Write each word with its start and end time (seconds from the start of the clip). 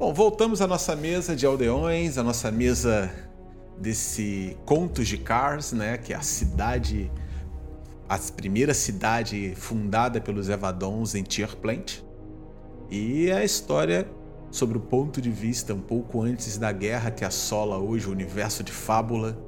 Bom, 0.00 0.14
voltamos 0.14 0.62
à 0.62 0.66
nossa 0.66 0.96
mesa 0.96 1.36
de 1.36 1.44
aldeões, 1.44 2.16
a 2.16 2.22
nossa 2.22 2.50
mesa 2.50 3.10
desse 3.78 4.56
Contos 4.64 5.06
de 5.06 5.18
Cars, 5.18 5.72
né? 5.72 5.98
Que 5.98 6.14
é 6.14 6.16
a 6.16 6.22
cidade, 6.22 7.12
a 8.08 8.18
primeira 8.18 8.72
cidade 8.72 9.52
fundada 9.54 10.18
pelos 10.18 10.48
Evadons 10.48 11.14
em 11.14 11.22
Tierplant. 11.22 11.98
E 12.90 13.30
a 13.30 13.44
história 13.44 14.08
sobre 14.50 14.78
o 14.78 14.80
ponto 14.80 15.20
de 15.20 15.30
vista 15.30 15.74
um 15.74 15.82
pouco 15.82 16.22
antes 16.22 16.56
da 16.56 16.72
guerra 16.72 17.10
que 17.10 17.22
assola 17.22 17.76
hoje 17.76 18.08
o 18.08 18.10
universo 18.10 18.64
de 18.64 18.72
fábula, 18.72 19.38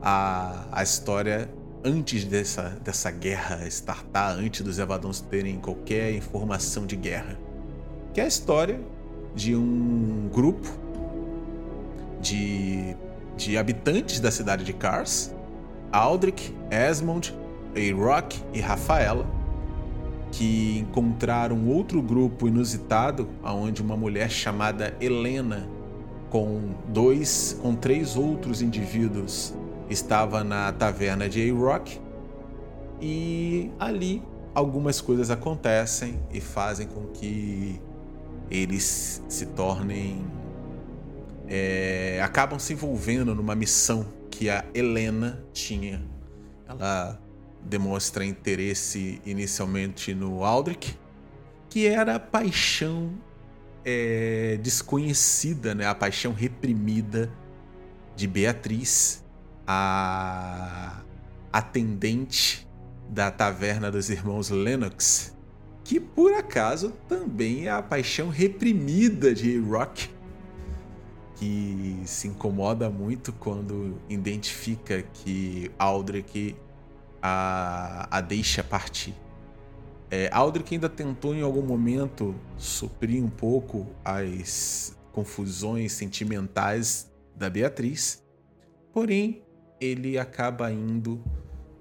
a, 0.00 0.68
a 0.70 0.84
história 0.84 1.52
antes 1.84 2.24
dessa, 2.24 2.78
dessa 2.84 3.10
guerra 3.10 3.66
startar, 3.66 4.38
antes 4.38 4.60
dos 4.60 4.78
Evadons 4.78 5.20
terem 5.20 5.58
qualquer 5.58 6.14
informação 6.14 6.86
de 6.86 6.94
guerra. 6.94 7.36
Que 8.14 8.20
é 8.20 8.24
a 8.24 8.28
história 8.28 8.80
de 9.34 9.54
um 9.54 10.28
grupo 10.32 10.68
de, 12.20 12.96
de 13.36 13.56
habitantes 13.56 14.20
da 14.20 14.30
cidade 14.30 14.64
de 14.64 14.72
Kars, 14.72 15.34
Aldrich, 15.92 16.54
Esmond, 16.70 17.34
Rock 17.96 18.40
e 18.52 18.60
Rafaela, 18.60 19.26
que 20.32 20.78
encontraram 20.78 21.66
outro 21.66 22.00
grupo 22.00 22.46
inusitado, 22.46 23.28
onde 23.42 23.82
uma 23.82 23.96
mulher 23.96 24.30
chamada 24.30 24.94
Helena, 25.00 25.68
com 26.28 26.74
dois, 26.88 27.58
com 27.60 27.74
três 27.74 28.16
outros 28.16 28.62
indivíduos, 28.62 29.54
estava 29.88 30.44
na 30.44 30.72
taverna 30.72 31.28
de 31.28 31.50
A-Rock. 31.50 32.00
E 33.00 33.70
ali 33.78 34.22
algumas 34.54 35.00
coisas 35.00 35.30
acontecem 35.30 36.20
e 36.32 36.40
fazem 36.40 36.86
com 36.86 37.06
que 37.06 37.80
eles 38.50 39.22
se 39.28 39.46
tornem. 39.46 40.24
É, 41.46 42.20
acabam 42.22 42.58
se 42.58 42.72
envolvendo 42.72 43.34
numa 43.34 43.54
missão 43.54 44.06
que 44.30 44.48
a 44.48 44.64
Helena 44.74 45.44
tinha. 45.52 46.02
Ela 46.68 47.20
demonstra 47.62 48.24
interesse 48.24 49.20
inicialmente 49.24 50.14
no 50.14 50.44
Aldrich, 50.44 50.98
que 51.68 51.86
era 51.86 52.16
a 52.16 52.20
paixão 52.20 53.12
é, 53.84 54.58
desconhecida, 54.62 55.74
né? 55.74 55.86
a 55.86 55.94
paixão 55.94 56.32
reprimida 56.32 57.30
de 58.16 58.26
Beatriz, 58.26 59.24
a 59.66 61.02
atendente 61.52 62.68
da 63.08 63.30
taverna 63.30 63.90
dos 63.90 64.08
irmãos 64.10 64.50
Lennox, 64.50 65.36
que 65.90 65.98
por 65.98 66.32
acaso 66.34 66.90
também 67.08 67.66
é 67.66 67.70
a 67.70 67.82
paixão 67.82 68.28
reprimida 68.28 69.34
de 69.34 69.58
Rock, 69.58 70.08
que 71.34 72.00
se 72.04 72.28
incomoda 72.28 72.88
muito 72.88 73.32
quando 73.32 74.00
identifica 74.08 75.02
que 75.02 75.68
Aldrich 75.76 76.54
a, 77.20 78.06
a 78.08 78.20
deixa 78.20 78.62
partir. 78.62 79.16
É, 80.08 80.30
Aldrich 80.32 80.72
ainda 80.72 80.88
tentou 80.88 81.34
em 81.34 81.42
algum 81.42 81.62
momento 81.62 82.36
suprir 82.56 83.20
um 83.20 83.28
pouco 83.28 83.88
as 84.04 84.96
confusões 85.10 85.90
sentimentais 85.90 87.10
da 87.34 87.50
Beatriz, 87.50 88.22
porém 88.92 89.42
ele 89.80 90.20
acaba 90.20 90.70
indo 90.70 91.20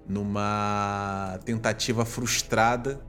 numa 0.08 1.40
tentativa 1.46 2.04
frustrada 2.06 3.08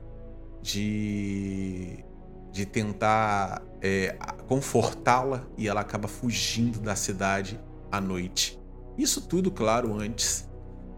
de, 0.61 2.03
de 2.51 2.65
tentar 2.65 3.63
é, 3.81 4.15
confortá-la 4.47 5.45
e 5.57 5.67
ela 5.67 5.81
acaba 5.81 6.07
fugindo 6.07 6.79
da 6.79 6.95
cidade 6.95 7.59
à 7.91 7.99
noite. 7.99 8.59
Isso 8.97 9.21
tudo, 9.21 9.51
claro, 9.51 9.93
antes 9.99 10.49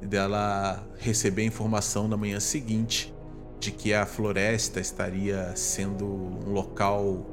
dela 0.01 0.85
receber 0.97 1.43
a 1.43 1.45
informação 1.45 2.07
na 2.07 2.17
manhã 2.17 2.39
seguinte 2.39 3.13
de 3.59 3.71
que 3.71 3.93
a 3.93 4.05
floresta 4.05 4.79
estaria 4.81 5.55
sendo 5.55 6.05
um 6.05 6.51
local 6.51 7.25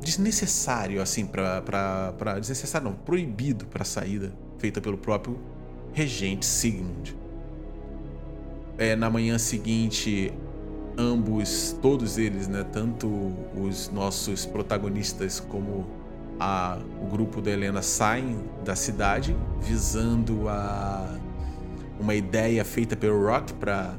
desnecessário, 0.00 1.00
assim, 1.00 1.26
para 1.26 2.38
desnecessário 2.40 2.88
não, 2.88 2.96
proibido 2.96 3.66
para 3.66 3.84
saída, 3.84 4.32
feita 4.58 4.80
pelo 4.80 4.98
próprio 4.98 5.38
regente 5.92 6.44
Sigmund. 6.44 7.16
É, 8.76 8.94
na 8.94 9.08
manhã 9.08 9.38
seguinte, 9.38 10.32
ambos, 10.96 11.76
todos 11.82 12.18
eles, 12.18 12.48
né, 12.48 12.64
tanto 12.64 13.08
os 13.54 13.90
nossos 13.90 14.46
protagonistas 14.46 15.40
como 15.40 15.86
a, 16.40 16.78
o 17.02 17.06
grupo 17.06 17.40
da 17.40 17.50
Helena 17.50 17.82
saem 17.82 18.38
da 18.64 18.74
cidade 18.74 19.36
visando 19.60 20.48
a 20.48 21.18
uma 21.98 22.14
ideia 22.14 22.64
feita 22.64 22.94
pelo 22.96 23.26
Rock 23.26 23.54
para 23.54 23.96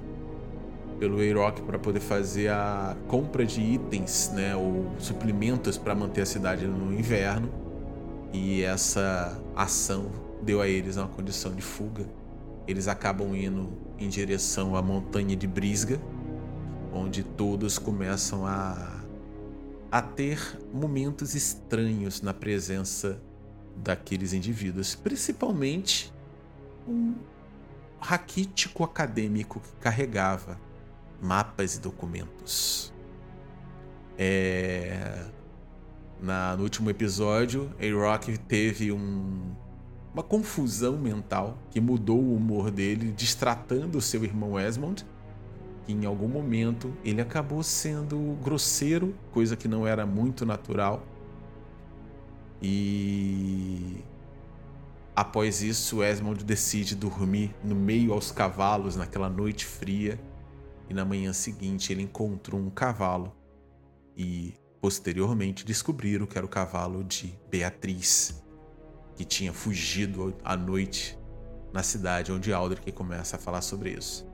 pelo 0.99 1.19
A-Rock 1.21 1.61
para 1.61 1.77
poder 1.77 1.99
fazer 1.99 2.49
a 2.49 2.95
compra 3.07 3.45
de 3.45 3.61
itens, 3.61 4.31
né, 4.33 4.55
ou 4.55 4.87
suplementos 4.97 5.77
para 5.77 5.93
manter 5.93 6.21
a 6.21 6.25
cidade 6.25 6.65
no 6.65 6.91
inverno. 6.91 7.49
E 8.33 8.63
essa 8.63 9.39
ação 9.55 10.07
deu 10.41 10.59
a 10.61 10.67
eles 10.67 10.97
uma 10.97 11.07
condição 11.07 11.53
de 11.53 11.61
fuga. 11.61 12.05
Eles 12.67 12.87
acabam 12.87 13.35
indo 13.35 13.69
em 13.99 14.09
direção 14.09 14.75
à 14.75 14.81
montanha 14.81 15.35
de 15.35 15.47
Brisga, 15.47 15.99
onde 16.97 17.23
todos 17.23 17.77
começam 17.77 18.45
a, 18.45 19.03
a 19.91 20.01
ter 20.01 20.59
momentos 20.73 21.35
estranhos 21.35 22.21
na 22.21 22.33
presença 22.33 23.21
daqueles 23.75 24.33
indivíduos, 24.33 24.95
principalmente 24.95 26.13
um 26.87 27.15
raquítico 27.99 28.83
acadêmico 28.83 29.59
que 29.59 29.71
carregava 29.79 30.59
mapas 31.21 31.75
e 31.75 31.79
documentos. 31.79 32.93
É... 34.17 35.25
Na, 36.19 36.57
no 36.57 36.63
último 36.63 36.89
episódio, 36.89 37.71
A-Rock 37.79 38.39
teve 38.39 38.91
um, 38.91 39.53
uma 40.11 40.23
confusão 40.23 40.97
mental 40.97 41.59
que 41.69 41.79
mudou 41.79 42.19
o 42.19 42.35
humor 42.35 42.71
dele, 42.71 43.11
distratando 43.11 44.01
seu 44.01 44.23
irmão 44.23 44.59
Esmond 44.59 45.05
que 45.87 45.93
em 45.93 46.05
algum 46.05 46.27
momento 46.27 46.93
ele 47.01 47.21
acabou 47.21 47.63
sendo 47.63 48.37
grosseiro, 48.43 49.15
coisa 49.31 49.55
que 49.55 49.69
não 49.69 49.87
era 49.87 50.05
muito 50.05 50.45
natural. 50.45 51.01
E 52.61 54.03
após 55.15 55.63
isso, 55.63 56.03
Esmond 56.03 56.43
decide 56.43 56.93
dormir 56.93 57.55
no 57.63 57.73
meio 57.73 58.11
aos 58.11 58.31
cavalos 58.31 58.97
naquela 58.97 59.29
noite 59.29 59.65
fria. 59.65 60.19
E 60.89 60.93
na 60.93 61.05
manhã 61.05 61.31
seguinte 61.31 61.93
ele 61.93 62.01
encontrou 62.01 62.59
um 62.59 62.69
cavalo 62.69 63.33
e 64.15 64.53
posteriormente 64.81 65.65
descobriram 65.65 66.25
que 66.25 66.37
era 66.37 66.45
o 66.45 66.49
cavalo 66.49 67.01
de 67.01 67.33
Beatriz, 67.49 68.43
que 69.15 69.23
tinha 69.23 69.53
fugido 69.53 70.35
à 70.43 70.57
noite 70.57 71.17
na 71.71 71.81
cidade 71.81 72.31
onde 72.31 72.51
Aldrich 72.51 72.91
começa 72.91 73.37
a 73.37 73.39
falar 73.39 73.61
sobre 73.61 73.91
isso. 73.91 74.26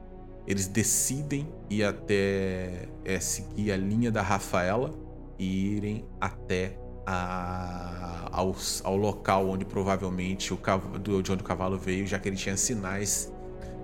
Eles 0.46 0.68
decidem 0.68 1.48
ir 1.70 1.84
até 1.84 2.88
é, 3.06 3.20
seguir 3.20 3.72
a 3.72 3.78
linha 3.78 4.12
da 4.12 4.22
Rafaela 4.22 4.92
e 5.40 5.76
irem 5.76 6.06
até 6.20 6.78
a, 7.06 8.30
ao, 8.31 8.56
ao, 8.84 8.98
local 8.98 9.50
onde 9.50 9.66
provavelmente 9.66 10.53
o 10.53 10.59
de 11.02 11.32
onde 11.32 11.42
o 11.42 11.44
cavalo 11.44 11.78
veio, 11.78 12.06
já 12.06 12.20
que 12.20 12.29
ele 12.29 12.35
tinha 12.35 12.58
sinais 12.58 13.32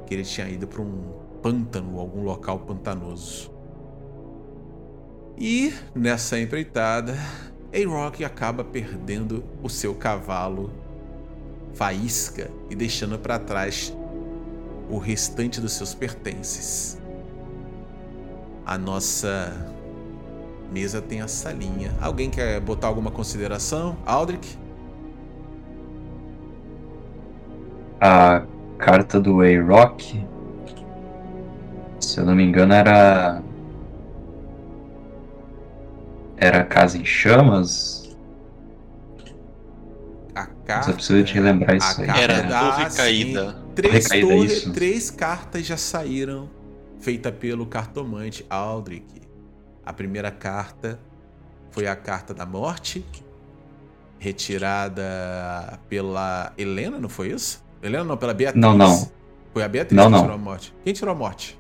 que 0.10 0.16
ele 0.16 0.24
tinha 0.24 0.50
ido 0.50 0.68
para 0.68 0.82
um 0.82 1.14
pântano, 1.42 2.00
algum 2.00 2.24
local 2.24 2.60
pantanoso. 2.60 3.52
E 5.38 5.72
nessa 5.94 6.40
empreitada, 6.40 7.16
A-Rock 7.72 8.26
acaba 8.26 8.64
perdendo 8.64 9.44
o 9.62 9.70
seu 9.70 9.94
cavalo 9.94 10.72
Faísca 11.76 12.50
e 12.70 12.76
deixando 12.76 13.20
para 13.20 13.38
trás 13.38 13.96
o 14.90 14.98
restante 14.98 15.62
dos 15.62 15.74
seus 15.74 15.94
pertences. 15.94 17.00
A 18.66 18.78
nossa 18.78 19.54
mesa 20.72 21.02
tem 21.02 21.22
a 21.22 21.28
salinha. 21.28 21.92
Alguém 22.02 22.30
quer 22.30 22.60
botar 22.60 22.88
alguma 22.88 23.12
consideração? 23.12 23.98
Aldrich? 24.06 24.58
A 28.02 28.44
carta 28.78 29.20
do 29.20 29.42
A-Rock, 29.42 30.26
se 32.00 32.20
eu 32.20 32.26
não 32.26 32.36
me 32.36 32.44
engano, 32.44 32.74
era. 32.74 33.42
Era 36.38 36.64
Casa 36.64 36.98
em 36.98 37.04
Chamas? 37.04 38.16
A 40.34 40.46
carta. 40.46 40.92
Eu 40.92 40.96
preciso 40.96 41.24
te 41.26 41.34
relembrar 41.34 41.76
isso 41.76 42.02
aí. 42.02 42.10
Era 42.10 42.48
Torre 42.48 42.90
Caída 42.96 43.59
três, 43.82 44.08
torre, 44.08 44.74
três 44.74 45.12
cartas 45.12 45.66
já 45.66 45.78
saíram, 45.78 46.50
feita 47.00 47.32
pelo 47.32 47.66
cartomante 47.66 48.46
Aldrich. 48.50 49.06
A 49.86 49.94
primeira 49.94 50.32
carta 50.32 51.00
foi 51.72 51.88
a 51.88 51.96
carta 51.96 52.34
da 52.34 52.46
morte, 52.46 53.06
retirada 54.20 55.80
pela 55.88 56.54
Helena, 56.58 57.00
não 57.00 57.10
foi 57.10 57.30
isso? 57.30 57.64
Helena 57.82 58.04
não, 58.04 58.18
pela 58.18 58.34
Beatriz. 58.34 58.62
Não, 58.62 58.78
não. 58.78 59.10
Foi 59.54 59.64
a 59.64 59.68
Beatriz 59.68 59.96
não, 59.96 60.06
que 60.06 60.12
não. 60.12 60.22
tirou 60.22 60.36
a 60.36 60.38
morte. 60.38 60.74
Quem 60.84 60.94
tirou 60.94 61.14
a 61.14 61.18
morte? 61.18 61.60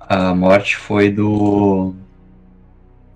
A 0.00 0.34
morte 0.34 0.76
foi 0.76 1.10
do. 1.10 1.94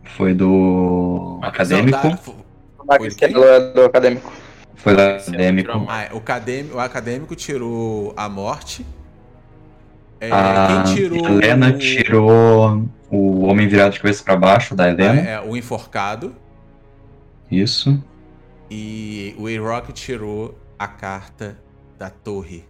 Foi 0.05 0.32
do. 0.32 1.38
acadêmico. 1.43 1.99
Não, 2.06 2.17
foi, 2.17 3.32
do 3.75 3.85
acadêmico. 3.85 4.32
Foi 4.76 4.94
do 4.94 5.00
acadêmico. 5.00 5.70
Ah, 5.88 6.08
o, 6.12 6.19
acadêmico, 6.19 6.76
o 6.76 6.81
acadêmico 6.81 7.34
tirou 7.34 8.14
a 8.17 8.28
morte. 8.28 8.87
É, 10.20 10.31
a 10.31 10.84
quem 10.84 10.94
tirou. 10.94 11.26
Helena 11.26 11.70
o... 11.70 11.78
tirou 11.78 12.88
o 13.11 13.44
Homem 13.46 13.69
Virado 13.69 13.93
de 13.93 14.00
Cabeça 14.00 14.23
para 14.23 14.37
Baixo, 14.37 14.75
da 14.75 14.88
Helena. 14.88 15.20
É, 15.20 15.32
é, 15.32 15.40
o 15.40 15.56
Enforcado. 15.56 16.34
Isso. 17.50 18.02
E 18.70 19.34
o 19.38 19.46
A-Rock 19.46 19.93
tirou 19.93 20.58
a 20.79 20.88
carta 20.88 21.58
da 21.99 22.11
torre. 22.11 22.64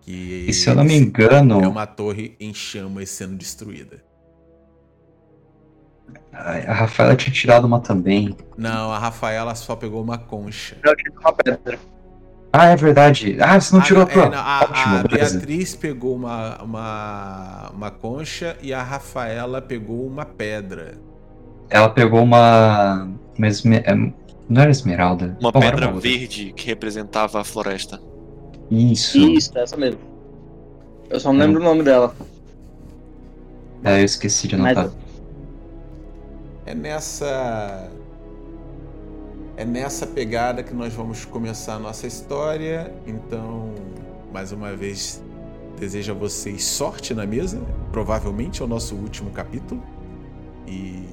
Que 0.00 0.46
e 0.48 0.52
se 0.52 0.68
eu 0.68 0.74
não 0.74 0.84
me 0.84 0.96
engano. 0.96 1.62
É 1.62 1.68
uma 1.68 1.86
torre 1.86 2.36
em 2.38 2.54
chamas 2.54 3.10
sendo 3.10 3.34
destruída. 3.34 4.05
A 6.32 6.72
Rafaela 6.72 7.16
tinha 7.16 7.32
tirado 7.32 7.66
uma 7.66 7.80
também. 7.80 8.36
Não, 8.56 8.92
a 8.92 8.98
Rafaela 8.98 9.54
só 9.54 9.74
pegou 9.74 10.02
uma 10.02 10.18
concha. 10.18 10.76
Eu 10.84 10.94
tirei 10.94 11.12
uma 11.18 11.32
pedra. 11.32 11.78
Ah, 12.52 12.66
é 12.66 12.76
verdade. 12.76 13.36
Ah, 13.40 13.60
você 13.60 13.74
não 13.74 13.82
tirou 13.82 14.02
a 14.02 14.06
tua. 14.06 14.24
É, 14.24 14.34
a, 14.34 14.60
Ótimo, 14.62 14.96
a 14.96 15.02
Beatriz 15.02 15.74
pegou 15.74 16.14
uma, 16.14 16.62
uma, 16.62 17.70
uma 17.74 17.90
concha 17.90 18.56
e 18.62 18.72
a 18.72 18.82
Rafaela 18.82 19.60
pegou 19.60 20.06
uma 20.06 20.24
pedra. 20.24 20.98
Ela 21.68 21.88
pegou 21.88 22.22
uma. 22.22 23.08
uma 23.36 23.48
esme... 23.48 23.82
Não 24.48 24.62
era 24.62 24.70
esmeralda? 24.70 25.36
Uma 25.40 25.50
Bom, 25.50 25.60
pedra 25.60 25.88
uma 25.88 26.00
verde 26.00 26.52
que 26.54 26.66
representava 26.66 27.40
a 27.40 27.44
floresta. 27.44 28.00
Isso. 28.70 29.18
Isso, 29.18 29.58
essa 29.58 29.76
mesmo. 29.76 30.00
Eu 31.10 31.18
só 31.18 31.32
não 31.32 31.40
lembro 31.40 31.60
é. 31.60 31.62
o 31.62 31.64
nome 31.64 31.82
dela. 31.82 32.14
É, 33.84 34.00
eu 34.00 34.04
esqueci 34.04 34.48
de 34.48 34.54
anotar. 34.54 34.84
Mas... 34.84 35.05
É 36.66 36.74
nessa 36.74 37.88
é 39.56 39.64
nessa 39.64 40.04
pegada 40.04 40.64
que 40.64 40.74
nós 40.74 40.92
vamos 40.92 41.24
começar 41.24 41.74
a 41.76 41.78
nossa 41.78 42.08
história. 42.08 42.92
Então, 43.06 43.72
mais 44.32 44.50
uma 44.50 44.74
vez, 44.74 45.22
desejo 45.78 46.10
a 46.10 46.14
vocês 46.14 46.64
sorte 46.64 47.14
na 47.14 47.24
mesa. 47.24 47.62
Provavelmente 47.92 48.60
é 48.60 48.64
o 48.64 48.68
nosso 48.68 48.96
último 48.96 49.30
capítulo. 49.30 49.80
E 50.66 51.06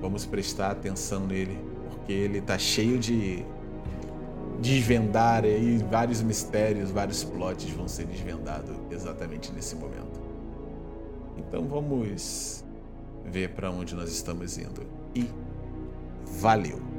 vamos 0.00 0.24
prestar 0.24 0.70
atenção 0.70 1.26
nele, 1.26 1.58
porque 1.90 2.12
ele 2.12 2.38
está 2.38 2.56
cheio 2.56 2.96
de 2.96 3.44
desvendar 4.60 5.44
aí 5.44 5.78
vários 5.90 6.22
mistérios, 6.22 6.92
vários 6.92 7.24
plots 7.24 7.68
vão 7.70 7.88
ser 7.88 8.06
desvendados 8.06 8.76
exatamente 8.92 9.52
nesse 9.52 9.74
momento. 9.74 10.22
Então 11.36 11.66
vamos 11.66 12.63
ver 13.24 13.50
para 13.50 13.70
onde 13.70 13.94
nós 13.94 14.10
estamos 14.10 14.58
indo. 14.58 14.86
E 15.14 15.28
valeu! 16.40 16.94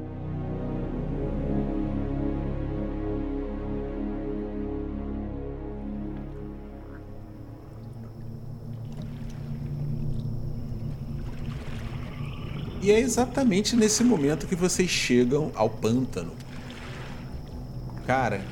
E 12.82 12.92
é 12.92 13.00
exatamente 13.00 13.76
nesse 13.76 14.04
momento 14.04 14.46
que 14.46 14.56
vocês 14.56 14.88
chegam 14.92 15.52
ao 15.56 15.68
pântano. 15.68 16.34
Cara, 18.06 18.46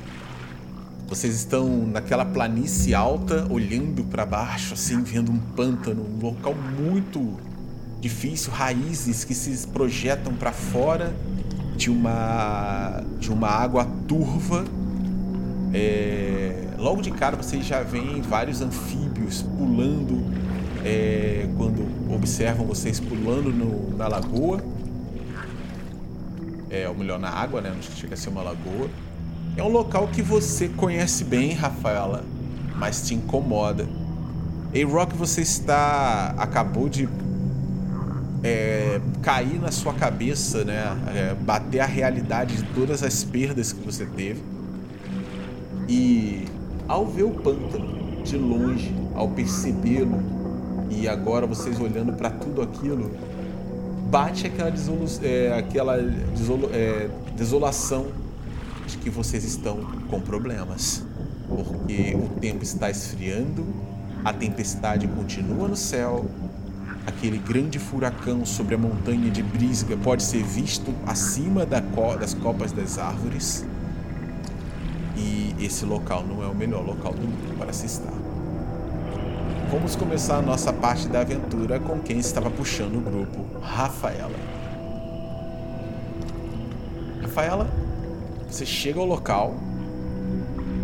vocês 1.06 1.36
estão 1.36 1.86
naquela 1.86 2.24
planície 2.24 2.92
alta, 2.92 3.46
olhando 3.48 4.02
para 4.02 4.26
baixo, 4.26 4.74
assim, 4.74 5.00
vendo 5.04 5.30
um 5.30 5.38
pântano, 5.38 6.02
um 6.02 6.20
local 6.20 6.52
muito 6.52 7.38
difícil, 8.04 8.52
raízes 8.52 9.24
que 9.24 9.34
se 9.34 9.66
projetam 9.68 10.34
para 10.34 10.52
fora 10.52 11.14
de 11.74 11.90
uma 11.90 13.02
de 13.18 13.32
uma 13.32 13.48
água 13.48 13.86
turva. 14.06 14.64
É, 15.72 16.68
logo 16.76 17.00
de 17.00 17.10
cara 17.10 17.34
vocês 17.34 17.64
já 17.64 17.82
veem 17.82 18.20
vários 18.20 18.60
anfíbios 18.60 19.40
pulando 19.40 20.22
é, 20.84 21.48
quando 21.56 21.82
observam 22.14 22.66
vocês 22.66 23.00
pulando 23.00 23.50
no, 23.50 23.96
na 23.96 24.06
lagoa. 24.06 24.62
É, 26.68 26.86
ou 26.86 26.94
melhor, 26.94 27.18
na 27.18 27.30
água, 27.30 27.62
né? 27.62 27.72
Não 27.74 27.80
chega 27.80 28.14
a 28.14 28.16
ser 28.16 28.28
uma 28.28 28.42
lagoa. 28.42 28.90
É 29.56 29.62
um 29.62 29.68
local 29.68 30.08
que 30.08 30.20
você 30.20 30.68
conhece 30.68 31.24
bem, 31.24 31.52
Rafaela, 31.52 32.22
mas 32.76 33.06
te 33.06 33.14
incomoda. 33.14 33.88
Ei, 34.74 34.84
Rock, 34.84 35.14
você 35.16 35.40
está. 35.40 36.34
acabou 36.36 36.88
de 36.88 37.08
é, 38.44 39.00
cair 39.22 39.58
na 39.58 39.72
sua 39.72 39.94
cabeça, 39.94 40.64
né? 40.64 40.84
É, 41.14 41.34
bater 41.34 41.80
a 41.80 41.86
realidade 41.86 42.58
de 42.58 42.62
todas 42.74 43.02
as 43.02 43.24
perdas 43.24 43.72
que 43.72 43.80
você 43.80 44.04
teve. 44.04 44.42
E 45.88 46.44
ao 46.86 47.06
ver 47.06 47.22
o 47.22 47.30
pântano 47.30 48.22
de 48.22 48.36
longe, 48.36 48.94
ao 49.14 49.28
percebê-lo 49.28 50.22
e 50.90 51.08
agora 51.08 51.46
vocês 51.46 51.80
olhando 51.80 52.12
para 52.12 52.30
tudo 52.30 52.60
aquilo, 52.60 53.10
bate 54.10 54.46
aquela, 54.46 54.72
é, 55.22 55.58
aquela 55.58 55.96
desolo, 55.96 56.68
é, 56.72 57.08
desolação 57.34 58.08
de 58.86 58.98
que 58.98 59.08
vocês 59.08 59.42
estão 59.44 59.78
com 60.10 60.20
problemas. 60.20 61.02
Porque 61.48 62.14
o 62.14 62.28
tempo 62.40 62.62
está 62.62 62.90
esfriando, 62.90 63.66
a 64.22 64.32
tempestade 64.32 65.06
continua 65.08 65.68
no 65.68 65.76
céu, 65.76 66.26
aquele 67.06 67.38
grande 67.38 67.78
furacão 67.78 68.44
sobre 68.44 68.74
a 68.74 68.78
montanha 68.78 69.30
de 69.30 69.42
Brisga 69.42 69.96
pode 69.96 70.22
ser 70.22 70.42
visto 70.42 70.92
acima 71.06 71.66
da 71.66 71.80
co 71.80 72.16
das 72.16 72.34
copas 72.34 72.72
das 72.72 72.98
árvores. 72.98 73.64
E 75.16 75.54
esse 75.60 75.84
local 75.84 76.24
não 76.26 76.42
é 76.42 76.46
o 76.46 76.54
melhor 76.54 76.84
local 76.84 77.12
do 77.12 77.22
mundo 77.22 77.56
para 77.58 77.72
se 77.72 77.86
estar. 77.86 78.12
Vamos 79.70 79.96
começar 79.96 80.36
a 80.36 80.42
nossa 80.42 80.72
parte 80.72 81.08
da 81.08 81.20
aventura 81.20 81.80
com 81.80 81.98
quem 81.98 82.18
estava 82.18 82.50
puxando 82.50 82.96
o 82.96 83.00
grupo, 83.00 83.44
Rafaela. 83.60 84.38
Rafaela, 87.22 87.68
você 88.48 88.64
chega 88.64 89.00
ao 89.00 89.06
local, 89.06 89.54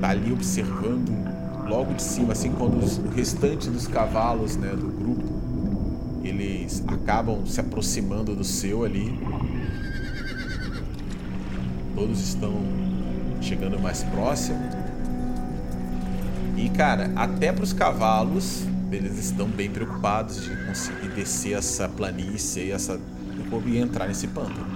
tá 0.00 0.08
ali 0.08 0.32
observando 0.32 1.10
logo 1.68 1.94
de 1.94 2.02
cima, 2.02 2.32
assim, 2.32 2.50
quando 2.50 2.82
os, 2.82 2.98
o 2.98 3.08
restante 3.08 3.70
dos 3.70 3.86
cavalos, 3.86 4.56
né, 4.56 4.70
do 4.70 4.88
grupo, 4.88 5.29
acabam 6.86 7.44
se 7.46 7.60
aproximando 7.60 8.34
do 8.34 8.44
seu 8.44 8.84
ali. 8.84 9.18
Todos 11.94 12.20
estão 12.20 12.52
chegando 13.40 13.78
mais 13.78 14.02
próximo. 14.04 14.58
E 16.56 16.68
cara, 16.70 17.10
até 17.16 17.52
para 17.52 17.64
os 17.64 17.72
cavalos 17.72 18.64
eles 18.92 19.18
estão 19.18 19.46
bem 19.46 19.70
preocupados 19.70 20.42
de 20.42 20.56
conseguir 20.66 21.08
descer 21.08 21.56
essa 21.56 21.88
planície 21.88 22.64
e 22.64 22.72
essa 22.72 23.00
e 23.66 23.78
entrar 23.78 24.06
nesse 24.06 24.28
pântano. 24.28 24.66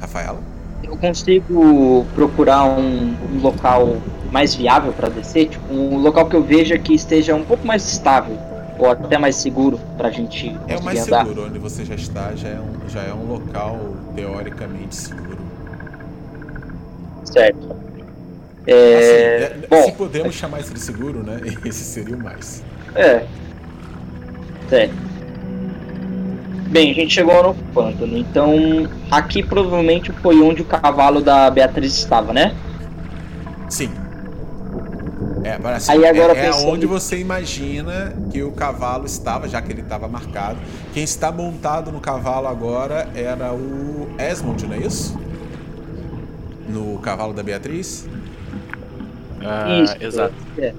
Rafaela? 0.00 0.42
Eu 0.82 0.96
consigo 0.96 2.04
procurar 2.14 2.64
um, 2.64 3.14
um 3.32 3.40
local 3.40 3.96
mais 4.30 4.54
viável 4.54 4.92
para 4.92 5.08
descer, 5.08 5.48
tipo 5.48 5.72
um 5.72 5.98
local 5.98 6.26
que 6.26 6.36
eu 6.36 6.42
veja 6.42 6.78
que 6.78 6.94
esteja 6.94 7.34
um 7.34 7.44
pouco 7.44 7.66
mais 7.66 7.84
estável 7.90 8.38
ou 8.78 8.90
até 8.90 9.18
mais 9.18 9.36
seguro 9.36 9.78
para 9.96 10.08
a 10.08 10.10
gente 10.10 10.56
É 10.66 10.76
o 10.76 10.82
mais 10.82 11.06
andar. 11.06 11.26
seguro, 11.26 11.46
onde 11.46 11.58
você 11.58 11.84
já 11.84 11.94
está 11.94 12.34
já 12.34 12.48
é 12.48 12.58
um, 12.58 12.88
já 12.88 13.02
é 13.02 13.12
um 13.12 13.26
local 13.26 13.78
teoricamente 14.14 14.96
seguro. 14.96 15.38
Certo. 17.24 17.76
É... 18.66 19.52
Assim, 19.52 19.64
é, 19.64 19.66
Bom, 19.68 19.82
se 19.84 19.92
podemos 19.92 20.34
chamar 20.34 20.60
isso 20.60 20.72
de 20.72 20.80
seguro, 20.80 21.22
né? 21.22 21.40
Esse 21.64 21.84
seria 21.84 22.16
o 22.16 22.22
mais. 22.22 22.62
É. 22.94 23.24
É. 24.72 24.90
Bem, 26.68 26.92
a 26.92 26.94
gente 26.94 27.12
chegou 27.12 27.42
no 27.42 27.54
pântano, 27.74 28.16
então 28.16 28.54
aqui 29.10 29.42
provavelmente 29.42 30.12
foi 30.22 30.40
onde 30.40 30.62
o 30.62 30.64
cavalo 30.64 31.20
da 31.20 31.50
Beatriz 31.50 31.94
estava, 31.94 32.32
né? 32.32 32.54
Sim. 33.68 33.90
É, 35.50 35.74
assim, 35.74 35.92
Aí 35.92 36.06
agora 36.06 36.38
é, 36.38 36.46
é 36.46 36.52
onde 36.52 36.86
você 36.86 37.18
imagina 37.18 38.14
que 38.30 38.42
o 38.42 38.52
cavalo 38.52 39.06
estava, 39.06 39.48
já 39.48 39.60
que 39.60 39.72
ele 39.72 39.80
estava 39.80 40.06
marcado. 40.06 40.58
Quem 40.92 41.02
está 41.02 41.32
montado 41.32 41.90
no 41.90 42.00
cavalo 42.00 42.46
agora 42.46 43.08
era 43.14 43.52
o 43.52 44.08
Esmond, 44.18 44.66
não 44.66 44.74
é 44.74 44.78
isso? 44.78 45.18
No 46.68 46.98
cavalo 46.98 47.32
da 47.32 47.42
Beatriz? 47.42 48.06
Ah, 49.42 49.82
Isso, 49.82 49.96
exato. 50.00 50.34
É. 50.58 50.74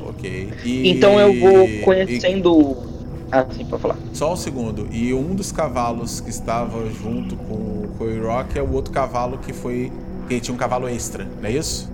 Ok. 0.00 0.52
E, 0.64 0.90
então 0.90 1.18
eu 1.18 1.40
vou 1.40 1.66
conhecendo. 1.82 2.76
E... 2.84 2.88
Ah, 3.32 3.46
sim, 3.50 3.64
pra 3.64 3.78
falar. 3.78 3.96
Só 4.12 4.32
um 4.32 4.36
segundo. 4.36 4.86
E 4.92 5.12
um 5.12 5.34
dos 5.34 5.50
cavalos 5.50 6.20
que 6.20 6.30
estava 6.30 6.86
junto 6.90 7.36
com 7.36 7.54
o 7.54 8.26
Rock 8.26 8.58
é 8.58 8.62
o 8.62 8.72
outro 8.72 8.92
cavalo 8.92 9.38
que 9.38 9.52
foi. 9.52 9.90
que 10.28 10.38
tinha 10.40 10.54
um 10.54 10.58
cavalo 10.58 10.88
extra, 10.88 11.26
não 11.40 11.48
é 11.48 11.52
isso? 11.52 11.90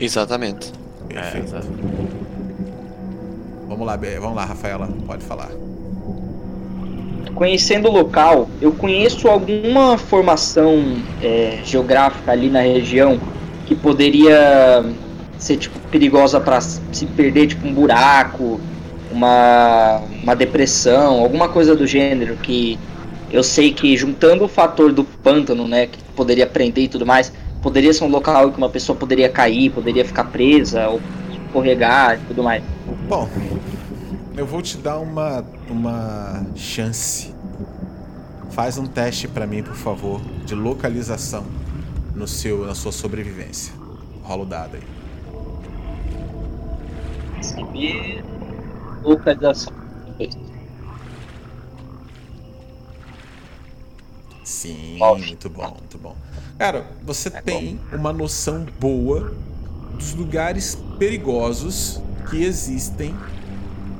Exatamente. 0.00 0.72
Perfeito. 1.08 1.56
É, 1.56 1.60
Vamos 3.68 3.86
lá, 3.86 3.96
vamos 4.20 4.36
lá, 4.36 4.44
Rafaela, 4.44 4.88
pode 5.06 5.22
falar. 5.22 5.48
Conhecendo 7.34 7.88
o 7.88 7.92
local, 7.92 8.50
eu 8.60 8.72
conheço 8.72 9.28
alguma 9.28 9.96
formação 9.96 10.96
é, 11.22 11.60
geográfica 11.64 12.32
ali 12.32 12.50
na 12.50 12.60
região 12.60 13.20
que 13.66 13.76
poderia 13.76 14.84
ser 15.38 15.56
tipo 15.56 15.78
perigosa 15.88 16.40
para 16.40 16.60
se 16.60 17.06
perder, 17.16 17.46
tipo 17.46 17.66
um 17.66 17.72
buraco, 17.72 18.60
uma, 19.10 20.02
uma 20.22 20.34
depressão, 20.34 21.20
alguma 21.20 21.48
coisa 21.48 21.74
do 21.74 21.86
gênero 21.86 22.36
que 22.36 22.78
eu 23.30 23.42
sei 23.42 23.72
que 23.72 23.96
juntando 23.96 24.44
o 24.44 24.48
fator 24.48 24.92
do 24.92 25.04
pântano, 25.04 25.66
né, 25.68 25.86
que 25.86 26.02
poderia 26.16 26.46
prender 26.46 26.84
e 26.84 26.88
tudo 26.88 27.06
mais, 27.06 27.32
poderia 27.62 27.92
ser 27.92 28.04
um 28.04 28.08
local 28.08 28.50
que 28.50 28.58
uma 28.58 28.68
pessoa 28.68 28.96
poderia 28.96 29.28
cair, 29.28 29.70
poderia 29.70 30.04
ficar 30.04 30.24
presa 30.24 30.88
ou 30.88 31.00
escorregar 31.32 32.16
e 32.16 32.26
tudo 32.26 32.42
mais. 32.42 32.62
Bom, 33.08 33.28
eu 34.36 34.46
vou 34.46 34.62
te 34.62 34.76
dar 34.76 34.98
uma 34.98 35.44
uma 35.68 36.44
chance. 36.56 37.34
Faz 38.50 38.78
um 38.78 38.86
teste 38.86 39.28
para 39.28 39.46
mim, 39.46 39.62
por 39.62 39.76
favor, 39.76 40.20
de 40.44 40.54
localização 40.54 41.44
no 42.14 42.26
seu 42.26 42.66
na 42.66 42.74
sua 42.74 42.92
sobrevivência. 42.92 43.72
Rola 44.22 44.42
o 44.42 44.46
dado 44.46 44.76
aí. 44.76 44.82
Receber 47.36 48.24
localização. 49.02 49.72
Sim, 54.44 54.98
muito 54.98 55.48
bom, 55.48 55.76
muito 55.78 55.96
bom. 55.96 56.16
Cara, 56.60 56.84
você 57.02 57.28
é 57.28 57.40
tem 57.40 57.80
bom. 57.90 57.96
uma 57.96 58.12
noção 58.12 58.66
boa 58.78 59.32
dos 59.94 60.12
lugares 60.12 60.76
perigosos 60.98 61.98
que 62.28 62.44
existem 62.44 63.14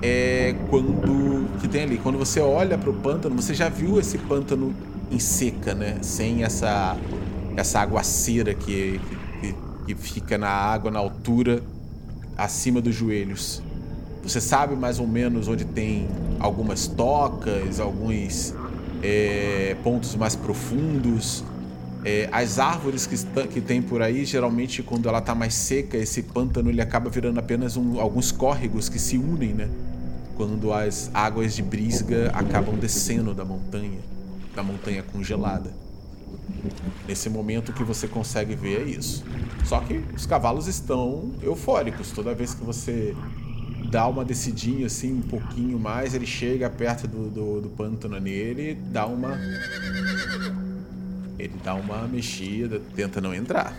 é 0.02 0.54
quando 0.68 1.48
que 1.58 1.66
tem 1.66 1.84
ali, 1.84 1.96
quando 1.96 2.18
você 2.18 2.38
olha 2.38 2.76
para 2.76 2.90
o 2.90 2.92
pântano, 2.92 3.34
você 3.34 3.54
já 3.54 3.70
viu 3.70 3.98
esse 3.98 4.18
pântano 4.18 4.74
em 5.10 5.18
seca, 5.18 5.74
né? 5.74 6.00
Sem 6.02 6.44
essa 6.44 6.98
essa 7.56 7.80
aguaceira 7.80 8.52
que, 8.52 9.00
que, 9.40 9.54
que 9.86 9.94
fica 9.94 10.36
na 10.36 10.50
água 10.50 10.90
na 10.90 10.98
altura 10.98 11.62
acima 12.36 12.82
dos 12.82 12.94
joelhos. 12.94 13.62
Você 14.22 14.38
sabe 14.38 14.76
mais 14.76 14.98
ou 14.98 15.06
menos 15.06 15.48
onde 15.48 15.64
tem 15.64 16.06
algumas 16.38 16.86
tocas, 16.86 17.80
alguns 17.80 18.54
é, 19.02 19.74
pontos 19.82 20.14
mais 20.14 20.36
profundos. 20.36 21.42
É, 22.04 22.28
as 22.32 22.58
árvores 22.58 23.06
que, 23.06 23.16
que 23.48 23.60
tem 23.60 23.82
por 23.82 24.00
aí, 24.00 24.24
geralmente 24.24 24.82
quando 24.82 25.08
ela 25.08 25.18
está 25.18 25.34
mais 25.34 25.52
seca, 25.52 25.98
esse 25.98 26.22
pântano 26.22 26.70
ele 26.70 26.80
acaba 26.80 27.10
virando 27.10 27.38
apenas 27.38 27.76
um, 27.76 28.00
alguns 28.00 28.32
córregos 28.32 28.88
que 28.88 28.98
se 28.98 29.18
unem, 29.18 29.52
né? 29.52 29.68
Quando 30.34 30.72
as 30.72 31.10
águas 31.12 31.54
de 31.54 31.62
brisga 31.62 32.30
acabam 32.32 32.74
descendo 32.76 33.34
da 33.34 33.44
montanha, 33.44 34.00
da 34.56 34.62
montanha 34.62 35.02
congelada. 35.02 35.70
Nesse 37.06 37.28
momento 37.28 37.72
que 37.72 37.84
você 37.84 38.08
consegue 38.08 38.54
ver 38.54 38.80
é 38.80 38.84
isso. 38.84 39.22
Só 39.64 39.80
que 39.80 40.02
os 40.16 40.24
cavalos 40.24 40.66
estão 40.66 41.32
eufóricos. 41.42 42.12
Toda 42.12 42.34
vez 42.34 42.54
que 42.54 42.64
você 42.64 43.14
dá 43.90 44.08
uma 44.08 44.24
descidinha 44.24 44.86
assim 44.86 45.12
um 45.12 45.22
pouquinho 45.22 45.78
mais, 45.78 46.14
ele 46.14 46.26
chega 46.26 46.70
perto 46.70 47.06
do, 47.06 47.28
do, 47.28 47.60
do 47.60 47.68
pântano 47.70 48.18
nele 48.18 48.78
dá 48.90 49.04
uma 49.04 49.36
ele 51.44 51.54
dá 51.62 51.74
uma 51.74 52.06
mexida, 52.06 52.80
tenta 52.94 53.20
não 53.20 53.34
entrar. 53.34 53.76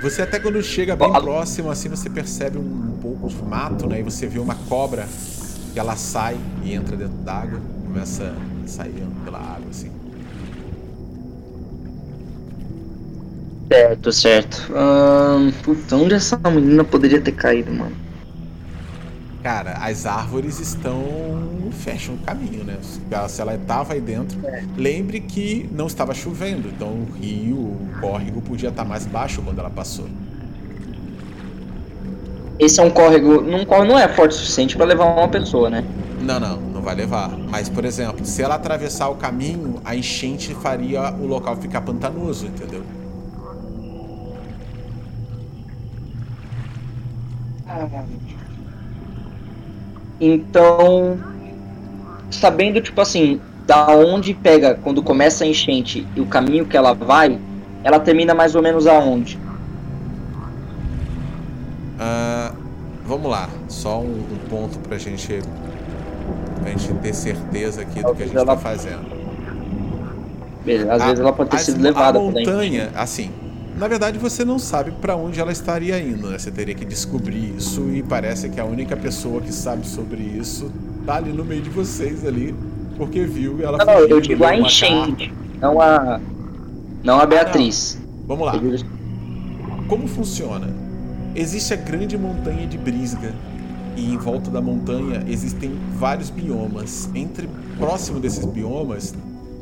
Você 0.00 0.22
até 0.22 0.38
quando 0.38 0.62
chega 0.62 0.94
bem 0.94 1.10
próximo, 1.10 1.70
assim, 1.70 1.88
você 1.88 2.08
percebe 2.08 2.56
um, 2.56 2.96
pouco 3.02 3.28
de 3.28 3.42
mato, 3.42 3.88
né? 3.88 3.98
E 3.98 4.02
você 4.02 4.26
vê 4.26 4.38
uma 4.38 4.54
cobra 4.54 5.08
que 5.72 5.78
ela 5.78 5.96
sai 5.96 6.38
e 6.62 6.72
entra 6.72 6.96
dentro 6.96 7.16
d'água, 7.18 7.60
começa 7.84 8.32
a 8.64 8.68
sair 8.68 9.04
pela 9.24 9.38
água, 9.38 9.68
assim. 9.70 9.90
Certo, 13.72 14.12
certo. 14.12 14.72
Hum, 14.72 15.52
puta, 15.62 15.96
onde 15.96 16.14
essa 16.14 16.38
menina 16.48 16.84
poderia 16.84 17.20
ter 17.20 17.32
caído, 17.32 17.72
mano? 17.72 18.07
Cara, 19.48 19.78
as 19.80 20.04
árvores 20.04 20.60
estão. 20.60 21.02
fecham 21.70 22.16
o 22.16 22.18
caminho, 22.18 22.64
né? 22.64 22.76
Se 22.82 23.40
ela 23.40 23.54
estava 23.54 23.94
aí 23.94 24.00
dentro. 24.00 24.38
É. 24.46 24.62
Lembre 24.76 25.20
que 25.20 25.66
não 25.72 25.86
estava 25.86 26.12
chovendo, 26.12 26.68
então 26.68 26.88
o 26.88 27.08
rio, 27.18 27.56
o 27.56 27.88
córrego 27.98 28.42
podia 28.42 28.68
estar 28.68 28.84
mais 28.84 29.06
baixo 29.06 29.40
quando 29.40 29.58
ela 29.58 29.70
passou. 29.70 30.06
Esse 32.58 32.78
é 32.78 32.82
um 32.82 32.90
córrego. 32.90 33.40
Não, 33.40 33.86
não 33.86 33.98
é 33.98 34.06
forte 34.06 34.32
o 34.32 34.34
suficiente 34.34 34.76
para 34.76 34.84
levar 34.84 35.06
uma 35.06 35.28
pessoa, 35.28 35.70
né? 35.70 35.82
Não, 36.20 36.38
não, 36.38 36.60
não 36.60 36.82
vai 36.82 36.94
levar. 36.94 37.30
Mas, 37.30 37.70
por 37.70 37.86
exemplo, 37.86 38.26
se 38.26 38.42
ela 38.42 38.56
atravessar 38.56 39.08
o 39.08 39.14
caminho, 39.14 39.80
a 39.82 39.96
enchente 39.96 40.54
faria 40.56 41.10
o 41.14 41.26
local 41.26 41.56
ficar 41.56 41.80
pantanoso, 41.80 42.48
entendeu? 42.48 42.82
Ah, 47.66 47.88
então, 50.20 51.18
sabendo, 52.30 52.80
tipo 52.80 53.00
assim, 53.00 53.40
da 53.66 53.88
onde 53.88 54.34
pega 54.34 54.78
quando 54.82 55.02
começa 55.02 55.44
a 55.44 55.46
enchente 55.46 56.06
e 56.16 56.20
o 56.20 56.26
caminho 56.26 56.66
que 56.66 56.76
ela 56.76 56.94
vai, 56.94 57.38
ela 57.84 58.00
termina 58.00 58.34
mais 58.34 58.54
ou 58.54 58.62
menos 58.62 58.86
aonde? 58.86 59.38
Uh, 61.98 62.56
vamos 63.04 63.30
lá, 63.30 63.48
só 63.68 64.00
um, 64.00 64.04
um, 64.04 64.48
ponto 64.48 64.78
pra 64.80 64.98
gente, 64.98 65.42
pra 66.60 66.70
gente 66.70 66.92
ter 66.94 67.14
certeza 67.14 67.82
aqui 67.82 68.02
do 68.02 68.14
que 68.14 68.22
a 68.22 68.26
gente 68.26 68.36
ela... 68.36 68.46
tá 68.46 68.56
fazendo. 68.56 69.18
Beleza, 70.64 70.92
às 70.92 71.02
a, 71.02 71.04
vezes 71.06 71.20
ela 71.20 71.32
pode 71.32 71.50
ter 71.50 71.58
sido 71.58 71.80
levada. 71.80 72.18
A 72.18 72.22
montanha, 72.22 72.90
assim, 72.94 73.30
na 73.78 73.86
verdade, 73.86 74.18
você 74.18 74.44
não 74.44 74.58
sabe 74.58 74.90
para 74.90 75.14
onde 75.16 75.40
ela 75.40 75.52
estaria 75.52 75.98
indo, 76.00 76.28
né? 76.28 76.38
Você 76.38 76.50
teria 76.50 76.74
que 76.74 76.84
descobrir 76.84 77.54
isso 77.56 77.88
e 77.90 78.02
parece 78.02 78.48
que 78.48 78.60
a 78.60 78.64
única 78.64 78.96
pessoa 78.96 79.40
que 79.40 79.52
sabe 79.52 79.86
sobre 79.86 80.20
isso 80.20 80.72
tá 81.06 81.16
ali 81.16 81.32
no 81.32 81.44
meio 81.44 81.62
de 81.62 81.70
vocês 81.70 82.26
ali, 82.26 82.54
porque 82.96 83.24
viu 83.24 83.62
ela 83.62 83.78
Não, 83.78 83.86
não 83.86 83.98
eu 84.00 84.20
digo 84.20 84.44
a 84.44 84.56
enchente, 84.56 85.32
não 85.60 85.80
a 85.80 86.20
não 87.04 87.20
a 87.20 87.26
Beatriz. 87.26 87.98
Não. 88.00 88.36
Vamos 88.36 88.46
lá. 88.46 88.60
Como 89.86 90.06
funciona? 90.08 90.68
Existe 91.34 91.72
a 91.72 91.76
grande 91.76 92.18
montanha 92.18 92.66
de 92.66 92.76
Brisga 92.76 93.32
e 93.96 94.12
em 94.12 94.16
volta 94.16 94.50
da 94.50 94.60
montanha 94.60 95.24
existem 95.28 95.78
vários 95.94 96.30
biomas. 96.30 97.08
Entre 97.14 97.48
próximo 97.78 98.18
desses 98.18 98.44
biomas 98.44 99.14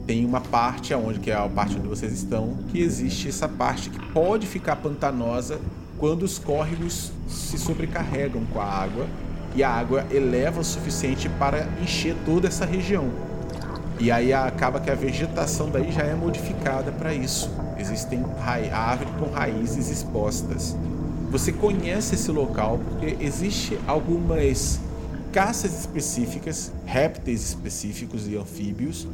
tem 0.06 0.24
uma 0.24 0.40
parte 0.40 0.94
aonde 0.94 1.18
que 1.18 1.30
é 1.30 1.34
a 1.34 1.48
parte 1.48 1.76
onde 1.76 1.88
vocês 1.88 2.12
estão, 2.12 2.56
que 2.70 2.80
existe 2.80 3.28
essa 3.28 3.48
parte 3.48 3.90
que 3.90 3.98
pode 4.12 4.46
ficar 4.46 4.76
pantanosa 4.76 5.58
quando 5.98 6.22
os 6.22 6.38
córregos 6.38 7.10
se 7.26 7.58
sobrecarregam 7.58 8.44
com 8.52 8.60
a 8.60 8.64
água 8.64 9.06
e 9.54 9.64
a 9.64 9.70
água 9.70 10.06
eleva 10.10 10.60
o 10.60 10.64
suficiente 10.64 11.28
para 11.28 11.66
encher 11.82 12.14
toda 12.24 12.46
essa 12.46 12.64
região. 12.64 13.10
E 13.98 14.12
aí 14.12 14.32
acaba 14.32 14.78
que 14.78 14.90
a 14.90 14.94
vegetação 14.94 15.70
daí 15.70 15.90
já 15.90 16.02
é 16.02 16.14
modificada 16.14 16.92
para 16.92 17.14
isso. 17.14 17.50
Existem 17.78 18.22
árvores 18.70 19.12
com 19.18 19.30
raízes 19.30 19.88
expostas. 19.88 20.76
Você 21.30 21.50
conhece 21.50 22.14
esse 22.14 22.30
local 22.30 22.78
porque 22.78 23.16
existe 23.18 23.78
algumas 23.86 24.78
caças 25.32 25.80
específicas, 25.80 26.70
répteis 26.84 27.42
específicos 27.48 28.28
e 28.28 28.36
anfíbios 28.36 29.08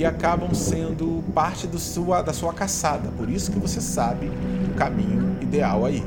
e 0.00 0.04
acabam 0.06 0.54
sendo 0.54 1.22
parte 1.34 1.66
do 1.66 1.78
sua, 1.78 2.22
da 2.22 2.32
sua 2.32 2.54
caçada. 2.54 3.10
Por 3.18 3.28
isso 3.28 3.52
que 3.52 3.58
você 3.58 3.82
sabe 3.82 4.30
o 4.70 4.74
caminho 4.74 5.36
ideal 5.42 5.84
aí. 5.84 6.02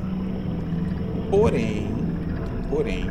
Porém, 1.29 1.91
porém, 2.71 3.05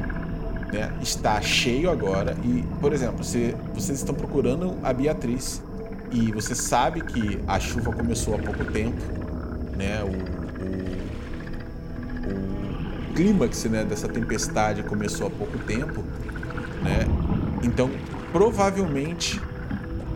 né, 0.73 0.93
está 1.01 1.41
cheio 1.41 1.89
agora 1.89 2.37
e, 2.43 2.65
por 2.81 2.93
exemplo, 2.93 3.23
se 3.23 3.55
vocês 3.73 3.99
estão 3.99 4.13
procurando 4.13 4.77
a 4.83 4.93
Beatriz 4.93 5.63
e 6.11 6.33
você 6.33 6.53
sabe 6.53 7.01
que 7.01 7.39
a 7.47 7.61
chuva 7.61 7.93
começou 7.93 8.35
há 8.35 8.39
pouco 8.39 8.65
tempo, 8.65 9.01
né, 9.77 10.03
o, 10.03 10.09
o, 12.27 13.11
o 13.11 13.15
clímax 13.15 13.65
né, 13.67 13.85
dessa 13.85 14.09
tempestade 14.09 14.83
começou 14.83 15.29
há 15.29 15.31
pouco 15.31 15.59
tempo, 15.59 16.03
né, 16.83 17.07
então 17.63 17.89
provavelmente 18.33 19.41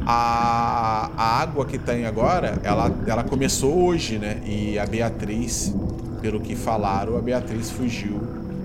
A, 0.06 1.10
a 1.16 1.42
água 1.42 1.66
que 1.66 1.78
tem 1.78 2.06
agora, 2.06 2.60
ela, 2.62 2.92
ela 3.08 3.24
começou 3.24 3.86
hoje, 3.86 4.18
né? 4.18 4.40
E 4.46 4.78
a 4.78 4.86
Beatriz, 4.86 5.74
pelo 6.20 6.38
que 6.38 6.54
falaram, 6.54 7.18
a 7.18 7.20
Beatriz 7.20 7.70
fugiu 7.70 8.20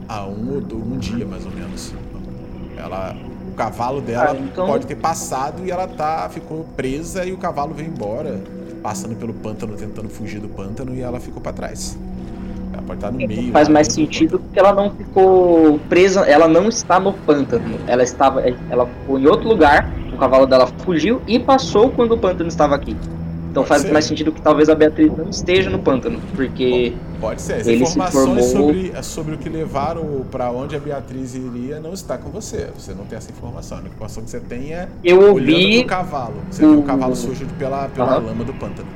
há 0.08 0.26
um, 0.28 0.58
um 0.58 0.98
dia, 0.98 1.26
mais 1.26 1.44
ou 1.46 1.52
menos. 1.52 1.94
Ela, 2.78 3.16
o 3.52 3.54
cavalo 3.54 4.02
dela 4.02 4.32
ah, 4.32 4.38
então... 4.40 4.68
pode 4.68 4.86
ter 4.86 4.96
passado 4.96 5.66
e 5.66 5.72
ela 5.72 5.88
tá, 5.88 6.30
ficou 6.30 6.66
presa 6.76 7.26
e 7.26 7.32
o 7.32 7.38
cavalo 7.38 7.74
veio 7.74 7.90
embora, 7.90 8.40
passando 8.84 9.16
pelo 9.16 9.34
pântano, 9.34 9.76
tentando 9.76 10.10
fugir 10.10 10.40
do 10.40 10.50
pântano 10.50 10.94
e 10.94 11.02
ela 11.02 11.20
ficou 11.20 11.42
para 11.42 11.54
trás. 11.54 11.98
Ela 12.74 12.82
pode 12.84 12.98
estar 13.00 13.12
no 13.12 13.18
meio. 13.18 13.52
Faz 13.52 13.68
mais 13.68 13.88
sentido 13.88 14.40
porque 14.40 14.60
ela 14.60 14.74
não 14.74 14.92
ficou 14.92 15.80
presa, 15.90 16.22
ela 16.22 16.48
não 16.48 16.70
está 16.70 17.00
no 17.00 17.14
pântano. 17.14 17.80
Ela 17.88 18.04
estava, 18.04 18.42
ela 18.70 18.86
ficou 18.86 19.20
em 19.20 19.28
outro 19.28 19.48
lugar, 19.48 19.92
cavalo 20.22 20.46
dela 20.46 20.68
fugiu 20.86 21.20
e 21.28 21.40
passou 21.40 21.90
quando 21.90 22.14
o 22.14 22.18
pântano 22.18 22.48
estava 22.48 22.76
aqui. 22.76 22.96
Então 23.50 23.64
pode 23.64 23.70
faz 23.70 23.82
ser. 23.82 23.92
mais 23.92 24.06
sentido 24.06 24.32
que 24.32 24.42
talvez 24.42 24.70
a 24.70 24.76
Beatriz 24.76 25.12
não 25.18 25.30
esteja 25.30 25.70
no 25.70 25.80
pântano, 25.80 26.22
porque 26.36 26.94
pode 27.20 27.42
ser. 27.42 27.56
As 27.56 27.68
ele 27.68 27.84
informações 27.84 28.46
se 28.46 28.52
formou... 28.54 28.74
sobre, 28.74 29.04
sobre 29.04 29.36
o 29.36 29.38
que 29.38 29.50
levaram 29.50 30.26
para 30.32 30.50
onde 30.52 30.76
a 30.76 30.80
Beatriz 30.80 31.36
iria 31.36 31.80
não 31.80 31.92
está 31.92 32.18
com 32.18 32.30
você. 32.30 32.70
Você 32.78 32.94
não 32.94 33.04
tem 33.04 33.18
essa 33.18 33.32
informação. 33.32 33.80
A 33.80 33.82
informação 33.82 34.24
que 34.24 34.30
você 34.30 34.40
tem 34.40 34.74
é 34.74 34.88
eu 35.04 35.20
ouvi 35.30 35.80
o 35.80 35.86
cavalo. 35.86 36.36
Você 36.50 36.64
o... 36.64 36.70
viu 36.70 36.80
o 36.80 36.84
cavalo 36.84 37.16
sujo 37.16 37.46
pela, 37.58 37.90
pela 37.90 38.20
uhum. 38.20 38.28
lama 38.28 38.44
do 38.46 38.54
pântano. 38.54 38.88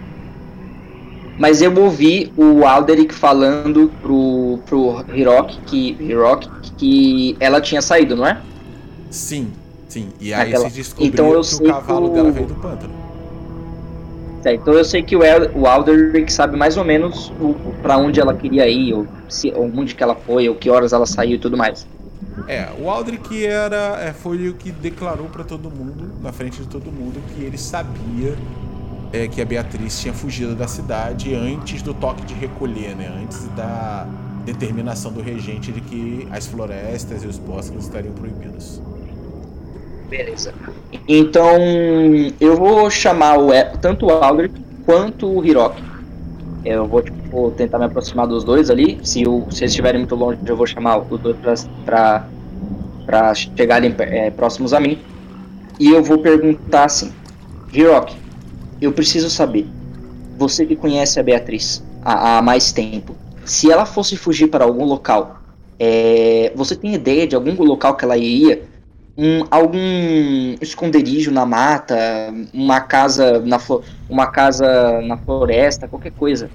Mas 1.38 1.62
eu 1.62 1.76
ouvi 1.78 2.32
o 2.38 2.66
Alderic 2.66 3.14
falando 3.14 3.92
pro, 4.02 4.60
pro 4.66 5.04
Hiroki 5.14 5.60
que, 5.66 5.98
Hiroki 6.00 6.50
que 6.78 7.38
ela 7.42 7.60
tinha 7.60 7.82
saído, 7.82 8.16
não 8.16 8.26
é? 8.26 8.42
Sim, 9.10 9.52
sim. 9.96 10.10
E 10.20 10.34
aí 10.34 10.50
Aquela... 10.50 10.70
se 10.70 10.76
descobriu 10.76 11.08
então 11.08 11.32
eu 11.32 11.42
que 11.42 11.56
o 11.56 11.68
cavalo 11.68 12.06
que 12.08 12.12
o... 12.12 12.14
dela 12.14 12.32
veio 12.32 12.48
do 12.48 12.56
pântano. 12.56 13.06
Então 14.48 14.76
eu 14.76 14.86
sei 14.86 15.02
que 15.02 15.16
o, 15.16 15.24
El, 15.24 15.50
o 15.56 15.66
Alderic 15.66 16.32
sabe 16.32 16.56
mais 16.56 16.78
ou 16.78 16.86
menos 16.86 17.34
para 17.82 17.98
onde 17.98 18.20
ela 18.20 18.32
queria 18.36 18.68
ir, 18.68 18.94
ou, 18.94 19.08
se, 19.28 19.52
ou 19.52 19.66
onde 19.76 19.96
que 19.96 20.04
ela 20.04 20.16
foi, 20.16 20.48
ou 20.48 20.54
que 20.54 20.70
horas 20.70 20.94
ela 20.94 21.08
saiu 21.08 21.38
e 21.38 21.40
tudo 21.40 21.58
mais. 21.58 21.88
É, 22.48 22.68
o 22.80 22.88
Aldrich 22.88 23.44
era, 23.44 23.98
é, 24.00 24.14
foi 24.14 24.48
o 24.48 24.54
que 24.54 24.72
declarou 24.72 25.26
para 25.30 25.44
todo 25.44 25.72
mundo, 25.72 26.12
na 26.22 26.32
frente 26.32 26.62
de 26.62 26.68
todo 26.68 26.92
mundo, 26.92 27.20
que 27.34 27.44
ele 27.44 27.58
sabia 27.58 28.36
é, 29.12 29.28
que 29.28 29.42
a 29.42 29.46
Beatriz 29.46 30.00
tinha 30.00 30.14
fugido 30.14 30.54
da 30.54 30.68
cidade 30.68 31.34
antes 31.34 31.82
do 31.82 31.96
toque 31.96 32.24
de 32.24 32.36
recolher, 32.36 32.96
né? 32.96 33.12
Antes 33.24 33.48
da 33.56 34.08
determinação 34.46 35.12
do 35.12 35.24
regente 35.24 35.72
de 35.72 35.82
que 35.82 36.28
as 36.30 36.46
florestas 36.46 37.24
e 37.24 37.26
os 37.26 37.40
bosques 37.40 37.86
estariam 37.86 38.14
proibidos. 38.14 38.80
Beleza. 40.16 40.54
Então, 41.08 41.58
eu 42.40 42.56
vou 42.56 42.90
chamar 42.90 43.38
o, 43.38 43.50
tanto 43.82 44.06
o 44.06 44.12
Aldrich 44.12 44.54
quanto 44.86 45.28
o 45.28 45.46
Hiroki. 45.46 45.84
Eu 46.64 46.88
vou 46.88 47.02
tipo, 47.02 47.52
tentar 47.52 47.78
me 47.78 47.86
aproximar 47.86 48.26
dos 48.26 48.44
dois 48.44 48.70
ali. 48.70 48.98
Se, 49.04 49.28
o, 49.28 49.46
se 49.52 49.64
eles 49.64 49.72
estiverem 49.72 50.00
muito 50.00 50.16
longe, 50.16 50.40
eu 50.46 50.56
vou 50.56 50.66
chamar 50.66 51.00
os 51.00 51.20
dois 51.20 51.70
pra, 51.84 52.28
pra, 53.06 53.36
chegarem 53.36 53.94
é, 54.00 54.32
próximos 54.32 54.74
a 54.74 54.80
mim. 54.80 54.98
E 55.80 55.90
eu 55.90 56.02
vou 56.02 56.20
perguntar 56.20 56.86
assim: 56.86 57.12
Hiroki, 57.74 58.16
eu 58.82 58.92
preciso 58.94 59.30
saber. 59.30 59.68
Você 60.38 60.66
que 60.66 60.76
conhece 60.76 61.20
a 61.20 61.24
Beatriz 61.24 61.84
há, 62.04 62.38
há 62.38 62.42
mais 62.42 62.72
tempo, 62.72 63.16
se 63.46 63.72
ela 63.72 63.86
fosse 63.86 64.16
fugir 64.18 64.48
para 64.48 64.64
algum 64.64 64.86
local, 64.86 65.42
é, 65.78 66.52
você 66.56 66.76
tem 66.76 66.94
ideia 66.94 67.28
de 67.28 67.36
algum 67.36 67.62
local 67.64 67.96
que 67.96 68.06
ela 68.06 68.18
iria? 68.18 68.64
Um, 69.18 69.46
algum 69.50 70.56
esconderijo 70.62 71.32
na 71.32 71.46
mata, 71.46 71.96
uma 72.54 72.82
casa 72.82 73.40
na 73.40 73.60
uma 74.10 74.28
casa 74.28 75.02
na 75.02 75.18
floresta, 75.18 75.88
qualquer 75.88 76.12
coisa. 76.12 76.50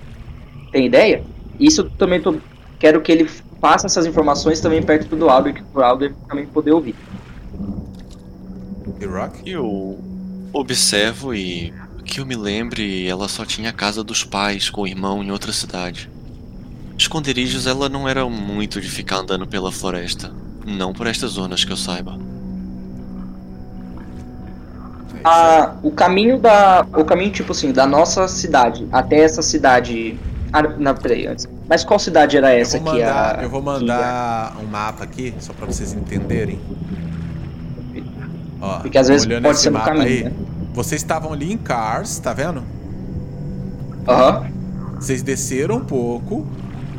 Tem 0.71 0.87
ideia? 0.87 1.25
Isso 1.59 1.85
também 1.91 2.21
tô, 2.21 2.37
quero 2.79 3.01
que 3.01 3.11
ele 3.11 3.29
faça 3.61 3.87
essas 3.87 4.07
informações 4.07 4.61
também 4.61 4.83
perto 4.83 5.17
do 5.17 5.29
Albert, 5.29 5.63
para 5.73 5.81
o 5.81 5.85
Albert 5.85 6.15
também 6.29 6.47
poder 6.47 6.73
ouvir. 6.73 6.95
Eu 9.45 9.99
observo 10.53 11.35
e 11.35 11.73
que 12.05 12.21
eu 12.21 12.27
me 12.27 12.37
lembre, 12.37 13.07
ela 13.07 13.29
só 13.29 13.45
tinha 13.45 13.71
a 13.71 13.73
casa 13.73 14.03
dos 14.03 14.25
pais 14.25 14.69
com 14.69 14.83
o 14.83 14.87
irmão 14.87 15.23
em 15.23 15.31
outra 15.31 15.53
cidade. 15.53 16.11
Esconderijos 16.99 17.67
ela 17.67 17.89
não 17.89 18.09
era 18.09 18.29
muito 18.29 18.81
de 18.81 18.91
ficar 18.91 19.19
andando 19.19 19.47
pela 19.47 19.73
floresta, 19.73 20.33
não 20.67 20.93
por 20.93 21.07
estas 21.07 21.33
zonas 21.33 21.65
que 21.65 21.73
eu 21.73 21.77
saiba 21.77 22.30
a, 25.25 25.77
o 25.83 25.91
caminho 25.91 26.39
da. 26.39 26.87
O 26.97 27.05
caminho, 27.05 27.31
tipo 27.31 27.53
assim, 27.53 27.73
da 27.73 27.87
nossa 27.87 28.27
cidade 28.29 28.87
até 28.93 29.21
essa 29.21 29.43
cidade. 29.43 30.19
Ah, 30.53 30.63
não, 30.63 30.95
peraí, 30.95 31.27
antes. 31.27 31.49
Mas 31.69 31.85
qual 31.85 31.99
cidade 31.99 32.37
era 32.37 32.53
essa 32.53 32.77
eu 32.77 32.83
aqui? 32.83 32.99
Mandar, 32.99 33.39
a, 33.39 33.43
eu 33.43 33.49
vou 33.51 33.63
mandar 33.63 34.57
um 34.61 34.67
mapa 34.67 35.05
aqui, 35.05 35.33
só 35.39 35.53
pra 35.53 35.67
vocês 35.67 35.93
entenderem. 35.93 36.59
Ó, 38.61 38.81
Porque 38.81 38.99
às 38.99 39.09
vezes 39.09 39.27
pode 39.41 39.59
ser 39.59 39.71
no 39.71 39.81
caminho. 39.81 40.05
Aí, 40.05 40.25
né? 40.25 40.33
Vocês 40.75 41.01
estavam 41.01 41.33
ali 41.33 41.53
em 41.53 41.57
Cars, 41.57 42.19
tá 42.19 42.33
vendo? 42.33 42.63
Aham. 44.09 44.41
Uhum. 44.41 44.61
Vocês 45.01 45.23
desceram 45.23 45.77
um 45.77 45.85
pouco, 45.85 46.47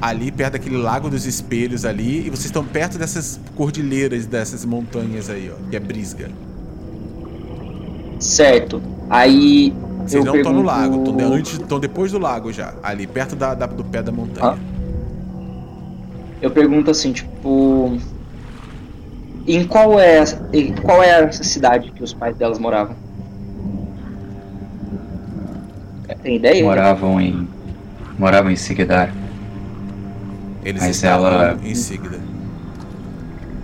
ali 0.01 0.31
perto 0.31 0.53
daquele 0.53 0.77
lago 0.77 1.09
dos 1.09 1.25
espelhos 1.25 1.85
ali, 1.85 2.25
e 2.25 2.29
vocês 2.29 2.45
estão 2.45 2.63
perto 2.63 2.97
dessas 2.97 3.39
cordilheiras, 3.55 4.25
dessas 4.25 4.65
montanhas 4.65 5.29
aí, 5.29 5.51
ó, 5.53 5.69
que 5.69 5.75
é 5.75 5.79
Brisga. 5.79 6.29
Certo. 8.21 8.81
Aí. 9.09 9.73
Vocês 10.05 10.23
não 10.23 10.35
estão 10.35 10.51
pergunto... 10.51 10.53
no 10.53 10.61
lago, 10.63 11.09
estão 11.09 11.33
antes, 11.33 11.53
estão 11.53 11.79
depois 11.79 12.11
do 12.11 12.19
lago 12.19 12.51
já, 12.51 12.73
ali, 12.81 13.05
perto 13.05 13.35
da, 13.35 13.53
da 13.53 13.65
do 13.65 13.83
pé 13.83 14.01
da 14.01 14.11
montanha. 14.11 14.57
Ah. 14.57 14.71
Eu 16.41 16.51
pergunto 16.51 16.89
assim, 16.91 17.11
tipo. 17.11 17.97
Em 19.47 19.65
qual 19.65 19.99
é, 19.99 20.23
em 20.53 20.73
qual 20.73 21.01
é 21.01 21.23
a 21.23 21.31
cidade 21.31 21.91
que 21.91 22.03
os 22.03 22.13
pais 22.13 22.35
delas 22.35 22.59
moravam? 22.59 22.95
Tem 26.21 26.35
ideia? 26.35 26.63
Moravam 26.63 27.19
em. 27.19 27.47
Moravam 28.17 28.51
em 28.51 28.55
Sigdar. 28.55 29.11
Eles 30.63 30.81
Mas 30.83 31.03
ela 31.03 31.57
em 31.63 31.73
Sigdar. 31.73 32.19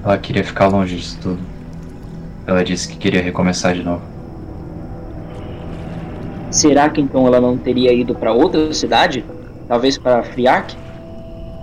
Ela 0.03 0.17
queria 0.17 0.43
ficar 0.43 0.67
longe 0.67 0.95
disso 0.95 1.19
tudo. 1.21 1.39
Ela 2.47 2.63
disse 2.63 2.87
que 2.87 2.97
queria 2.97 3.21
recomeçar 3.21 3.73
de 3.73 3.83
novo. 3.83 4.16
Será 6.51 6.89
que 6.89 7.01
então 7.01 7.27
ela 7.27 7.41
não 7.41 7.57
teria 7.57 7.93
ido 7.93 8.15
para 8.15 8.31
outra 8.31 8.73
cidade? 8.73 9.23
Talvez 9.67 9.97
para 9.97 10.23
Friark? 10.23 10.75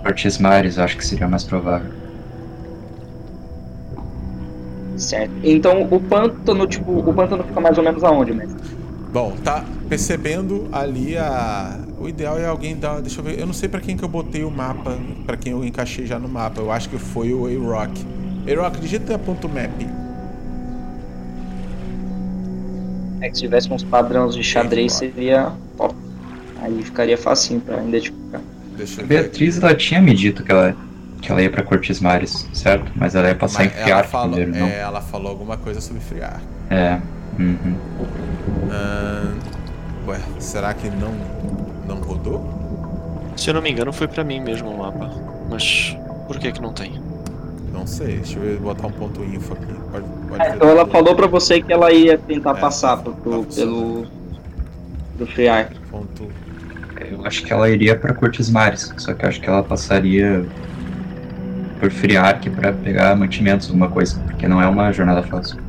Ortiz 0.05 0.37
Mares, 0.37 0.77
acho 0.77 0.97
que 0.97 1.05
seria 1.05 1.27
mais 1.27 1.43
provável. 1.43 1.91
Certo. 4.95 5.31
Então 5.43 5.87
o 5.89 5.99
pântano, 5.99 6.67
tipo, 6.67 6.91
o 6.91 7.13
pântano 7.13 7.43
fica 7.43 7.59
mais 7.59 7.77
ou 7.77 7.83
menos 7.83 8.03
aonde, 8.03 8.33
mesmo? 8.33 8.55
Bom, 9.11 9.33
tá 9.43 9.63
percebendo 9.87 10.67
ali 10.71 11.17
a. 11.17 11.79
O 11.99 12.07
ideal 12.07 12.37
é 12.37 12.45
alguém 12.45 12.75
dar. 12.75 13.01
Deixa 13.01 13.19
eu 13.19 13.23
ver. 13.23 13.39
Eu 13.39 13.45
não 13.45 13.53
sei 13.53 13.67
para 13.67 13.79
quem 13.79 13.97
que 13.97 14.03
eu 14.03 14.09
botei 14.09 14.43
o 14.43 14.51
mapa, 14.51 14.97
para 15.25 15.37
quem 15.37 15.53
eu 15.53 15.63
encaixei 15.63 16.05
já 16.05 16.19
no 16.19 16.27
mapa. 16.27 16.61
Eu 16.61 16.71
acho 16.71 16.89
que 16.89 16.97
foi 16.97 17.33
o 17.33 17.45
A-Rock. 17.45 18.05
A-Rock, 18.47 18.79
digita 18.79 19.17
ponto 19.17 19.49
map. 19.49 19.71
É 23.25 23.29
que 23.29 23.37
se 23.37 23.41
tivesse 23.41 23.73
uns 23.73 23.83
padrões 23.83 24.35
de 24.35 24.43
xadrez 24.43 24.93
seria 24.93 25.51
top. 25.75 25.95
Aí 26.61 26.83
ficaria 26.83 27.17
facinho 27.17 27.59
pra 27.59 27.83
identificar. 27.83 28.39
Deixa 28.77 29.01
eu 29.01 29.07
Beatriz, 29.07 29.57
ela 29.57 29.73
tinha 29.73 29.99
me 29.99 30.13
dito 30.13 30.43
que 30.43 30.51
ela, 30.51 30.77
que 31.23 31.31
ela 31.31 31.41
ia 31.41 31.49
pra 31.49 31.63
Cortes 31.63 31.99
Mares, 31.99 32.47
certo? 32.53 32.91
Mas 32.95 33.15
ela 33.15 33.29
ia 33.29 33.33
passar 33.33 33.63
Mas 33.63 33.73
em 33.73 33.81
Friar 33.81 33.89
ela 33.89 34.03
falou, 34.03 34.35
primeiro, 34.35 34.59
não? 34.59 34.67
É, 34.67 34.79
ela 34.79 35.01
falou 35.01 35.31
alguma 35.31 35.57
coisa 35.57 35.81
sobre 35.81 36.03
Friar. 36.03 36.39
É. 36.69 36.99
Uhum. 37.39 37.75
Uh, 38.69 40.09
ué, 40.09 40.19
será 40.37 40.71
que 40.75 40.87
não, 40.91 41.15
não 41.87 41.99
rodou? 42.01 42.47
Se 43.35 43.49
eu 43.49 43.55
não 43.55 43.61
me 43.63 43.71
engano, 43.71 43.91
foi 43.91 44.07
pra 44.07 44.23
mim 44.23 44.39
mesmo 44.39 44.69
o 44.69 44.77
mapa. 44.77 45.09
Mas 45.49 45.97
por 46.27 46.37
que 46.37 46.51
que 46.51 46.61
não 46.61 46.73
tem? 46.73 47.01
Não 47.75 47.85
sei, 47.85 48.15
deixa 48.15 48.39
eu 48.39 48.57
botar 48.61 48.87
um 48.87 48.91
ponto 48.91 49.21
info 49.21 49.53
aqui. 49.53 49.73
Pode, 49.91 50.05
pode 50.29 50.41
é, 50.41 50.55
então 50.55 50.69
ela 50.69 50.87
falou 50.87 51.13
pra 51.13 51.27
você 51.27 51.61
que 51.61 51.73
ela 51.73 51.91
ia 51.91 52.17
tentar 52.17 52.51
é, 52.51 52.59
passar 52.61 52.97
pro, 52.97 53.13
pro, 53.13 53.43
tá 53.43 53.55
pelo. 53.55 54.07
do 55.17 55.27
Freeark. 55.27 55.75
Ponto. 55.91 56.25
Eu 57.11 57.25
acho 57.25 57.43
que 57.43 57.51
ela 57.51 57.69
iria 57.69 57.95
pra 57.97 58.13
Cortes 58.13 58.49
Mares, 58.49 58.93
só 58.97 59.13
que 59.13 59.25
eu 59.25 59.29
acho 59.29 59.41
que 59.41 59.49
ela 59.49 59.61
passaria 59.61 60.45
por 61.79 61.91
Friark 61.91 62.49
pra 62.51 62.71
pegar 62.71 63.13
mantimentos, 63.15 63.67
alguma 63.67 63.89
coisa, 63.89 64.17
porque 64.19 64.47
não 64.47 64.61
é 64.61 64.67
uma 64.67 64.93
jornada 64.93 65.21
fácil. 65.21 65.59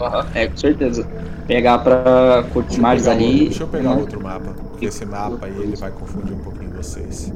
Uhum, 0.00 0.24
é, 0.34 0.46
com 0.46 0.56
certeza. 0.56 1.06
Pegar 1.48 1.78
pra 1.78 2.44
Cortes 2.52 2.78
Mares 2.78 3.08
ali. 3.08 3.46
Deixa 3.46 3.64
eu 3.64 3.68
pegar 3.68 3.90
não. 3.90 3.98
outro 3.98 4.22
mapa, 4.22 4.52
porque 4.70 4.86
esse 4.86 5.04
mapa 5.04 5.46
aí 5.46 5.54
ele 5.58 5.76
vai 5.76 5.90
confundir 5.90 6.34
um 6.34 6.38
pouquinho 6.38 6.70
vocês. 6.70 7.32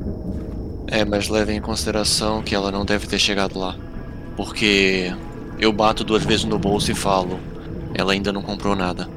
É, 0.90 1.04
mas 1.04 1.28
levem 1.28 1.58
em 1.58 1.60
consideração 1.60 2.42
que 2.42 2.54
ela 2.54 2.70
não 2.72 2.84
deve 2.84 3.06
ter 3.06 3.18
chegado 3.18 3.58
lá. 3.58 3.76
Porque 4.36 5.12
eu 5.58 5.72
bato 5.72 6.02
duas 6.04 6.24
vezes 6.24 6.44
no 6.44 6.58
bolso 6.58 6.90
e 6.90 6.94
falo, 6.94 7.38
ela 7.94 8.12
ainda 8.12 8.32
não 8.32 8.40
comprou 8.42 8.74
nada. 8.74 9.08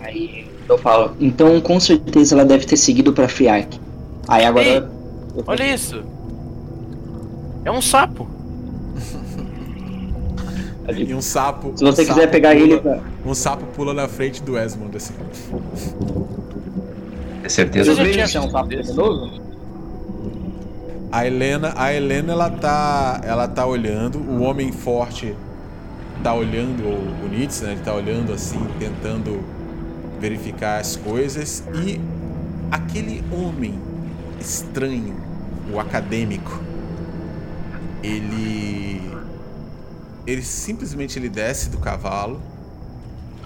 Aí 0.00 0.46
eu 0.68 0.78
falo, 0.78 1.14
então 1.20 1.60
com 1.60 1.78
certeza 1.78 2.34
ela 2.34 2.44
deve 2.44 2.66
ter 2.66 2.76
seguido 2.76 3.12
pra 3.12 3.28
Friark. 3.28 3.78
Aí 4.26 4.44
agora. 4.44 4.66
Ei, 4.66 4.76
eu- 4.78 5.44
Olha 5.46 5.74
isso. 5.74 6.02
É 7.64 7.70
um 7.70 7.80
sapo. 7.82 8.28
E 10.86 11.14
um 11.14 11.22
sapo. 11.22 11.72
Se 11.74 11.82
você 11.82 12.02
um 12.02 12.06
quiser 12.06 12.20
sapo 12.20 12.30
pegar 12.32 12.50
pula- 12.50 12.62
ele 12.62 12.78
pra. 12.78 13.00
Um 13.24 13.32
sapo 13.34 13.64
pula 13.74 13.94
na 13.94 14.06
frente 14.06 14.42
do 14.42 14.58
Esmond, 14.58 14.94
assim. 14.94 15.14
É 17.42 17.48
certeza. 17.48 17.94
Tinha 17.94 18.26
tinha 18.26 18.42
um 18.42 18.66
desse? 18.68 18.92
venenoso? 18.92 19.40
A 21.14 21.24
Helena, 21.24 21.72
a 21.76 21.94
Helena 21.94 22.32
ela 22.32 22.50
tá, 22.50 23.20
ela 23.22 23.46
tá 23.46 23.64
olhando, 23.64 24.18
o 24.18 24.42
homem 24.42 24.72
forte 24.72 25.32
tá 26.24 26.34
olhando 26.34 26.82
o, 26.82 27.28
Nietzsche, 27.28 27.62
né? 27.62 27.70
Ele 27.70 27.82
tá 27.82 27.94
olhando 27.94 28.32
assim, 28.32 28.58
tentando 28.80 29.44
verificar 30.18 30.80
as 30.80 30.96
coisas 30.96 31.62
e 31.72 32.00
aquele 32.68 33.22
homem 33.30 33.78
estranho, 34.40 35.14
o 35.72 35.78
acadêmico, 35.78 36.60
ele 38.02 39.00
ele 40.26 40.42
simplesmente 40.42 41.16
ele 41.16 41.28
desce 41.28 41.70
do 41.70 41.78
cavalo 41.78 42.42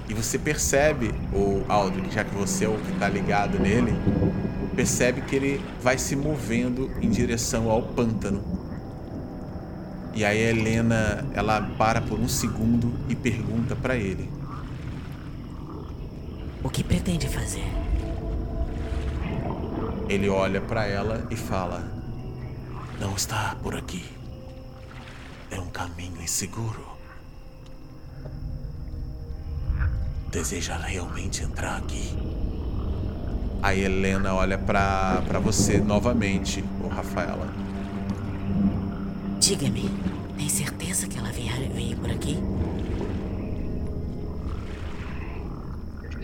e 0.09 0.15
você 0.15 0.39
percebe, 0.39 1.15
o 1.35 1.63
Aldrich, 1.69 2.15
já 2.15 2.25
que 2.25 2.35
você 2.35 2.65
é 2.65 2.69
o 2.69 2.79
que 2.79 2.93
tá 2.99 3.11
ligado 3.11 3.59
nele, 3.59 3.95
percebe 4.79 5.23
que 5.23 5.35
ele 5.35 5.61
vai 5.83 5.99
se 5.99 6.15
movendo 6.15 6.89
em 7.03 7.11
direção 7.11 7.69
ao 7.69 7.83
pântano. 7.83 8.45
E 10.15 10.25
aí 10.25 10.47
a 10.47 10.51
Helena, 10.51 11.27
ela 11.35 11.61
para 11.77 12.01
por 12.01 12.21
um 12.21 12.29
segundo 12.29 12.95
e 13.09 13.17
pergunta 13.17 13.75
pra 13.75 13.97
ele: 13.97 14.31
O 16.63 16.71
que 16.71 16.85
pretende 16.85 17.27
fazer? 17.27 17.67
Ele 20.09 20.29
olha 20.29 20.61
pra 20.61 20.87
ela 20.87 21.27
e 21.29 21.35
fala: 21.35 21.83
Não 23.01 23.17
está 23.17 23.57
por 23.61 23.75
aqui. 23.75 24.05
É 25.51 25.59
um 25.59 25.71
caminho 25.71 26.23
inseguro. 26.23 26.87
Deseja 30.31 30.77
realmente 30.77 31.43
entrar 31.43 31.79
aqui? 31.79 32.28
A 33.63 33.75
Helena 33.75 34.35
olha 34.35 34.57
pra, 34.57 35.23
pra 35.27 35.39
você 35.39 35.79
novamente, 35.79 36.65
o 36.85 36.89
Rafaela. 36.89 37.47
Diga-me, 39.41 39.91
tem 40.37 40.49
certeza 40.49 41.07
que 41.07 41.19
ela 41.19 41.31
veio 41.31 41.97
por 41.97 42.11
aqui? 42.11 42.37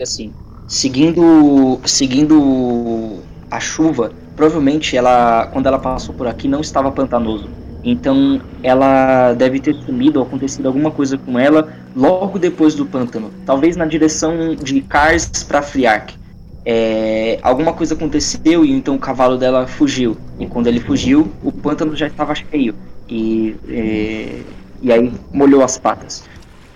Assim, 0.01 0.33
seguindo 0.67 1.79
seguindo 1.85 3.19
a 3.49 3.59
chuva, 3.59 4.11
provavelmente 4.35 4.95
ela 4.97 5.47
quando 5.47 5.67
ela 5.67 5.79
passou 5.79 6.13
por 6.15 6.27
aqui 6.27 6.47
não 6.47 6.61
estava 6.61 6.91
pantanoso. 6.91 7.49
Então 7.83 8.41
ela 8.63 9.33
deve 9.33 9.59
ter 9.59 9.75
sumido 9.75 10.19
ou 10.19 10.25
acontecido 10.25 10.67
alguma 10.67 10.91
coisa 10.91 11.17
com 11.17 11.37
ela 11.37 11.73
logo 11.95 12.39
depois 12.39 12.75
do 12.75 12.85
pântano, 12.85 13.31
talvez 13.45 13.75
na 13.77 13.85
direção 13.85 14.55
de 14.55 14.81
Kars 14.81 15.29
para 15.47 15.61
Friark. 15.61 16.24
É, 16.65 17.37
alguma 17.43 17.73
coisa 17.73 17.93
aconteceu 17.93 18.65
e 18.65 18.71
então 18.71 18.95
o 18.95 18.99
cavalo 18.99 19.37
dela 19.37 19.67
fugiu. 19.67 20.17
E 20.39 20.47
quando 20.47 20.67
ele 20.67 20.79
fugiu, 20.79 21.31
o 21.43 21.51
pântano 21.51 21.95
já 21.95 22.07
estava 22.07 22.33
cheio 22.33 22.73
e 23.07 23.55
é, 23.69 24.41
e 24.81 24.91
aí 24.91 25.13
molhou 25.31 25.63
as 25.63 25.77
patas. 25.77 26.23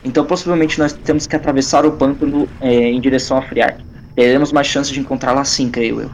Então, 0.03 0.25
possivelmente, 0.25 0.79
nós 0.79 0.93
temos 0.93 1.27
que 1.27 1.35
atravessar 1.35 1.85
o 1.85 1.91
pântano 1.91 2.47
é, 2.61 2.73
em 2.73 3.01
direção 3.01 3.37
a 3.37 3.41
Friark. 3.41 3.83
Teremos 4.15 4.51
mais 4.51 4.67
chance 4.67 4.91
de 4.91 4.99
encontrá-la 4.99 5.41
assim, 5.41 5.69
creio 5.69 6.01
eu. 6.01 6.11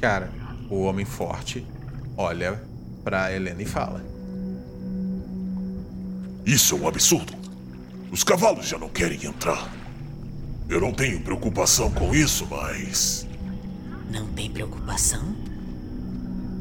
Cara, 0.00 0.30
o 0.68 0.82
homem 0.82 1.04
forte 1.04 1.64
olha 2.16 2.60
pra 3.04 3.32
Helena 3.32 3.62
e 3.62 3.66
fala: 3.66 4.04
Isso 6.44 6.76
é 6.76 6.78
um 6.78 6.88
absurdo. 6.88 7.32
Os 8.10 8.24
cavalos 8.24 8.66
já 8.66 8.78
não 8.78 8.88
querem 8.88 9.24
entrar. 9.24 9.70
Eu 10.70 10.80
não 10.80 10.92
tenho 10.92 11.20
preocupação 11.20 11.90
com 11.90 12.14
isso, 12.14 12.46
mas. 12.48 13.26
Não 14.08 14.24
tem 14.28 14.48
preocupação? 14.48 15.34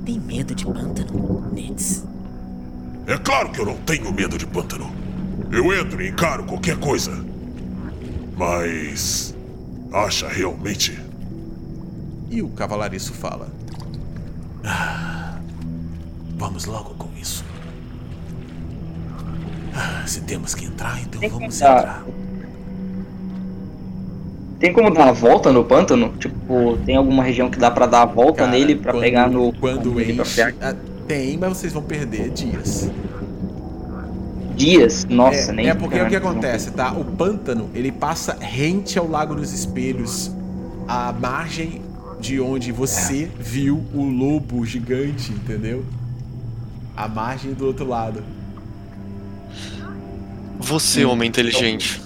Tem 0.04 0.20
medo 0.20 0.56
de 0.56 0.66
pântano, 0.66 1.48
Nitz? 1.54 2.04
É 3.06 3.16
claro 3.20 3.52
que 3.52 3.60
eu 3.62 3.68
não 3.68 3.78
tenho 3.78 4.12
medo 4.12 4.36
de 4.36 4.48
pântano. 4.48 4.92
Eu 5.52 5.72
entro 5.80 6.02
e 6.02 6.10
encaro 6.10 6.44
qualquer 6.44 6.78
coisa. 6.80 7.24
Mas. 8.36 9.36
Acha 9.94 10.28
realmente? 10.28 11.00
E 12.32 12.42
o 12.42 12.50
cavalariço 12.50 13.14
fala: 13.14 13.48
"Ah, 14.64 15.40
Vamos 16.36 16.66
logo 16.66 16.96
com 16.96 17.10
isso. 17.16 17.46
Ah, 19.76 20.04
se 20.08 20.22
temos 20.22 20.56
que 20.56 20.66
entrar, 20.66 21.00
então 21.00 21.20
Tem 21.22 21.30
que 21.30 21.36
vamos 21.36 21.56
entrar. 21.62 22.04
Tem 24.60 24.74
como 24.74 24.92
dar 24.94 25.06
uma 25.06 25.14
volta 25.14 25.52
no 25.54 25.64
pântano? 25.64 26.14
Tipo, 26.20 26.78
tem 26.86 26.96
alguma 26.98 27.24
região 27.24 27.50
que 27.50 27.58
dá 27.58 27.72
pra 27.72 27.86
dar 27.86 28.02
a 28.02 28.06
volta 28.06 28.40
Cara, 28.40 28.52
nele 28.52 28.76
pra 28.76 28.92
quando- 28.92 29.02
pegar 29.02 29.30
no. 29.30 29.54
Quando 29.54 30.02
enche. 30.02 30.42
Ah, 30.62 30.76
Tem, 31.08 31.38
mas 31.38 31.58
vocês 31.58 31.72
vão 31.74 31.82
perder 31.82 32.30
dias. 32.30 32.92
Dias? 34.56 35.06
Nossa, 35.06 35.52
é, 35.52 35.54
nem. 35.54 35.70
é 35.70 35.74
porque 35.74 36.00
o 36.02 36.08
que 36.10 36.16
acontece, 36.16 36.72
tá? 36.72 36.92
O 36.92 37.06
pântano, 37.06 37.70
ele 37.74 37.92
passa 37.92 38.36
rente 38.40 39.00
ao 39.00 39.08
Lago 39.08 39.34
dos 39.34 39.54
Espelhos, 39.54 40.30
à 40.88 41.14
margem 41.14 41.82
de 42.20 42.42
onde 42.42 42.72
você 42.74 43.24
É. 43.40 43.42
viu 43.42 43.82
o 43.94 44.04
lobo 44.04 44.66
gigante, 44.66 45.32
entendeu? 45.32 45.86
A 46.98 47.08
margem 47.08 47.54
do 47.54 47.66
outro 47.66 47.88
lado. 47.88 48.22
Você, 50.60 51.06
homem 51.06 51.30
inteligente. 51.30 52.02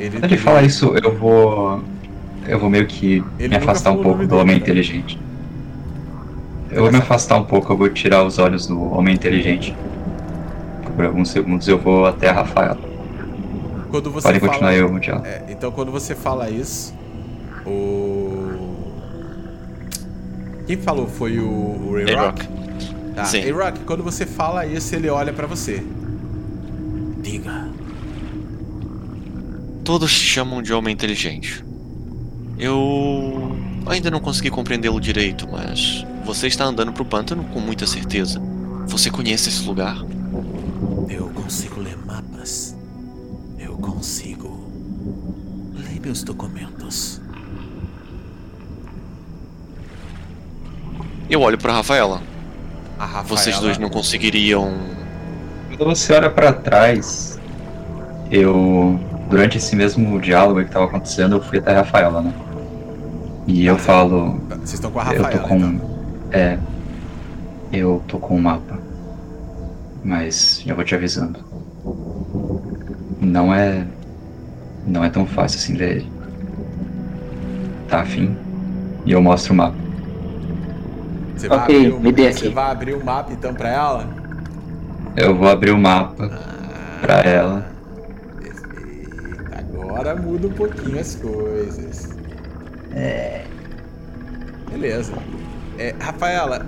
Ele, 0.00 0.18
Quando 0.18 0.24
ele 0.24 0.38
fala 0.38 0.62
isso, 0.62 0.94
eu 1.02 1.14
vou. 1.14 1.82
Eu 2.48 2.58
vou 2.58 2.70
meio 2.70 2.86
que 2.86 3.22
Ele 3.38 3.48
me 3.48 3.56
afastar 3.56 3.92
um 3.92 4.02
pouco 4.02 4.22
do 4.22 4.28
dele, 4.28 4.40
homem 4.40 4.56
né? 4.56 4.62
inteligente. 4.62 5.20
Eu 6.70 6.82
vou 6.82 6.90
me 6.90 6.98
afastar 6.98 7.36
um 7.36 7.44
pouco, 7.44 7.70
eu 7.70 7.76
vou 7.76 7.88
tirar 7.90 8.24
os 8.24 8.38
olhos 8.38 8.66
do 8.66 8.80
homem 8.94 9.14
inteligente. 9.14 9.76
Por 10.96 11.04
alguns 11.04 11.28
segundos 11.28 11.68
eu 11.68 11.78
vou 11.78 12.06
até 12.06 12.30
a 12.30 12.32
Rafaela. 12.32 12.78
Quando 13.90 14.10
você 14.10 14.26
fala, 14.26 14.40
continuar 14.40 14.74
eu. 14.74 14.96
É, 15.24 15.44
então 15.50 15.70
quando 15.70 15.92
você 15.92 16.14
fala 16.14 16.48
isso, 16.48 16.94
o. 17.66 18.80
Quem 20.66 20.78
falou 20.78 21.08
foi 21.08 21.38
o, 21.38 21.44
o 21.44 21.94
Ray 21.94 22.14
Rock? 22.14 22.48
Tá. 23.14 23.24
Sim. 23.24 23.40
Ray 23.40 23.50
Rock, 23.50 23.80
quando 23.80 24.02
você 24.02 24.24
fala 24.24 24.64
isso, 24.64 24.94
ele 24.94 25.10
olha 25.10 25.32
pra 25.32 25.46
você. 25.46 25.84
Diga. 27.18 27.68
Todos 29.90 30.12
te 30.12 30.24
chamam 30.24 30.62
de 30.62 30.72
homem 30.72 30.94
inteligente. 30.94 31.64
Eu 32.56 33.56
ainda 33.84 34.08
não 34.08 34.20
consegui 34.20 34.48
compreendê-lo 34.48 35.00
direito, 35.00 35.48
mas 35.50 36.06
você 36.24 36.46
está 36.46 36.64
andando 36.64 36.92
pro 36.92 37.04
pântano 37.04 37.42
com 37.46 37.58
muita 37.58 37.88
certeza. 37.88 38.40
Você 38.86 39.10
conhece 39.10 39.48
esse 39.48 39.66
lugar? 39.66 39.96
Eu 41.08 41.28
consigo 41.30 41.80
ler 41.80 41.98
mapas. 42.06 42.76
Eu 43.58 43.72
consigo. 43.78 44.64
Leia 45.74 46.00
meus 46.00 46.22
documentos. 46.22 47.20
Eu 51.28 51.40
olho 51.40 51.58
pra 51.58 51.72
Rafaela. 51.72 52.22
A 52.96 53.04
Rafaela, 53.06 53.26
Vocês 53.26 53.58
dois 53.58 53.76
não 53.76 53.90
conseguiriam. 53.90 54.72
Quando 55.66 55.84
você 55.84 56.12
olha 56.12 56.30
pra 56.30 56.52
trás, 56.52 57.40
eu. 58.30 59.09
Durante 59.30 59.58
esse 59.58 59.76
mesmo 59.76 60.18
diálogo 60.20 60.62
que 60.64 60.70
tava 60.70 60.86
acontecendo, 60.86 61.36
eu 61.36 61.42
fui 61.42 61.58
até 61.58 61.72
a 61.72 61.76
Rafaela, 61.76 62.20
né? 62.20 62.32
E 63.46 63.64
eu 63.64 63.78
falo. 63.78 64.40
Vocês 64.50 64.74
estão 64.74 64.90
com 64.90 64.98
a 65.00 65.14
Eu 65.14 65.22
Rafaela, 65.22 65.42
tô 65.42 65.48
com. 65.48 65.56
então. 65.56 65.80
É. 66.32 66.58
Eu 67.72 68.02
tô 68.08 68.18
com 68.18 68.36
um 68.36 68.40
mapa. 68.42 68.78
Mas 70.04 70.62
já 70.66 70.74
vou 70.74 70.84
te 70.84 70.94
avisando. 70.94 71.38
Não 73.20 73.54
é. 73.54 73.84
Não 74.86 75.04
é 75.04 75.08
tão 75.08 75.24
fácil 75.26 75.58
assim 75.60 75.74
ler 75.74 75.96
ele. 75.98 76.12
Tá 77.88 78.00
afim? 78.00 78.36
E 79.04 79.12
eu 79.12 79.22
mostro 79.22 79.52
o 79.52 79.56
mapa. 79.56 79.76
Você 81.36 81.48
vai 81.48 81.58
Ok, 81.58 81.76
abrir 81.76 81.92
o- 81.92 82.00
me 82.00 82.12
dê 82.12 82.32
Você 82.32 82.46
aqui. 82.46 82.54
vai 82.54 82.70
abrir 82.70 82.94
o 82.94 83.04
mapa 83.04 83.32
então 83.32 83.54
pra 83.54 83.68
ela? 83.68 84.06
Eu 85.16 85.36
vou 85.36 85.48
abrir 85.48 85.70
o 85.70 85.78
mapa 85.78 86.30
pra 87.00 87.20
ela. 87.20 87.66
Agora 89.90 90.14
muda 90.14 90.46
um 90.46 90.52
pouquinho 90.52 91.00
as 91.00 91.16
coisas. 91.16 92.10
É. 92.94 93.44
Beleza. 94.70 95.12
É, 95.76 95.92
Rafaela, 95.98 96.64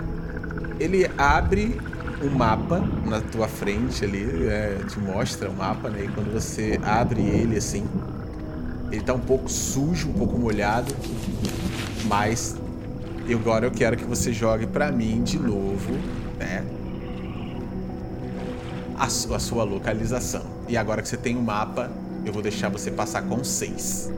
ele 0.80 1.08
abre 1.16 1.80
um 2.20 2.30
mapa 2.30 2.80
na 3.06 3.20
tua 3.20 3.46
frente 3.46 4.04
ali, 4.04 4.48
é, 4.48 4.76
te 4.88 4.98
mostra 4.98 5.48
o 5.48 5.54
mapa, 5.54 5.88
né? 5.88 6.04
E 6.04 6.08
quando 6.08 6.32
você 6.32 6.80
abre 6.82 7.22
ele 7.22 7.58
assim, 7.58 7.86
ele 8.90 9.02
tá 9.02 9.14
um 9.14 9.20
pouco 9.20 9.48
sujo, 9.48 10.08
um 10.08 10.14
pouco 10.14 10.36
molhado, 10.36 10.92
mas 12.06 12.56
agora 13.32 13.66
eu 13.66 13.70
quero 13.70 13.96
que 13.96 14.04
você 14.04 14.32
jogue 14.32 14.66
pra 14.66 14.90
mim 14.90 15.22
de 15.22 15.38
novo, 15.38 15.92
né? 16.40 16.64
A, 18.98 19.04
a 19.04 19.08
sua 19.38 19.62
localização. 19.62 20.42
E 20.68 20.76
agora 20.76 21.00
que 21.00 21.08
você 21.08 21.16
tem 21.16 21.36
o 21.36 21.42
mapa, 21.42 21.88
eu 22.24 22.32
vou 22.32 22.42
deixar 22.42 22.68
você 22.68 22.90
passar 22.90 23.22
com 23.22 23.42
6. 23.42 24.12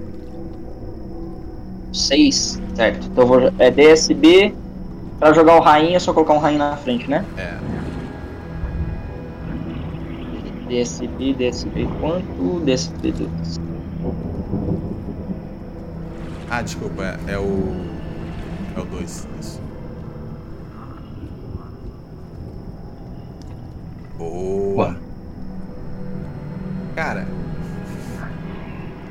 6, 1.93 2.61
certo. 2.75 3.07
Então 3.07 3.25
eu 3.25 3.29
vou. 3.29 3.53
É 3.59 3.71
DSB. 3.71 4.55
Pra 5.19 5.33
jogar 5.33 5.57
o 5.57 5.61
rainha 5.61 5.97
é 5.97 6.01
só 6.01 6.13
colocar 6.13 6.35
um 6.35 6.39
rainha 6.39 6.59
na 6.59 6.77
frente, 6.77 7.09
né? 7.09 7.25
É. 7.39 7.57
DSB, 10.69 11.35
DSB 11.35 11.89
quanto? 12.01 12.61
DSB 12.65 13.13
2. 13.13 13.61
Ah, 16.51 16.63
desculpa, 16.63 17.03
é, 17.03 17.33
é 17.35 17.39
o. 17.39 17.75
É 18.77 18.81
o 18.81 18.85
2. 18.85 19.29
Isso. 19.41 19.61
Boa. 24.19 24.75
Boa. 24.75 24.97
Cara, 26.95 27.27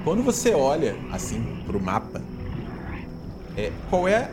quando 0.04 0.22
você 0.22 0.54
olha 0.54 0.96
assim 1.12 1.42
pro 1.66 1.82
mapa, 1.82 2.22
é, 3.58 3.72
qual 3.90 4.08
é 4.08 4.30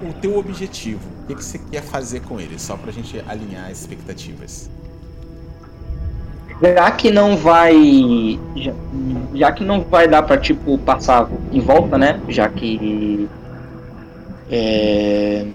o 0.00 0.12
teu 0.12 0.38
objetivo? 0.38 1.00
O 1.22 1.26
que, 1.26 1.34
que 1.34 1.44
você 1.44 1.58
quer 1.70 1.82
fazer 1.82 2.20
com 2.20 2.40
ele? 2.40 2.58
Só 2.58 2.76
pra 2.76 2.90
gente 2.90 3.22
alinhar 3.28 3.70
as 3.70 3.80
expectativas. 3.80 4.70
Já 6.60 6.90
que 6.90 7.10
não 7.10 7.36
vai. 7.36 8.38
Já, 8.56 8.72
já 9.34 9.52
que 9.52 9.62
não 9.62 9.82
vai 9.82 10.08
dar 10.08 10.22
pra, 10.22 10.36
tipo, 10.36 10.76
passar 10.78 11.28
em 11.52 11.60
volta, 11.60 11.96
né? 11.96 12.20
Já 12.28 12.48
que. 12.48 13.28
É. 14.50 15.46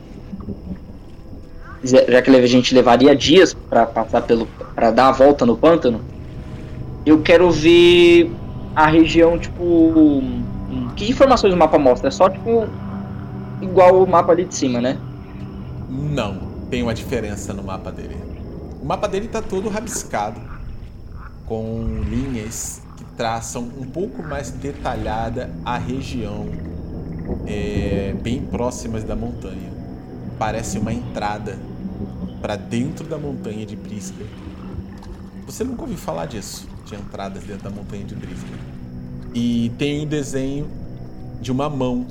Já 1.83 2.21
que 2.21 2.29
a 2.29 2.47
gente 2.47 2.73
levaria 2.73 3.13
dias 3.13 3.53
pra 3.53 3.85
passar 3.85 4.21
pelo. 4.21 4.47
para 4.73 4.91
dar 4.91 5.09
a 5.09 5.11
volta 5.11 5.45
no 5.45 5.57
pântano, 5.57 5.99
eu 7.05 7.21
quero 7.21 7.51
ver 7.51 8.31
a 8.75 8.87
região, 8.87 9.37
tipo. 9.37 10.21
Que 10.95 11.09
informações 11.09 11.53
o 11.53 11.57
mapa 11.57 11.77
mostra? 11.77 12.07
É 12.07 12.11
só, 12.11 12.29
tipo. 12.29 12.67
Igual 13.61 14.03
o 14.03 14.07
mapa 14.07 14.31
ali 14.31 14.45
de 14.45 14.55
cima, 14.55 14.81
né? 14.81 14.97
Não, 15.89 16.39
tem 16.69 16.83
uma 16.83 16.93
diferença 16.93 17.53
no 17.53 17.63
mapa 17.63 17.91
dele. 17.91 18.17
O 18.81 18.85
mapa 18.85 19.07
dele 19.07 19.27
tá 19.27 19.41
todo 19.41 19.69
rabiscado, 19.69 20.41
com 21.45 22.01
linhas 22.09 22.81
que 22.97 23.05
traçam 23.15 23.63
um 23.79 23.85
pouco 23.85 24.21
mais 24.21 24.51
detalhada 24.51 25.49
a 25.63 25.77
região 25.77 26.47
é, 27.47 28.13
bem 28.21 28.41
próximas 28.41 29.03
da 29.03 29.15
montanha. 29.15 29.71
Parece 30.37 30.77
uma 30.77 30.91
entrada 30.91 31.57
para 32.41 32.55
dentro 32.55 33.05
da 33.07 33.17
montanha 33.17 33.65
de 33.65 33.75
Brisbane. 33.75 34.29
Você 35.45 35.63
nunca 35.63 35.83
ouviu 35.83 35.97
falar 35.97 36.25
disso, 36.25 36.67
de 36.93 37.01
entradas 37.01 37.43
dentro 37.43 37.63
da 37.63 37.69
montanha 37.69 38.05
de 38.05 38.15
Brisbane. 38.15 38.53
E 39.33 39.71
tem 39.77 40.01
um 40.01 40.05
desenho 40.05 40.69
de 41.41 41.51
uma 41.51 41.69
mão 41.69 42.05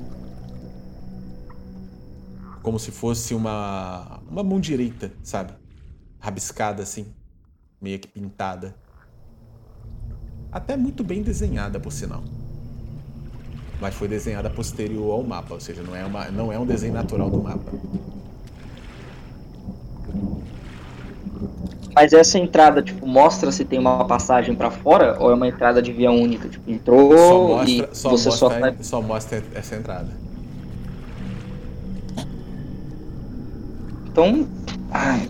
como 2.62 2.78
se 2.78 2.90
fosse 2.90 3.34
uma 3.34 4.20
uma 4.28 4.42
mão 4.42 4.58
direita, 4.58 5.12
sabe? 5.22 5.52
Rabiscada 6.18 6.82
assim, 6.82 7.06
meio 7.80 7.98
que 7.98 8.08
pintada. 8.08 8.74
Até 10.50 10.76
muito 10.76 11.02
bem 11.02 11.22
desenhada, 11.22 11.80
por 11.80 11.92
sinal. 11.92 12.22
Mas 13.80 13.94
foi 13.94 14.06
desenhada 14.06 14.48
posterior 14.48 15.12
ao 15.12 15.22
mapa, 15.22 15.54
ou 15.54 15.60
seja, 15.60 15.82
não 15.82 15.96
é, 15.96 16.04
uma, 16.04 16.30
não 16.30 16.52
é 16.52 16.58
um 16.58 16.66
desenho 16.66 16.92
natural 16.92 17.30
do 17.30 17.42
mapa. 17.42 17.72
Mas 21.94 22.12
essa 22.12 22.38
entrada, 22.38 22.82
tipo, 22.82 23.06
mostra 23.06 23.52
se 23.52 23.64
tem 23.64 23.78
uma 23.78 24.04
passagem 24.04 24.54
pra 24.54 24.70
fora 24.70 25.16
ou 25.20 25.30
é 25.30 25.34
uma 25.34 25.46
entrada 25.46 25.82
de 25.82 25.92
via 25.92 26.10
única? 26.10 26.48
Tipo, 26.48 26.70
entrou 26.70 27.16
Só 27.16 27.48
mostra, 27.48 27.70
e 27.70 27.88
só, 27.92 28.10
você 28.10 28.28
mostra, 28.28 28.48
só 28.48 28.82
só 28.82 29.02
mostra 29.02 29.42
essa 29.54 29.76
entrada. 29.76 30.08
Então. 34.10 34.46
ai. 34.90 35.28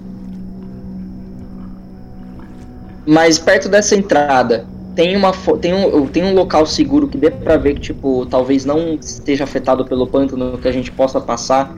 Mas 3.05 3.38
perto 3.38 3.68
dessa 3.68 3.96
entrada, 3.96 4.64
tem 4.94 5.16
uma 5.16 5.33
tem 5.61 5.75
um, 5.75 6.07
tem 6.07 6.25
um 6.25 6.35
local 6.35 6.64
seguro 6.66 7.09
que 7.09 7.18
dê 7.18 7.31
pra 7.31 7.57
ver 7.57 7.75
que, 7.75 7.81
tipo, 7.81 8.27
talvez 8.27 8.64
não 8.64 8.94
esteja 8.94 9.42
afetado 9.44 9.85
pelo 9.85 10.07
pântano, 10.07 10.57
que 10.59 10.68
a 10.68 10.72
gente 10.72 10.92
possa 10.92 11.20
passar 11.20 11.75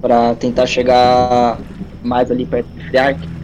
pra 0.00 0.34
tentar 0.34 0.66
chegar 0.66 1.58
mais 2.02 2.30
ali 2.30 2.44
perto 2.44 2.66
do 2.68 2.80
Friark. 2.88 3.35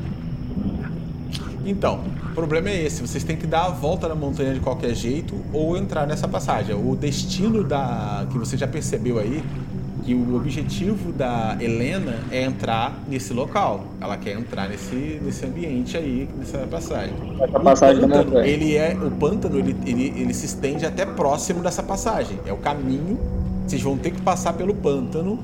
Então, 1.65 2.01
o 2.31 2.35
problema 2.35 2.69
é 2.69 2.83
esse: 2.83 3.01
vocês 3.01 3.25
têm 3.25 3.37
que 3.37 3.47
dar 3.47 3.67
a 3.67 3.71
volta 3.71 4.09
na 4.09 4.15
montanha 4.15 4.55
de 4.55 4.61
qualquer 4.61 4.95
jeito 4.95 5.35
ou 5.53 5.77
entrar 5.77 6.07
nessa 6.07 6.27
passagem. 6.27 6.75
O 6.75 6.97
destino 6.97 7.63
da. 7.65 8.27
que 8.31 8.39
você 8.39 8.57
já 8.57 8.67
percebeu 8.67 9.19
aí, 9.19 9.43
que 10.05 10.15
o 10.15 10.35
objetivo 10.37 11.13
da 11.13 11.57
Helena 11.61 12.19
é 12.31 12.43
entrar 12.43 13.01
nesse 13.09 13.33
local. 13.33 13.85
Ela 14.01 14.17
quer 14.17 14.33
entrar 14.33 14.69
nesse, 14.69 15.21
nesse 15.23 15.47
ambiente 15.47 15.97
aí, 15.97 16.29
nessa 16.37 16.59
passagem. 16.59 17.15
Essa 17.41 17.61
passagem 17.61 18.05
o 18.05 18.09
pântano, 18.09 18.25
montanha. 18.25 18.47
ele 18.47 18.77
é 18.77 18.95
o 18.95 19.11
pântano 19.11 19.59
ele, 19.59 19.77
ele, 19.87 20.21
ele 20.21 20.35
se 20.35 20.47
estende 20.47 20.85
até 20.85 21.07
próximo 21.07 21.63
dessa 21.63 21.83
passagem 21.83 22.39
é 22.47 22.53
o 22.53 22.57
caminho 22.57 23.19
vocês 23.67 23.81
vão 23.81 23.97
ter 23.97 24.11
que 24.11 24.21
passar 24.21 24.53
pelo 24.55 24.75
pântano 24.75 25.39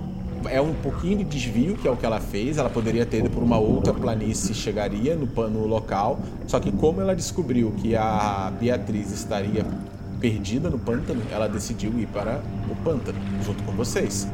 é 0.50 0.60
um 0.60 0.74
pouquinho 0.74 1.18
de 1.18 1.24
desvio 1.24 1.76
que 1.76 1.86
é 1.86 1.90
o 1.90 1.96
que 1.96 2.06
ela 2.06 2.20
fez 2.20 2.58
ela 2.58 2.70
poderia 2.70 3.06
ter 3.06 3.18
ido 3.18 3.30
por 3.30 3.42
uma 3.42 3.58
outra 3.58 3.92
planície 3.92 4.54
chegaria 4.54 5.14
no, 5.16 5.26
no 5.48 5.66
local 5.66 6.20
só 6.46 6.58
que 6.58 6.72
como 6.72 7.00
ela 7.00 7.14
descobriu 7.14 7.72
que 7.78 7.94
a 7.94 8.52
Beatriz 8.58 9.12
estaria 9.12 9.64
perdida 10.20 10.68
no 10.68 10.78
pântano 10.78 11.22
ela 11.30 11.48
decidiu 11.48 11.98
ir 11.98 12.06
para 12.06 12.40
o 12.70 12.76
pântano 12.84 13.18
junto 13.44 13.62
com 13.62 13.72
vocês 13.72 14.28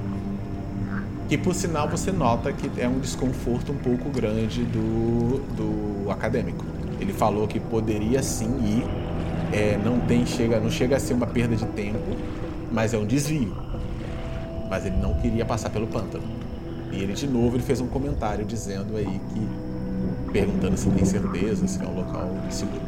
que 1.28 1.38
por 1.38 1.54
sinal 1.54 1.88
você 1.88 2.12
nota 2.12 2.52
que 2.52 2.70
é 2.80 2.88
um 2.88 2.98
desconforto 2.98 3.72
um 3.72 3.76
pouco 3.76 4.10
grande 4.10 4.62
do, 4.64 5.38
do 5.56 6.10
acadêmico. 6.10 6.64
Ele 7.00 7.12
falou 7.12 7.48
que 7.48 7.58
poderia 7.58 8.22
sim 8.22 8.50
ir, 8.62 8.84
é, 9.56 9.78
não 9.82 10.00
tem 10.00 10.26
chega, 10.26 10.60
não 10.60 10.70
chega 10.70 10.96
a 10.96 11.00
ser 11.00 11.14
uma 11.14 11.26
perda 11.26 11.56
de 11.56 11.66
tempo, 11.66 12.16
mas 12.70 12.92
é 12.92 12.98
um 12.98 13.06
desvio. 13.06 13.54
Mas 14.74 14.84
ele 14.84 14.96
não 14.96 15.14
queria 15.14 15.44
passar 15.44 15.70
pelo 15.70 15.86
pântano. 15.86 16.24
E 16.90 17.00
ele 17.00 17.12
de 17.12 17.28
novo 17.28 17.54
ele 17.54 17.62
fez 17.62 17.80
um 17.80 17.86
comentário 17.86 18.44
dizendo 18.44 18.96
aí 18.96 19.04
que 19.04 20.32
perguntando 20.32 20.76
se 20.76 20.90
tem 20.90 21.04
certeza, 21.04 21.68
se 21.68 21.80
é 21.80 21.86
um 21.86 21.94
local 21.94 22.28
seguro. 22.50 22.82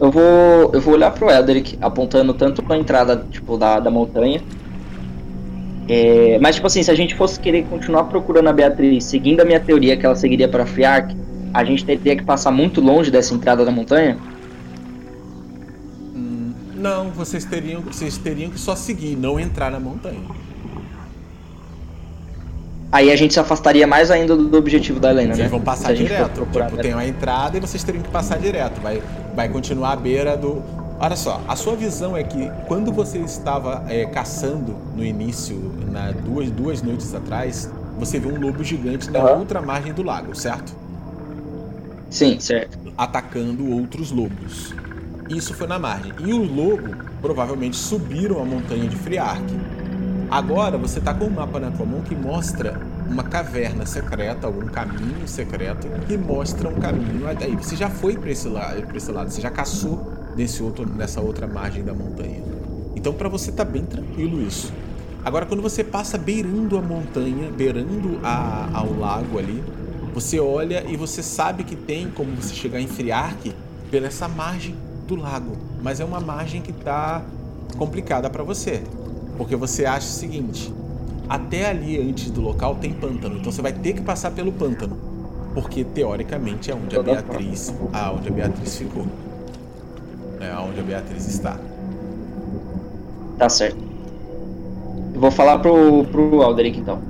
Eu 0.00 0.10
vou, 0.10 0.70
eu 0.72 0.80
vou 0.80 0.94
olhar 0.94 1.10
pro 1.10 1.28
Eldrick, 1.28 1.76
apontando 1.82 2.32
tanto 2.32 2.62
pra 2.62 2.78
entrada 2.78 3.26
tipo, 3.30 3.58
da, 3.58 3.78
da 3.78 3.90
montanha. 3.90 4.40
É, 5.86 6.38
mas, 6.40 6.54
tipo 6.54 6.66
assim, 6.66 6.82
se 6.82 6.90
a 6.90 6.94
gente 6.94 7.14
fosse 7.14 7.38
querer 7.38 7.66
continuar 7.66 8.04
procurando 8.04 8.48
a 8.48 8.54
Beatriz, 8.54 9.04
seguindo 9.04 9.42
a 9.42 9.44
minha 9.44 9.60
teoria 9.60 9.98
que 9.98 10.06
ela 10.06 10.16
seguiria 10.16 10.48
para 10.48 10.64
Friark, 10.64 11.14
a 11.52 11.62
gente 11.62 11.84
teria 11.84 12.16
que 12.16 12.24
passar 12.24 12.50
muito 12.50 12.80
longe 12.80 13.10
dessa 13.10 13.34
entrada 13.34 13.66
da 13.66 13.70
montanha? 13.70 14.16
Não, 16.80 17.10
vocês 17.10 17.44
teriam, 17.44 17.82
vocês 17.82 18.16
teriam 18.16 18.50
que 18.50 18.58
só 18.58 18.74
seguir, 18.74 19.14
não 19.14 19.38
entrar 19.38 19.70
na 19.70 19.78
montanha. 19.78 20.22
Aí 22.90 23.12
a 23.12 23.16
gente 23.16 23.34
se 23.34 23.38
afastaria 23.38 23.86
mais 23.86 24.10
ainda 24.10 24.34
do, 24.34 24.48
do 24.48 24.56
objetivo 24.56 24.98
da 24.98 25.10
Helena, 25.10 25.34
Vocês 25.34 25.44
né? 25.44 25.50
vão 25.50 25.60
passar 25.60 25.94
direto. 25.94 26.40
Tipo, 26.40 26.76
tem 26.78 26.94
uma 26.94 27.06
entrada 27.06 27.56
e 27.58 27.60
vocês 27.60 27.84
teriam 27.84 28.02
que 28.02 28.08
passar 28.10 28.38
direto. 28.38 28.80
Vai, 28.80 29.02
vai 29.34 29.48
continuar 29.48 29.92
à 29.92 29.96
beira 29.96 30.36
do. 30.36 30.62
Olha 30.98 31.16
só, 31.16 31.40
a 31.46 31.54
sua 31.54 31.76
visão 31.76 32.16
é 32.16 32.24
que 32.24 32.50
quando 32.66 32.90
você 32.90 33.18
estava 33.18 33.84
é, 33.88 34.06
caçando 34.06 34.74
no 34.96 35.04
início, 35.04 35.56
na 35.90 36.12
duas, 36.12 36.50
duas 36.50 36.82
noites 36.82 37.14
atrás, 37.14 37.70
você 37.98 38.18
viu 38.18 38.34
um 38.34 38.40
lobo 38.40 38.64
gigante 38.64 39.10
na 39.10 39.20
Aham. 39.20 39.38
outra 39.38 39.60
margem 39.60 39.92
do 39.92 40.02
lago, 40.02 40.34
certo? 40.34 40.74
Sim, 42.10 42.40
certo. 42.40 42.78
Atacando 42.98 43.70
outros 43.70 44.10
lobos. 44.10 44.74
Isso 45.30 45.54
foi 45.54 45.68
na 45.68 45.78
margem. 45.78 46.12
E 46.18 46.32
o 46.32 46.42
lobo 46.42 46.92
provavelmente 47.22 47.76
subiram 47.76 48.42
a 48.42 48.44
montanha 48.44 48.88
de 48.88 48.96
Friark. 48.96 49.44
Agora 50.28 50.76
você 50.76 51.00
tá 51.00 51.14
com 51.14 51.26
um 51.26 51.30
mapa 51.30 51.60
na 51.60 51.70
tua 51.70 51.86
mão 51.86 52.00
que 52.02 52.16
mostra 52.16 52.80
uma 53.08 53.22
caverna 53.22 53.86
secreta, 53.86 54.48
algum 54.48 54.66
caminho 54.66 55.26
secreto 55.28 55.86
que 56.06 56.18
mostra 56.18 56.68
um 56.68 56.74
caminho 56.74 57.28
aí. 57.28 57.54
Você 57.54 57.76
já 57.76 57.88
foi 57.88 58.16
para 58.16 58.30
esse 58.30 58.48
lado, 58.48 58.96
esse 58.96 59.12
lado, 59.12 59.30
você 59.30 59.40
já 59.40 59.50
caçou 59.50 60.12
desse 60.34 60.64
outro, 60.64 60.84
nessa 60.88 61.20
outra 61.20 61.46
margem 61.46 61.84
da 61.84 61.94
montanha. 61.94 62.42
Então 62.96 63.12
para 63.12 63.28
você 63.28 63.52
tá 63.52 63.64
bem 63.64 63.84
tranquilo 63.84 64.42
isso. 64.42 64.72
Agora, 65.24 65.46
quando 65.46 65.62
você 65.62 65.84
passa 65.84 66.16
beirando 66.16 66.78
a 66.78 66.82
montanha, 66.82 67.50
beirando 67.50 68.18
a, 68.22 68.68
ao 68.72 68.92
lago 68.98 69.38
ali, 69.38 69.62
você 70.12 70.40
olha 70.40 70.84
e 70.88 70.96
você 70.96 71.22
sabe 71.22 71.62
que 71.62 71.76
tem 71.76 72.10
como 72.10 72.34
você 72.34 72.54
chegar 72.54 72.80
em 72.80 72.88
Friark 72.88 73.54
pela 73.90 74.06
essa 74.06 74.26
margem 74.26 74.74
do 75.10 75.20
lago. 75.20 75.56
Mas 75.82 76.00
é 76.00 76.04
uma 76.04 76.20
margem 76.20 76.62
que 76.62 76.72
tá 76.72 77.22
complicada 77.76 78.30
para 78.30 78.42
você. 78.42 78.82
Porque 79.36 79.56
você 79.56 79.84
acha 79.84 80.06
o 80.06 80.10
seguinte: 80.10 80.72
até 81.28 81.68
ali 81.68 81.98
antes 82.00 82.30
do 82.30 82.40
local 82.40 82.76
tem 82.76 82.92
pântano, 82.92 83.38
então 83.38 83.52
você 83.52 83.60
vai 83.60 83.72
ter 83.72 83.94
que 83.94 84.00
passar 84.00 84.30
pelo 84.30 84.52
pântano. 84.52 84.96
Porque 85.52 85.82
teoricamente 85.82 86.70
é 86.70 86.74
onde 86.74 86.96
a 86.96 87.02
Beatriz, 87.02 87.74
aonde 87.92 88.28
a 88.28 88.32
Beatriz 88.32 88.76
ficou. 88.76 89.04
É 90.40 90.56
onde 90.56 90.78
a 90.78 90.82
Beatriz 90.82 91.26
está. 91.26 91.58
Tá 93.36 93.48
certo. 93.48 93.78
Eu 95.12 95.20
vou 95.20 95.30
falar 95.30 95.58
pro, 95.58 96.04
pro 96.04 96.42
Alderic 96.42 96.78
então. 96.78 97.02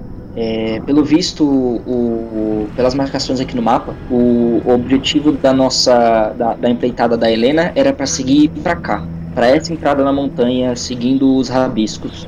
É, 0.43 0.81
pelo 0.87 1.05
visto, 1.05 1.45
o, 1.45 1.77
o, 1.87 2.69
pelas 2.75 2.95
marcações 2.95 3.41
aqui 3.41 3.55
no 3.55 3.61
mapa, 3.61 3.95
o, 4.11 4.63
o 4.65 4.73
objetivo 4.73 5.33
da 5.33 5.53
nossa 5.53 6.31
da, 6.31 6.55
da, 6.55 6.71
empreitada 6.71 7.15
da 7.15 7.31
Helena 7.31 7.71
era 7.75 7.93
para 7.93 8.07
seguir 8.07 8.49
para 8.63 8.75
cá, 8.75 9.07
para 9.35 9.49
essa 9.49 9.71
entrada 9.71 10.03
na 10.03 10.11
montanha, 10.11 10.75
seguindo 10.75 11.37
os 11.37 11.51
rabiscos. 11.51 12.27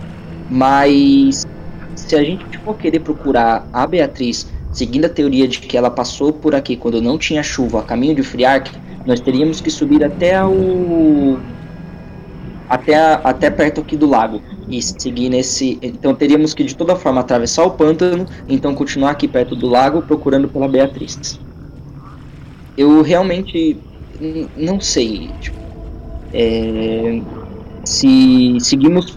Mas 0.50 1.46
se 1.96 2.14
a 2.14 2.22
gente 2.22 2.58
for 2.58 2.76
querer 2.76 3.00
procurar 3.00 3.66
a 3.72 3.86
Beatriz, 3.86 4.46
seguindo 4.70 5.06
a 5.06 5.08
teoria 5.08 5.48
de 5.48 5.60
que 5.60 5.74
ela 5.74 5.90
passou 5.90 6.34
por 6.34 6.54
aqui 6.54 6.76
quando 6.76 7.00
não 7.00 7.16
tinha 7.16 7.42
chuva, 7.42 7.80
a 7.80 7.82
caminho 7.82 8.14
de 8.14 8.22
Friark, 8.22 8.70
nós 9.06 9.20
teríamos 9.20 9.62
que 9.62 9.70
subir 9.70 10.04
até 10.04 10.44
o 10.44 11.38
até, 12.72 12.94
a, 12.94 13.14
até 13.16 13.50
perto 13.50 13.82
aqui 13.82 13.98
do 13.98 14.08
lago 14.08 14.40
e 14.66 14.80
seguir 14.80 15.28
nesse. 15.28 15.78
Então 15.82 16.14
teríamos 16.14 16.54
que 16.54 16.64
de 16.64 16.74
toda 16.74 16.96
forma 16.96 17.20
atravessar 17.20 17.64
o 17.64 17.72
pântano, 17.72 18.26
então 18.48 18.74
continuar 18.74 19.10
aqui 19.10 19.28
perto 19.28 19.54
do 19.54 19.68
lago 19.68 20.00
procurando 20.00 20.48
pela 20.48 20.66
Beatriz. 20.66 21.38
Eu 22.74 23.02
realmente 23.02 23.78
não 24.56 24.80
sei. 24.80 25.30
Tipo, 25.38 25.58
é, 26.32 27.20
se 27.84 28.56
seguimos 28.60 29.10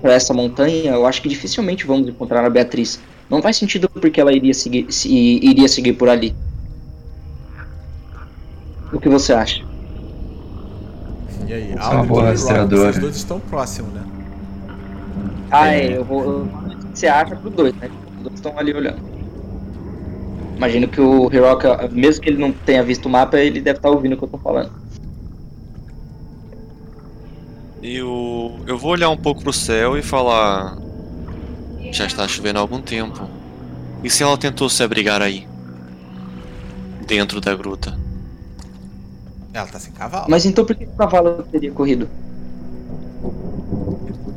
para 0.00 0.14
essa 0.14 0.32
montanha, 0.32 0.92
eu 0.92 1.04
acho 1.04 1.20
que 1.20 1.28
dificilmente 1.28 1.86
vamos 1.86 2.08
encontrar 2.08 2.46
a 2.46 2.48
Beatriz. 2.48 2.98
Não 3.28 3.42
faz 3.42 3.58
sentido 3.58 3.90
porque 3.90 4.18
ela 4.18 4.32
iria 4.32 4.54
seguir, 4.54 4.90
se, 4.90 5.12
iria 5.12 5.68
seguir 5.68 5.92
por 5.92 6.08
ali. 6.08 6.34
O 8.90 8.98
que 8.98 9.08
você 9.10 9.34
acha? 9.34 9.65
E 11.46 11.52
aí? 11.52 11.72
É 11.72 11.84
uma 11.84 12.04
boa 12.04 12.24
rastreadora. 12.24 12.90
Os 12.90 12.98
dois 12.98 13.16
estão 13.16 13.38
próximos, 13.38 13.92
né? 13.92 14.02
Ah, 15.50 15.68
é, 15.68 15.96
eu 15.96 16.04
vou. 16.04 16.48
Você 16.92 17.06
acha 17.06 17.36
pro 17.36 17.50
dois, 17.50 17.74
né? 17.76 17.88
Os 18.16 18.22
dois 18.24 18.34
estão 18.34 18.58
ali 18.58 18.74
olhando. 18.74 18.98
Imagino 20.56 20.88
que 20.88 21.00
o 21.00 21.30
Hiroka, 21.32 21.88
mesmo 21.92 22.22
que 22.22 22.30
ele 22.30 22.38
não 22.38 22.50
tenha 22.50 22.82
visto 22.82 23.06
o 23.06 23.10
mapa, 23.10 23.38
ele 23.38 23.60
deve 23.60 23.78
estar 23.78 23.88
tá 23.88 23.94
ouvindo 23.94 24.14
o 24.14 24.16
que 24.16 24.24
eu 24.24 24.28
tô 24.28 24.38
falando. 24.38 24.72
Eu, 27.82 28.58
eu 28.66 28.76
vou 28.76 28.90
olhar 28.92 29.10
um 29.10 29.16
pouco 29.16 29.42
pro 29.42 29.52
céu 29.52 29.96
e 29.96 30.02
falar. 30.02 30.76
Já 31.92 32.06
está 32.06 32.26
chovendo 32.26 32.58
há 32.58 32.62
algum 32.62 32.80
tempo. 32.80 33.28
E 34.02 34.10
se 34.10 34.22
ela 34.22 34.36
tentou 34.36 34.68
se 34.68 34.82
abrigar 34.82 35.22
aí? 35.22 35.46
Dentro 37.06 37.40
da 37.40 37.54
gruta? 37.54 38.05
Ela 39.56 39.66
tá 39.66 39.78
sem 39.78 39.92
cavalo. 39.92 40.26
Mas 40.28 40.44
então 40.44 40.64
por 40.64 40.76
que 40.76 40.84
o 40.84 40.88
cavalo 40.88 41.42
teria 41.50 41.72
corrido? 41.72 42.08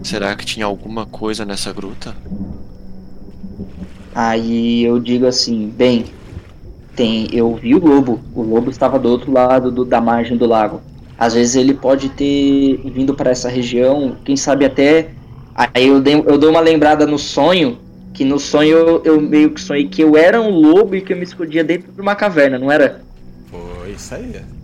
Será 0.01 0.33
que 0.33 0.45
tinha 0.45 0.65
alguma 0.65 1.05
coisa 1.05 1.43
nessa 1.43 1.73
gruta? 1.73 2.15
Aí 4.15 4.83
eu 4.83 4.97
digo 4.97 5.25
assim, 5.25 5.67
bem, 5.75 6.05
tem, 6.95 7.27
eu 7.33 7.53
vi 7.55 7.75
o 7.75 7.85
lobo. 7.85 8.21
O 8.33 8.41
lobo 8.41 8.69
estava 8.69 8.97
do 8.97 9.09
outro 9.09 9.31
lado 9.31 9.69
do, 9.69 9.83
da 9.83 9.99
margem 9.99 10.37
do 10.37 10.45
lago. 10.45 10.81
Às 11.17 11.33
vezes 11.33 11.55
ele 11.55 11.73
pode 11.73 12.07
ter 12.09 12.77
vindo 12.85 13.13
para 13.13 13.29
essa 13.29 13.49
região, 13.49 14.15
quem 14.23 14.37
sabe 14.37 14.63
até. 14.63 15.09
Aí 15.53 15.87
eu, 15.87 15.99
dei, 15.99 16.15
eu 16.15 16.37
dou 16.37 16.49
uma 16.49 16.61
lembrada 16.61 17.05
no 17.05 17.19
sonho, 17.19 17.77
que 18.13 18.23
no 18.23 18.39
sonho 18.39 18.77
eu, 18.77 19.03
eu 19.03 19.21
meio 19.21 19.51
que 19.51 19.59
sonhei 19.59 19.87
que 19.89 20.01
eu 20.01 20.15
era 20.15 20.41
um 20.41 20.49
lobo 20.49 20.95
e 20.95 21.01
que 21.01 21.11
eu 21.11 21.17
me 21.17 21.23
escondia 21.23 21.63
dentro 21.63 21.91
de 21.91 21.99
uma 21.99 22.15
caverna, 22.15 22.57
não 22.57 22.71
era? 22.71 23.01
Foi 23.51 23.91
isso 23.91 24.15
aí. 24.15 24.58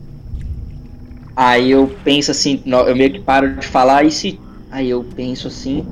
Aí 1.35 1.71
eu 1.71 1.93
penso 2.03 2.31
assim, 2.31 2.61
eu 2.65 2.95
meio 2.95 3.11
que 3.11 3.19
paro 3.19 3.55
de 3.55 3.67
falar, 3.67 4.03
e 4.05 4.11
se. 4.11 4.39
Aí 4.71 4.89
eu 4.89 5.03
penso 5.15 5.47
assim. 5.47 5.85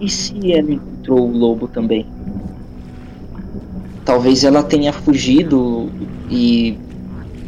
E 0.00 0.08
se 0.08 0.52
ela 0.52 0.72
encontrou 0.72 1.28
o 1.28 1.36
lobo 1.36 1.68
também? 1.68 2.06
Talvez 4.04 4.42
ela 4.42 4.64
tenha 4.64 4.92
fugido 4.92 5.88
e 6.28 6.76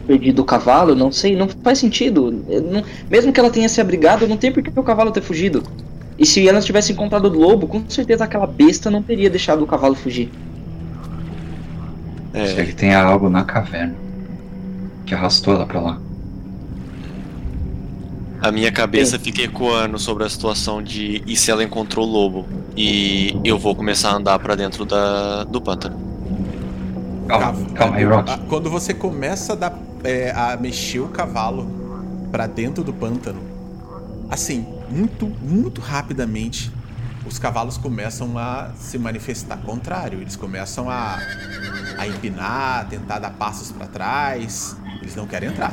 perdido 0.06 0.42
o 0.42 0.44
cavalo, 0.44 0.94
não 0.94 1.10
sei, 1.10 1.34
não 1.34 1.48
faz 1.48 1.78
sentido. 1.78 2.30
Não, 2.30 2.84
mesmo 3.10 3.32
que 3.32 3.40
ela 3.40 3.50
tenha 3.50 3.68
se 3.68 3.80
abrigado, 3.80 4.28
não 4.28 4.36
tem 4.36 4.52
por 4.52 4.62
que 4.62 4.78
o 4.78 4.82
cavalo 4.84 5.10
ter 5.10 5.22
fugido. 5.22 5.64
E 6.16 6.24
se 6.24 6.48
ela 6.48 6.60
tivesse 6.60 6.92
encontrado 6.92 7.24
o 7.24 7.36
lobo, 7.36 7.66
com 7.66 7.82
certeza 7.88 8.22
aquela 8.22 8.46
besta 8.46 8.88
não 8.88 9.02
teria 9.02 9.28
deixado 9.28 9.64
o 9.64 9.66
cavalo 9.66 9.96
fugir. 9.96 10.30
É. 12.32 12.46
Se 12.46 12.60
ele 12.60 12.72
tenha 12.72 13.02
algo 13.02 13.28
na 13.28 13.42
caverna 13.42 13.96
que 15.04 15.14
arrastou 15.14 15.54
ela 15.54 15.66
pra 15.66 15.80
lá. 15.80 16.00
A 18.44 18.52
minha 18.52 18.70
cabeça 18.70 19.18
fica 19.18 19.40
ecoando 19.40 19.98
sobre 19.98 20.22
a 20.22 20.28
situação 20.28 20.82
de 20.82 21.22
e 21.26 21.34
se 21.34 21.50
ela 21.50 21.64
encontrou 21.64 22.06
o 22.06 22.10
lobo 22.10 22.46
e 22.76 23.34
eu 23.42 23.58
vou 23.58 23.74
começar 23.74 24.10
a 24.10 24.16
andar 24.16 24.38
para 24.38 24.54
dentro 24.54 24.84
da, 24.84 25.44
do 25.44 25.62
pântano. 25.62 25.98
Calma, 27.26 27.64
calma 27.70 27.96
aí, 27.96 28.04
Rock. 28.04 28.38
Quando 28.40 28.68
você 28.68 28.92
começa 28.92 29.54
a, 29.54 29.56
dar, 29.56 29.78
é, 30.04 30.30
a 30.32 30.58
mexer 30.58 31.00
o 31.00 31.08
cavalo 31.08 31.66
para 32.30 32.46
dentro 32.46 32.84
do 32.84 32.92
pântano, 32.92 33.40
assim, 34.28 34.66
muito, 34.90 35.24
muito 35.24 35.80
rapidamente, 35.80 36.70
os 37.24 37.38
cavalos 37.38 37.78
começam 37.78 38.36
a 38.36 38.72
se 38.76 38.98
manifestar 38.98 39.56
contrário. 39.56 40.20
Eles 40.20 40.36
começam 40.36 40.90
a, 40.90 41.18
a 41.96 42.06
empinar, 42.06 42.88
tentar 42.90 43.20
dar 43.20 43.30
passos 43.30 43.72
para 43.72 43.86
trás. 43.86 44.76
Eles 45.00 45.16
não 45.16 45.26
querem 45.26 45.48
entrar. 45.48 45.72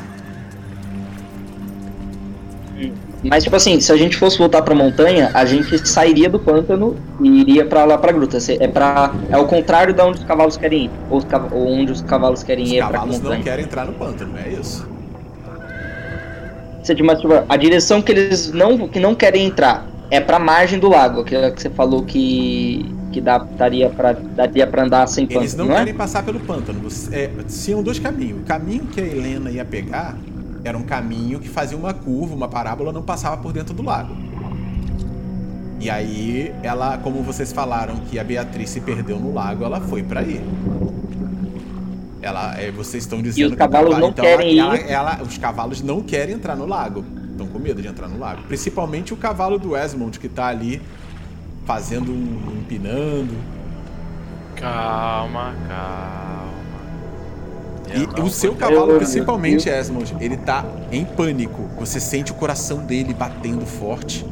Mas, 3.23 3.43
tipo 3.43 3.55
assim, 3.55 3.79
se 3.79 3.91
a 3.91 3.97
gente 3.97 4.17
fosse 4.17 4.37
voltar 4.37 4.63
pra 4.63 4.73
montanha, 4.73 5.29
a 5.33 5.45
gente 5.45 5.87
sairia 5.87 6.27
do 6.27 6.39
pântano 6.39 6.95
e 7.21 7.41
iria 7.41 7.65
pra 7.65 7.85
lá 7.85 7.97
pra 7.97 8.11
gruta. 8.11 8.37
É, 8.59 8.67
pra, 8.67 9.13
é 9.29 9.37
o 9.37 9.45
contrário 9.45 9.93
de 9.93 10.01
onde 10.01 10.19
os 10.19 10.23
cavalos 10.23 10.57
querem 10.57 10.85
ir. 10.85 10.91
Ou, 11.09 11.21
ou 11.51 11.67
onde 11.67 11.91
os 11.91 12.01
cavalos 12.01 12.41
querem 12.41 12.63
os 12.63 12.71
ir 12.71 12.77
é 12.77 12.79
pra 12.79 13.01
montanha. 13.01 13.19
Cavalos 13.19 13.37
não 13.37 13.43
querem 13.43 13.65
entrar 13.65 13.85
no 13.85 13.93
pântano, 13.93 14.33
é 14.43 14.49
isso. 14.49 14.89
Você, 16.81 16.95
tipo, 16.95 17.11
a 17.47 17.57
direção 17.57 18.01
que 18.01 18.11
eles 18.11 18.51
não, 18.51 18.87
que 18.87 18.99
não 18.99 19.13
querem 19.13 19.45
entrar 19.45 19.85
é 20.09 20.19
pra 20.19 20.39
margem 20.39 20.79
do 20.79 20.89
lago, 20.89 21.23
que, 21.23 21.35
é 21.35 21.51
que 21.51 21.61
você 21.61 21.69
falou 21.69 22.03
que, 22.03 22.85
que 23.11 23.21
dá, 23.21 23.37
daria, 23.37 23.89
pra, 23.89 24.13
daria 24.13 24.65
pra 24.65 24.83
andar 24.83 25.07
sem 25.07 25.27
pântano. 25.27 25.43
Eles 25.43 25.55
não, 25.55 25.65
não 25.65 25.73
é? 25.73 25.77
querem 25.77 25.93
é? 25.93 25.97
passar 25.97 26.23
pelo 26.23 26.39
pântano. 26.39 26.81
É, 27.11 27.29
tinham 27.47 27.83
dois 27.83 27.99
caminhos. 27.99 28.41
O 28.41 28.45
caminho 28.45 28.85
que 28.85 28.99
a 28.99 29.05
Helena 29.05 29.51
ia 29.51 29.63
pegar 29.63 30.17
era 30.63 30.77
um 30.77 30.83
caminho 30.83 31.39
que 31.39 31.49
fazia 31.49 31.77
uma 31.77 31.93
curva, 31.93 32.35
uma 32.35 32.47
parábola, 32.47 32.91
não 32.91 33.01
passava 33.01 33.37
por 33.37 33.51
dentro 33.51 33.73
do 33.73 33.83
lago. 33.83 34.15
E 35.79 35.89
aí, 35.89 36.53
ela, 36.61 36.97
como 36.99 37.23
vocês 37.23 37.51
falaram 37.51 37.95
que 37.97 38.19
a 38.19 38.23
Beatriz 38.23 38.69
se 38.69 38.79
perdeu 38.79 39.19
no 39.19 39.33
lago, 39.33 39.63
ela 39.63 39.81
foi 39.81 40.03
para 40.03 40.19
aí. 40.19 40.39
Ela, 42.21 42.55
é, 42.59 42.69
vocês 42.69 43.03
estão 43.03 43.19
dizendo 43.19 43.49
e 43.49 43.53
os 43.53 43.55
cavalos 43.55 43.97
não 43.97 44.09
então 44.09 44.23
querem 44.23 44.59
ela, 44.59 44.75
ir. 44.75 44.81
Ela, 44.81 45.13
ela, 45.13 45.23
os 45.23 45.39
cavalos 45.39 45.81
não 45.81 46.01
querem 46.01 46.35
entrar 46.35 46.55
no 46.55 46.67
lago. 46.67 47.03
Estão 47.31 47.47
com 47.47 47.57
medo 47.57 47.81
de 47.81 47.87
entrar 47.87 48.07
no 48.07 48.19
lago. 48.19 48.43
Principalmente 48.43 49.11
o 49.11 49.17
cavalo 49.17 49.57
do 49.57 49.75
Esmond 49.75 50.19
que 50.19 50.29
tá 50.29 50.45
ali 50.45 50.79
fazendo 51.65 52.11
um 52.11 52.59
empinando. 52.59 53.35
Calma, 54.55 55.55
calma. 55.67 56.40
E 57.93 58.21
o 58.21 58.29
seu 58.29 58.55
cavalo, 58.55 58.95
principalmente, 58.97 59.69
Esmond, 59.69 60.15
ele 60.19 60.37
tá 60.37 60.65
em 60.91 61.03
pânico. 61.03 61.69
Você 61.79 61.99
sente 61.99 62.31
o 62.31 62.35
coração 62.35 62.85
dele 62.85 63.13
batendo 63.13 63.65
forte. 63.65 64.25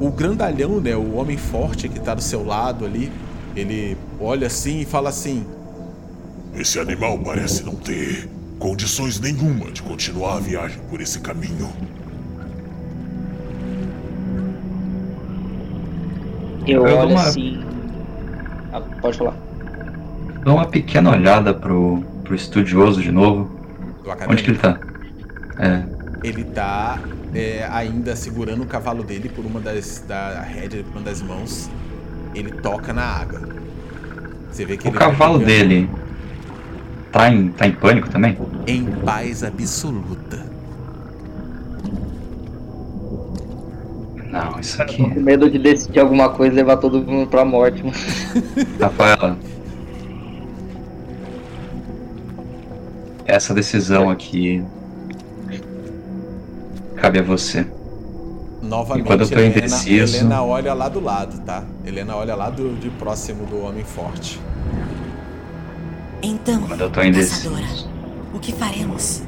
O 0.00 0.10
grandalhão, 0.10 0.80
né, 0.80 0.94
o 0.94 1.14
homem 1.14 1.36
forte 1.36 1.88
que 1.88 1.98
tá 1.98 2.14
do 2.14 2.22
seu 2.22 2.44
lado 2.44 2.84
ali, 2.84 3.10
ele 3.56 3.96
olha 4.20 4.46
assim 4.46 4.80
e 4.80 4.84
fala 4.84 5.08
assim: 5.08 5.44
Esse 6.54 6.78
animal 6.78 7.18
parece 7.18 7.64
não 7.64 7.74
ter 7.74 8.28
condições 8.58 9.18
nenhuma 9.18 9.70
de 9.70 9.82
continuar 9.82 10.36
a 10.36 10.40
viagem 10.40 10.80
por 10.90 11.00
esse 11.00 11.20
caminho. 11.20 11.70
Eu, 16.66 16.86
Eu 16.86 16.98
olho 16.98 17.10
uma... 17.10 17.22
assim. 17.22 17.64
Ah, 18.72 18.80
pode 19.00 19.16
falar. 19.16 19.36
Dou 20.44 20.54
uma 20.54 20.66
pequena 20.66 21.10
olhada 21.10 21.54
pro, 21.54 22.02
pro 22.28 22.36
estudioso 22.36 23.00
de 23.00 23.10
novo. 23.10 23.50
Onde 24.28 24.42
que 24.42 24.50
ele 24.50 24.58
tá? 24.58 24.78
É. 25.58 25.82
Ele 26.22 26.44
tá 26.44 26.98
é, 27.34 27.66
ainda 27.70 28.14
segurando 28.14 28.62
o 28.62 28.66
cavalo 28.66 29.02
dele 29.02 29.28
por 29.30 29.44
uma 29.46 29.60
das. 29.60 30.04
da 30.06 30.42
rédea, 30.42 30.84
por 30.84 30.98
uma 30.98 31.02
das 31.04 31.22
mãos. 31.22 31.70
ele 32.34 32.52
toca 32.52 32.92
na 32.92 33.02
água. 33.02 33.40
Você 34.52 34.64
vê 34.64 34.76
que 34.76 34.88
O 34.88 34.92
cavalo 34.92 35.38
pegando 35.38 35.46
dele 35.46 35.90
tá 37.10 37.30
em, 37.32 37.48
tá 37.48 37.66
em 37.66 37.72
pânico 37.72 38.08
também? 38.10 38.36
em 38.66 38.84
paz 38.84 39.42
absoluta. 39.42 40.46
Não, 44.30 44.60
isso 44.60 44.76
Tô 44.76 44.82
aqui. 44.82 44.98
com 44.98 45.20
medo 45.20 45.50
de 45.50 45.58
decidir 45.58 46.00
alguma 46.00 46.28
coisa 46.28 46.52
e 46.52 46.56
levar 46.56 46.76
todo 46.76 47.00
mundo 47.02 47.28
pra 47.28 47.44
morte, 47.46 47.82
mano. 47.82 47.96
Rafaela. 48.78 49.38
Essa 53.28 53.52
decisão 53.52 54.08
aqui 54.08 54.64
cabe 56.96 57.18
a 57.18 57.22
você. 57.22 57.66
Novamente, 58.62 59.04
Enquanto 59.04 59.20
eu 59.20 59.28
tô 59.28 59.34
Helena, 59.38 59.58
indeciso- 59.58 60.16
Helena 60.16 60.42
olha 60.42 60.72
lá 60.74 60.88
do 60.88 60.98
lado, 61.00 61.38
tá? 61.44 61.62
Helena 61.86 62.16
olha 62.16 62.34
lá 62.34 62.48
do, 62.50 62.74
de 62.80 62.90
próximo 62.90 63.44
do 63.46 63.62
homem 63.62 63.84
forte. 63.84 64.40
Então, 66.22 66.62
Quando 66.62 66.80
eu 66.80 66.90
tô 66.90 67.02
indeciso. 67.02 67.50
caçadora, 67.50 67.66
o 68.34 68.38
que 68.40 68.52
faremos? 68.52 69.22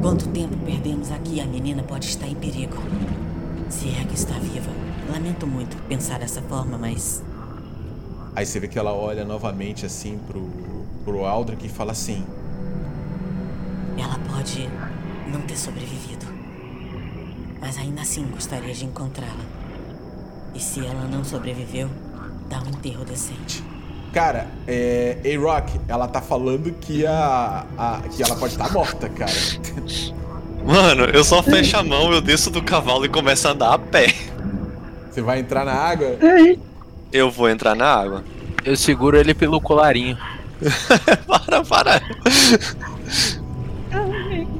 Quanto 0.00 0.28
tempo 0.28 0.56
perdemos 0.64 1.10
aqui? 1.10 1.40
A 1.40 1.46
menina 1.46 1.82
pode 1.82 2.06
estar 2.06 2.28
em 2.28 2.34
perigo. 2.34 2.76
Se 3.68 3.88
é 3.88 4.04
que 4.04 4.14
está 4.14 4.34
viva. 4.34 4.70
Lamento 5.10 5.46
muito 5.46 5.76
pensar 5.88 6.18
dessa 6.18 6.40
forma, 6.42 6.78
mas 6.78 7.22
Aí 8.36 8.44
você 8.44 8.58
vê 8.60 8.68
que 8.68 8.78
ela 8.78 8.92
olha 8.92 9.24
novamente 9.24 9.86
assim 9.86 10.18
pro, 10.26 10.48
pro 11.04 11.24
Aldrich 11.24 11.64
e 11.66 11.68
fala 11.68 11.92
assim: 11.92 12.24
ela 14.02 14.18
pode 14.32 14.68
não 15.32 15.40
ter 15.42 15.56
sobrevivido. 15.56 16.26
Mas 17.60 17.78
ainda 17.78 18.02
assim 18.02 18.26
gostaria 18.26 18.74
de 18.74 18.84
encontrá-la. 18.84 19.44
E 20.54 20.60
se 20.60 20.84
ela 20.84 21.08
não 21.10 21.24
sobreviveu, 21.24 21.88
dá 22.48 22.58
um 22.58 22.68
enterro 22.68 23.04
decente. 23.04 23.64
Cara, 24.12 24.46
é. 24.66 25.18
A-Rock, 25.34 25.80
ela 25.88 26.06
tá 26.06 26.20
falando 26.20 26.70
que 26.72 27.04
a. 27.06 27.66
a- 27.76 28.00
que 28.14 28.22
ela 28.22 28.36
pode 28.36 28.52
estar 28.52 28.70
morta, 28.72 29.08
cara. 29.08 29.32
Mano, 30.64 31.04
eu 31.06 31.24
só 31.24 31.42
fecho 31.42 31.76
a 31.76 31.82
mão, 31.82 32.10
eu 32.12 32.20
desço 32.20 32.48
do 32.50 32.62
cavalo 32.62 33.04
e 33.04 33.08
começo 33.08 33.46
a 33.48 33.50
andar 33.50 33.74
a 33.74 33.78
pé. 33.78 34.14
Você 35.10 35.20
vai 35.20 35.40
entrar 35.40 35.64
na 35.64 35.74
água? 35.74 36.16
Eu 37.12 37.30
vou 37.30 37.48
entrar 37.50 37.74
na 37.74 37.86
água. 37.86 38.24
Eu 38.64 38.76
seguro 38.76 39.16
ele 39.16 39.34
pelo 39.34 39.60
colarinho. 39.60 40.16
para, 41.26 41.62
para. 41.64 42.02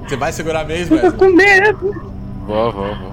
Você 0.07 0.17
vai 0.17 0.33
segurar 0.33 0.65
mesmo, 0.65 0.97
Wesley? 0.97 1.13
com 1.13 1.29
medo. 1.31 1.79
Vou, 2.47 2.73
vou, 2.73 2.95
vou. 2.95 3.13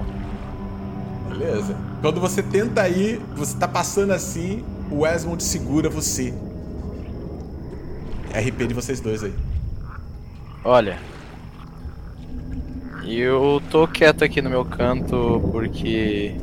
Beleza. 1.30 1.76
Quando 2.00 2.20
você 2.20 2.42
tenta 2.42 2.88
ir, 2.88 3.20
você 3.34 3.56
tá 3.56 3.66
passando 3.66 4.12
assim, 4.12 4.64
o 4.90 5.06
Esmond 5.06 5.42
segura 5.42 5.88
você. 5.88 6.34
RP 8.34 8.66
de 8.66 8.74
vocês 8.74 9.00
dois 9.00 9.22
aí. 9.22 9.32
Olha. 10.64 10.98
Eu 13.04 13.60
tô 13.70 13.86
quieto 13.88 14.22
aqui 14.22 14.40
no 14.40 14.48
meu 14.48 14.64
canto 14.64 15.48
porque 15.50 16.34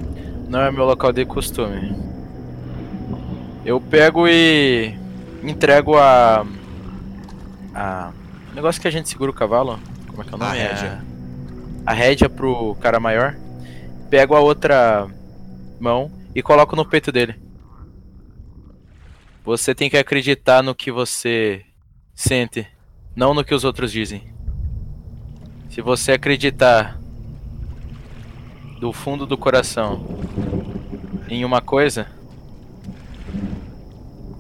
não 0.49 0.61
é 0.61 0.71
meu 0.71 0.85
local 0.85 1.11
de 1.11 1.25
costume. 1.25 1.95
Eu 3.65 3.79
pego 3.79 4.27
e 4.27 4.95
entrego 5.43 5.95
a. 5.97 6.45
A. 7.73 8.11
o 8.51 8.55
negócio 8.55 8.81
que 8.81 8.87
a 8.87 8.91
gente 8.91 9.07
segura 9.09 9.31
o 9.31 9.33
cavalo. 9.33 9.79
Como 10.19 10.23
é 10.23 10.25
que 10.25 10.33
é 10.33 10.37
o 10.37 10.41
A 10.41 10.45
nome? 10.47 10.59
rédea. 10.59 11.05
A 11.85 11.93
rédea 11.93 12.29
pro 12.29 12.75
cara 12.75 12.99
maior. 12.99 13.35
Pego 14.09 14.35
a 14.35 14.39
outra 14.39 15.07
mão 15.79 16.11
e 16.35 16.41
coloco 16.41 16.75
no 16.75 16.85
peito 16.85 17.11
dele. 17.11 17.35
Você 19.45 19.73
tem 19.73 19.89
que 19.89 19.97
acreditar 19.97 20.61
no 20.61 20.75
que 20.75 20.91
você 20.91 21.63
sente, 22.13 22.67
não 23.15 23.33
no 23.33 23.43
que 23.43 23.53
os 23.53 23.63
outros 23.63 23.91
dizem. 23.91 24.33
Se 25.69 25.81
você 25.81 26.13
acreditar 26.13 26.99
do 28.79 28.91
fundo 28.91 29.25
do 29.25 29.37
coração 29.37 30.05
em 31.29 31.45
uma 31.45 31.61
coisa, 31.61 32.07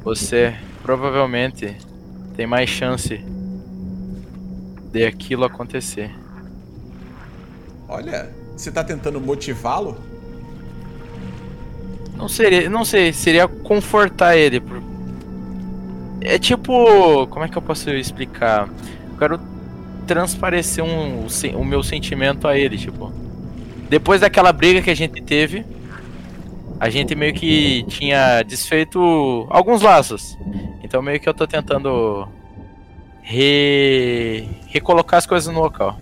você 0.03 0.55
provavelmente 0.81 1.77
tem 2.35 2.45
mais 2.47 2.69
chance 2.69 3.23
de 4.91 5.05
aquilo 5.05 5.43
acontecer. 5.45 6.11
Olha, 7.87 8.29
você 8.55 8.71
tá 8.71 8.83
tentando 8.83 9.19
motivá-lo? 9.19 9.97
Não 12.15 12.27
seria, 12.27 12.69
não 12.69 12.83
sei, 12.83 13.13
seria 13.13 13.47
confortar 13.47 14.35
ele. 14.35 14.59
por- 14.59 14.81
É 16.21 16.37
tipo, 16.37 17.25
como 17.27 17.45
é 17.45 17.47
que 17.47 17.57
eu 17.57 17.61
posso 17.61 17.89
explicar? 17.91 18.67
Eu 19.11 19.17
quero 19.17 19.39
transparecer 20.05 20.83
um, 20.83 21.25
o 21.55 21.63
meu 21.65 21.81
sentimento 21.81 22.47
a 22.47 22.57
ele, 22.57 22.77
tipo. 22.77 23.11
Depois 23.89 24.21
daquela 24.21 24.51
briga 24.51 24.81
que 24.81 24.89
a 24.89 24.95
gente 24.95 25.21
teve, 25.21 25.65
a 26.79 26.89
gente 26.89 27.15
meio 27.15 27.33
que 27.33 27.83
tinha 27.87 28.43
desfeito 28.43 28.99
alguns 29.49 29.81
laços. 29.81 30.37
Então 30.83 31.01
meio 31.01 31.19
que 31.19 31.29
eu 31.29 31.33
tô 31.33 31.47
tentando 31.47 32.27
re... 33.21 34.47
recolocar 34.67 35.17
as 35.17 35.25
coisas 35.25 35.53
no 35.53 35.59
local. 35.59 35.99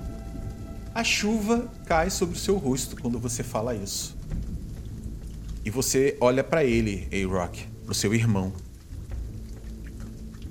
A 0.93 1.03
chuva 1.03 1.71
cai 1.85 2.09
sobre 2.09 2.35
o 2.35 2.39
seu 2.39 2.57
rosto 2.57 2.95
quando 2.99 3.19
você 3.19 3.43
fala 3.43 3.75
isso. 3.75 4.17
E 5.63 5.69
você 5.69 6.17
olha 6.19 6.43
pra 6.43 6.63
ele, 6.63 7.07
A-Rock, 7.11 7.65
pro 7.85 7.93
seu 7.93 8.13
irmão. 8.13 8.53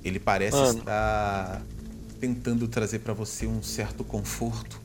Ele 0.04 0.20
parece 0.20 0.56
Mano. 0.56 0.78
estar 0.78 1.62
tentando 2.20 2.68
trazer 2.68 3.00
pra 3.00 3.12
você 3.12 3.46
um 3.46 3.62
certo 3.62 4.04
conforto. 4.04 4.80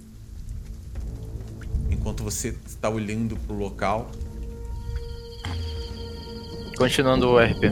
Enquanto 1.89 2.23
você 2.23 2.55
está 2.65 2.89
olhando 2.89 3.36
pro 3.36 3.55
local, 3.55 4.09
Continuando 6.82 7.29
o 7.29 7.39
RP. 7.39 7.65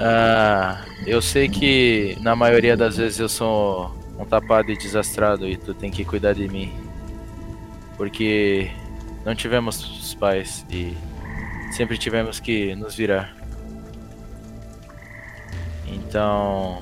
Ah, 0.00 0.84
eu 1.04 1.20
sei 1.20 1.48
que 1.48 2.16
na 2.20 2.36
maioria 2.36 2.76
das 2.76 2.96
vezes 2.96 3.18
eu 3.18 3.28
sou 3.28 3.92
um 4.16 4.24
tapado 4.24 4.70
e 4.70 4.76
desastrado 4.76 5.48
e 5.48 5.56
tu 5.56 5.74
tem 5.74 5.90
que 5.90 6.04
cuidar 6.04 6.34
de 6.34 6.46
mim. 6.46 6.72
Porque 7.96 8.70
não 9.24 9.34
tivemos 9.34 9.82
os 9.82 10.14
pais 10.14 10.64
e 10.70 10.96
sempre 11.72 11.98
tivemos 11.98 12.38
que 12.38 12.76
nos 12.76 12.94
virar. 12.94 13.36
Então, 15.84 16.80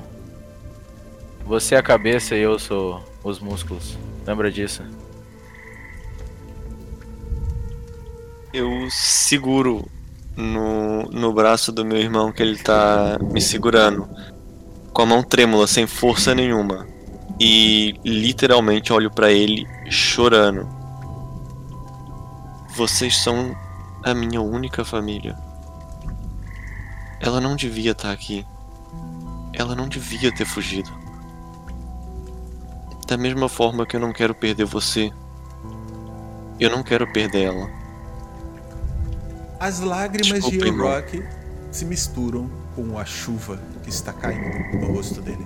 você 1.46 1.74
é 1.74 1.78
a 1.78 1.82
cabeça 1.82 2.36
e 2.36 2.40
eu 2.40 2.58
sou 2.58 3.02
os 3.24 3.40
músculos. 3.40 3.96
Lembra 4.26 4.52
disso? 4.52 4.82
Eu 8.52 8.88
seguro 8.90 9.88
no, 10.36 11.04
no 11.04 11.32
braço 11.32 11.72
do 11.72 11.84
meu 11.84 11.98
irmão 11.98 12.30
que 12.30 12.42
ele 12.42 12.58
tá 12.58 13.18
me 13.20 13.40
segurando. 13.40 14.08
Com 14.92 15.02
a 15.02 15.06
mão 15.06 15.22
trêmula, 15.22 15.66
sem 15.66 15.86
força 15.86 16.34
nenhuma. 16.34 16.86
E 17.40 17.98
literalmente 18.04 18.92
olho 18.92 19.10
pra 19.10 19.32
ele 19.32 19.66
chorando. 19.90 20.68
Vocês 22.76 23.16
são 23.16 23.56
a 24.04 24.14
minha 24.14 24.40
única 24.40 24.84
família. 24.84 25.36
Ela 27.20 27.40
não 27.40 27.56
devia 27.56 27.92
estar 27.92 28.12
aqui. 28.12 28.46
Ela 29.52 29.74
não 29.74 29.88
devia 29.88 30.34
ter 30.34 30.44
fugido. 30.44 30.90
Da 33.06 33.16
mesma 33.16 33.48
forma 33.48 33.86
que 33.86 33.96
eu 33.96 34.00
não 34.00 34.12
quero 34.12 34.34
perder 34.34 34.64
você, 34.64 35.12
eu 36.58 36.70
não 36.70 36.82
quero 36.82 37.06
perder 37.12 37.44
ela. 37.44 37.85
As 39.58 39.80
lágrimas 39.80 40.44
Desculpa, 40.44 40.64
de. 40.64 40.70
A-Rock 40.70 41.24
se 41.70 41.84
misturam 41.84 42.50
com 42.74 42.98
a 42.98 43.04
chuva 43.04 43.58
que 43.82 43.90
está 43.90 44.12
caindo 44.12 44.76
no 44.78 44.92
rosto 44.92 45.20
dele. 45.20 45.44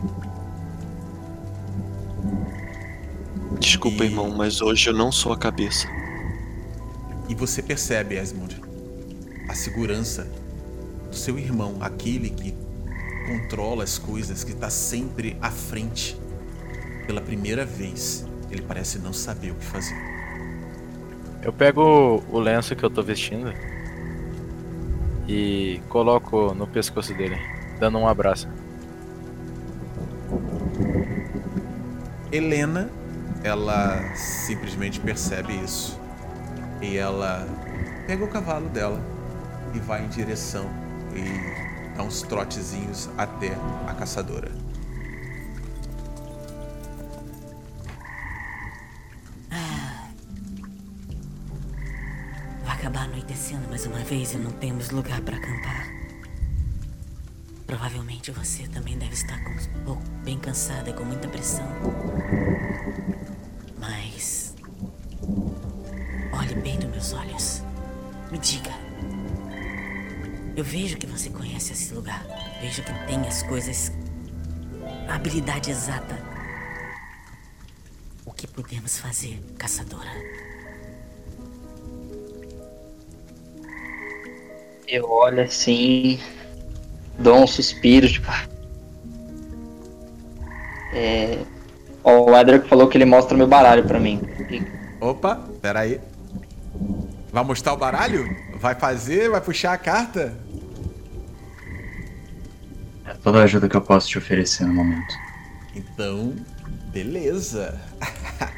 Desculpa, 3.59 4.05
E- 4.05 4.07
irmão, 4.07 4.31
mas 4.31 4.61
hoje 4.61 4.89
eu 4.89 4.95
não 4.95 5.11
sou 5.13 5.33
a 5.33 5.37
cabeça. 5.37 5.87
E 7.29 7.35
você 7.35 7.63
percebe, 7.63 8.17
Esmond, 8.17 8.61
a 9.49 9.55
segurança 9.55 10.27
do 11.11 11.17
seu 11.17 11.39
irmão, 11.39 11.77
aquele 11.81 12.31
que 12.31 12.55
controla 13.27 13.85
as 13.85 13.99
coisas, 13.99 14.43
que 14.43 14.53
está 14.53 14.71
sempre 14.71 15.37
à 15.41 15.51
frente. 15.51 16.19
Pela 17.07 17.21
primeira 17.21 17.65
vez, 17.65 18.25
ele 18.51 18.63
parece 18.63 18.99
não 18.99 19.13
saber 19.13 19.51
o 19.51 19.55
que 19.55 19.65
fazer. 19.65 19.97
Eu 21.43 21.53
pego 21.53 22.23
o 22.31 22.39
lenço 22.39 22.75
que 22.77 22.85
eu 22.85 22.91
tô 22.91 23.03
vestindo 23.03 23.53
e 25.31 25.81
coloco 25.89 26.53
no 26.55 26.67
pescoço 26.67 27.15
dele, 27.15 27.39
dando 27.79 27.99
um 27.99 28.09
abraço. 28.09 28.49
Helena, 32.33 32.91
ela 33.45 34.13
simplesmente 34.17 34.99
percebe 34.99 35.55
isso. 35.55 35.97
E 36.83 36.97
ela 36.97 37.47
pega 38.09 38.25
o 38.25 38.29
cavalo 38.29 38.69
dela 38.71 39.01
e 39.73 39.79
vai 39.79 40.05
em 40.05 40.09
direção 40.09 40.69
e 41.15 41.97
dá 41.97 42.03
uns 42.03 42.23
trotezinhos 42.23 43.09
até 43.17 43.53
a 43.87 43.95
caçadora. 43.95 44.51
Acabar 52.81 53.03
anoitecendo 53.03 53.69
mais 53.69 53.85
uma 53.85 53.99
vez 53.99 54.33
e 54.33 54.39
não 54.39 54.51
temos 54.53 54.89
lugar 54.89 55.21
para 55.21 55.37
acampar. 55.37 55.87
Provavelmente 57.67 58.31
você 58.31 58.67
também 58.69 58.97
deve 58.97 59.13
estar 59.13 59.39
com 59.45 59.51
um 59.51 59.85
pouco 59.85 60.03
bem 60.25 60.39
cansada 60.39 60.89
e 60.89 60.95
com 60.95 61.05
muita 61.05 61.29
pressão. 61.29 61.67
Mas. 63.79 64.55
Olhe 66.33 66.55
bem 66.55 66.79
nos 66.79 66.91
meus 66.91 67.13
olhos. 67.13 67.63
Me 68.31 68.39
diga. 68.39 68.73
Eu 70.57 70.65
vejo 70.65 70.97
que 70.97 71.07
você 71.07 71.29
conhece 71.29 71.75
esse 71.75 71.93
lugar. 71.93 72.25
Vejo 72.63 72.83
que 72.83 73.07
tem 73.07 73.21
as 73.29 73.43
coisas. 73.43 73.93
A 75.07 75.17
habilidade 75.17 75.71
exata. 75.71 76.19
O 78.25 78.33
que 78.33 78.47
podemos 78.47 78.99
fazer, 78.99 79.39
caçadora? 79.59 80.50
Eu 84.91 85.09
olho 85.09 85.43
assim, 85.43 86.19
dou 87.19 87.43
um 87.43 87.47
suspiro, 87.47 88.09
tipo. 88.09 88.27
É. 90.93 91.39
Ó, 92.03 92.31
o 92.31 92.37
Edric 92.37 92.69
falou 92.69 92.89
que 92.89 92.97
ele 92.99 93.05
mostra 93.05 93.37
meu 93.37 93.47
baralho 93.47 93.85
pra 93.85 94.01
mim. 94.01 94.21
Opa, 95.01 95.37
peraí. 95.63 96.01
Vai 97.33 97.45
mostrar 97.45 97.73
o 97.73 97.77
baralho? 97.77 98.37
Vai 98.57 98.75
fazer? 98.75 99.31
Vai 99.31 99.41
puxar 99.41 99.73
a 99.75 99.79
carta? 99.79 100.35
É 103.07 103.15
toda 103.15 103.41
a 103.41 103.45
ajuda 103.45 103.69
que 103.69 103.77
eu 103.77 103.81
posso 103.81 104.09
te 104.09 104.19
oferecer 104.19 104.65
no 104.67 104.75
momento. 104.75 105.15
Então, 105.75 106.35
beleza. 106.93 107.81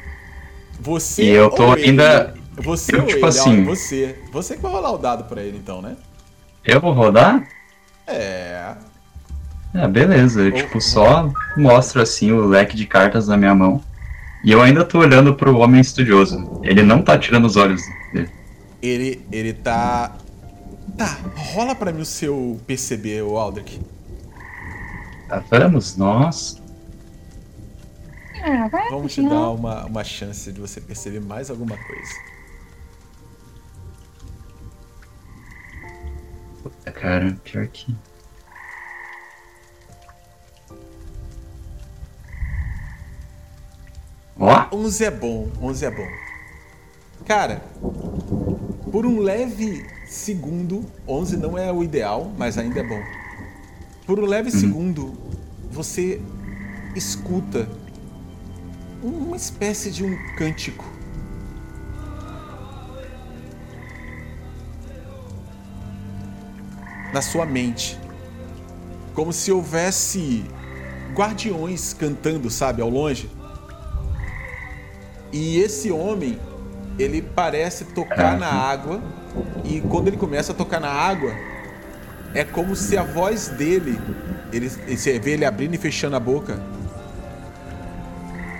Você 0.79 1.23
E 1.23 1.29
eu 1.29 1.49
tô 1.51 1.67
ou 1.67 1.73
ele? 1.77 1.89
ainda- 1.91 2.33
Você 2.57 2.95
eu, 2.95 3.01
ou 3.01 3.05
tipo 3.05 3.19
ele? 3.19 3.25
assim- 3.27 3.61
Ó, 3.61 3.65
você. 3.65 4.19
Você 4.31 4.55
que 4.55 4.61
vai 4.61 4.71
rolar 4.71 4.91
o 4.91 4.97
dado 4.97 5.23
pra 5.25 5.41
ele, 5.41 5.57
então, 5.57 5.81
né? 5.81 5.95
Eu 6.65 6.79
vou 6.79 6.93
rodar? 6.93 7.47
É. 8.07 8.73
É, 9.73 9.87
beleza. 9.87 10.41
Eu, 10.41 10.51
tipo, 10.51 10.79
só 10.79 11.31
mostro 11.57 12.01
assim 12.01 12.31
o 12.31 12.45
leque 12.45 12.75
de 12.75 12.85
cartas 12.85 13.27
na 13.27 13.35
minha 13.35 13.55
mão. 13.55 13.81
E 14.43 14.51
eu 14.51 14.61
ainda 14.61 14.83
tô 14.83 14.99
olhando 14.99 15.33
pro 15.33 15.57
homem 15.57 15.81
estudioso. 15.81 16.59
Ele 16.63 16.83
não 16.83 17.01
tá 17.01 17.17
tirando 17.17 17.45
os 17.45 17.55
olhos 17.55 17.81
dele. 18.13 18.29
Ele, 18.81 19.25
ele 19.31 19.53
tá. 19.53 20.15
Tá, 20.97 21.17
rola 21.35 21.73
pra 21.73 21.91
mim 21.91 22.01
o 22.01 22.05
seu 22.05 22.59
PCB, 22.67 23.21
o 23.23 23.37
Aldrich. 23.37 23.81
Tá, 25.27 25.41
vamos, 25.49 25.97
nós. 25.97 26.61
Ah, 28.43 28.67
vai 28.67 28.89
Vamos 28.89 29.13
te 29.13 29.21
não. 29.21 29.29
dar 29.29 29.49
uma, 29.51 29.85
uma 29.85 30.03
chance 30.03 30.51
de 30.51 30.59
você 30.59 30.81
perceber 30.81 31.21
mais 31.21 31.49
alguma 31.49 31.77
coisa. 31.77 32.11
Puta, 36.63 36.91
cara, 36.93 37.37
pior 37.43 37.67
que. 37.67 37.93
Ó, 44.39 44.67
11 44.71 45.03
é 45.03 45.11
bom, 45.11 45.51
11 45.61 45.85
é 45.85 45.91
bom. 45.91 46.07
Cara, 47.25 47.61
por 48.91 49.05
um 49.05 49.19
leve 49.19 49.85
segundo, 50.05 50.85
11 51.05 51.35
não 51.35 51.57
é 51.57 51.71
o 51.71 51.83
ideal, 51.83 52.31
mas 52.37 52.57
ainda 52.57 52.79
é 52.79 52.83
bom. 52.83 53.01
Por 54.05 54.19
um 54.19 54.25
leve 54.25 54.49
segundo, 54.49 55.13
você 55.69 56.21
escuta 56.95 57.67
uma 59.01 59.35
espécie 59.35 59.91
de 59.91 60.05
um 60.05 60.17
cântico. 60.35 60.92
Na 67.13 67.21
sua 67.21 67.45
mente. 67.45 67.97
Como 69.13 69.31
se 69.31 69.51
houvesse 69.51 70.43
guardiões 71.13 71.93
cantando, 71.93 72.49
sabe, 72.49 72.81
ao 72.81 72.89
longe. 72.89 73.29
E 75.31 75.57
esse 75.59 75.91
homem, 75.91 76.39
ele 76.97 77.21
parece 77.21 77.85
tocar 77.85 78.37
na 78.37 78.47
água. 78.47 79.01
E 79.63 79.81
quando 79.81 80.07
ele 80.07 80.17
começa 80.17 80.51
a 80.51 80.55
tocar 80.55 80.79
na 80.79 80.89
água, 80.91 81.33
é 82.33 82.43
como 82.43 82.75
se 82.75 82.97
a 82.97 83.03
voz 83.03 83.47
dele, 83.49 83.99
ele, 84.51 84.67
você 84.69 85.19
vê 85.19 85.31
ele 85.31 85.45
abrindo 85.45 85.75
e 85.75 85.77
fechando 85.77 86.15
a 86.15 86.19
boca. 86.19 86.59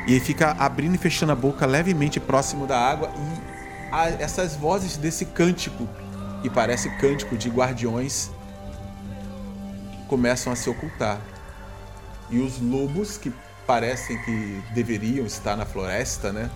E 0.08 0.12
ele 0.12 0.20
fica 0.20 0.51
abrindo 0.60 0.95
e 0.95 0.97
fechando 0.97 1.32
a 1.32 1.36
boca 1.36 1.66
levemente 1.66 2.20
próximo 2.20 2.68
da 2.68 2.78
água. 2.78 3.10
E 3.16 3.93
a- 3.93 4.10
essas 4.20 4.56
vozes 4.56 4.97
desse 4.97 5.26
cântico, 5.26 5.88
que 6.41 6.49
parece 6.49 6.89
cântico 6.97 7.38
de 7.38 7.49
guardiões, 7.49 8.30
começam 10.08 10.51
a 10.51 10.56
se 10.56 10.70
ocultar. 10.70 11.20
E 12.30 12.39
os 12.39 12.60
lobos, 12.60 13.18
que 13.18 13.32
parecem 13.68 14.18
que 14.24 14.62
deveriam 14.74 15.26
estar 15.26 15.56
na 15.56 15.66
floresta, 15.66 16.32
né? 16.32 16.49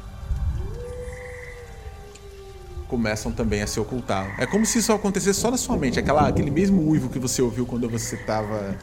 Começam 2.87 3.31
também 3.31 3.61
a 3.61 3.67
se 3.67 3.79
ocultar. 3.79 4.35
É 4.39 4.45
como 4.45 4.65
se 4.65 4.79
isso 4.79 4.93
acontecesse 4.93 5.39
só 5.39 5.51
na 5.51 5.57
sua 5.57 5.77
mente, 5.77 5.99
aquela, 5.99 6.27
aquele 6.27 6.49
mesmo 6.49 6.81
uivo 6.89 7.09
que 7.09 7.19
você 7.19 7.41
ouviu 7.41 7.65
quando 7.65 7.89
você 7.89 8.15
estava 8.15 8.77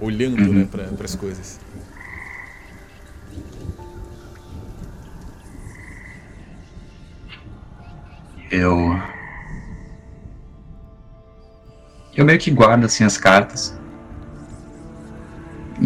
olhando 0.00 0.52
né, 0.52 0.68
para 0.70 1.04
as 1.04 1.14
coisas. 1.14 1.58
eu. 8.54 9.00
Eu 12.16 12.24
meio 12.24 12.38
que 12.38 12.50
guardo 12.50 12.84
assim 12.84 13.04
as 13.04 13.18
cartas. 13.18 13.76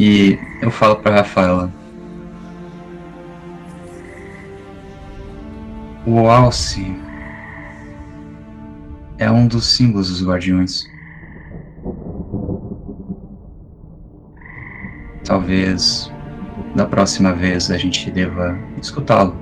E 0.01 0.39
eu 0.63 0.71
falo 0.71 0.95
pra 0.95 1.13
Rafaela. 1.13 1.73
O 6.07 6.29
alce 6.29 6.97
é 9.19 9.29
um 9.29 9.49
dos 9.49 9.67
símbolos 9.67 10.09
dos 10.09 10.25
guardiões. 10.25 10.89
Talvez 15.25 16.09
da 16.77 16.87
próxima 16.87 17.33
vez 17.33 17.69
a 17.69 17.77
gente 17.77 18.09
deva 18.09 18.57
escutá-lo. 18.81 19.37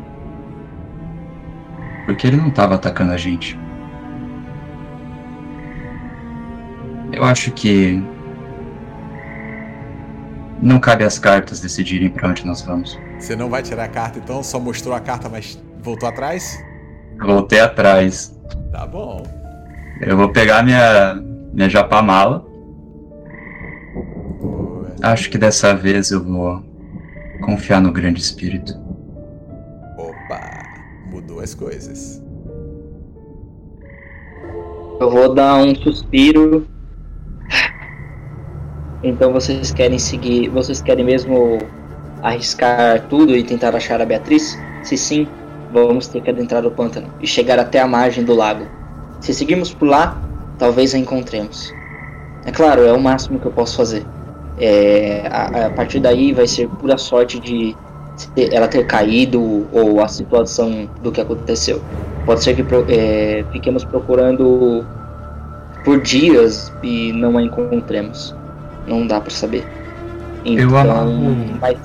Porque 2.07 2.28
ele 2.28 2.38
não 2.38 2.48
estava 2.48 2.76
atacando 2.76 3.12
a 3.12 3.18
gente. 3.18 3.59
Eu 7.12 7.24
acho 7.24 7.52
que 7.52 8.02
não 10.62 10.78
cabe 10.78 11.04
às 11.04 11.18
cartas 11.18 11.61
decidirem 11.61 12.09
para 12.09 12.28
onde 12.28 12.46
nós 12.46 12.62
vamos. 12.62 12.98
Você 13.18 13.36
não 13.36 13.48
vai 13.48 13.62
tirar 13.62 13.84
a 13.84 13.88
carta 13.88 14.18
então? 14.18 14.42
Só 14.42 14.59
mostrou 14.59 14.94
a 14.94 15.00
carta, 15.00 15.28
mas 15.28 15.62
voltou 15.82 16.09
atrás? 16.09 16.62
Voltei 17.18 17.61
atrás. 17.61 18.38
Tá 18.70 18.86
bom. 18.86 19.22
Eu 20.00 20.16
vou 20.16 20.30
pegar 20.30 20.62
minha 20.62 21.14
minha 21.52 21.70
japamala. 21.70 22.46
Boa. 24.40 24.94
Acho 25.02 25.30
que 25.30 25.38
dessa 25.38 25.74
vez 25.74 26.11
eu 26.11 26.22
vou 26.22 26.62
confiar 27.40 27.80
no 27.80 27.90
grande 27.90 28.20
espírito. 28.20 28.74
Opa, 29.96 30.62
mudou 31.11 31.40
as 31.40 31.54
coisas. 31.54 32.22
Eu 35.00 35.11
vou 35.11 35.34
dar 35.34 35.57
um 35.57 35.74
suspiro. 35.74 36.66
Então 39.03 39.32
vocês 39.32 39.70
querem 39.70 39.99
seguir. 39.99 40.49
Vocês 40.49 40.80
querem 40.80 41.05
mesmo 41.05 41.59
arriscar 42.22 43.03
tudo 43.09 43.36
e 43.36 43.42
tentar 43.42 43.74
achar 43.74 44.01
a 44.01 44.07
Beatriz? 44.07 44.59
Se 44.82 44.97
sim, 44.97 45.26
vamos 45.72 46.09
ter 46.09 46.22
que 46.22 46.30
adentrar 46.30 46.64
o 46.64 46.70
pântano 46.70 47.09
e 47.20 47.26
chegar 47.26 47.59
até 47.59 47.80
a 47.80 47.86
margem 47.86 48.24
do 48.24 48.34
lago. 48.34 48.66
Se 49.20 49.34
seguirmos 49.34 49.72
por 49.72 49.88
lá, 49.88 50.20
talvez 50.59 50.94
a 50.94 50.99
encontremos. 50.99 51.72
É 52.44 52.53
claro, 52.53 52.82
é 52.82 52.92
o 52.92 53.01
máximo 53.01 53.38
que 53.38 53.47
eu 53.47 53.53
posso 53.53 53.76
fazer. 53.76 54.05
É, 54.59 55.26
a, 55.30 55.66
a 55.66 55.70
partir 55.70 56.01
daí 56.01 56.32
vai 56.32 56.47
ser 56.47 56.68
pura 56.68 56.97
sorte 56.97 57.38
de 57.40 57.76
ela 58.51 58.66
ter 58.66 58.86
caído 58.86 59.66
ou 59.72 60.01
a 60.01 60.09
situação 60.09 60.88
do 61.03 61.12
que 61.12 61.20
aconteceu. 61.20 61.82
Pode 62.24 62.42
ser 62.42 62.55
que 62.55 62.64
é, 62.88 63.44
fiquemos 63.53 63.84
procurando 63.84 64.84
por 65.84 66.01
dias 66.01 66.72
e 66.82 67.12
não 67.12 67.36
a 67.36 67.42
encontremos 67.42 68.34
não 68.87 69.07
dá 69.07 69.20
para 69.20 69.30
saber. 69.30 69.66
Então, 70.45 70.70
eu 70.70 70.76
amarro. 70.78 71.37
Mas... 71.61 71.78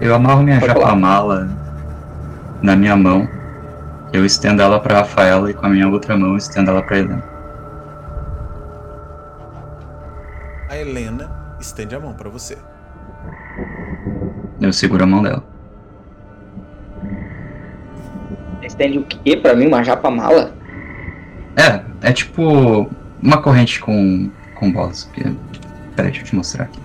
Eu 0.00 0.14
amarro 0.14 0.42
minha 0.42 0.60
japamala 0.60 1.48
na 2.62 2.74
minha 2.74 2.96
mão. 2.96 3.28
Eu 4.12 4.24
estendo 4.24 4.62
ela 4.62 4.80
para 4.80 4.98
Rafaela 4.98 5.50
e 5.50 5.54
com 5.54 5.66
a 5.66 5.68
minha 5.68 5.88
outra 5.88 6.16
mão 6.16 6.36
estendo 6.36 6.70
ela 6.70 6.82
para 6.82 6.98
Helena. 6.98 7.24
A 10.70 10.76
Helena 10.76 11.30
estende 11.60 11.94
a 11.94 12.00
mão 12.00 12.14
para 12.14 12.28
você. 12.30 12.56
Eu 14.60 14.72
seguro 14.72 15.04
a 15.04 15.06
mão 15.06 15.22
dela. 15.22 15.42
Estende 18.62 18.98
o 18.98 19.04
quê? 19.04 19.36
Pra 19.36 19.54
mim, 19.54 19.66
uma 19.66 19.82
japa 19.82 20.10
mala? 20.10 20.52
É, 21.56 22.08
é 22.08 22.12
tipo 22.12 22.88
uma 23.22 23.40
corrente 23.40 23.80
com 23.80 24.30
com 24.64 24.72
bolas. 24.72 25.04
Que... 25.12 25.22
Peraí, 25.94 26.10
deixa 26.10 26.20
eu 26.22 26.24
te 26.24 26.34
mostrar 26.34 26.64
aqui. 26.64 26.80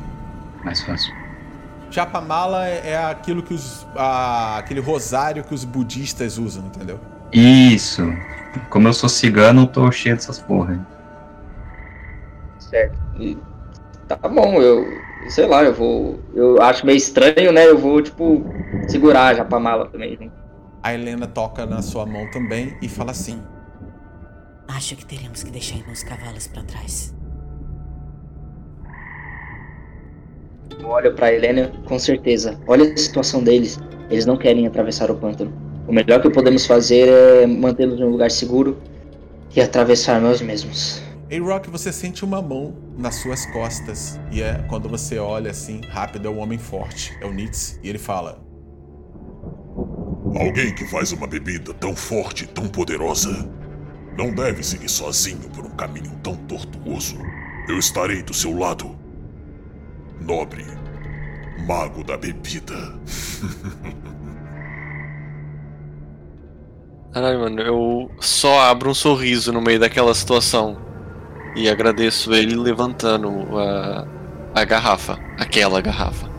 Mais 0.63 0.81
fácil. 0.81 1.13
Japa 1.91 2.21
mala 2.21 2.67
é, 2.67 2.91
é 2.91 2.97
aquilo 3.05 3.41
que 3.41 3.53
os. 3.53 3.87
a- 3.95 4.57
aquele 4.59 4.79
rosário 4.79 5.43
que 5.43 5.53
os 5.53 5.63
budistas 5.63 6.37
usam, 6.37 6.65
entendeu? 6.67 6.99
Isso. 7.31 8.03
Como 8.69 8.87
eu 8.87 8.93
sou 8.93 9.09
cigano, 9.09 9.61
eu 9.63 9.67
tô 9.67 9.91
cheio 9.91 10.15
dessas 10.15 10.39
porra. 10.39 10.73
aí. 10.73 10.79
Certo. 12.59 12.97
E 13.19 13.37
tá 14.07 14.15
bom, 14.27 14.61
eu. 14.61 14.85
Sei 15.29 15.45
lá, 15.47 15.63
eu 15.63 15.73
vou. 15.73 16.19
Eu 16.33 16.61
acho 16.61 16.85
meio 16.85 16.97
estranho, 16.97 17.51
né? 17.51 17.65
Eu 17.67 17.77
vou, 17.77 18.01
tipo, 18.01 18.43
segurar 18.87 19.27
a 19.27 19.33
japa 19.33 19.59
mala 19.59 19.85
também. 19.87 20.17
né? 20.19 20.29
A 20.81 20.93
Helena 20.93 21.27
toca 21.27 21.65
na 21.65 21.81
sua 21.81 22.05
mão 22.05 22.29
também 22.31 22.77
e 22.81 22.87
fala 22.87 23.11
assim: 23.11 23.41
Acho 24.67 24.95
que 24.95 25.05
teremos 25.05 25.43
que 25.43 25.51
deixar 25.51 25.75
alguns 25.77 26.03
cavalos 26.03 26.47
pra 26.47 26.63
trás. 26.63 27.13
Eu 30.77 30.87
olho 30.87 31.13
pra 31.13 31.33
Helena, 31.33 31.71
com 31.85 31.97
certeza. 31.97 32.59
Olha 32.67 32.91
a 32.91 32.97
situação 32.97 33.43
deles. 33.43 33.79
Eles 34.09 34.25
não 34.25 34.37
querem 34.37 34.67
atravessar 34.67 35.09
o 35.09 35.15
pântano. 35.15 35.53
O 35.87 35.93
melhor 35.93 36.21
que 36.21 36.29
podemos 36.29 36.65
fazer 36.65 37.07
é 37.09 37.47
mantê-los 37.47 37.99
em 37.99 38.03
um 38.03 38.09
lugar 38.09 38.29
seguro 38.29 38.77
e 39.55 39.61
atravessar 39.61 40.21
nós 40.21 40.41
mesmos. 40.41 41.01
Ei, 41.29 41.39
Rock, 41.39 41.69
você 41.69 41.91
sente 41.91 42.25
uma 42.25 42.41
mão 42.41 42.75
nas 42.97 43.15
suas 43.15 43.45
costas. 43.47 44.19
E 44.31 44.41
é 44.41 44.63
quando 44.67 44.89
você 44.89 45.19
olha 45.19 45.51
assim, 45.51 45.81
rápido, 45.89 46.27
é 46.27 46.31
um 46.31 46.39
homem 46.39 46.57
forte. 46.57 47.15
É 47.21 47.25
o 47.25 47.31
Nitz. 47.31 47.79
E 47.83 47.89
ele 47.89 47.99
fala: 47.99 48.39
Alguém 50.35 50.73
que 50.73 50.85
faz 50.85 51.11
uma 51.11 51.27
bebida 51.27 51.73
tão 51.73 51.95
forte 51.95 52.43
e 52.43 52.47
tão 52.47 52.67
poderosa 52.67 53.49
não 54.17 54.31
deve 54.31 54.63
seguir 54.63 54.89
sozinho 54.89 55.49
por 55.49 55.65
um 55.65 55.71
caminho 55.71 56.11
tão 56.23 56.35
tortuoso. 56.35 57.17
Eu 57.67 57.77
estarei 57.77 58.21
do 58.21 58.33
seu 58.33 58.57
lado. 58.57 58.95
Nobre, 60.21 60.65
mago 61.65 62.03
da 62.03 62.17
bebida. 62.17 62.75
Caralho, 67.11 67.39
mano, 67.39 67.61
eu 67.61 68.11
só 68.19 68.61
abro 68.69 68.91
um 68.91 68.93
sorriso 68.93 69.51
no 69.51 69.61
meio 69.61 69.79
daquela 69.79 70.13
situação. 70.13 70.77
E 71.55 71.67
agradeço 71.67 72.33
ele 72.33 72.55
levantando 72.55 73.57
a, 73.57 74.07
a 74.53 74.63
garrafa. 74.63 75.17
Aquela 75.37 75.81
garrafa. 75.81 76.29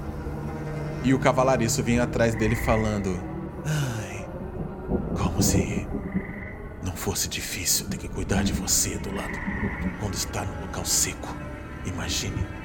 E 1.03 1.13
o 1.13 1.19
cavalariço 1.19 1.83
vem 1.83 1.99
atrás 1.99 2.35
dele 2.37 2.55
falando: 2.55 3.19
Ai, 3.67 4.29
como 5.17 5.43
se 5.43 5.89
não 6.85 6.95
fosse 6.95 7.29
difícil 7.29 7.89
ter 7.89 7.97
que 7.97 8.09
cuidar 8.09 8.45
de 8.45 8.53
você 8.53 8.97
do 8.99 9.15
lado 9.15 9.39
quando 9.99 10.15
está 10.15 10.45
num 10.45 10.61
local 10.67 10.85
seco. 10.85 11.35
Imagine. 11.85 12.60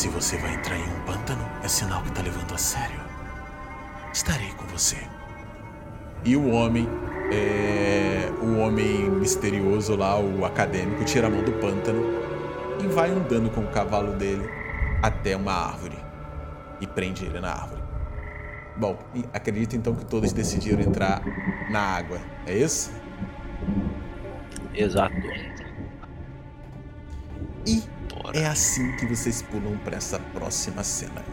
Se 0.00 0.08
você 0.08 0.38
vai 0.38 0.54
entrar 0.54 0.78
em 0.78 0.82
um 0.82 1.00
pântano, 1.04 1.46
é 1.62 1.68
sinal 1.68 2.02
que 2.02 2.10
tá 2.12 2.22
levando 2.22 2.54
a 2.54 2.56
sério. 2.56 2.98
Estarei 4.10 4.50
com 4.52 4.64
você. 4.68 4.96
E 6.24 6.34
o 6.34 6.52
homem, 6.52 6.88
é, 7.30 8.32
o 8.40 8.60
homem 8.60 9.10
misterioso 9.10 9.94
lá, 9.96 10.18
o 10.18 10.46
acadêmico, 10.46 11.04
tira 11.04 11.26
a 11.26 11.30
mão 11.30 11.42
do 11.42 11.52
pântano 11.52 12.02
e 12.82 12.86
vai 12.86 13.10
andando 13.10 13.50
com 13.50 13.60
o 13.60 13.66
cavalo 13.66 14.14
dele 14.14 14.48
até 15.02 15.36
uma 15.36 15.52
árvore 15.52 15.98
e 16.80 16.86
prende 16.86 17.26
ele 17.26 17.38
na 17.38 17.50
árvore. 17.50 17.82
Bom, 18.78 18.98
acredito 19.34 19.76
então 19.76 19.94
que 19.94 20.06
todos 20.06 20.32
decidiram 20.32 20.80
entrar 20.80 21.20
na 21.70 21.78
água, 21.78 22.18
é 22.46 22.56
isso? 22.56 22.90
Exato. 24.72 25.14
E 27.66 27.99
É 28.34 28.46
assim 28.46 28.94
que 28.96 29.06
vocês 29.06 29.42
pulam 29.42 29.76
para 29.78 29.96
essa 29.96 30.18
próxima 30.18 30.82
cena. 30.84 31.24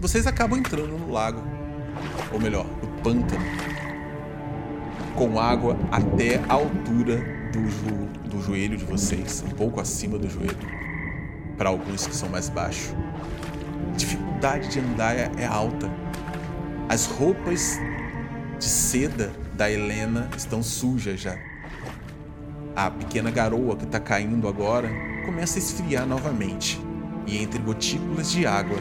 Vocês 0.00 0.26
acabam 0.26 0.58
entrando 0.58 0.98
no 0.98 1.10
lago, 1.10 1.42
ou 2.32 2.40
melhor, 2.40 2.66
no 2.66 2.88
pântano, 3.02 3.44
com 5.14 5.38
água 5.40 5.76
até 5.90 6.36
a 6.48 6.52
altura 6.54 7.16
do, 7.52 7.62
jo- 7.62 8.28
do 8.28 8.42
joelho 8.42 8.76
de 8.76 8.84
vocês, 8.84 9.42
um 9.46 9.50
pouco 9.50 9.80
acima 9.80 10.18
do 10.18 10.28
joelho, 10.28 10.56
para 11.56 11.68
alguns 11.68 12.06
que 12.06 12.14
são 12.14 12.28
mais 12.28 12.48
baixos. 12.48 12.94
A 13.92 13.96
dificuldade 13.96 14.68
de 14.68 14.80
andar 14.80 15.16
é, 15.16 15.30
é 15.38 15.46
alta. 15.46 15.90
As 16.88 17.06
roupas 17.06 17.78
de 18.58 18.64
seda 18.64 19.32
da 19.54 19.70
Helena 19.70 20.28
estão 20.36 20.62
sujas 20.62 21.20
já. 21.20 21.36
A 22.76 22.90
pequena 22.90 23.30
garoa 23.30 23.76
que 23.76 23.84
está 23.84 24.00
caindo 24.00 24.48
agora 24.48 24.90
começa 25.24 25.58
a 25.58 25.60
esfriar 25.60 26.06
novamente, 26.06 26.80
e 27.26 27.38
entre 27.38 27.58
gotículas 27.60 28.30
de 28.30 28.46
água 28.46 28.76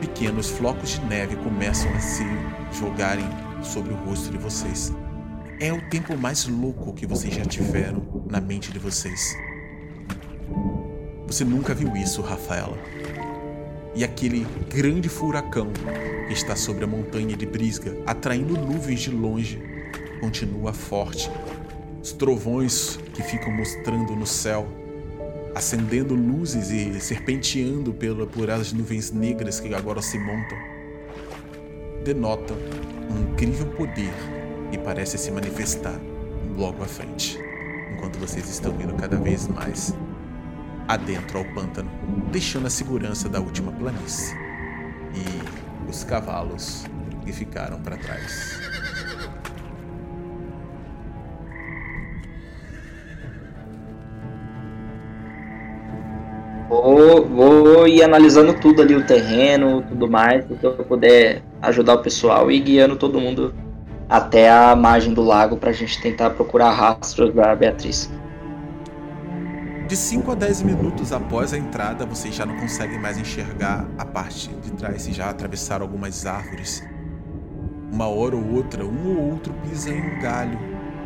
pequenos 0.00 0.50
flocos 0.50 0.90
de 0.90 1.04
neve 1.06 1.34
começam 1.36 1.90
a 1.94 1.98
se 1.98 2.24
jogarem 2.72 3.24
sobre 3.62 3.92
o 3.92 3.96
rosto 3.96 4.30
de 4.30 4.38
vocês. 4.38 4.92
É 5.58 5.72
o 5.72 5.80
tempo 5.88 6.16
mais 6.16 6.46
louco 6.46 6.92
que 6.92 7.06
vocês 7.06 7.34
já 7.34 7.44
tiveram 7.44 8.24
na 8.28 8.40
mente 8.40 8.70
de 8.70 8.78
vocês. 8.78 9.34
Você 11.34 11.44
nunca 11.44 11.74
viu 11.74 11.96
isso, 11.96 12.22
Rafaela. 12.22 12.78
E 13.92 14.04
aquele 14.04 14.46
grande 14.72 15.08
furacão 15.08 15.72
que 16.28 16.32
está 16.32 16.54
sobre 16.54 16.84
a 16.84 16.86
montanha 16.86 17.36
de 17.36 17.44
Brisga, 17.44 17.96
atraindo 18.06 18.56
nuvens 18.56 19.00
de 19.00 19.10
longe, 19.10 19.60
continua 20.20 20.72
forte. 20.72 21.28
Os 22.00 22.12
trovões 22.12 23.00
que 23.14 23.20
ficam 23.20 23.50
mostrando 23.50 24.14
no 24.14 24.24
céu 24.24 24.68
acendendo 25.56 26.14
luzes 26.14 26.70
e 26.70 27.00
serpenteando 27.00 27.92
pela, 27.92 28.28
por 28.28 28.48
as 28.48 28.72
nuvens 28.72 29.10
negras 29.10 29.58
que 29.58 29.74
agora 29.74 30.00
se 30.00 30.16
montam, 30.16 30.56
denotam 32.04 32.56
um 33.10 33.32
incrível 33.32 33.66
poder 33.72 34.14
que 34.70 34.78
parece 34.78 35.18
se 35.18 35.32
manifestar 35.32 36.00
logo 36.56 36.80
à 36.80 36.86
frente, 36.86 37.36
enquanto 37.92 38.20
vocês 38.20 38.48
estão 38.48 38.80
indo 38.80 38.94
cada 38.94 39.16
vez 39.16 39.48
mais 39.48 39.92
adentro 40.86 41.38
ao 41.38 41.44
pântano, 41.44 41.90
deixando 42.30 42.66
a 42.66 42.70
segurança 42.70 43.28
da 43.28 43.40
última 43.40 43.72
planície 43.72 44.36
e 45.14 45.88
os 45.88 46.04
cavalos 46.04 46.84
que 47.24 47.32
ficaram 47.32 47.80
para 47.80 47.96
trás. 47.96 48.60
Vou, 56.68 57.24
vou 57.26 57.88
ir 57.88 58.02
analisando 58.02 58.54
tudo 58.54 58.82
ali, 58.82 58.94
o 58.94 59.06
terreno, 59.06 59.82
tudo 59.82 60.10
mais, 60.10 60.44
para 60.44 60.68
eu 60.68 60.84
puder 60.84 61.42
ajudar 61.62 61.94
o 61.94 62.02
pessoal 62.02 62.50
e 62.50 62.58
guiando 62.58 62.96
todo 62.96 63.20
mundo 63.20 63.54
até 64.08 64.50
a 64.50 64.74
margem 64.74 65.14
do 65.14 65.22
lago 65.22 65.56
pra 65.56 65.72
gente 65.72 66.00
tentar 66.00 66.30
procurar 66.30 66.70
rastros 66.70 67.32
da 67.34 67.54
Beatriz. 67.54 68.10
De 69.94 70.00
5 70.00 70.32
a 70.32 70.34
10 70.34 70.62
minutos 70.62 71.12
após 71.12 71.52
a 71.52 71.56
entrada, 71.56 72.04
vocês 72.04 72.34
já 72.34 72.44
não 72.44 72.58
conseguem 72.58 72.98
mais 72.98 73.16
enxergar 73.16 73.88
a 73.96 74.04
parte 74.04 74.48
de 74.48 74.72
trás, 74.72 75.02
se 75.02 75.12
já 75.12 75.30
atravessaram 75.30 75.86
algumas 75.86 76.26
árvores. 76.26 76.82
Uma 77.92 78.08
hora 78.08 78.34
ou 78.34 78.44
outra, 78.56 78.84
um 78.84 79.16
ou 79.16 79.30
outro 79.30 79.54
pisa 79.62 79.90
em 79.90 80.00
um 80.00 80.20
galho, 80.20 80.58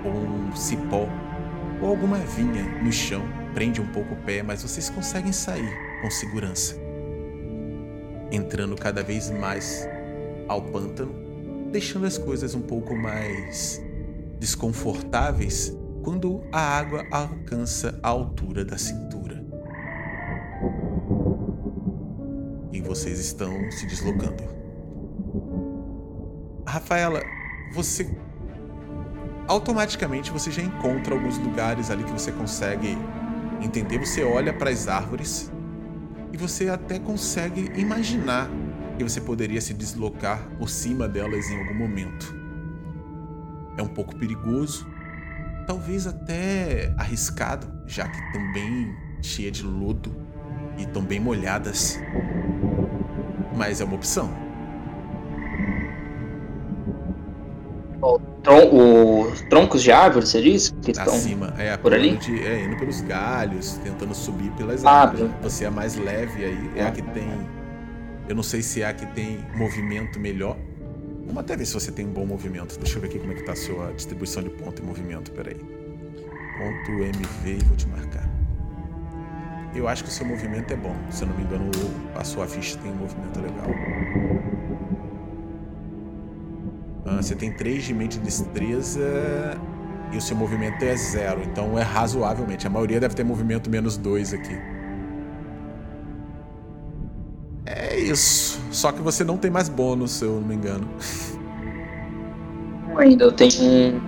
ou 0.02 0.10
um 0.10 0.56
cipó, 0.56 1.06
ou 1.82 1.88
alguma 1.90 2.16
vinha 2.16 2.64
no 2.82 2.90
chão, 2.90 3.20
prende 3.52 3.78
um 3.78 3.86
pouco 3.88 4.14
o 4.14 4.16
pé, 4.24 4.42
mas 4.42 4.62
vocês 4.62 4.88
conseguem 4.88 5.32
sair 5.32 5.70
com 6.00 6.10
segurança. 6.10 6.74
Entrando 8.32 8.74
cada 8.74 9.02
vez 9.02 9.30
mais 9.30 9.86
ao 10.48 10.62
pântano, 10.62 11.12
deixando 11.70 12.06
as 12.06 12.16
coisas 12.16 12.54
um 12.54 12.62
pouco 12.62 12.96
mais 12.96 13.82
desconfortáveis 14.40 15.76
quando 16.02 16.42
a 16.52 16.60
água 16.60 17.06
alcança 17.10 17.98
a 18.02 18.08
altura 18.08 18.64
da 18.64 18.78
cintura. 18.78 19.44
E 22.72 22.80
vocês 22.80 23.18
estão 23.18 23.70
se 23.70 23.86
deslocando. 23.86 24.44
Rafaela, 26.66 27.22
você 27.72 28.08
automaticamente 29.48 30.30
você 30.30 30.50
já 30.50 30.62
encontra 30.62 31.14
alguns 31.14 31.38
lugares 31.38 31.90
ali 31.90 32.04
que 32.04 32.12
você 32.12 32.30
consegue 32.30 32.96
entender, 33.62 33.98
você 33.98 34.22
olha 34.22 34.52
para 34.52 34.70
as 34.70 34.86
árvores 34.86 35.50
e 36.32 36.36
você 36.36 36.68
até 36.68 36.98
consegue 36.98 37.72
imaginar 37.80 38.48
que 38.96 39.02
você 39.02 39.20
poderia 39.20 39.60
se 39.60 39.72
deslocar 39.72 40.48
por 40.58 40.68
cima 40.68 41.08
delas 41.08 41.48
em 41.48 41.58
algum 41.58 41.74
momento. 41.74 42.36
É 43.76 43.82
um 43.82 43.88
pouco 43.88 44.14
perigoso, 44.16 44.86
talvez 45.68 46.06
até 46.06 46.94
arriscado, 46.96 47.70
já 47.86 48.08
que 48.08 48.32
também 48.32 48.96
cheia 49.20 49.50
de 49.50 49.62
lodo 49.62 50.16
e 50.78 50.86
tão 50.86 51.02
bem 51.02 51.20
molhadas. 51.20 52.00
Mas 53.54 53.82
é 53.82 53.84
uma 53.84 53.96
opção. 53.96 54.30
Tron 58.42 58.70
os 58.72 59.42
troncos 59.42 59.82
de 59.82 59.92
árvores, 59.92 60.30
você 60.30 60.40
disse? 60.40 60.72
Que 60.76 60.92
estão 60.92 61.12
Acima, 61.12 61.52
é, 61.58 61.76
por 61.76 61.92
ali? 61.92 62.16
De, 62.16 62.42
é, 62.46 62.64
indo 62.64 62.76
pelos 62.78 63.02
galhos, 63.02 63.78
tentando 63.84 64.14
subir 64.14 64.50
pelas 64.52 64.86
Ah, 64.86 65.02
árvores. 65.02 65.30
Você 65.42 65.66
é 65.66 65.70
mais 65.70 65.96
leve 65.96 66.46
aí, 66.46 66.70
é 66.76 66.86
a 66.86 66.90
que 66.90 67.02
tem. 67.02 67.28
Eu 68.26 68.34
não 68.34 68.42
sei 68.42 68.62
se 68.62 68.80
é 68.80 68.86
a 68.86 68.94
que 68.94 69.04
tem 69.06 69.44
movimento 69.54 70.18
melhor. 70.18 70.56
Vamos 71.28 71.42
até 71.42 71.54
ver 71.56 71.66
se 71.66 71.74
você 71.74 71.92
tem 71.92 72.06
um 72.06 72.12
bom 72.12 72.24
movimento. 72.24 72.78
Deixa 72.78 72.96
eu 72.96 73.02
ver 73.02 73.08
aqui 73.08 73.18
como 73.18 73.32
é 73.32 73.34
que 73.36 73.42
tá 73.42 73.52
a 73.52 73.56
sua 73.56 73.92
distribuição 73.92 74.42
de 74.42 74.48
ponto 74.48 74.82
e 74.82 74.84
movimento, 74.84 75.30
peraí. 75.30 75.56
Ponto 75.56 76.90
MV 76.90 77.44
e 77.44 77.64
vou 77.64 77.76
te 77.76 77.86
marcar. 77.86 78.26
Eu 79.74 79.86
acho 79.86 80.02
que 80.02 80.08
o 80.08 80.12
seu 80.12 80.24
movimento 80.24 80.72
é 80.72 80.76
bom. 80.76 80.96
Se 81.10 81.22
eu 81.22 81.28
não 81.28 81.36
me 81.36 81.44
engano, 81.44 81.70
a 82.14 82.24
sua 82.24 82.46
ficha 82.46 82.78
tem 82.78 82.90
um 82.90 82.96
movimento 82.96 83.40
legal. 83.40 83.66
Ah, 87.04 87.22
você 87.22 87.36
tem 87.36 87.52
3 87.52 87.84
de 87.84 87.92
mente 87.92 88.16
e 88.16 88.20
destreza 88.20 89.00
e 90.10 90.16
o 90.16 90.20
seu 90.22 90.34
movimento 90.34 90.82
é 90.82 90.96
zero, 90.96 91.42
então 91.42 91.78
é 91.78 91.82
razoavelmente. 91.82 92.66
A 92.66 92.70
maioria 92.70 92.98
deve 92.98 93.14
ter 93.14 93.22
movimento 93.22 93.68
menos 93.68 93.98
2 93.98 94.32
aqui. 94.32 94.58
É 97.66 97.98
isso. 97.98 98.57
Só 98.78 98.92
que 98.92 99.02
você 99.02 99.24
não 99.24 99.36
tem 99.36 99.50
mais 99.50 99.68
bônus, 99.68 100.12
se 100.12 100.24
eu 100.24 100.34
não 100.34 100.46
me 100.46 100.54
engano. 100.54 100.88
ainda. 102.96 103.24
Eu 103.24 103.32
tenho 103.32 103.52
um, 103.60 104.00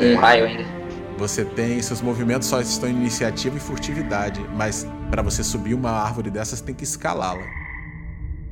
um 0.00 0.16
raio 0.16 0.46
ainda. 0.46 0.64
Você 1.16 1.44
tem. 1.44 1.80
Seus 1.80 2.02
movimentos 2.02 2.48
só 2.48 2.60
estão 2.60 2.88
em 2.88 2.92
iniciativa 2.92 3.56
e 3.56 3.60
furtividade, 3.60 4.44
mas 4.56 4.84
para 5.12 5.22
você 5.22 5.44
subir 5.44 5.74
uma 5.74 5.92
árvore 5.92 6.28
dessas 6.28 6.60
tem 6.60 6.74
que 6.74 6.82
escalá-la. 6.82 7.44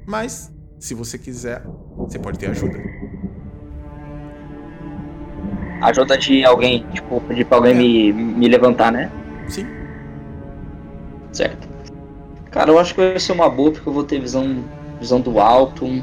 Mas, 0.07 0.49
se 0.79 0.95
você 0.95 1.19
quiser, 1.19 1.61
você 1.97 2.21
pode 2.21 2.39
ter 2.39 2.51
ajuda. 2.51 2.79
Ajuda 5.83 6.17
de 6.17 6.45
alguém, 6.45 6.87
tipo, 6.95 7.21
pedir 7.23 7.45
pra 7.47 7.57
alguém 7.59 7.73
É. 7.73 7.75
me, 7.75 8.13
me 8.13 8.47
levantar, 8.47 8.93
né? 8.93 9.11
Sim. 9.49 9.67
Certo. 11.33 11.69
Cara, 12.53 12.71
eu 12.71 12.79
acho 12.79 12.95
que 12.95 13.01
vai 13.01 13.19
ser 13.19 13.33
uma 13.33 13.51
boa, 13.51 13.73
porque 13.73 13.89
eu 13.89 13.93
vou 13.93 14.05
ter 14.05 14.21
visão, 14.21 14.65
visão 15.01 15.21
do 15.21 15.39
alto. 15.41 15.85
Uhum. 15.85 16.03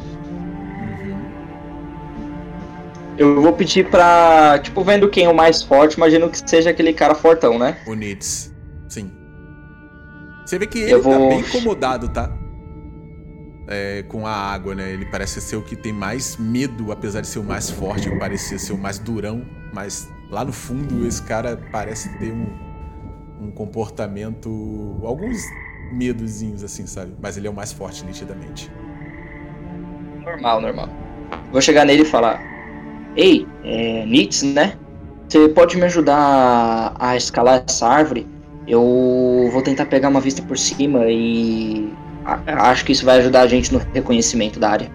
Eu 3.18 3.41
vou 3.41 3.54
pedir 3.54 3.89
pra. 3.89 4.60
Tipo, 4.60 4.84
vendo 4.84 5.10
quem 5.10 5.26
é 5.26 5.30
o 5.30 5.36
mais 5.36 5.62
forte, 5.64 5.96
imagino 5.96 6.30
que 6.30 6.38
seja 6.50 6.70
aquele 6.70 6.93
cara 6.93 7.16
fortão, 7.16 7.58
né? 7.58 7.78
O 7.88 7.93
Nitz. 7.93 8.54
Sim. 8.89 9.12
Você 10.46 10.60
vê 10.60 10.68
que 10.68 10.80
ele 10.80 10.91
Eu 10.93 11.02
tá 11.02 11.10
vou- 11.10 11.30
bem 11.30 11.39
incomodado, 11.39 12.10
tá? 12.10 12.32
É, 13.68 14.04
com 14.04 14.28
a 14.28 14.32
água, 14.32 14.76
né? 14.76 14.91
Ele 14.91 15.06
parece 15.06 15.41
ser 15.41 15.56
o 15.56 15.62
que 15.62 15.76
tem 15.76 15.91
mais 15.91 16.38
medo, 16.38 16.91
apesar 16.91 17.22
de 17.22 17.28
ser 17.28 17.39
o 17.39 17.43
mais 17.43 17.70
forte, 17.70 18.10
parecer 18.20 18.60
ser 18.60 18.74
o 18.74 18.78
mais 18.78 19.00
durão. 19.00 19.43
Mas 19.74 20.08
lá 20.30 20.46
no 20.46 20.52
fundo, 20.52 21.08
esse 21.08 21.22
cara 21.24 21.60
parece 21.72 22.16
ter 22.20 22.32
um, 22.32 22.46
um 23.41 23.52
comportamento. 23.52 24.50
alguns 25.04 25.41
medozinhos, 25.91 26.64
assim, 26.64 26.86
sabe? 26.86 27.14
Mas 27.22 27.38
ele 27.38 27.48
é 27.48 27.50
o 27.50 27.54
mais 27.54 27.72
forte, 27.72 28.06
nitidamente. 28.06 28.72
Normal, 30.26 30.61
normal. 30.61 30.89
Vou 31.51 31.61
chegar 31.61 31.86
nele 31.86 32.01
e 32.03 32.05
falar: 32.05 32.41
Ei, 33.15 33.47
é, 33.63 34.05
Nitz, 34.05 34.43
né? 34.43 34.78
Você 35.28 35.49
pode 35.49 35.78
me 35.78 35.84
ajudar 35.86 36.95
a 36.99 37.15
escalar 37.15 37.63
essa 37.67 37.88
árvore? 37.88 38.28
Eu 38.67 39.49
vou 39.51 39.61
tentar 39.63 39.86
pegar 39.86 40.09
uma 40.09 40.21
vista 40.21 40.41
por 40.41 40.57
cima 40.57 41.05
e 41.07 41.93
a- 42.26 42.69
acho 42.71 42.86
que 42.86 42.91
isso 42.91 43.05
vai 43.05 43.19
ajudar 43.19 43.41
a 43.41 43.47
gente 43.47 43.71
no 43.73 43.80
reconhecimento 43.93 44.59
da 44.59 44.69
área. 44.71 44.91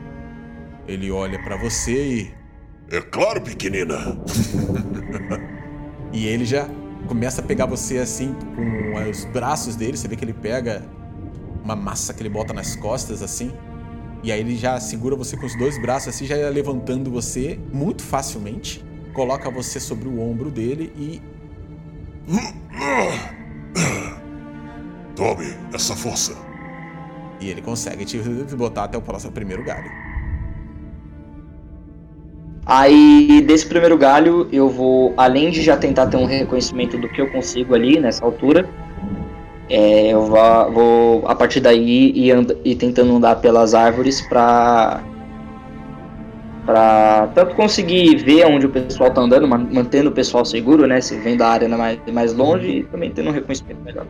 Ele 0.87 1.11
olha 1.11 1.39
pra 1.43 1.57
você 1.57 1.93
e. 1.93 2.35
É 2.91 3.01
claro, 3.01 3.41
pequenina. 3.41 3.97
E 6.13 6.27
ele 6.27 6.45
já 6.45 6.69
começa 7.07 7.41
a 7.41 7.45
pegar 7.45 7.67
você 7.67 7.99
assim 7.99 8.35
com 8.57 9.11
os 9.11 9.25
braços 9.27 9.77
dele. 9.77 9.97
Você 9.97 10.09
vê 10.09 10.17
que 10.17 10.25
ele 10.25 10.33
pega 10.33 10.83
uma 11.63 11.77
massa 11.77 12.13
que 12.13 12.21
ele 12.23 12.29
bota 12.29 12.53
nas 12.53 12.75
costas 12.75 13.23
assim. 13.23 13.53
E 14.23 14.31
aí 14.31 14.41
ele 14.41 14.57
já 14.57 14.79
segura 14.79 15.17
você 15.17 15.37
com 15.37 15.47
os 15.47 15.57
dois 15.57 15.81
braços 15.81 16.09
assim, 16.09 16.27
já 16.27 16.37
levantando 16.49 17.11
você 17.11 17.59
muito 17.73 18.03
facilmente. 18.03 18.85
Coloca 19.15 19.51
você 19.51 19.81
sobre 19.81 20.09
o 20.09 20.21
ombro 20.21 20.51
dele 20.51 20.93
e 20.97 21.21
Tome 25.17 25.47
essa 25.75 25.97
força. 25.97 26.35
E 27.41 27.49
ele 27.49 27.63
consegue 27.63 28.05
te 28.05 28.19
botar 28.57 28.85
até 28.85 28.99
o 28.99 29.03
próximo 29.03 29.33
primeiro 29.33 29.65
galho. 29.65 29.91
Aí, 32.67 33.43
desse 33.47 33.67
primeiro 33.67 33.97
galho, 33.99 34.49
eu 34.53 34.69
vou, 34.69 35.13
além 35.17 35.51
de 35.51 35.63
já 35.63 35.77
tentar 35.77 36.07
ter 36.07 36.17
um 36.17 36.27
reconhecimento 36.27 36.97
do 36.99 37.09
que 37.09 37.21
eu 37.21 37.29
consigo 37.33 37.75
ali 37.75 37.99
nessa 37.99 38.25
altura, 38.25 38.69
é, 39.71 40.09
eu 40.09 40.27
vá- 40.27 40.65
vou, 40.69 41.27
a 41.27 41.35
partir 41.35 41.61
daí, 41.61 42.11
ir, 42.15 42.33
and- 42.33 42.57
ir 42.65 42.75
tentando 42.75 43.15
andar 43.17 43.37
pelas 43.37 43.73
árvores 43.73 44.21
pra, 44.29 45.01
pra 46.67 47.29
tanto 47.35 47.55
conseguir 47.55 48.17
ver 48.17 48.47
onde 48.47 48.67
o 48.67 48.71
pessoal 48.71 49.11
tá 49.11 49.21
andando, 49.21 49.47
man- 49.49 49.69
mantendo 49.73 50.11
o 50.11 50.13
pessoal 50.13 50.45
seguro, 50.45 50.87
né? 50.87 51.01
Se 51.01 51.17
vendo 51.17 51.43
a 51.43 51.49
área 51.49 51.69
mais, 51.69 51.99
mais 52.13 52.35
longe 52.35 52.69
e 52.69 52.83
também 52.85 53.11
tendo 53.11 53.31
um 53.31 53.33
reconhecimento 53.33 53.81
melhor. 53.83 54.07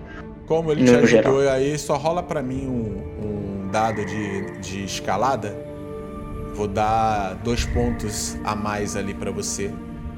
Como 0.47 0.73
ele 0.73 0.85
te 0.85 0.91
ajudou 0.91 1.07
geral. 1.43 1.55
aí, 1.55 1.79
só 1.79 1.97
rola 1.97 2.23
pra 2.23 2.43
mim 2.43 2.67
um, 2.67 3.65
um 3.67 3.69
dado 3.71 4.05
de, 4.05 4.59
de 4.61 4.85
escalada. 4.85 5.57
Vou 6.55 6.67
dar 6.67 7.35
dois 7.45 7.65
pontos 7.67 8.37
a 8.45 8.57
mais 8.57 8.97
ali 8.97 9.15
pra 9.15 9.31
você. 9.31 9.71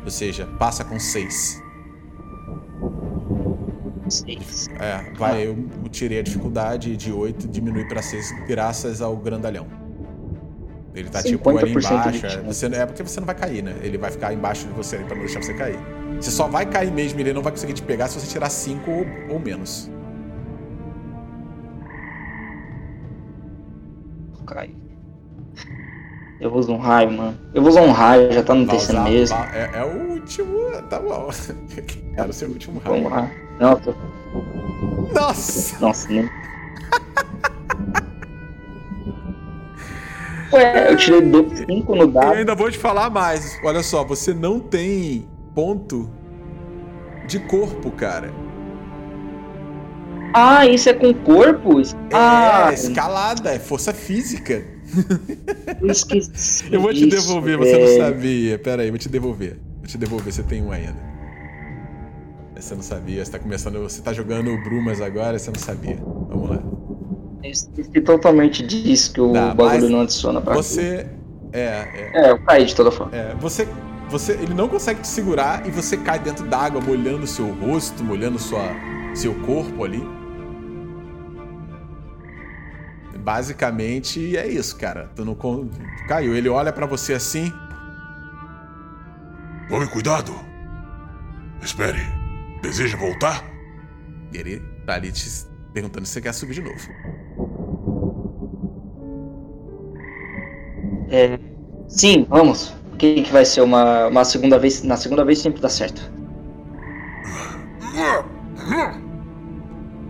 Ou 0.05 0.11
seja, 0.11 0.49
passa 0.59 0.83
com 0.85 0.99
seis. 0.99 1.63
Seis. 4.13 4.69
É, 4.79 5.13
vai, 5.17 5.47
eu 5.47 5.57
tirei 5.91 6.19
a 6.19 6.23
dificuldade 6.23 6.97
de 6.97 7.11
8, 7.13 7.49
diminui 7.49 7.85
pra 7.89 8.03
6 8.03 8.33
graças 8.47 9.01
ao 9.01 9.17
grandalhão. 9.17 9.67
Ele 10.95 11.09
tá 11.09 11.23
tipo 11.23 11.49
ali 11.49 11.73
50% 11.73 11.73
de 11.73 11.79
embaixo. 12.19 12.27
É, 12.27 12.43
você, 12.43 12.67
é 12.67 12.85
porque 12.87 13.03
você 13.03 13.19
não 13.21 13.27
vai 13.27 13.35
cair, 13.35 13.63
né? 13.63 13.75
Ele 13.83 13.97
vai 13.97 14.11
ficar 14.11 14.33
embaixo 14.35 14.67
de 14.67 14.75
você 14.75 14.97
ali 14.97 15.05
pra 15.07 15.15
não 15.15 15.23
deixar 15.25 15.43
você 15.43 15.55
cair. 15.55 15.79
Você 16.21 16.31
só 16.31 16.47
vai 16.47 16.67
cair 16.67 16.93
mesmo, 16.93 17.19
ele 17.19 17.33
não 17.33 17.41
vai 17.43 17.51
conseguir 17.51 17.73
te 17.73 17.83
pegar 17.83 18.09
se 18.09 18.21
você 18.21 18.27
tirar 18.27 18.51
5 18.51 18.91
ou, 18.91 19.07
ou 19.31 19.41
menos. 19.41 19.91
Cai. 24.47 24.75
Eu 26.41 26.51
vou 26.51 26.59
usar 26.59 26.73
um 26.73 26.77
raio, 26.79 27.11
mano. 27.13 27.39
Eu 27.55 27.63
vou 27.63 27.71
usar 27.71 27.83
um 27.83 27.93
raio, 27.93 28.33
já 28.33 28.43
tá 28.43 28.55
no 28.55 28.67
terceiro 28.67 29.01
usar- 29.01 29.11
mesmo. 29.11 29.37
vai- 29.37 29.59
é, 29.59 29.71
é 29.75 29.85
o 29.85 30.11
último. 30.13 30.59
Tá 30.91 30.99
bom. 30.99 31.31
Era 32.17 32.29
o 32.29 32.33
seu 32.33 32.49
último 32.49 32.81
Vamos 32.81 33.11
raio. 33.11 33.29
lá. 33.29 33.31
Nossa, 33.61 33.95
Nossa! 35.15 35.79
nossa, 35.81 36.09
nem. 36.09 36.29
Ué, 40.53 40.93
eu 40.93 40.97
tirei 40.97 41.21
5 41.67 41.95
no 41.95 42.03
Eu 42.03 42.07
dado. 42.09 42.33
ainda 42.33 42.55
vou 42.55 42.71
te 42.71 42.77
falar 42.79 43.09
mais. 43.09 43.59
Olha 43.65 43.83
só, 43.83 44.05
você 44.05 44.35
não 44.35 44.61
tem 44.61 45.27
ponto 45.55 46.11
de 47.27 47.39
corpo, 47.41 47.91
cara. 47.93 48.31
Ah, 50.35 50.67
isso 50.67 50.89
é 50.89 50.95
com 50.95 51.13
corpo? 51.15 51.81
Ah, 52.13 52.69
é 52.71 52.75
escalada, 52.75 53.51
é 53.55 53.59
força 53.59 53.93
física. 53.95 54.63
eu 55.81 55.91
esqueci. 55.91 56.65
Eu 56.73 56.81
vou 56.81 56.93
te 56.93 57.07
devolver, 57.07 57.57
você 57.57 57.73
não 57.79 57.87
velho. 57.87 57.99
sabia. 58.03 58.59
Pera 58.59 58.83
aí, 58.83 58.91
vou 58.91 58.99
te 58.99 59.09
devolver. 59.09 59.59
Vou 59.79 59.87
te 59.87 59.97
devolver, 59.99 60.33
você 60.33 60.43
tem 60.43 60.63
um 60.63 60.71
ainda. 60.73 61.12
Você 62.63 62.77
não 62.77 62.83
sabia, 62.83 63.25
você 63.25 63.33
tá 63.33 63.41
começando. 63.41 63.83
Você 63.83 64.01
tá 64.01 64.13
jogando 64.13 64.57
Brumas 64.63 65.01
agora, 65.01 65.37
você 65.37 65.51
não 65.51 65.59
sabia. 65.59 65.97
Vamos 65.97 66.49
lá. 66.49 66.63
Esqueci 67.43 68.01
totalmente 68.01 68.65
disso 68.65 69.13
que 69.13 69.21
o 69.21 69.33
Tá, 69.33 69.53
bagulho 69.53 69.89
não 69.89 70.03
adiciona 70.03 70.41
pra 70.41 70.55
Você. 70.55 71.09
É, 71.53 71.61
é. 71.61 72.11
É, 72.15 72.31
eu 72.31 72.39
caí 72.45 72.65
de 72.65 72.75
toda 72.77 72.93
forma. 72.93 73.15
É, 73.15 73.35
você, 73.35 73.67
você, 74.09 74.35
ele 74.35 74.55
não 74.55 74.69
consegue 74.69 75.01
te 75.01 75.09
segurar 75.09 75.67
e 75.67 75.73
você 75.73 75.97
cai 75.97 76.21
dentro 76.21 76.47
d'água, 76.47 76.81
molhando 76.81 77.27
seu 77.27 77.53
rosto, 77.53 78.05
molhando 78.05 78.39
sua, 78.39 78.63
seu 79.13 79.35
corpo 79.41 79.85
ali. 79.85 80.03
Basicamente 83.19 84.37
é 84.37 84.47
isso, 84.47 84.77
cara. 84.77 85.11
Tu 85.17 85.25
não 85.25 85.37
caiu. 86.07 86.37
Ele 86.37 86.49
olha 86.49 86.73
pra 86.73 86.87
você 86.87 87.15
assim. 87.15 87.53
Tome 89.69 89.89
cuidado. 89.89 90.33
Espere. 91.61 92.22
Deseja 92.63 92.97
voltar? 92.97 93.45
e 94.33 94.39
Ele 94.39 94.73
Tá 94.87 94.95
ali 94.95 95.13
te 95.13 95.29
perguntando 95.73 96.07
se 96.07 96.13
você 96.15 96.21
quer 96.21 96.35
subir 96.35 96.55
de 96.55 96.63
novo. 96.63 96.91
É, 101.09 101.39
sim, 101.89 102.27
vamos. 102.29 102.75
O 102.93 102.97
que, 102.97 103.23
que 103.23 103.33
vai 103.33 103.45
ser 103.45 103.61
uma, 103.61 104.09
uma 104.09 104.25
segunda 104.25 104.59
vez? 104.59 104.83
Na 104.83 104.97
segunda 104.97 105.25
vez 105.25 105.39
sempre 105.39 105.61
dá 105.61 105.69
certo. 105.69 106.11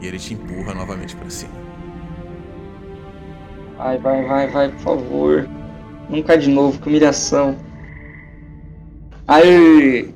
E 0.01 0.07
ele 0.07 0.19
te 0.19 0.35
empurra 0.35 0.75
novamente 0.75 1.15
pra 1.17 1.29
cima. 1.29 1.53
Vai, 3.77 3.99
vai, 3.99 4.25
vai, 4.25 4.49
vai, 4.49 4.69
por 4.71 4.81
favor. 4.81 5.49
Não 6.09 6.23
cai 6.23 6.39
de 6.39 6.49
novo, 6.49 6.81
que 6.81 6.89
humilhação. 6.89 7.57
Aí. 9.29 10.15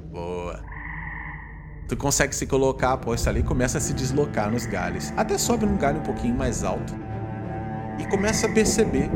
Tu 1.88 1.96
consegue 1.96 2.34
se 2.34 2.46
colocar 2.46 2.92
após 2.94 3.26
ali 3.28 3.40
e 3.40 3.42
começa 3.42 3.78
a 3.78 3.80
se 3.80 3.92
deslocar 3.92 4.50
nos 4.50 4.66
galhos. 4.66 5.12
Até 5.16 5.38
sobe 5.38 5.66
num 5.66 5.76
galho 5.76 5.98
um 5.98 6.02
pouquinho 6.02 6.34
mais 6.34 6.64
alto. 6.64 6.94
E 7.98 8.04
começa 8.06 8.46
a 8.46 8.52
perceber 8.52 9.08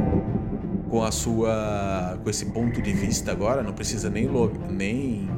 com 0.88 1.02
a 1.02 1.10
sua. 1.10 2.18
com 2.22 2.30
esse 2.30 2.46
ponto 2.46 2.80
de 2.80 2.92
vista 2.92 3.32
agora, 3.32 3.62
não 3.62 3.72
precisa 3.72 4.08
nem. 4.08 4.26
lo- 4.28 4.52
nem 4.70 5.28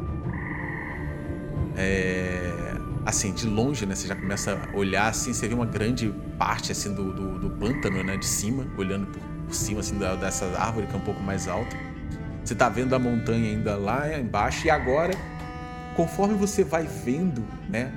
é, 1.76 2.74
assim, 3.06 3.32
de 3.32 3.46
longe, 3.46 3.86
né? 3.86 3.94
Você 3.94 4.06
já 4.06 4.14
começa 4.14 4.58
a 4.72 4.76
olhar 4.76 5.08
assim, 5.08 5.32
você 5.32 5.48
vê 5.48 5.54
uma 5.54 5.66
grande 5.66 6.14
parte 6.38 6.70
assim 6.70 6.94
do, 6.94 7.12
do, 7.12 7.38
do 7.38 7.50
pântano, 7.50 8.02
né? 8.04 8.16
De 8.16 8.26
cima, 8.26 8.66
olhando 8.76 9.06
por, 9.06 9.20
por 9.46 9.54
cima 9.54 9.80
assim 9.80 9.98
da, 9.98 10.14
dessa 10.14 10.44
árvore 10.58 10.86
que 10.86 10.94
é 10.94 10.98
um 10.98 11.02
pouco 11.02 11.22
mais 11.22 11.48
alta. 11.48 11.76
Você 12.44 12.54
tá 12.54 12.68
vendo 12.68 12.94
a 12.94 12.98
montanha 12.98 13.50
ainda 13.50 13.76
lá 13.76 14.18
embaixo 14.18 14.66
e 14.66 14.70
agora, 14.70 15.14
conforme 15.96 16.34
você 16.34 16.64
vai 16.64 16.86
vendo, 16.86 17.44
né? 17.68 17.90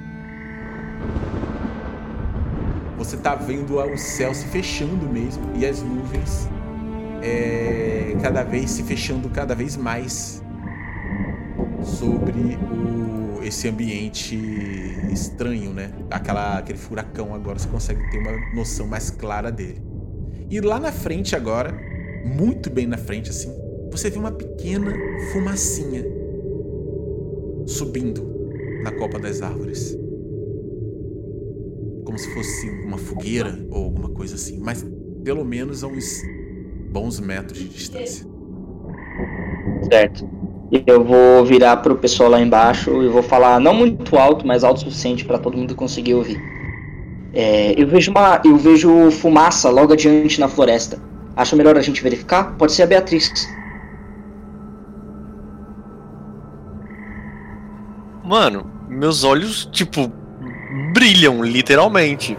Você 2.98 3.18
tá 3.18 3.36
vendo 3.36 3.78
o 3.78 3.98
céu 3.98 4.34
se 4.34 4.46
fechando 4.48 5.08
mesmo 5.08 5.52
e 5.56 5.66
as 5.66 5.82
nuvens 5.82 6.50
é, 7.22 8.16
cada 8.22 8.44
vez 8.44 8.72
se 8.72 8.84
fechando 8.84 9.30
cada 9.30 9.54
vez 9.54 9.78
mais 9.78 10.42
sobre 11.84 12.58
o, 12.58 13.44
esse 13.44 13.68
ambiente 13.68 14.36
estranho, 15.12 15.72
né? 15.74 15.92
Aquela, 16.10 16.58
aquele 16.58 16.80
furacão 16.80 17.34
agora 17.34 17.60
você 17.60 17.68
consegue 17.68 18.10
ter 18.10 18.18
uma 18.18 18.32
noção 18.56 18.88
mais 18.88 19.10
clara 19.10 19.52
dele. 19.52 19.82
E 20.50 20.60
lá 20.62 20.80
na 20.80 20.92
frente 20.92 21.36
agora, 21.36 21.78
muito 22.24 22.70
bem 22.70 22.88
na 22.88 22.98
frente 22.98 23.30
assim, 23.30 23.52
você 23.92 24.10
vê 24.10 24.18
uma 24.18 24.32
pequena 24.32 24.94
fumacinha 25.32 26.15
subindo 27.66 28.24
na 28.82 28.92
copa 28.92 29.20
das 29.20 29.42
árvores. 29.42 29.98
Como 32.06 32.18
se 32.18 32.30
fosse 32.34 32.70
uma 32.84 32.98
fogueira 32.98 33.66
ou 33.70 33.86
alguma 33.86 34.10
coisa 34.10 34.36
assim, 34.36 34.60
mas 34.60 34.86
pelo 35.24 35.44
menos 35.46 35.84
a 35.84 35.88
uns 35.88 36.32
bons 36.92 37.20
metros 37.20 37.60
de 37.60 37.70
distância. 37.70 38.26
certo. 39.92 40.30
Eu 40.88 41.04
vou 41.04 41.46
virar 41.46 41.78
pro 41.78 41.96
pessoal 41.98 42.30
lá 42.30 42.42
embaixo 42.42 43.04
e 43.04 43.08
vou 43.08 43.24
falar 43.24 43.60
não 43.60 43.74
muito 43.74 44.18
alto, 44.18 44.46
mas 44.48 44.64
alto 44.64 44.78
o 44.78 44.80
suficiente 44.82 45.24
pra 45.26 45.40
todo 45.40 45.58
mundo 45.58 45.76
conseguir 45.76 46.16
ouvir. 46.16 46.44
É, 47.34 47.74
eu 47.82 47.88
vejo 47.88 48.12
uma, 48.12 48.42
eu 48.46 48.58
vejo 48.58 49.12
fumaça 49.12 49.70
logo 49.70 49.94
adiante 49.94 50.40
na 50.40 50.48
floresta. 50.48 51.02
Acho 51.36 51.56
melhor 51.56 51.78
a 51.78 51.82
gente 51.82 52.02
verificar? 52.02 52.56
Pode 52.58 52.74
ser 52.74 52.84
a 52.84 52.88
Beatriz. 52.88 53.32
Mano, 58.26 58.70
meus 58.90 59.24
olhos, 59.24 59.68
tipo, 59.72 60.12
brilham, 60.94 61.44
literalmente. 61.44 62.38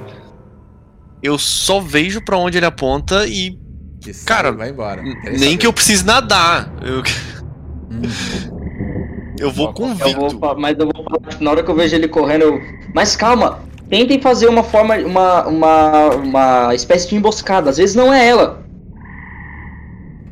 Eu 1.23 1.39
só 1.39 1.81
vejo 1.81 2.23
pra 2.25 2.37
onde 2.37 2.59
ele 2.59 2.67
aponta 2.67 3.27
e 3.27 3.59
Que 4.01 4.13
Cara, 4.25 4.53
vai 4.53 4.71
embora. 4.71 5.03
Nem 5.39 5.57
que 5.57 5.67
eu 5.67 5.73
precise 5.73 6.05
nadar. 6.05 6.73
Eu, 6.83 7.03
eu 9.39 9.51
vou 9.51 9.67
Eu 9.69 9.73
convicto. 9.73 10.39
mas 10.59 10.79
eu 10.79 10.89
vou 10.93 11.05
falar, 11.05 11.31
tipo, 11.31 11.45
na 11.45 11.51
hora 11.51 11.63
que 11.63 11.71
eu 11.71 11.75
vejo 11.75 11.95
ele 11.95 12.09
correndo, 12.09 12.43
eu. 12.43 12.61
Mas 12.95 13.17
calma, 13.17 13.61
tentem 13.89 14.21
fazer 14.21 14.49
uma 14.49 14.63
forma, 14.63 14.97
uma, 14.99 15.47
uma, 15.47 16.09
uma 16.15 16.75
espécie 16.75 17.09
de 17.09 17.17
emboscada. 17.17 17.71
Às 17.71 17.77
vezes 17.77 17.95
não 17.97 18.13
é 18.13 18.27
ela. 18.27 18.65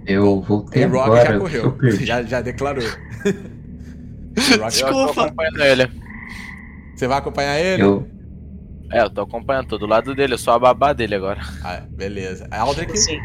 Eu 0.07 0.43
voltei 0.43 0.83
E 0.83 0.87
Rock 0.87 1.05
agora. 1.07 1.27
já 1.27 1.33
eu 1.35 1.41
correu. 1.41 1.77
Já, 2.01 2.23
já 2.23 2.41
declarou. 2.43 2.85
Rock- 4.37 4.53
Eu 4.53 4.59
tô 4.59 4.69
Desculpa. 4.69 5.23
acompanhando 5.27 5.61
ele. 5.63 5.91
Você 6.95 7.07
vai 7.09 7.19
acompanhar 7.19 7.59
ele? 7.61 7.83
Eu, 7.83 8.07
É, 8.93 9.03
eu 9.03 9.11
tô 9.11 9.23
acompanhando, 9.23 9.67
tô 9.69 9.79
do 9.79 9.87
lado 9.87 10.15
dele, 10.15 10.35
eu 10.35 10.39
sou 10.39 10.55
a 10.55 10.59
babá 10.59 10.93
dele 10.93 11.15
agora. 11.15 11.41
Ah, 11.65 11.83
beleza. 11.91 12.47
A 12.51 12.61
Aldrich, 12.61 12.93
Assim, 12.93 13.19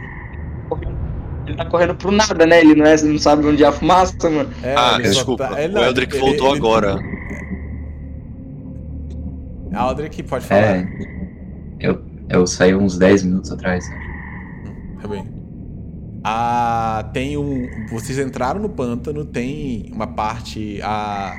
ele 1.45 1.55
tá 1.57 1.65
correndo 1.65 1.95
pro 1.95 2.11
nada, 2.11 2.45
né? 2.45 2.61
Ele 2.61 2.75
não, 2.75 2.85
é, 2.85 2.99
não 3.01 3.17
sabe 3.19 3.45
onde 3.45 3.63
é 3.63 3.67
a 3.67 3.71
fumaça, 3.71 4.15
mano. 4.29 4.49
é, 4.63 4.75
Ah, 4.75 4.95
ele 4.99 5.09
desculpa. 5.09 5.47
tá- 5.49 5.61
ele 5.61 5.75
o 5.75 5.83
Eldrick 5.83 6.13
ele- 6.15 6.21
voltou 6.21 6.49
ele- 6.49 6.57
agora. 6.57 6.95
Aldrich, 9.73 10.23
pode 10.23 10.45
falar. 10.45 10.61
é, 10.61 10.87
eu, 11.79 12.01
eu 12.29 12.47
saí 12.47 12.73
uns 12.75 12.97
10 12.97 13.23
minutos 13.23 13.51
atrás. 13.51 13.87
Tá 15.01 15.07
bem. 15.07 15.25
Ah, 16.23 17.09
tem 17.13 17.37
um. 17.37 17.87
Vocês 17.89 18.19
entraram 18.19 18.59
no 18.59 18.69
pântano, 18.69 19.23
tem 19.25 19.89
uma 19.93 20.07
parte. 20.07 20.79
A 20.81 21.35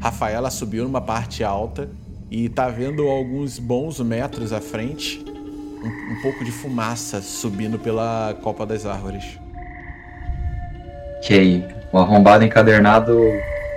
Rafaela 0.00 0.50
subiu 0.50 0.84
numa 0.84 1.00
parte 1.00 1.44
alta 1.44 1.90
e 2.30 2.48
tá 2.48 2.68
vendo 2.68 3.08
alguns 3.08 3.58
bons 3.58 4.00
metros 4.00 4.52
à 4.52 4.60
frente 4.60 5.24
um, 5.82 6.12
um 6.12 6.22
pouco 6.22 6.44
de 6.44 6.50
fumaça 6.50 7.20
subindo 7.20 7.78
pela 7.78 8.34
copa 8.42 8.66
das 8.66 8.86
árvores. 8.86 9.38
Que 11.22 11.34
aí, 11.34 11.68
o 11.92 11.98
arrombado 11.98 12.44
encadernado 12.44 13.18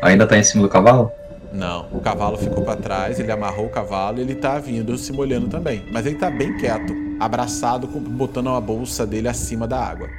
ainda 0.01 0.27
tá 0.27 0.37
em 0.37 0.43
cima 0.43 0.63
do 0.63 0.69
cavalo? 0.69 1.11
Não, 1.51 1.87
o 1.91 1.99
cavalo 1.99 2.37
ficou 2.37 2.63
pra 2.63 2.75
trás, 2.75 3.19
ele 3.19 3.31
amarrou 3.31 3.67
o 3.67 3.69
cavalo 3.69 4.17
e 4.17 4.21
ele 4.21 4.35
tá 4.35 4.57
vindo 4.57 4.97
se 4.97 5.11
molhando 5.11 5.47
também. 5.47 5.83
Mas 5.91 6.05
ele 6.05 6.15
tá 6.15 6.29
bem 6.29 6.57
quieto, 6.57 6.93
abraçado, 7.19 7.85
botando 7.87 8.49
a 8.49 8.59
bolsa 8.59 9.05
dele 9.05 9.27
acima 9.27 9.67
da 9.67 9.79
água. 9.79 10.09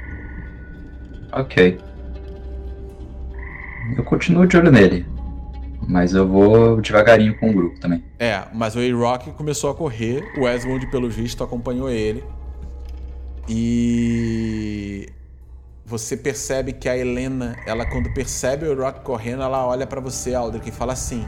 Ok. 1.35 1.77
Eu 3.97 4.03
continuo 4.03 4.47
de 4.47 4.57
olho 4.57 4.71
nele. 4.71 5.05
Mas 5.87 6.13
eu 6.13 6.27
vou 6.27 6.81
devagarinho 6.81 7.37
com 7.37 7.49
o 7.49 7.53
grupo 7.53 7.79
também. 7.79 8.03
É, 8.17 8.43
mas 8.53 8.75
o 8.75 8.79
A-Rock 8.79 9.31
começou 9.33 9.69
a 9.69 9.75
correr, 9.75 10.23
o 10.39 10.47
Esmond, 10.47 10.87
pelo 10.87 11.09
visto, 11.09 11.43
acompanhou 11.43 11.89
ele. 11.89 12.23
E 13.47 15.07
você 15.85 16.17
percebe 16.17 16.73
que 16.73 16.89
a 16.89 16.97
Helena, 16.97 17.55
ela 17.67 17.85
quando 17.85 18.11
percebe 18.13 18.65
o 18.65 18.71
A-Rock 18.71 19.01
correndo, 19.01 19.43
ela 19.43 19.67
olha 19.67 19.85
pra 19.85 20.01
você, 20.01 20.33
Aldrich, 20.33 20.69
e 20.69 20.71
fala 20.71 20.93
assim: 20.93 21.27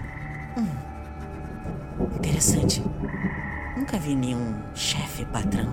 Interessante. 2.15 2.81
Nunca 3.75 3.99
vi 3.99 4.15
nenhum 4.15 4.55
chefe 4.73 5.23
patrão 5.25 5.67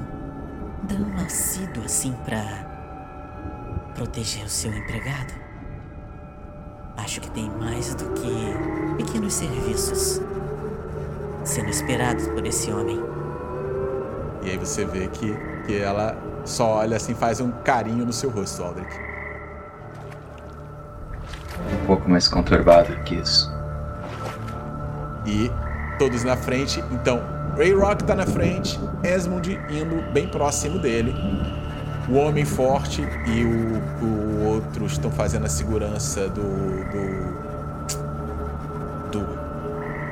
tão 0.86 1.24
assíduo 1.24 1.84
assim 1.84 2.12
pra 2.24 2.73
proteger 3.94 4.44
o 4.44 4.48
seu 4.48 4.72
empregado. 4.72 5.32
Acho 6.96 7.20
que 7.20 7.30
tem 7.30 7.50
mais 7.50 7.94
do 7.94 8.04
que 8.10 9.02
pequenos 9.02 9.34
serviços 9.34 10.20
sendo 11.44 11.68
esperados 11.68 12.26
por 12.28 12.46
esse 12.46 12.70
homem. 12.72 13.00
E 14.42 14.50
aí 14.50 14.58
você 14.58 14.84
vê 14.84 15.08
que, 15.08 15.34
que 15.66 15.78
ela 15.78 16.16
só 16.44 16.76
olha 16.76 16.96
assim, 16.96 17.14
faz 17.14 17.40
um 17.40 17.50
carinho 17.50 18.04
no 18.04 18.12
seu 18.12 18.30
rosto, 18.30 18.62
Aldrich. 18.62 18.88
Um 21.82 21.86
pouco 21.86 22.08
mais 22.08 22.28
conturbado 22.28 22.94
que 23.04 23.16
isso. 23.16 23.52
E 25.26 25.50
todos 25.98 26.24
na 26.24 26.36
frente. 26.36 26.82
Então, 26.90 27.22
Ray 27.56 27.72
Rock 27.72 28.04
tá 28.04 28.14
na 28.14 28.26
frente, 28.26 28.78
Esmond 29.02 29.60
indo 29.70 30.12
bem 30.12 30.28
próximo 30.28 30.78
dele. 30.78 31.14
O 32.08 32.16
Homem 32.16 32.44
Forte 32.44 33.00
e 33.26 33.44
o, 33.44 34.04
o 34.04 34.44
outro 34.44 34.84
estão 34.86 35.10
fazendo 35.10 35.46
a 35.46 35.48
segurança 35.48 36.28
do. 36.28 36.42
do. 36.92 37.24
do. 39.10 39.20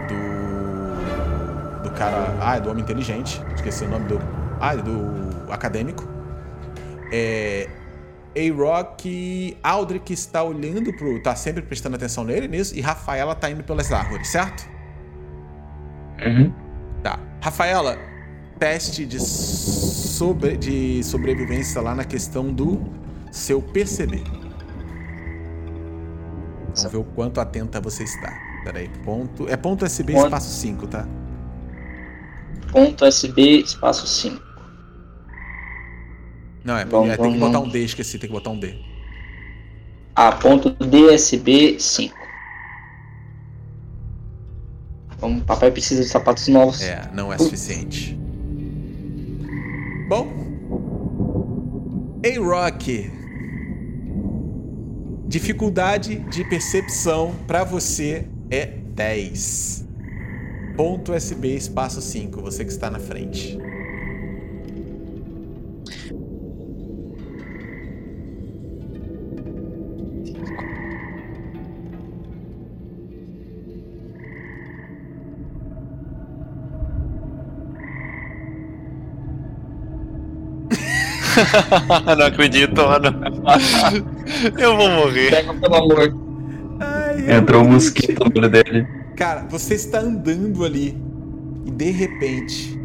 do, 0.09 1.83
do 1.83 1.91
cara. 1.91 2.35
Ah, 2.41 2.57
é 2.57 2.61
do 2.61 2.71
Homem 2.71 2.83
Inteligente. 2.83 3.43
Esqueci 3.55 3.85
o 3.85 3.89
nome 3.89 4.07
do. 4.07 4.19
Ah, 4.59 4.75
é 4.75 4.79
do 4.79 5.53
acadêmico. 5.53 6.09
É. 7.13 7.69
A-Rock 8.35 9.59
Aldrich 9.63 10.15
está 10.15 10.43
olhando 10.43 10.91
pro. 10.95 11.23
tá 11.23 11.37
sempre 11.37 11.61
prestando 11.61 11.97
atenção 11.97 12.25
nele 12.25 12.49
nisso. 12.49 12.75
E 12.75 12.81
Rafaela 12.81 13.35
tá 13.35 13.51
indo 13.51 13.63
pelas 13.63 13.93
árvores, 13.93 14.29
certo? 14.29 14.67
Uhum. 16.25 16.51
Tá. 17.03 17.19
Rafaela, 17.43 17.99
teste 18.63 19.05
de, 19.05 19.19
sobre, 19.19 20.57
de 20.57 21.03
sobrevivência 21.03 21.81
lá 21.81 21.97
na 21.97 22.05
questão 22.05 22.53
do 22.53 22.81
seu 23.33 23.61
perceber. 23.61 24.23
Vamos 26.77 26.93
ver 26.93 26.99
o 26.99 27.03
quanto 27.03 27.41
atenta 27.41 27.81
você 27.81 28.05
está. 28.05 28.33
Pera 28.63 28.79
aí, 28.79 28.89
ponto. 29.05 29.49
É 29.49 29.57
ponto 29.57 29.85
SB 29.85 30.13
Ponto. 30.13 30.27
espaço 30.27 30.49
5, 30.61 30.87
tá? 30.87 31.09
Ponto 32.71 33.05
SB, 33.05 33.63
espaço 33.63 34.07
5. 34.07 34.41
Não, 36.65 36.79
é, 36.79 36.85
Vamos, 36.85 37.11
é, 37.11 37.17
tem 37.17 37.33
que 37.33 37.39
vamos, 37.39 37.53
botar 37.53 37.59
um. 37.59 37.69
D, 37.69 37.85
esqueci, 37.85 38.17
tem 38.17 38.31
que 38.31 38.33
botar 38.33 38.51
um 38.51 38.61
D. 38.61 38.79
A 40.15 40.31
ponto 40.31 40.71
DSB 40.71 41.81
5. 41.81 42.17
Vamos, 45.19 45.43
papai 45.43 45.73
precisa 45.73 46.05
de 46.05 46.09
sapatos 46.09 46.47
novos. 46.47 46.81
É, 46.81 47.11
não 47.13 47.33
é 47.33 47.39
suficiente. 47.39 48.22
Bom. 50.13 50.29
Ei, 52.23 52.37
Rock. 52.39 53.11
Dificuldade 55.27 56.17
de 56.17 56.45
percepção 56.51 57.35
pra 57.47 57.65
você 57.65 58.27
é 58.51 58.67
10. 58.67 59.87
Ponto 60.77 61.15
SB 61.15 61.57
espaço 61.57 62.03
5, 62.03 62.43
você 62.43 62.63
que 62.63 62.71
está 62.71 62.91
na 62.91 62.99
frente. 62.99 63.57
não 82.17 82.27
acredito, 82.27 82.75
mano. 82.77 83.09
Eu 84.59 84.77
vou 84.77 84.91
morrer. 84.91 85.31
Pega 85.31 85.55
pelo 85.55 85.75
amor. 85.75 86.17
Ai, 86.81 87.37
Entrou 87.39 87.63
um 87.63 87.73
mosquito 87.73 88.25
no 88.25 88.41
olho 88.41 88.51
dele. 88.51 88.87
Cara, 89.17 89.47
você 89.49 89.75
está 89.75 90.01
andando 90.01 90.65
ali 90.65 91.01
e 91.65 91.71
de 91.71 91.91
repente. 91.91 92.81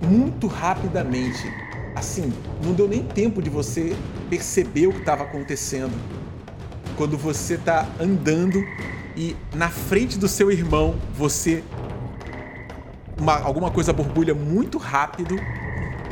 Muito 0.00 0.46
rapidamente, 0.46 1.52
assim, 1.94 2.32
não 2.64 2.72
deu 2.72 2.88
nem 2.88 3.02
tempo 3.02 3.42
de 3.42 3.50
você 3.50 3.94
perceber 4.30 4.86
o 4.86 4.92
que 4.92 5.00
estava 5.00 5.24
acontecendo. 5.24 5.92
Quando 6.96 7.18
você 7.18 7.58
tá 7.58 7.86
andando 8.00 8.64
e 9.16 9.36
na 9.54 9.68
frente 9.68 10.18
do 10.18 10.28
seu 10.28 10.50
irmão 10.50 10.94
você. 11.14 11.62
Uma- 13.18 13.40
alguma 13.40 13.70
coisa 13.70 13.92
borbulha 13.92 14.34
muito 14.34 14.78
rápido 14.78 15.36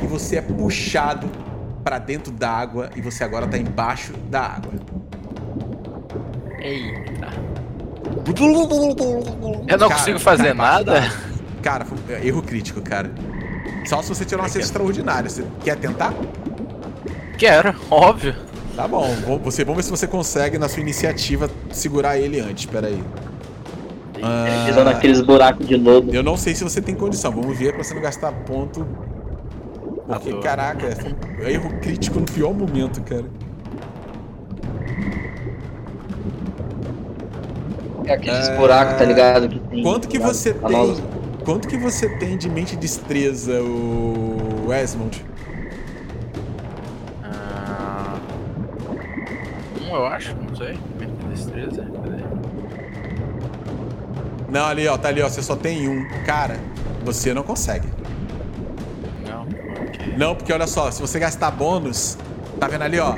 e 0.01 0.07
você 0.07 0.37
é 0.37 0.41
puxado 0.41 1.27
para 1.83 1.99
dentro 1.99 2.31
da 2.31 2.49
água 2.49 2.89
e 2.95 3.01
você 3.01 3.23
agora 3.23 3.47
tá 3.47 3.57
embaixo 3.57 4.13
da 4.29 4.41
água. 4.41 4.73
Eita. 6.59 7.27
Eu 9.67 9.77
não 9.77 9.87
Cara, 9.87 9.99
consigo 9.99 10.19
fazer 10.19 10.53
embaixo 10.53 10.85
nada. 10.85 11.11
Cara, 11.61 11.85
é 12.09 12.27
erro 12.27 12.41
crítico, 12.41 12.81
cara. 12.81 13.09
Só 13.85 14.01
se 14.01 14.09
você 14.09 14.25
tirar 14.25 14.41
uma 14.41 14.49
cesta 14.49 14.67
extraordinária. 14.67 15.29
Você 15.29 15.45
quer 15.63 15.77
tentar? 15.77 16.13
Quero, 17.37 17.73
óbvio. 17.89 18.35
Tá 18.75 18.87
bom. 18.87 19.07
Você, 19.43 19.63
vamos 19.63 19.77
ver 19.77 19.83
se 19.83 19.89
você 19.89 20.07
consegue, 20.07 20.57
na 20.57 20.67
sua 20.67 20.81
iniciativa, 20.81 21.49
segurar 21.71 22.17
ele 22.17 22.39
antes. 22.39 22.65
Pera 22.65 22.87
aí. 22.87 23.01
Ah, 24.23 24.65
Pisando 24.65 24.85
naqueles 24.85 25.21
buracos 25.21 25.67
de 25.67 25.75
lodo. 25.75 26.13
eu 26.13 26.23
não 26.23 26.35
sei 26.37 26.55
se 26.55 26.63
você 26.63 26.81
tem 26.81 26.95
condição. 26.95 27.31
Vamos 27.31 27.57
ver 27.57 27.73
pra 27.73 27.83
você 27.83 27.93
não 27.93 28.01
gastar 28.01 28.31
ponto. 28.31 28.85
Porque, 30.07 30.29
Adoro. 30.29 30.41
caraca, 30.43 30.95
foi 30.95 31.11
um 31.11 31.49
erro 31.49 31.69
crítico 31.81 32.19
no 32.19 32.25
pior 32.25 32.53
momento, 32.53 33.01
cara. 33.01 33.25
É 38.05 38.13
aqueles 38.13 38.47
É, 38.47 38.55
buracos, 38.55 38.97
tá 38.97 39.03
ligado? 39.03 39.49
Que 39.49 39.59
tem 39.59 39.83
Quanto 39.83 40.07
que 40.07 40.17
você 40.17 40.53
tem? 40.53 40.95
Quanto 41.43 41.67
que 41.67 41.77
você 41.77 42.07
tem 42.17 42.37
de 42.37 42.49
mente 42.49 42.73
e 42.73 42.77
destreza, 42.77 43.61
o 43.61 44.73
Esmond? 44.73 45.25
Ah, 47.23 48.15
um, 49.81 49.95
eu 49.95 50.05
acho, 50.05 50.35
não 50.35 50.55
sei. 50.55 50.77
Destreza. 51.29 51.85
Não, 54.49 54.65
ali, 54.65 54.87
ó, 54.87 54.97
tá 54.97 55.09
ali, 55.09 55.21
ó. 55.21 55.29
Você 55.29 55.41
só 55.41 55.55
tem 55.55 55.87
um. 55.89 56.07
Cara, 56.25 56.57
você 57.03 57.33
não 57.33 57.43
consegue. 57.43 57.87
Não, 59.27 59.41
ok. 59.41 60.13
Não, 60.17 60.35
porque 60.35 60.51
olha 60.53 60.67
só, 60.67 60.89
se 60.91 61.01
você 61.01 61.19
gastar 61.19 61.51
bônus, 61.51 62.17
tá 62.59 62.67
vendo 62.67 62.83
ali, 62.83 62.99
ó? 62.99 63.15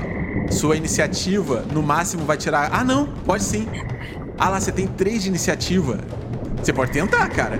Sua 0.51 0.75
iniciativa, 0.75 1.63
no 1.71 1.83
máximo, 1.83 2.25
vai 2.25 2.37
tirar. 2.37 2.69
Ah, 2.73 2.83
não, 2.83 3.05
pode 3.25 3.43
sim. 3.43 3.67
Ah 4.37 4.49
lá, 4.49 4.59
você 4.59 4.71
tem 4.71 4.87
três 4.87 5.21
de 5.23 5.29
iniciativa. 5.29 5.99
Você 6.57 6.73
pode 6.73 6.91
tentar, 6.91 7.27
cara. 7.29 7.59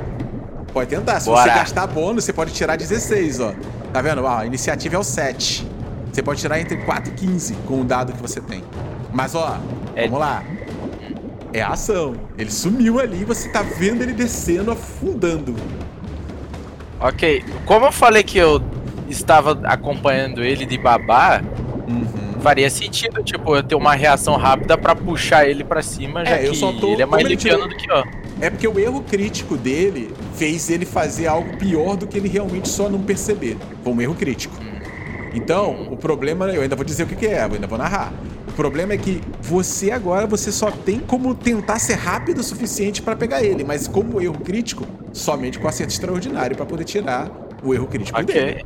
Pode 0.74 0.90
tentar. 0.90 1.20
Se 1.20 1.28
Bora. 1.28 1.44
você 1.44 1.50
gastar 1.60 1.88
bônus, 1.88 2.24
você 2.24 2.34
pode 2.34 2.52
tirar 2.54 2.76
16, 2.78 3.40
ó. 3.40 3.54
Tá 3.94 4.02
vendo? 4.02 4.24
Ó, 4.24 4.28
a 4.40 4.46
iniciativa 4.46 4.96
é 4.96 5.00
o 5.00 5.04
7. 5.04 5.68
Você 6.12 6.22
pode 6.24 6.40
tirar 6.40 6.60
entre 6.60 6.78
4 6.78 7.12
e 7.12 7.16
15 7.16 7.54
com 7.68 7.82
o 7.82 7.84
dado 7.84 8.14
que 8.14 8.22
você 8.22 8.40
tem. 8.42 8.64
Mas, 9.14 9.36
ó, 9.36 9.58
É- 9.96 10.06
vamos 10.06 10.20
lá. 10.20 10.44
É 11.54 11.62
a 11.62 11.70
ação. 11.70 12.16
Ele 12.38 12.52
sumiu 12.52 13.00
ali, 13.00 13.24
você 13.26 13.50
tá 13.50 13.62
vendo 13.64 14.02
ele 14.02 14.14
descendo, 14.14 14.72
afundando. 14.72 15.56
Ok, 17.00 17.44
como 17.66 17.86
eu 17.86 17.92
falei 17.92 18.24
que 18.24 18.38
eu 18.38 18.62
estava 19.08 19.60
acompanhando 19.66 20.44
ele 20.44 20.66
de 20.66 20.78
babá, 20.78 21.42
Uhum. 21.88 22.40
faria 22.42 22.70
sentido, 22.70 23.24
tipo, 23.24 23.56
eu 23.56 23.64
ter 23.64 23.74
uma 23.76 23.96
reação 23.96 24.36
rápida 24.36 24.78
pra 24.78 24.96
puxar 24.96 25.48
ele 25.48 25.64
pra 25.64 25.82
cima, 25.82 26.24
já 26.26 26.36
É, 26.38 26.46
eu 26.48 26.52
que 26.52 26.58
só 26.58 26.72
tô- 26.74 26.92
ele 26.94 27.02
é 27.02 27.06
mais 27.06 27.26
liviano 27.26 27.68
do 27.68 27.76
que 27.76 27.90
eu. 27.90 28.04
É 28.42 28.50
porque 28.50 28.68
o 28.68 28.78
erro 28.80 29.02
crítico 29.02 29.58
dele 29.58 30.14
fez 30.36 30.70
ele 30.70 30.86
fazer 30.86 31.28
algo 31.28 31.58
pior 31.58 31.96
do 31.98 32.06
que 32.06 32.18
ele 32.18 32.28
realmente 32.30 32.70
só 32.70 32.88
não 32.90 33.02
perceber. 33.02 33.58
Foi 33.84 33.92
um 33.94 34.02
erro 34.02 34.14
crítico. 34.16 34.56
Então, 35.34 35.88
o 35.92 35.98
problema, 35.98 36.46
eu 36.48 36.62
ainda 36.62 36.76
vou 36.76 36.84
dizer 36.86 37.04
o 37.04 37.08
que 37.08 37.16
que 37.16 37.28
é, 37.28 37.40
eu 37.46 37.54
ainda 37.54 37.68
vou 37.68 37.78
narrar. 37.78 38.12
O 38.60 38.62
problema 38.62 38.92
é 38.92 38.98
que 38.98 39.22
você 39.42 39.90
agora 39.90 40.28
você 40.28 40.52
só 40.52 40.70
tem 40.70 41.00
como 41.00 41.34
tentar 41.34 41.80
ser 41.80 41.94
rápido 41.94 42.40
o 42.40 42.44
suficiente 42.44 43.02
pra 43.02 43.16
pegar 43.16 43.42
ele, 43.42 43.64
mas 43.64 43.88
como 43.88 44.22
erro 44.22 44.38
crítico, 44.38 44.86
somente 45.14 45.58
com 45.58 45.66
acerto 45.66 45.94
extraordinário 45.94 46.58
pra 46.58 46.66
poder 46.66 46.84
tirar 46.84 47.32
o 47.64 47.74
erro 47.74 47.88
crítico 47.88 48.22
dele. 48.22 48.66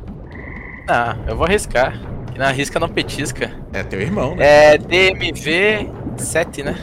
Ah, 0.88 1.16
eu 1.28 1.36
vou 1.36 1.46
arriscar. 1.46 1.96
Que 2.32 2.40
na 2.40 2.50
risca 2.50 2.80
não 2.80 2.88
petisca. 2.88 3.52
É 3.72 3.84
teu 3.84 4.00
irmão, 4.00 4.34
né? 4.34 4.74
É 4.74 4.78
DMV 4.78 5.88
7, 6.16 6.64
né? 6.64 6.76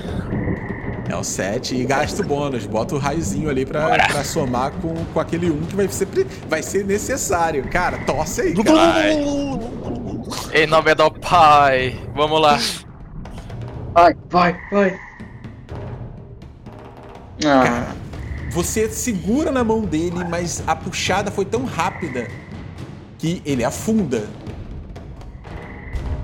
É 1.09 1.15
o 1.17 1.21
7 1.21 1.75
e 1.75 1.83
gasta 1.83 2.21
o 2.21 2.25
bônus. 2.25 2.65
Bota 2.65 2.95
o 2.95 2.97
raiozinho 2.97 3.49
ali 3.49 3.65
pra, 3.65 3.89
pra 3.89 4.23
somar 4.23 4.71
com, 4.71 4.95
com 5.13 5.19
aquele 5.19 5.51
1 5.51 5.61
que 5.63 5.75
vai 5.75 5.87
ser, 5.89 6.07
vai 6.47 6.63
ser 6.63 6.85
necessário. 6.85 7.67
Cara, 7.67 7.97
tosse 8.05 8.39
aí, 8.39 8.53
cara. 8.53 9.11
Em 10.53 10.65
nome 10.65 10.95
do 10.95 11.11
pai. 11.11 11.99
Vamos 12.15 12.39
lá. 12.41 12.57
Vai, 13.93 14.15
vai, 14.29 14.59
vai. 14.71 14.99
Ah, 17.45 17.63
Cara, 17.63 17.87
você 18.51 18.89
segura 18.89 19.51
na 19.51 19.63
mão 19.63 19.81
dele, 19.81 20.23
mas 20.29 20.63
a 20.67 20.75
puxada 20.75 21.31
foi 21.31 21.45
tão 21.45 21.65
rápida 21.65 22.27
que 23.17 23.41
ele 23.45 23.63
afunda. 23.63 24.27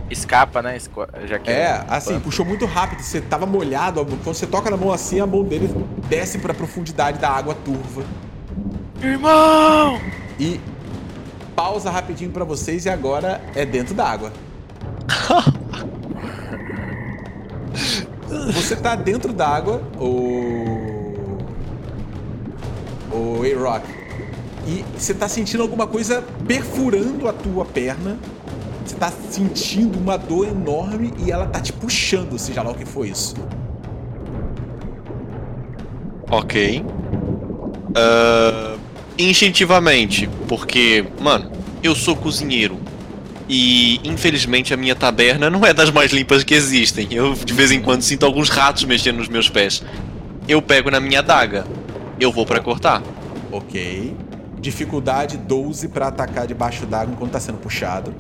Escapa, 0.09 0.61
né? 0.61 0.77
Já 1.25 1.37
que 1.37 1.49
É, 1.49 1.83
assim, 1.89 2.17
puxou 2.19 2.45
muito 2.45 2.65
rápido. 2.65 3.01
Você 3.01 3.19
tava 3.19 3.45
molhado. 3.45 4.05
Quando 4.05 4.23
você 4.35 4.47
toca 4.47 4.69
na 4.69 4.77
mão 4.77 4.91
assim, 4.91 5.19
a 5.19 5.27
mão 5.27 5.43
dele 5.43 5.69
desce 6.07 6.39
pra 6.39 6.53
profundidade 6.53 7.19
da 7.19 7.29
água 7.29 7.53
turva. 7.53 8.03
Irmão! 9.01 9.99
E 10.39 10.61
pausa 11.55 11.89
rapidinho 11.89 12.31
pra 12.31 12.45
vocês 12.45 12.85
e 12.85 12.89
agora 12.89 13.41
é 13.53 13.65
dentro 13.65 13.93
da 13.93 14.07
água. 14.07 14.31
Você 18.53 18.75
tá 18.75 18.95
dentro 18.95 19.31
d'água, 19.31 19.81
o. 19.99 21.15
O 23.11 23.41
A-Rock. 23.43 23.87
E 24.67 24.83
você 24.97 25.13
tá 25.13 25.29
sentindo 25.29 25.63
alguma 25.63 25.87
coisa 25.87 26.23
perfurando 26.45 27.27
a 27.27 27.33
tua 27.33 27.65
perna. 27.65 28.17
Você 28.85 28.95
tá 28.95 29.11
sentindo 29.29 29.97
uma 29.97 30.17
dor 30.17 30.47
enorme 30.47 31.13
e 31.25 31.31
ela 31.31 31.45
tá 31.47 31.59
te 31.59 31.73
puxando, 31.73 32.37
seja 32.37 32.61
lá 32.61 32.71
o 32.71 32.75
que 32.75 32.85
foi 32.85 33.09
isso. 33.09 33.35
Ok. 36.29 36.85
Ah, 37.95 38.77
instintivamente, 39.17 40.29
porque, 40.47 41.05
mano, 41.19 41.51
eu 41.81 41.95
sou 41.95 42.15
cozinheiro. 42.15 42.77
E 43.49 44.01
infelizmente 44.03 44.73
a 44.73 44.77
minha 44.77 44.95
taberna 44.95 45.49
não 45.49 45.65
é 45.65 45.73
das 45.73 45.89
mais 45.89 46.11
limpas 46.11 46.43
que 46.43 46.53
existem. 46.53 47.07
Eu 47.11 47.33
de 47.33 47.53
vez 47.53 47.71
em 47.71 47.81
quando 47.81 48.01
sinto 48.01 48.25
alguns 48.25 48.49
ratos 48.49 48.83
mexendo 48.83 49.17
nos 49.17 49.29
meus 49.29 49.49
pés. 49.49 49.83
Eu 50.47 50.61
pego 50.61 50.91
na 50.91 50.99
minha 50.99 51.21
daga. 51.21 51.65
Eu 52.19 52.31
vou 52.31 52.45
para 52.45 52.59
cortar. 52.59 53.01
Ok. 53.51 54.15
Dificuldade 54.59 55.37
12 55.37 55.87
para 55.89 56.07
atacar 56.07 56.47
debaixo 56.47 56.85
d'água 56.85 57.13
enquanto 57.13 57.31
tá 57.31 57.39
sendo 57.39 57.57
puxado. 57.57 58.13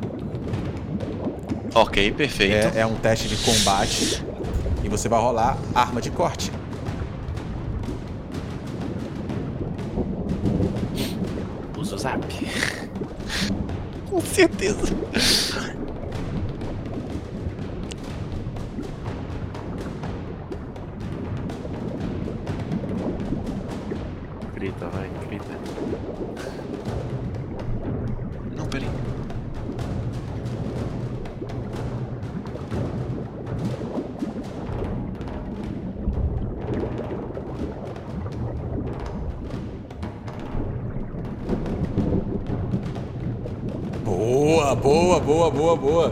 Ok, 1.73 2.11
perfeito. 2.11 2.77
É, 2.77 2.81
é 2.81 2.85
um 2.85 2.95
teste 2.95 3.27
de 3.27 3.35
combate. 3.37 4.23
E 4.83 4.89
você 4.89 5.09
vai 5.09 5.19
rolar 5.19 5.57
arma 5.75 5.99
de 5.99 6.09
corte. 6.09 6.51
Usa 11.77 11.95
o 11.95 11.97
zap. 11.97 12.25
Com 14.17 14.25
certeza. 14.25 15.76
Boa, 45.27 45.51
boa, 45.51 45.75
boa. 45.75 46.11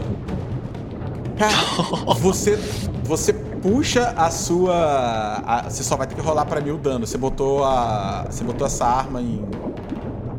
Cara, 1.38 1.54
você, 2.20 2.56
você 3.02 3.32
puxa 3.32 4.12
a 4.16 4.30
sua. 4.30 5.42
a- 5.46 5.62
você 5.68 5.82
só 5.82 5.96
vai 5.96 6.06
ter 6.06 6.14
que 6.14 6.20
rolar 6.20 6.44
pra 6.44 6.60
mim 6.60 6.70
o 6.70 6.78
dano. 6.78 7.06
Você 7.06 7.18
botou 7.18 7.64
a. 7.64 8.26
Você 8.30 8.44
botou 8.44 8.66
essa 8.66 8.84
arma 8.86 9.20
em. 9.20 9.42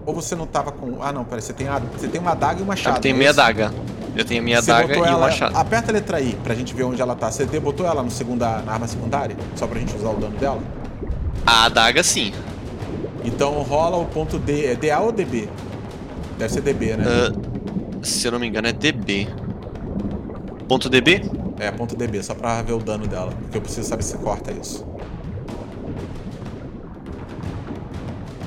Ou 0.06 0.14
você 0.14 0.36
não 0.36 0.46
tava 0.48 0.72
com. 0.72 0.98
Ah 1.02 1.12
não, 1.12 1.24
peraí, 1.26 1.42
você 1.42 1.54
tem, 1.54 1.68
a, 1.68 1.80
você 1.80 2.08
tem 2.08 2.22
uma 2.22 2.32
adaga 2.32 2.60
e 2.60 2.64
uma 2.64 2.74
Eu 2.74 2.78
machado. 2.78 3.02
tenho 3.02 3.16
é 3.16 3.18
minha 3.18 3.30
adaga. 3.32 3.74
Eu 4.16 4.26
tenho 4.26 4.42
a 4.42 4.44
minha 4.44 4.62
Você 4.62 4.72
adaga 4.72 4.96
e 4.96 5.00
ela. 5.00 5.20
machado. 5.20 5.56
Aperta 5.58 5.92
a 5.92 5.94
letra 5.94 6.20
I 6.22 6.36
pra 6.44 6.56
gente 6.56 6.74
ver 6.74 6.84
onde 6.84 7.00
ela 7.02 7.16
tá. 7.16 7.30
Você 7.32 7.46
botou 7.60 7.86
ela 7.86 8.02
no 8.02 8.10
segunda, 8.10 8.62
na 8.64 8.72
arma 8.74 8.88
secundária? 8.88 9.36
Só 9.56 9.68
pra 9.68 9.80
gente 9.80 9.96
usar 9.96 10.10
o 10.10 10.16
dano 10.16 10.36
dela? 10.38 10.60
A 11.46 11.66
adaga 11.66 12.02
sim. 12.04 12.34
Então 13.24 13.52
rola 13.62 13.98
o 13.98 14.06
ponto 14.06 14.40
D. 14.40 14.66
É 14.68 14.76
DA 14.76 15.00
ou 15.00 15.12
DB? 15.12 15.48
Deve 16.40 16.52
ser 16.54 16.62
DB, 16.62 16.96
né? 16.96 17.04
Ah, 17.08 17.32
se 18.04 18.28
eu 18.28 18.32
não 18.32 18.39
me 18.39 18.48
engano 18.48 18.68
é 18.68 18.74
DB. 18.74 19.28
Ponto 20.68 20.89
DB? 20.89 21.22
É, 21.60 21.72
ponto 21.72 21.95
DB, 21.95 22.22
só 22.22 22.36
pra 22.36 22.62
ver 22.62 22.74
o 22.74 22.80
dano 22.80 23.08
dela. 23.08 23.32
Porque 23.32 23.58
eu 23.58 23.62
preciso 23.62 23.88
saber 23.88 24.04
se 24.04 24.18
corta 24.18 24.52
isso. 24.52 24.86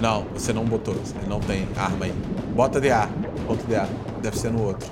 Não, 0.00 0.24
você 0.32 0.52
não 0.52 0.64
botou. 0.64 0.94
Você 0.94 1.14
não 1.28 1.40
tem 1.40 1.68
arma 1.76 2.06
aí. 2.06 2.12
Bota 2.54 2.80
DA. 2.80 3.08
Ponto 3.46 3.66
DA. 3.66 3.88
Deve 4.22 4.38
ser 4.38 4.50
no 4.50 4.62
outro. 4.62 4.90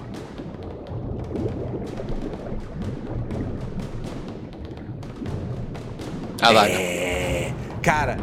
Adaga. 6.40 6.72
É. 6.72 7.52
Cara, 7.82 8.16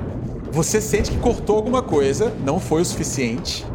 você 0.52 0.80
sente 0.80 1.12
que 1.12 1.18
cortou 1.18 1.58
alguma 1.58 1.82
coisa, 1.82 2.34
não 2.44 2.60
foi 2.60 2.82
o 2.82 2.86
suficiente. 2.86 3.66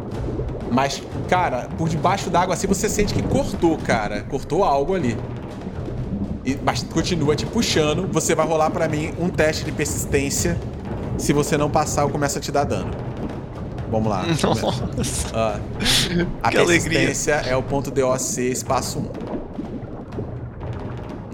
Mas, 0.71 1.01
cara, 1.27 1.67
por 1.77 1.89
debaixo 1.89 2.29
d'água 2.29 2.53
assim 2.55 2.65
você 2.65 2.87
sente 2.87 3.13
que 3.13 3.21
cortou, 3.21 3.77
cara. 3.77 4.21
Cortou 4.23 4.63
algo 4.63 4.95
ali. 4.95 5.17
E, 6.45 6.57
mas 6.63 6.81
continua 6.83 7.35
te 7.35 7.45
puxando. 7.45 8.07
Você 8.11 8.33
vai 8.33 8.47
rolar 8.47 8.69
pra 8.71 8.87
mim 8.87 9.13
um 9.19 9.27
teste 9.29 9.65
de 9.65 9.71
persistência. 9.71 10.57
Se 11.17 11.33
você 11.33 11.57
não 11.57 11.69
passar, 11.69 12.03
eu 12.03 12.09
começo 12.09 12.37
a 12.37 12.41
te 12.41 12.51
dar 12.51 12.63
dano. 12.63 12.89
Vamos 13.91 14.09
lá. 14.09 14.23
Nossa. 14.41 15.27
Ah, 15.33 15.59
a 16.41 16.49
Que 16.49 16.57
alegria. 16.57 16.99
persistência 16.99 17.33
é 17.49 17.55
o 17.55 17.61
ponto 17.61 17.91
DOC 17.91 18.39
espaço 18.39 18.99
1. 18.99 19.05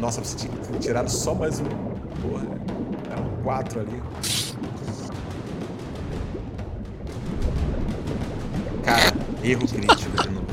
Nossa, 0.01 0.23
você 0.23 0.35
tinha 0.35 0.51
tirado 0.79 1.09
só 1.09 1.33
mais 1.35 1.59
um. 1.59 1.65
Porra, 1.65 2.45
era 3.11 3.21
um 3.21 3.43
4 3.43 3.79
ali. 3.81 4.01
Erro 9.51 9.67
crítico 9.67 10.23
de 10.23 10.29
novo. 10.29 10.47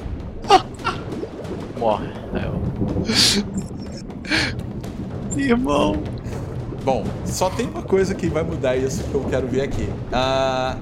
Morre. 1.79 2.09
Irmão. 5.37 6.03
Bom, 6.85 7.05
só 7.25 7.51
tem 7.51 7.67
uma 7.67 7.83
coisa 7.83 8.15
que 8.15 8.29
vai 8.29 8.43
mudar 8.43 8.77
isso 8.77 9.03
que 9.05 9.15
eu 9.15 9.25
quero 9.25 9.47
ver 9.47 9.63
aqui. 9.63 9.89
Ah. 10.13 10.77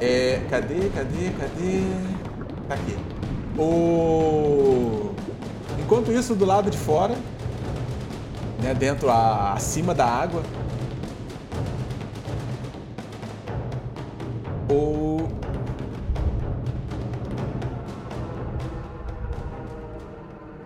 É. 0.00 0.40
Cadê, 0.50 0.90
cadê, 0.94 1.30
cadê? 1.38 1.82
Tá 2.68 2.74
aqui. 2.74 2.96
O. 3.58 5.10
Enquanto 5.78 6.12
isso, 6.12 6.34
do 6.34 6.44
lado 6.44 6.70
de 6.70 6.78
fora, 6.78 7.14
né, 8.62 8.74
dentro, 8.74 9.10
a, 9.10 9.52
acima 9.52 9.94
da 9.94 10.06
água, 10.06 10.42
o. 14.68 15.28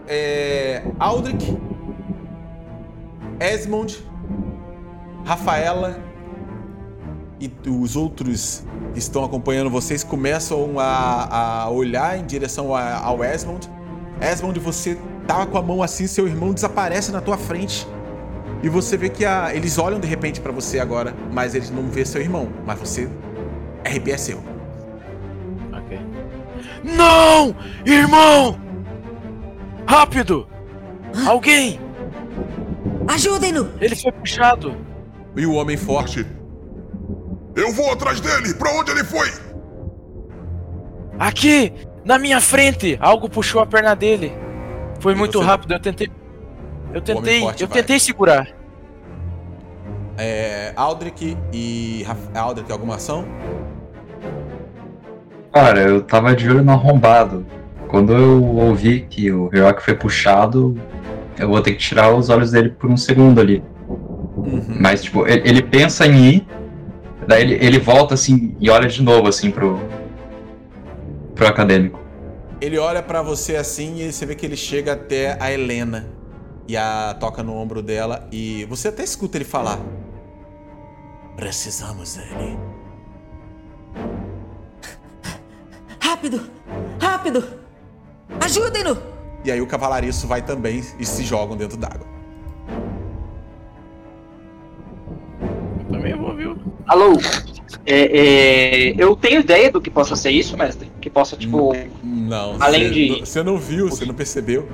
É. 0.07 0.83
Aldrich 0.99 1.57
Esmond, 3.41 4.05
Rafaela 5.25 5.99
e 7.41 7.51
os 7.69 7.97
outros 7.97 8.65
que 8.93 8.99
estão 8.99 9.25
acompanhando 9.25 9.69
vocês 9.71 10.05
começam 10.05 10.79
a, 10.79 11.63
a 11.65 11.71
olhar 11.71 12.19
em 12.19 12.25
direção 12.25 12.75
a- 12.75 12.99
ao 12.99 13.25
Esmond. 13.25 13.69
Esmond, 14.21 14.59
você 14.61 14.97
tá 15.27 15.45
com 15.47 15.59
a 15.59 15.63
mão 15.63 15.83
assim, 15.83 16.07
seu 16.07 16.29
irmão 16.29 16.53
desaparece 16.53 17.11
na 17.11 17.21
tua 17.21 17.37
frente. 17.37 17.87
E 18.63 18.69
você 18.69 18.97
vê 18.97 19.09
que 19.09 19.25
a- 19.25 19.55
eles 19.55 19.79
olham 19.79 19.99
de 19.99 20.07
repente 20.07 20.41
pra 20.41 20.53
você 20.53 20.79
agora, 20.79 21.15
mas 21.33 21.55
eles 21.55 21.71
não 21.71 21.89
vê 21.89 22.05
seu 22.05 22.21
irmão. 22.21 22.49
Mas 22.65 22.79
você. 22.79 23.09
RP 23.85 24.09
é 24.13 24.17
seu. 24.17 24.39
Ok. 25.73 25.99
Não! 26.85 27.55
Irmão! 27.85 28.59
Rápido! 29.87 30.47
Alguém! 31.27 31.81
Ajudem-no! 33.09 33.71
Ele 33.81 33.95
foi 33.97 34.13
puxado! 34.13 34.75
E 35.37 35.47
o 35.47 35.55
homem 35.55 35.77
forte. 35.77 36.27
Eu 37.55 37.73
vou 37.73 37.93
atrás 37.93 38.21
dele! 38.21 38.55
Pra 38.55 38.71
onde 38.73 38.91
ele 38.91 39.05
foi? 39.05 39.29
Aqui! 41.19 41.73
Na 42.05 42.19
minha 42.19 42.41
frente! 42.41 42.99
Algo 43.01 43.29
puxou 43.29 43.61
a 43.61 43.67
perna 43.67 43.95
dele. 43.95 44.33
Foi 45.01 45.13
E 45.13 45.17
muito 45.17 45.39
você- 45.39 45.45
rápido, 45.45 45.73
eu 45.75 45.81
tentei. 45.81 46.09
Eu 46.93 47.01
tentei. 47.01 47.41
Eu 47.43 47.47
vai. 47.47 47.55
tentei 47.69 47.99
segurar. 47.99 48.49
É. 50.17 50.73
Aldrich 50.77 51.37
e. 51.53 52.07
Aldrich, 52.35 52.71
alguma 52.71 52.95
ação? 52.97 53.25
Cara, 55.53 55.81
eu 55.83 56.03
tava 56.03 56.35
de 56.35 56.49
olho 56.49 56.63
no 56.63 56.73
arrombado. 56.73 57.45
Quando 57.95 58.13
eu 58.13 58.43
ouvi 58.43 59.07
que 59.09 59.31
o 59.31 59.47
Ryok 59.47 59.81
foi 59.81 59.95
puxado, 59.95 60.77
eu 61.39 61.47
vou 61.47 61.63
ter 61.63 61.75
que 61.75 61.79
tirar 61.79 62.13
os 62.13 62.29
olhos 62.29 62.51
dele 62.51 62.71
por 62.71 62.91
um 62.91 62.97
segundo 62.97 63.41
ali. 63.41 63.63
Uhum. 63.89 64.79
Mas, 64.81 65.05
tipo, 65.05 65.25
ele, 65.29 65.49
ele 65.49 65.63
pensa 65.63 66.05
em 66.05 66.25
ir, 66.25 66.47
daí 67.29 67.43
ele, 67.43 67.55
ele 67.65 67.79
volta 67.79 68.15
assim 68.15 68.57
e 68.59 68.69
olha 68.69 68.89
de 68.89 69.01
novo, 69.01 69.29
assim, 69.29 69.49
pro. 69.49 69.79
pro 71.37 71.47
acadêmico. 71.47 72.01
Ele 72.61 72.79
olha 72.79 73.01
pra 73.01 73.23
você 73.23 73.55
assim 73.55 74.01
e 74.01 74.13
você 74.13 74.27
vê 74.27 74.35
que 74.35 74.45
ele 74.45 74.57
chega 74.57 74.95
até 74.95 75.41
a 75.41 75.53
Helena 75.53 76.05
e 76.67 76.77
a 76.77 77.17
toca 77.21 77.45
no 77.45 77.55
ombro 77.55 77.81
dela 77.81 78.29
e 78.33 78.65
você 78.65 78.89
até 78.89 79.05
escuta 79.05 79.39
ele 79.39 79.45
falar. 79.45 79.79
Precisamos 81.37 82.17
dele. 82.17 82.59
Rápido! 86.03 86.41
Rápido! 87.01 87.64
Ajudem-no! 88.41 88.97
E 89.45 89.51
aí 89.51 89.61
o 89.61 89.67
cavalariço 89.67 90.27
vai 90.27 90.43
também 90.43 90.83
e 90.99 91.05
se 91.05 91.23
jogam 91.23 91.57
dentro 91.57 91.77
d'água. 91.77 92.07
Eu 95.81 95.85
também 95.93 96.15
vou, 96.17 96.35
viu? 96.35 96.57
Alô? 96.87 97.13
É, 97.87 98.19
é, 98.91 98.95
eu 98.97 99.15
tenho 99.17 99.41
ideia 99.41 99.71
do 99.71 99.81
que 99.81 99.91
possa 99.91 100.17
ser 100.17 100.31
isso, 100.31 100.57
mestre? 100.57 100.91
Que 101.01 101.11
possa, 101.11 101.37
tipo. 101.37 101.73
Não, 102.03 102.57
Além 102.61 102.85
você, 102.89 102.91
de- 102.95 103.09
não- 103.11 103.19
você 103.21 103.43
não 103.43 103.59
viu, 103.59 103.89
você 103.91 104.05
não 104.07 104.15
percebeu. 104.15 104.67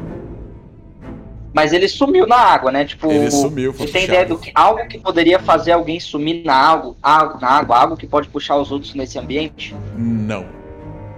Mas 1.53 1.73
ele 1.73 1.89
sumiu 1.89 2.29
na 2.29 2.37
água, 2.37 2.71
né? 2.71 2.85
Tipo. 2.85 3.11
Ele 3.11 3.31
sumiu, 3.31 3.73
foi 3.73 3.87
Você 3.87 3.93
tem 3.93 4.05
ideia 4.05 4.25
do 4.25 4.39
que 4.39 4.53
algo 4.55 4.87
que 4.87 4.99
poderia 4.99 5.41
fazer 5.41 5.73
alguém 5.73 5.99
sumir 5.99 6.45
na 6.45 6.55
água, 6.55 6.95
água, 7.03 7.39
na 7.41 7.49
água, 7.49 7.77
algo 7.77 7.97
que 7.97 8.07
pode 8.07 8.29
puxar 8.29 8.57
os 8.57 8.71
outros 8.71 8.95
nesse 8.95 9.19
ambiente? 9.19 9.75
Não. 9.97 10.47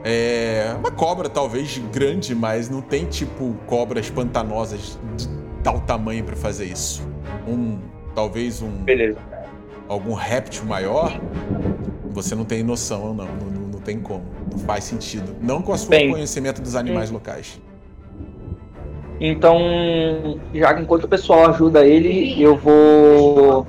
É 0.05 0.75
uma 0.79 0.91
cobra 0.91 1.29
talvez 1.29 1.79
grande, 1.93 2.35
mas 2.35 2.69
não 2.69 2.81
tem 2.81 3.05
tipo 3.05 3.55
cobras 3.67 4.11
pantanosas 4.11 4.99
de 5.17 5.29
tal 5.63 5.81
tamanho 5.81 6.25
pra 6.25 6.35
fazer 6.35 6.65
isso. 6.65 7.09
Um, 7.47 7.79
talvez 8.15 8.61
um 8.61 8.71
Beleza. 8.83 9.19
algum 9.89 10.13
réptil 10.13 10.65
maior, 10.65 11.21
você 12.11 12.35
não 12.35 12.45
tem 12.45 12.63
noção, 12.63 13.15
não. 13.15 13.27
Não, 13.27 13.47
não, 13.47 13.69
não 13.69 13.81
tem 13.81 14.01
como. 14.01 14.25
Não 14.51 14.59
faz 14.59 14.85
sentido. 14.85 15.37
Não 15.41 15.63
com 15.63 15.73
o 15.73 15.79
seu 15.79 15.89
conhecimento 16.11 16.61
dos 16.61 16.75
animais 16.75 17.11
locais. 17.11 17.61
Então, 19.21 20.41
já 20.53 20.75
que 20.75 20.83
enquanto 20.83 21.05
o 21.05 21.09
pessoal 21.09 21.49
ajuda 21.49 21.87
ele, 21.87 22.43
eu 22.43 22.57
vou. 22.57 23.65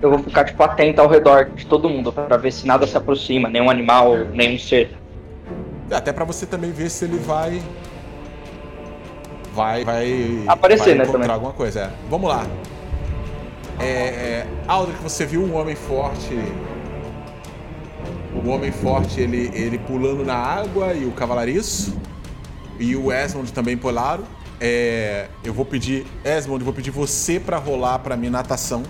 Eu 0.00 0.10
vou 0.10 0.18
ficar, 0.20 0.44
tipo, 0.44 0.62
atento 0.62 1.00
ao 1.00 1.08
redor 1.08 1.50
de 1.54 1.66
todo 1.66 1.88
mundo, 1.88 2.12
pra 2.12 2.36
ver 2.36 2.52
se 2.52 2.66
nada 2.66 2.86
se 2.86 2.96
aproxima, 2.96 3.48
nenhum 3.48 3.68
animal, 3.70 4.16
nenhum 4.32 4.58
ser. 4.58 4.90
Até 5.94 6.12
pra 6.12 6.24
você 6.24 6.46
também 6.46 6.72
ver 6.72 6.90
se 6.90 7.04
ele 7.04 7.18
vai. 7.18 7.62
Vai. 9.54 9.84
Vai. 9.84 10.44
Aparecer, 10.48 10.96
vai 10.96 11.06
né, 11.06 11.12
também. 11.12 11.30
alguma 11.30 11.52
coisa. 11.52 11.80
É. 11.80 11.90
Vamos 12.08 12.28
lá. 12.28 12.46
É, 13.78 13.84
é, 13.84 14.46
Aldrich, 14.66 15.02
você 15.02 15.26
viu 15.26 15.42
um 15.42 15.56
homem 15.56 15.74
forte. 15.74 16.34
O 18.34 18.48
homem 18.48 18.72
forte, 18.72 19.20
ele, 19.20 19.50
ele 19.54 19.78
pulando 19.78 20.24
na 20.24 20.36
água 20.36 20.94
e 20.94 21.04
o 21.04 21.12
cavalariço. 21.12 21.96
E 22.78 22.96
o 22.96 23.12
Esmond 23.12 23.52
também 23.52 23.76
pularam. 23.76 24.24
É, 24.60 25.28
eu 25.44 25.52
vou 25.52 25.64
pedir. 25.64 26.06
Esmond, 26.24 26.60
eu 26.60 26.64
vou 26.64 26.74
pedir 26.74 26.90
você 26.90 27.38
pra 27.38 27.58
rolar 27.58 27.98
pra 27.98 28.16
mim 28.16 28.30
natação. 28.30 28.82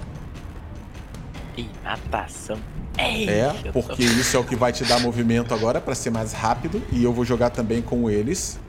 Ih, 1.56 1.68
natação. 1.82 2.58
Ei, 2.98 3.28
É, 3.28 3.48
eu 3.64 3.72
tô- 3.72 3.82
porque 3.82 4.02
isso 4.04 4.36
é 4.36 4.40
o 4.40 4.44
que 4.44 4.54
vai 4.54 4.72
te 4.72 4.84
dar 4.84 5.00
movimento 5.00 5.54
agora 5.54 5.80
pra 5.80 5.94
ser 5.94 6.10
mais 6.10 6.32
rápido. 6.32 6.82
E 6.92 7.02
eu 7.02 7.12
vou 7.12 7.24
jogar 7.24 7.50
também 7.50 7.80
com 7.82 8.08
eles. 8.10 8.60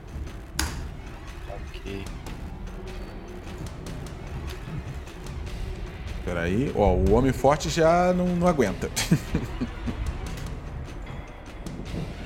Ok. 1.48 2.04
Peraí. 6.24 6.72
Ó, 6.74 6.94
o 6.94 7.12
homem 7.12 7.32
forte 7.32 7.68
já 7.68 8.12
não, 8.14 8.26
não 8.26 8.46
aguenta. 8.46 8.88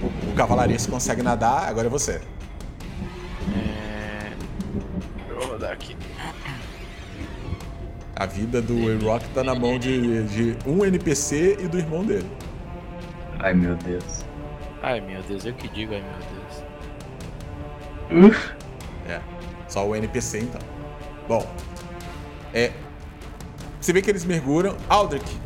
o 0.01 0.33
cavalariço 0.35 0.89
consegue 0.89 1.23
nadar, 1.23 1.69
agora 1.69 1.89
é 1.89 1.91
você. 1.91 2.21
É... 3.57 4.33
Eu 5.29 5.37
vou 5.41 5.49
rodar 5.49 5.73
aqui. 5.73 5.97
A 8.19 8.27
vida 8.27 8.61
do 8.61 8.75
A-Rock 8.91 9.29
tá 9.29 9.45
na 9.45 9.55
mão 9.55 9.79
de, 9.79 10.25
de 10.25 10.57
um 10.67 10.85
NPC 10.85 11.57
e 11.61 11.69
do 11.69 11.79
irmão 11.79 12.05
dele. 12.05 12.29
Ai 13.39 13.55
meu 13.55 13.77
Deus. 13.77 14.25
Ai 14.83 15.01
meu 15.01 15.23
Deus, 15.23 15.45
eu 15.45 15.55
que 15.55 15.69
digo, 15.69 15.95
ai 15.95 16.03
meu 16.03 18.19
Deus. 18.19 18.33
Uf. 18.33 18.53
É. 19.09 19.21
Só 19.69 19.87
o 19.87 19.95
NPC 19.95 20.41
então. 20.41 20.61
Bom. 21.29 21.49
É. 22.53 22.73
Você 23.81 23.93
vê 23.93 24.03
que 24.03 24.11
eles 24.11 24.25
mergulham. 24.25 24.77
Aldrich, 24.89 25.39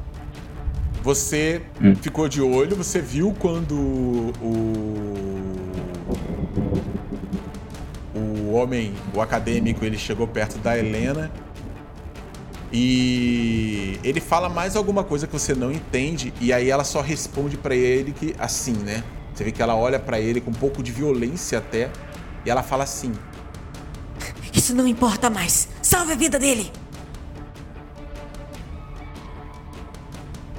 você 1.03 1.61
Hum. 1.79 1.95
ficou 1.95 2.27
de 2.27 2.41
olho, 2.41 2.75
você 2.75 3.03
viu 3.03 3.37
quando 3.39 3.75
o. 3.75 4.33
O 8.15 8.53
homem, 8.55 8.95
o 9.15 9.21
acadêmico, 9.21 9.85
ele 9.85 9.99
chegou 9.99 10.27
perto 10.27 10.57
da 10.59 10.79
Helena. 10.79 11.31
E 12.73 13.99
ele 14.03 14.21
fala 14.21 14.49
mais 14.49 14.77
alguma 14.77 15.05
coisa 15.05 15.27
que 15.27 15.33
você 15.33 15.55
não 15.55 15.71
entende 15.71 16.33
e 16.41 16.53
aí 16.53 16.71
ela 16.71 16.85
só 16.85 17.03
responde 17.03 17.59
pra 17.59 17.75
ele 17.75 18.13
que 18.13 18.35
assim, 18.39 18.73
né? 18.73 19.05
Você 19.35 19.45
vê 19.45 19.53
que 19.53 19.63
ela 19.63 19.77
olha 19.77 19.99
pra 19.99 20.19
ele 20.19 20.41
com 20.41 20.51
um 20.51 20.55
pouco 20.55 20.83
de 20.83 20.91
violência 20.91 21.59
até 21.59 21.91
e 22.47 22.51
ela 22.51 22.63
fala 22.63 22.85
assim: 22.85 23.13
Isso 24.55 24.75
não 24.75 24.87
importa 24.87 25.29
mais. 25.29 25.69
Salve 25.83 26.13
a 26.13 26.17
vida 26.17 26.39
dele! 26.39 26.73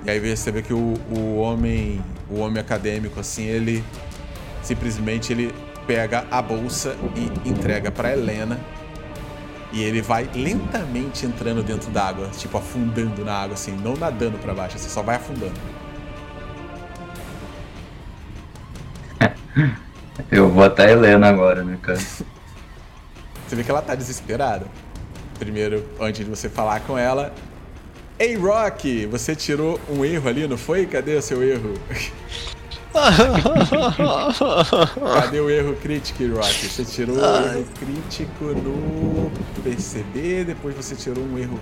E 0.06 0.10
aí 0.11 0.19
você 0.19 0.52
vê 0.52 0.61
que 0.61 0.73
o, 0.73 0.95
o 1.10 1.38
homem, 1.38 2.03
o 2.30 2.40
homem 2.40 2.60
acadêmico, 2.60 3.19
assim, 3.19 3.45
ele 3.45 3.84
simplesmente 4.61 5.31
ele 5.31 5.53
pega 5.88 6.27
a 6.30 6.41
bolsa 6.41 6.95
e 7.15 7.49
entrega 7.49 7.90
pra 7.90 8.11
Helena. 8.11 8.60
E 9.74 9.82
ele 9.84 10.04
vai 10.04 10.30
lentamente 10.36 11.26
entrando 11.26 11.64
dentro 11.64 11.90
d'água, 11.90 12.30
tipo 12.38 12.56
afundando 12.56 13.26
na 13.26 13.34
água, 13.34 13.56
assim, 13.56 13.76
não 13.76 13.95
nadando 13.95 14.38
pra 14.38 14.54
baixo, 14.54 14.76
assim, 14.76 14.88
só 14.88 15.02
vai 15.02 15.16
afundando. 15.16 15.60
Eu 20.32 20.48
vou 20.48 20.64
até 20.64 20.86
a 20.86 20.91
Helena 20.91 21.28
agora, 21.28 21.64
né, 21.64 21.80
cara? 21.82 22.00
Você 22.00 23.56
vê 23.56 23.64
que 23.64 23.72
ela 23.72 23.82
tá 23.82 23.95
desesperada. 23.95 24.68
Primeiro, 25.40 25.84
antes 26.00 26.24
de 26.24 26.30
você 26.30 26.48
falar 26.48 26.82
com 26.82 26.95
ela. 26.95 27.34
Ei, 28.20 28.36
Rock, 28.36 29.08
você 29.08 29.36
tirou 29.36 29.80
um 29.90 30.06
erro 30.06 30.30
ali, 30.30 30.48
não 30.48 30.58
foi? 30.58 30.86
Cadê 30.86 31.16
o 31.16 31.22
seu 31.22 31.41
erro? 31.44 31.74
Cadê 35.14 35.40
o 35.40 35.49
erro 35.49 35.76
crítico, 35.78 36.24
Rock? 36.36 36.68
Você 36.70 36.86
tirou 36.86 37.18
o 37.18 37.20
erro 37.20 37.65
crítico 37.80 38.45
no 38.45 39.32
PCB, 39.64 40.44
depois 40.45 40.76
você 40.76 40.95
tirou 40.95 41.24
um 41.24 41.38
erro. 41.38 41.60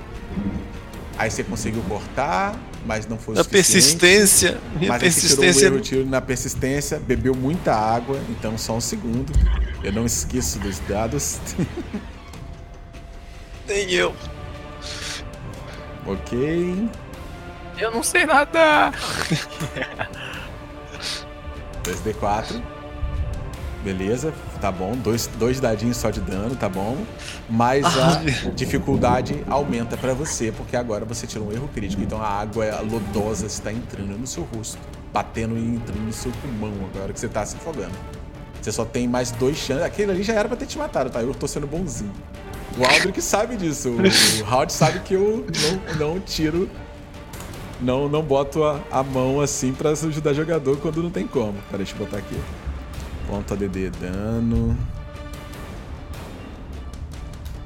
Aí 1.17 1.29
você 1.29 1.43
conseguiu 1.43 1.81
cortar, 1.87 2.55
mas 2.85 3.07
não 3.07 3.17
foi 3.17 3.35
o 3.35 3.39
A 3.39 3.43
suficiente. 3.43 3.97
persistência. 3.97 4.57
Minha 4.75 4.89
Mas 4.91 5.03
aí 5.03 5.11
você 5.11 5.21
tirou 5.21 5.37
um 5.37 5.41
persistência. 5.41 5.65
erro 5.67 5.79
tiro 5.81 6.05
na 6.05 6.21
persistência, 6.21 6.99
bebeu 6.99 7.35
muita 7.35 7.73
água, 7.75 8.19
então 8.29 8.57
só 8.57 8.73
um 8.73 8.81
segundo. 8.81 9.31
Eu 9.83 9.91
não 9.93 10.05
esqueço 10.05 10.57
dos 10.59 10.79
dados. 10.79 11.39
Nem 13.67 13.89
eu. 13.91 14.13
ok. 16.05 16.89
Eu 17.77 17.91
não 17.91 18.03
sei 18.03 18.25
nadar. 18.25 18.93
2D4. 21.83 22.61
Beleza, 23.83 24.31
tá 24.59 24.71
bom. 24.71 24.95
Dois, 24.95 25.27
dois 25.39 25.59
dadinhos 25.59 25.97
só 25.97 26.11
de 26.11 26.21
dano, 26.21 26.55
tá 26.55 26.69
bom. 26.69 26.97
Mas 27.49 27.83
a 27.85 28.19
Ai. 28.19 28.51
dificuldade 28.55 29.43
aumenta 29.49 29.97
pra 29.97 30.13
você, 30.13 30.51
porque 30.51 30.75
agora 30.75 31.03
você 31.03 31.25
tirou 31.25 31.47
um 31.47 31.51
erro 31.51 31.67
crítico. 31.73 32.01
Então 32.01 32.21
a 32.21 32.27
água 32.27 32.79
lodosa 32.81 33.47
está 33.47 33.71
entrando 33.71 34.17
no 34.17 34.27
seu 34.27 34.47
rosto, 34.55 34.77
batendo 35.11 35.57
e 35.57 35.61
entrando 35.61 36.01
no 36.01 36.13
seu 36.13 36.31
pulmão 36.31 36.73
agora 36.93 37.11
que 37.11 37.19
você 37.19 37.27
tá 37.27 37.43
se 37.43 37.55
afogando. 37.55 37.95
Você 38.61 38.71
só 38.71 38.85
tem 38.85 39.07
mais 39.07 39.31
dois 39.31 39.57
chances. 39.57 39.83
Aquele 39.83 40.11
ali 40.11 40.21
já 40.21 40.33
era 40.33 40.47
pra 40.47 40.55
ter 40.55 40.67
te 40.67 40.77
matado, 40.77 41.09
tá? 41.09 41.21
Eu 41.21 41.33
tô 41.33 41.47
sendo 41.47 41.65
bonzinho. 41.65 42.13
O 42.77 42.85
Aldrich 42.85 43.21
sabe 43.21 43.55
disso. 43.57 43.89
O, 43.89 43.97
o 43.97 44.45
Howard 44.53 44.71
sabe 44.71 44.99
que 44.99 45.15
eu 45.15 45.45
não, 45.97 46.13
não 46.13 46.19
tiro. 46.19 46.69
Não, 47.81 48.07
não 48.07 48.21
boto 48.21 48.63
a, 48.63 48.79
a 48.91 49.01
mão 49.01 49.41
assim 49.41 49.73
pra 49.73 49.89
ajudar 49.89 50.33
jogador 50.33 50.77
quando 50.77 51.01
não 51.01 51.09
tem 51.09 51.25
como. 51.25 51.53
Pera, 51.63 51.77
deixa 51.77 51.95
eu 51.95 51.99
botar 51.99 52.17
aqui. 52.17 52.39
Ponto 53.27 53.53
ADD, 53.53 53.89
dano. 53.89 54.77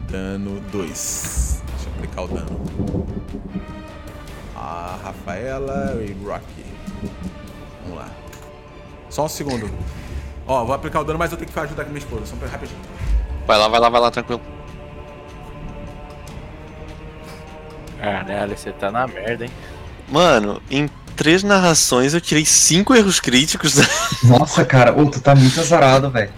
Dano 0.09 0.61
2. 0.71 1.63
Deixa 1.67 1.89
eu 1.89 1.93
aplicar 1.95 2.21
o 2.21 2.27
dano. 2.29 3.05
A 4.55 4.97
Rafaela 5.03 5.97
e 6.01 6.13
Rocky. 6.25 6.65
Vamos 7.83 7.97
lá. 7.97 8.09
Só 9.09 9.25
um 9.25 9.29
segundo. 9.29 9.69
Ó, 10.47 10.63
vou 10.63 10.75
aplicar 10.75 11.01
o 11.01 11.03
dano, 11.03 11.19
mas 11.19 11.31
eu 11.31 11.37
tenho 11.37 11.51
que 11.51 11.59
ajudar 11.59 11.81
aqui 11.81 11.91
minha 11.91 11.99
esposa. 11.99 12.25
Só 12.25 12.35
um 12.35 12.47
rapidinho. 12.47 12.79
Vai 13.45 13.57
lá, 13.57 13.67
vai 13.67 13.79
lá, 13.81 13.89
vai 13.89 13.99
lá, 13.99 14.11
tranquilo. 14.11 14.41
Caralho, 17.99 18.57
você 18.57 18.71
tá 18.71 18.91
na 18.91 19.07
merda, 19.07 19.45
hein? 19.45 19.51
Mano, 20.07 20.61
em 20.69 20.89
três 21.15 21.43
narrações 21.43 22.13
eu 22.13 22.21
tirei 22.21 22.45
cinco 22.45 22.93
erros 22.93 23.19
críticos. 23.19 23.75
Nossa, 24.23 24.63
cara, 24.65 24.93
ô, 24.97 25.05
tu 25.05 25.19
tá 25.19 25.33
muito 25.33 25.59
azarado, 25.59 26.09
velho. 26.09 26.31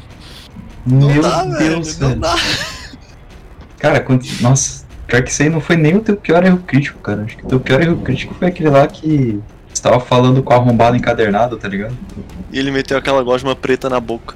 Meu 0.86 1.22
dá, 1.22 1.44
Deus, 1.44 1.96
velho. 1.96 2.12
Não 2.12 2.20
dá. 2.20 2.36
Cara, 3.78 4.00
quando... 4.00 4.26
nossa, 4.42 4.86
pior 5.06 5.22
que 5.22 5.32
isso 5.32 5.44
aí 5.44 5.50
não 5.50 5.62
foi 5.62 5.76
nem 5.76 5.96
o 5.96 6.02
teu 6.02 6.16
pior 6.16 6.46
erro 6.46 6.60
crítico, 6.60 7.00
cara. 7.00 7.24
Acho 7.24 7.38
que 7.38 7.46
o 7.46 7.48
teu 7.48 7.60
pior 7.60 7.82
erro 7.82 7.98
crítico 7.98 8.34
foi 8.36 8.48
aquele 8.48 8.70
lá 8.70 8.88
que 8.88 9.40
você 9.78 9.82
tava 9.82 10.00
falando 10.00 10.42
com 10.42 10.54
o 10.54 10.56
arrombado 10.56 10.96
encadernado, 10.96 11.58
tá 11.58 11.68
ligado? 11.68 11.96
E 12.52 12.58
ele 12.58 12.72
meteu 12.72 12.98
aquela 12.98 13.22
gosma 13.22 13.56
preta 13.56 13.90
na 13.90 14.00
boca. 14.00 14.36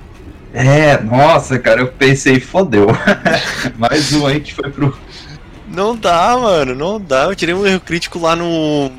É, 0.53 1.01
nossa, 1.01 1.57
cara, 1.57 1.81
eu 1.81 1.87
pensei, 1.87 2.39
fodeu. 2.39 2.87
Mais 3.77 4.11
um 4.13 4.27
aí 4.27 4.39
que 4.41 4.53
foi 4.53 4.69
pro. 4.69 4.95
Não 5.67 5.95
dá, 5.95 6.37
mano, 6.37 6.75
não 6.75 6.99
dá. 6.99 7.23
Eu 7.23 7.35
tirei 7.35 7.55
um 7.55 7.65
erro 7.65 7.79
crítico 7.79 8.19
lá 8.19 8.35
no. 8.35 8.91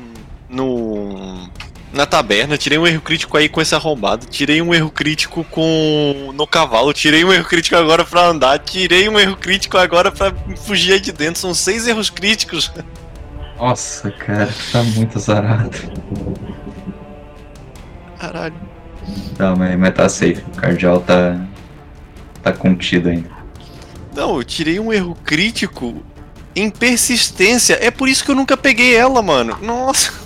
No. 0.53 1.49
Na 1.91 2.07
taberna, 2.07 2.57
tirei 2.57 2.77
um 2.79 2.87
erro 2.87 3.01
crítico 3.01 3.37
aí 3.37 3.47
com 3.47 3.61
esse 3.61 3.75
arrombado, 3.75 4.25
tirei 4.25 4.61
um 4.61 4.73
erro 4.73 4.89
crítico 4.89 5.43
com. 5.43 6.31
no 6.33 6.47
cavalo, 6.47 6.91
tirei 6.91 7.23
um 7.23 7.31
erro 7.31 7.45
crítico 7.45 7.75
agora 7.75 8.03
pra 8.03 8.27
andar, 8.27 8.57
tirei 8.59 9.07
um 9.07 9.19
erro 9.19 9.37
crítico 9.37 9.77
agora 9.77 10.11
pra 10.11 10.33
fugir 10.65 10.93
aí 10.93 10.99
de 10.99 11.11
dentro. 11.11 11.39
São 11.39 11.53
seis 11.53 11.87
erros 11.87 12.09
críticos. 12.09 12.71
Nossa, 13.57 14.09
cara, 14.09 14.49
tá 14.71 14.81
muito 14.83 15.17
azarado. 15.17 15.77
Caralho. 18.19 18.55
Não, 19.37 19.55
mas, 19.55 19.77
mas 19.77 19.93
tá 19.93 20.09
safe. 20.09 20.43
O 20.47 20.55
cardial 20.55 21.01
tá. 21.01 21.39
tá 22.41 22.51
contido 22.51 23.09
ainda. 23.09 23.29
Não, 24.15 24.37
eu 24.37 24.43
tirei 24.43 24.79
um 24.79 24.91
erro 24.91 25.15
crítico 25.23 26.03
em 26.55 26.69
persistência. 26.69 27.77
É 27.81 27.91
por 27.91 28.07
isso 28.07 28.23
que 28.23 28.31
eu 28.31 28.35
nunca 28.35 28.55
peguei 28.55 28.95
ela, 28.95 29.21
mano. 29.21 29.57
Nossa. 29.61 30.22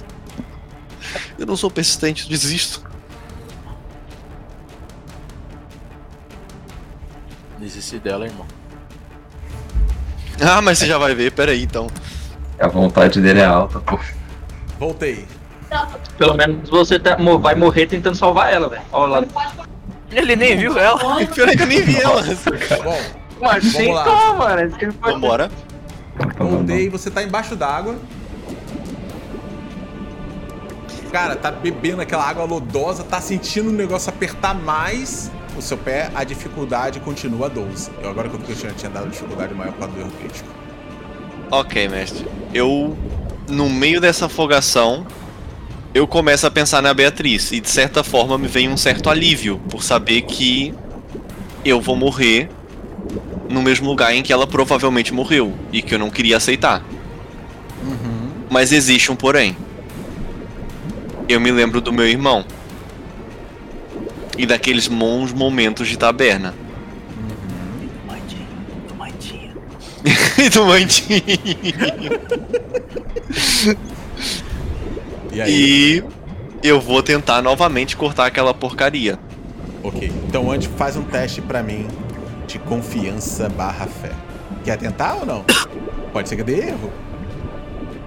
Eu 1.37 1.45
não 1.45 1.55
sou 1.55 1.69
persistente, 1.69 2.27
desisto. 2.29 2.83
Desisti 7.59 7.99
dela, 7.99 8.25
irmão. 8.25 8.45
Ah, 10.41 10.61
mas 10.61 10.77
você 10.77 10.85
já 10.87 10.97
vai 10.97 11.15
ver, 11.15 11.31
peraí 11.31 11.63
então. 11.63 11.87
A 12.59 12.67
vontade 12.67 13.19
dele 13.21 13.39
é 13.39 13.45
alta, 13.45 13.79
pô. 13.79 13.99
Voltei. 14.79 15.25
Pelo 16.17 16.35
menos 16.35 16.69
você 16.69 16.99
tá- 16.99 17.17
vai 17.41 17.55
morrer 17.55 17.87
tentando 17.87 18.15
salvar 18.15 18.53
ela, 18.53 18.69
velho. 18.69 18.81
Olha 18.91 19.19
lá. 19.21 19.65
Ele 20.11 20.35
nem 20.35 20.55
viu 20.57 20.77
ela. 20.77 20.97
Pior 21.33 21.49
é 21.49 21.55
que 21.55 21.63
eu 21.63 21.67
nem 21.67 21.81
vi 21.81 21.97
ela. 21.99 22.21
Bom, 22.83 22.99
Mas 23.41 23.63
Vamos 23.63 23.73
tem 23.75 23.93
lá. 23.93 24.03
como, 24.03 24.37
mano. 24.39 24.69
Pode 24.71 24.85
Vambora. 25.13 25.51
Rondei, 26.39 26.89
você 26.89 27.11
tá 27.11 27.21
embaixo 27.21 27.55
d'água. 27.55 27.95
Cara, 31.17 31.35
tá 31.35 31.49
bebendo 31.49 31.99
aquela 31.99 32.23
água 32.23 32.45
lodosa, 32.45 33.03
tá 33.03 33.19
sentindo 33.19 33.69
o 33.69 33.73
negócio 33.73 34.07
apertar 34.07 34.53
mais 34.53 35.31
o 35.57 35.61
seu 35.63 35.75
pé, 35.75 36.11
a 36.13 36.23
dificuldade 36.23 36.99
continua 36.99 37.49
12. 37.49 37.89
Eu 38.03 38.11
agora 38.11 38.29
que 38.29 38.35
eu 38.35 38.39
vi 38.39 38.45
que 38.45 38.51
eu 38.51 38.55
tinha, 38.55 38.71
tinha 38.73 38.91
dado 38.91 39.09
dificuldade 39.09 39.51
maior 39.51 39.71
por 39.71 39.79
causa 39.79 39.95
do 39.95 40.01
erro 40.01 40.11
crítico. 40.19 40.47
Ok, 41.49 41.87
mestre. 41.87 42.27
Eu, 42.53 42.95
no 43.49 43.67
meio 43.67 43.99
dessa 43.99 44.27
afogação, 44.27 45.07
eu 45.91 46.05
começo 46.07 46.45
a 46.45 46.51
pensar 46.51 46.83
na 46.83 46.93
Beatriz. 46.93 47.51
E 47.51 47.59
de 47.59 47.69
certa 47.71 48.03
forma 48.03 48.37
me 48.37 48.47
vem 48.47 48.69
um 48.69 48.77
certo 48.77 49.09
alívio 49.09 49.59
por 49.71 49.81
saber 49.81 50.21
que 50.21 50.71
eu 51.65 51.81
vou 51.81 51.95
morrer 51.95 52.47
no 53.49 53.63
mesmo 53.63 53.89
lugar 53.89 54.13
em 54.13 54.21
que 54.21 54.31
ela 54.31 54.45
provavelmente 54.45 55.11
morreu. 55.11 55.51
E 55.73 55.81
que 55.81 55.95
eu 55.95 55.97
não 55.97 56.11
queria 56.11 56.37
aceitar. 56.37 56.83
Mas 58.51 58.71
existe 58.71 59.11
um 59.11 59.15
porém. 59.15 59.57
Eu 61.27 61.39
me 61.39 61.51
lembro 61.51 61.81
do 61.81 61.91
meu 61.91 62.07
irmão. 62.07 62.45
E 64.37 64.45
daqueles 64.45 64.87
bons 64.87 65.33
momentos 65.33 65.87
de 65.87 65.97
taberna. 65.97 66.53
E 70.37 70.49
do 70.49 70.65
mantinho. 70.65 71.23
E 75.33 75.41
aí? 75.41 75.51
E 75.51 76.03
eu 76.63 76.79
vou 76.79 77.03
tentar 77.03 77.41
novamente 77.41 77.97
cortar 77.97 78.27
aquela 78.27 78.53
porcaria. 78.53 79.19
Ok. 79.83 80.11
Então 80.27 80.51
antes 80.51 80.69
faz 80.77 80.95
um 80.95 81.03
teste 81.03 81.41
pra 81.41 81.61
mim 81.61 81.87
de 82.47 82.59
confiança 82.59 83.49
barra 83.49 83.87
fé. 83.87 84.11
Quer 84.63 84.77
tentar 84.77 85.15
ou 85.15 85.25
não? 85.25 85.45
Pode 86.13 86.29
ser 86.29 86.35
que 86.37 86.43
dê 86.43 86.69
erro. 86.69 86.91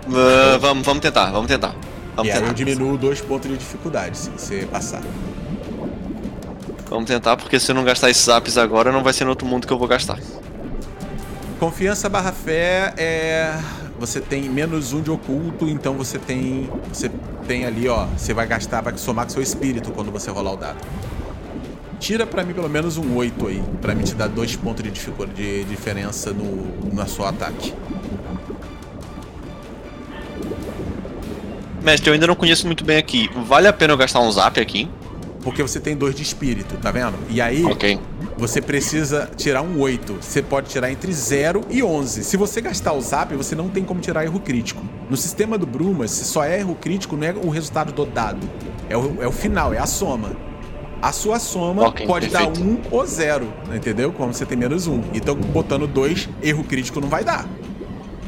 Ah, 0.09 0.59
vamos, 0.59 0.85
vamos 0.85 1.03
tentar, 1.03 1.31
vamos 1.31 1.49
tentar. 1.49 1.75
Vamos 2.21 2.35
e 2.35 2.37
aí 2.37 2.47
eu 2.47 2.53
diminuo 2.53 2.99
dois 2.99 3.21
pontos 3.21 3.51
de 3.51 3.57
dificuldade 3.57 4.19
se 4.19 4.31
você 4.31 4.67
passar. 4.71 5.03
Vamos 6.89 7.07
tentar, 7.07 7.37
porque 7.37 7.59
se 7.59 7.71
eu 7.71 7.75
não 7.75 7.85
gastar 7.85 8.11
esses 8.11 8.29
apps 8.29 8.59
agora, 8.59 8.93
não 8.93 9.03
vai 9.03 9.13
ser 9.13 9.25
no 9.25 9.31
outro 9.31 9.47
mundo 9.47 9.67
que 9.67 9.73
eu 9.73 9.79
vou 9.79 9.89
gastar. 9.89 10.19
Confiança 11.59 12.09
barra 12.09 12.33
fé 12.33 12.93
é. 12.97 13.59
Você 13.99 14.21
tem 14.21 14.49
menos 14.49 14.93
um 14.93 15.01
de 15.01 15.11
oculto, 15.11 15.69
então 15.69 15.95
você 15.95 16.19
tem. 16.19 16.69
Você 16.93 17.11
tem 17.47 17.65
ali, 17.65 17.89
ó. 17.89 18.07
Você 18.07 18.35
vai 18.35 18.47
gastar, 18.47 18.81
vai 18.81 18.97
somar 18.99 19.25
com 19.27 19.31
seu 19.31 19.43
espírito 19.43 19.93
quando 19.93 20.11
você 20.11 20.31
rolar 20.31 20.53
o 20.53 20.57
dado. 20.57 20.79
Tira 21.99 22.27
pra 22.27 22.43
mim 22.43 22.55
pelo 22.55 22.69
menos 22.69 22.97
um 22.97 23.15
8 23.15 23.47
aí, 23.47 23.63
pra 23.81 23.95
mim 23.95 24.05
te 24.05 24.15
dar 24.15 24.27
dois 24.27 24.57
pontos 24.57 24.83
de, 24.83 24.91
dificuldade, 24.91 25.37
de 25.37 25.65
diferença 25.65 26.33
no, 26.33 26.67
no 26.93 27.09
seu 27.09 27.27
ataque. 27.27 27.75
Mestre, 31.82 32.09
eu 32.11 32.15
ainda 32.15 32.27
não 32.27 32.35
conheço 32.35 32.66
muito 32.66 32.85
bem 32.85 32.98
aqui. 32.98 33.31
Vale 33.47 33.66
a 33.69 33.73
pena 33.73 33.93
eu 33.93 33.97
gastar 33.97 34.20
um 34.20 34.31
zap 34.31 34.61
aqui? 34.61 34.89
Porque 35.43 35.62
você 35.62 35.81
tem 35.81 35.97
dois 35.97 36.15
de 36.15 36.23
espírito, 36.23 36.77
tá 36.77 36.90
vendo? 36.90 37.15
E 37.31 37.40
aí, 37.40 37.65
Ok. 37.65 37.98
você 38.36 38.61
precisa 38.61 39.31
tirar 39.36 39.62
um 39.62 39.81
8. 39.81 40.19
Você 40.20 40.43
pode 40.43 40.69
tirar 40.69 40.90
entre 40.93 41.11
0 41.11 41.62
e 41.70 41.82
11. 41.82 42.23
Se 42.24 42.36
você 42.36 42.61
gastar 42.61 42.93
o 42.93 43.01
zap, 43.01 43.35
você 43.35 43.55
não 43.55 43.69
tem 43.70 43.82
como 43.82 44.01
tirar 44.01 44.23
erro 44.24 44.39
crítico. 44.40 44.82
No 45.09 45.16
sistema 45.16 45.57
do 45.57 45.65
Brumas, 45.66 46.11
se 46.11 46.24
só 46.27 46.44
é 46.44 46.59
erro 46.61 46.74
crítico, 46.78 47.16
não 47.16 47.27
é 47.27 47.32
o 47.32 47.48
resultado 47.48 47.90
do 47.93 48.05
dado. 48.05 48.47
É 48.90 48.97
o, 48.97 49.23
é 49.23 49.27
o 49.27 49.32
final, 49.32 49.73
é 49.73 49.78
a 49.78 49.86
soma. 49.86 50.32
A 51.01 51.12
sua 51.12 51.39
soma 51.39 51.89
Ok, 51.89 52.07
pode 52.07 52.28
perfeito. 52.28 52.61
dar 52.61 52.62
1 52.62 52.69
um 52.69 52.78
ou 52.90 53.07
0, 53.07 53.51
entendeu? 53.74 54.12
Como 54.12 54.35
você 54.35 54.44
tem 54.44 54.59
menos 54.59 54.86
1. 54.86 54.93
Um. 54.93 55.02
Então, 55.15 55.35
botando 55.35 55.86
2, 55.86 56.28
erro 56.43 56.62
crítico 56.65 57.01
não 57.01 57.09
vai 57.09 57.24
dar. 57.24 57.48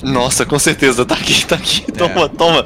Nossa, 0.02 0.44
com 0.44 0.58
certeza. 0.58 1.04
Tá 1.04 1.14
aqui, 1.14 1.46
tá 1.46 1.54
aqui. 1.54 1.84
É. 1.88 1.92
Toma, 1.92 2.28
toma. 2.28 2.64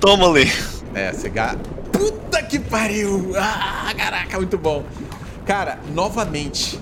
Toma, 0.00 0.28
Lê. 0.28 0.48
É, 0.94 1.12
você 1.12 1.28
ga... 1.28 1.56
Puta 1.92 2.42
que 2.42 2.58
pariu! 2.58 3.32
Ah, 3.36 3.92
caraca, 3.96 4.36
muito 4.38 4.58
bom. 4.58 4.84
Cara, 5.44 5.78
novamente, 5.94 6.78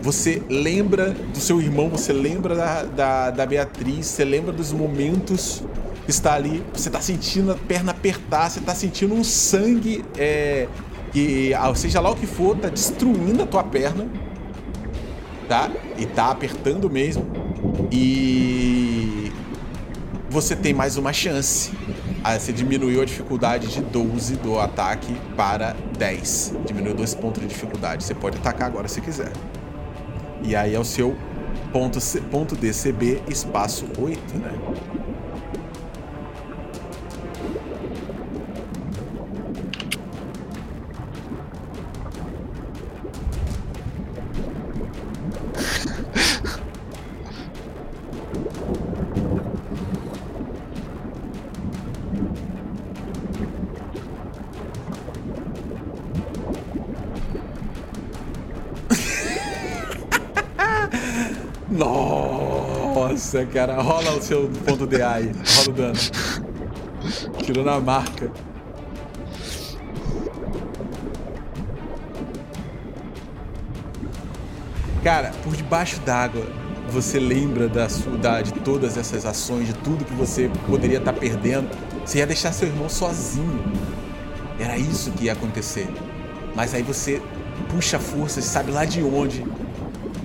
você 0.00 0.42
lembra 0.48 1.10
do 1.10 1.38
seu 1.38 1.60
irmão, 1.60 1.88
você 1.88 2.12
lembra 2.12 2.54
da, 2.54 2.82
da, 2.82 3.30
da 3.30 3.46
Beatriz, 3.46 4.06
você 4.06 4.24
lembra 4.24 4.52
dos 4.52 4.72
momentos 4.72 5.62
que 6.04 6.10
está 6.10 6.34
ali, 6.34 6.62
você 6.72 6.90
tá 6.90 7.00
sentindo 7.00 7.52
a 7.52 7.54
perna 7.54 7.92
apertar, 7.92 8.50
você 8.50 8.60
tá 8.60 8.74
sentindo 8.74 9.14
um 9.14 9.22
sangue, 9.22 10.04
é, 10.16 10.66
que, 11.12 11.54
ah, 11.54 11.72
seja 11.74 12.00
lá 12.00 12.10
o 12.10 12.16
que 12.16 12.26
for, 12.26 12.56
tá 12.56 12.68
destruindo 12.68 13.42
a 13.42 13.46
tua 13.46 13.62
perna, 13.62 14.06
tá? 15.48 15.70
E 15.96 16.06
tá 16.06 16.30
apertando 16.30 16.90
mesmo. 16.90 17.41
E 17.90 19.30
você 20.28 20.56
tem 20.56 20.72
mais 20.72 20.96
uma 20.96 21.12
chance. 21.12 21.70
Aí 22.24 22.38
você 22.38 22.52
diminuiu 22.52 23.02
a 23.02 23.04
dificuldade 23.04 23.68
de 23.68 23.80
12 23.80 24.36
do 24.36 24.58
ataque 24.58 25.14
para 25.36 25.76
10. 25.98 26.54
Diminuiu 26.64 26.94
dois 26.94 27.14
pontos 27.14 27.42
de 27.42 27.48
dificuldade. 27.48 28.04
Você 28.04 28.14
pode 28.14 28.38
atacar 28.38 28.68
agora 28.68 28.88
se 28.88 29.00
quiser. 29.00 29.32
E 30.42 30.56
aí 30.56 30.74
é 30.74 30.78
o 30.78 30.84
seu 30.84 31.16
ponto, 31.72 31.98
ponto 32.30 32.56
DCB 32.56 33.22
espaço 33.28 33.86
8, 33.98 34.38
né? 34.38 34.52
Cara. 63.46 63.80
Rola 63.80 64.12
o 64.12 64.22
seu 64.22 64.48
ponto 64.64 64.86
DA 64.86 65.12
aí. 65.12 65.26
Rola 65.56 65.68
o 65.68 65.72
dano. 65.72 65.98
Tirou 67.44 67.64
na 67.64 67.80
marca. 67.80 68.30
Cara, 75.02 75.32
por 75.42 75.54
debaixo 75.56 75.98
d'água, 76.00 76.46
você 76.90 77.18
lembra 77.18 77.68
da 77.68 77.88
sua, 77.88 78.16
da- 78.16 78.40
de 78.42 78.52
todas 78.52 78.96
essas 78.96 79.24
ações, 79.26 79.66
de 79.66 79.74
tudo 79.74 80.04
que 80.04 80.14
você 80.14 80.50
poderia 80.66 80.98
estar 80.98 81.12
perdendo. 81.12 81.68
Você 82.04 82.18
ia 82.18 82.26
deixar 82.26 82.52
seu 82.52 82.68
irmão 82.68 82.88
sozinho. 82.88 83.64
Era 84.60 84.76
isso 84.78 85.10
que 85.12 85.24
ia 85.24 85.32
acontecer. 85.32 85.88
Mas 86.54 86.74
aí 86.74 86.82
você 86.82 87.20
puxa 87.68 87.98
forças, 87.98 88.44
sabe 88.44 88.70
lá 88.70 88.84
de 88.84 89.02
onde, 89.02 89.44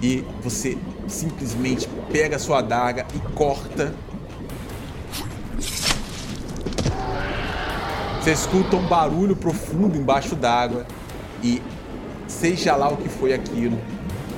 e 0.02 0.24
você 0.44 0.78
simplesmente 1.08 1.88
pega 2.12 2.36
a 2.36 2.40
sua 2.40 2.60
adaga 2.60 3.06
e 3.14 3.20
corta. 3.34 3.94
Você 8.22 8.32
escuta 8.32 8.76
um 8.76 8.88
barulho 8.88 9.36
profundo 9.36 9.98
embaixo 9.98 10.36
d'água 10.36 10.86
e 11.42 11.62
seja 12.28 12.76
lá 12.76 12.90
o 12.90 12.98
que 12.98 13.08
foi 13.08 13.34
aquilo, 13.34 13.80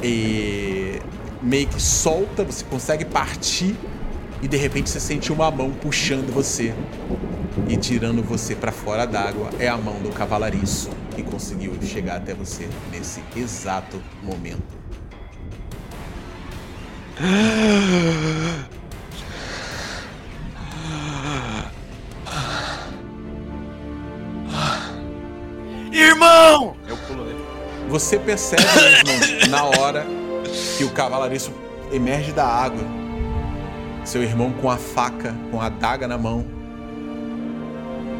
e 0.01 1.01
meio 1.41 1.67
que 1.67 1.81
solta, 1.81 2.43
você 2.43 2.63
consegue 2.65 3.03
partir 3.05 3.75
e 4.41 4.47
de 4.47 4.57
repente 4.57 4.89
você 4.89 4.99
sente 4.99 5.31
uma 5.33 5.49
mão 5.51 5.71
puxando 5.71 6.31
você 6.31 6.73
e 7.67 7.75
tirando 7.75 8.23
você 8.23 8.55
pra 8.55 8.71
fora 8.71 9.05
d'água. 9.05 9.49
É 9.59 9.67
a 9.67 9.77
mão 9.77 9.99
do 10.01 10.09
cavalariço 10.09 10.89
que 11.15 11.23
conseguiu 11.23 11.73
chegar 11.81 12.17
até 12.17 12.33
você 12.33 12.69
nesse 12.91 13.21
exato 13.35 14.01
momento. 14.23 14.78
Irmão! 25.91 26.77
Eu 26.87 26.95
pulo 26.95 27.25
nele. 27.25 27.43
Você 27.89 28.17
percebe, 28.17 28.63
mesmo, 29.05 29.51
na 29.51 29.65
hora 29.65 30.05
que 30.77 30.85
o 30.85 30.91
cavalariço 30.91 31.51
emerge 31.91 32.31
da 32.31 32.45
água. 32.45 32.83
Seu 34.05 34.23
irmão 34.23 34.53
com 34.53 34.71
a 34.71 34.77
faca, 34.77 35.35
com 35.51 35.59
a 35.59 35.65
adaga 35.65 36.07
na 36.07 36.17
mão, 36.17 36.45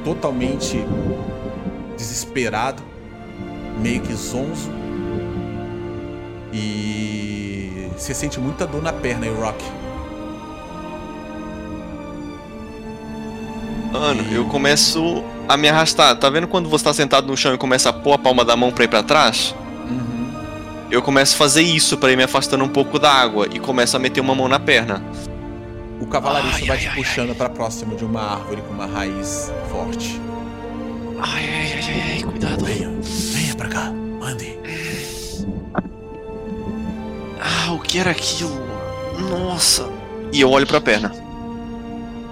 totalmente 0.04 0.86
desesperado, 1.96 2.84
meio 3.80 4.02
que 4.02 4.14
zonzo. 4.14 4.70
E 6.52 7.19
você 8.00 8.14
sente 8.14 8.40
muita 8.40 8.66
dor 8.66 8.82
na 8.82 8.94
perna, 8.94 9.26
aí, 9.26 9.34
Rock. 9.34 9.64
Mano, 13.92 14.24
eu 14.32 14.46
começo 14.46 15.24
a 15.48 15.58
me 15.58 15.68
arrastar. 15.68 16.16
Tá 16.16 16.30
vendo 16.30 16.48
quando 16.48 16.70
você 16.70 16.84
tá 16.86 16.94
sentado 16.94 17.28
no 17.28 17.36
chão 17.36 17.54
e 17.54 17.58
começa 17.58 17.90
a 17.90 17.94
pôr 17.94 18.14
a 18.14 18.18
palma 18.18 18.46
da 18.46 18.56
mão 18.56 18.72
pra 18.72 18.86
ir 18.86 18.88
pra 18.88 19.04
trás? 19.04 19.56
eu 20.92 21.04
começo 21.04 21.36
a 21.36 21.38
fazer 21.38 21.62
isso 21.62 21.98
pra 21.98 22.12
ir 22.12 22.18
me 22.18 22.24
afastando 22.24 22.64
um 22.64 22.68
pouco 22.68 22.98
da 22.98 23.12
água 23.12 23.48
e 23.52 23.60
começo 23.60 23.96
a 23.96 24.00
meter 24.00 24.22
uma 24.22 24.34
mão 24.34 24.48
na 24.48 24.60
perna. 24.60 25.04
O 26.00 26.08
cavalariço 26.08 26.56
Ai, 26.56 26.66
vai 26.66 26.78
ai, 26.78 26.84
te 26.84 26.90
ai, 26.90 26.96
puxando 26.96 27.36
pra 27.36 27.50
próximo 27.50 27.96
de 27.96 28.06
uma 28.06 28.22
árvore 28.22 28.62
com 28.62 28.74
uma 28.74 28.88
raiz 28.88 29.52
forte. 29.70 30.20
Ai, 31.22 31.44
ai, 31.44 31.74
ai, 31.74 31.84
ai, 31.84 32.12
ai, 32.14 32.24
cuidado. 32.24 32.66
Venha, 32.66 32.92
venha 33.02 33.56
pra 33.56 33.68
cá, 33.68 33.94
ande. 34.22 34.58
Ah, 37.40 37.72
o 37.74 37.80
que 37.80 37.98
era 38.00 38.12
aquilo? 38.12 38.52
Nossa. 39.30 39.88
E 40.32 40.42
eu 40.42 40.50
olho 40.52 40.68
pra 40.68 40.80
perna. 40.82 41.12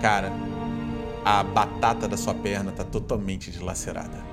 Cara, 0.02 0.32
a 1.26 1.44
batata 1.44 2.08
da 2.08 2.16
sua 2.18 2.34
perna 2.34 2.72
tá 2.72 2.84
totalmente 2.84 3.50
dilacerada. 3.52 4.26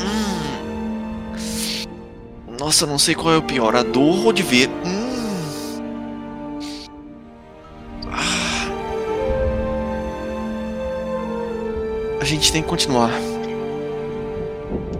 Hum. 0.00 1.34
Nossa, 2.58 2.86
não 2.86 2.98
sei 2.98 3.14
qual 3.14 3.34
é 3.34 3.38
o 3.38 3.42
pior, 3.42 3.76
a 3.76 3.82
dor 3.82 4.26
ou 4.26 4.32
de 4.32 4.42
ver. 4.42 4.68
Hum. 4.84 5.80
Ah. 8.10 8.68
A 12.20 12.24
gente 12.24 12.50
tem 12.52 12.62
que 12.62 12.68
continuar. 12.68 13.10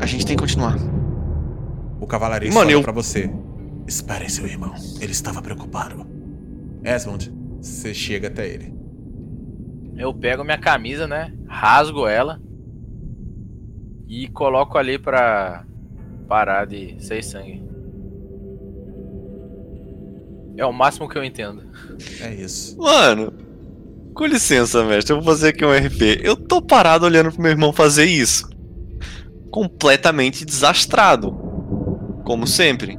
A 0.00 0.06
gente 0.06 0.26
tem 0.26 0.36
que 0.36 0.42
continuar. 0.42 0.76
O 2.00 2.06
cavalariço 2.06 2.52
Mano, 2.54 2.66
olha 2.66 2.74
eu- 2.74 2.82
pra 2.82 2.92
você. 2.92 3.30
Espere, 3.86 4.28
seu 4.30 4.46
irmão. 4.46 4.74
Ele 5.00 5.12
estava 5.12 5.42
preocupado. 5.42 6.06
Esmond, 6.82 7.32
você 7.60 7.94
chega 7.94 8.28
até 8.28 8.48
ele. 8.48 8.74
Eu 9.96 10.12
pego 10.12 10.44
minha 10.44 10.58
camisa, 10.58 11.06
né? 11.06 11.32
Rasgo 11.46 12.06
ela. 12.06 12.40
E 14.08 14.28
coloco 14.28 14.76
ali 14.76 14.98
pra 14.98 15.64
parar 16.28 16.66
de 16.66 16.96
sair 16.98 17.22
sangue. 17.22 17.62
É 20.56 20.64
o 20.64 20.72
máximo 20.72 21.08
que 21.08 21.18
eu 21.18 21.24
entendo. 21.24 21.62
É 22.20 22.32
isso. 22.34 22.76
Mano, 22.78 23.32
com 24.14 24.26
licença, 24.26 24.84
mestre, 24.84 25.12
eu 25.12 25.20
vou 25.20 25.24
fazer 25.24 25.48
aqui 25.48 25.64
um 25.64 25.72
RP. 25.72 26.20
Eu 26.22 26.36
tô 26.36 26.62
parado 26.62 27.04
olhando 27.04 27.32
pro 27.32 27.42
meu 27.42 27.50
irmão 27.50 27.72
fazer 27.72 28.04
isso. 28.04 28.48
Completamente 29.50 30.44
desastrado. 30.44 31.32
Como 32.24 32.46
sempre. 32.46 32.98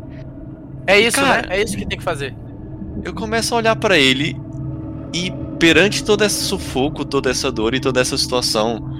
É 0.87 0.99
isso, 0.99 1.17
Cara- 1.17 1.47
né? 1.47 1.57
É 1.57 1.61
isso 1.63 1.75
que 1.77 1.85
tem 1.85 1.97
que 1.97 2.03
fazer. 2.03 2.35
Eu 3.03 3.13
começo 3.13 3.53
a 3.53 3.57
olhar 3.57 3.75
pra 3.75 3.97
ele 3.97 4.35
e 5.13 5.31
perante 5.59 6.03
todo 6.03 6.23
esse 6.23 6.43
sufoco, 6.43 7.05
toda 7.05 7.29
essa 7.29 7.51
dor 7.51 7.73
e 7.73 7.79
toda 7.79 7.99
essa 8.01 8.17
situação, 8.17 8.99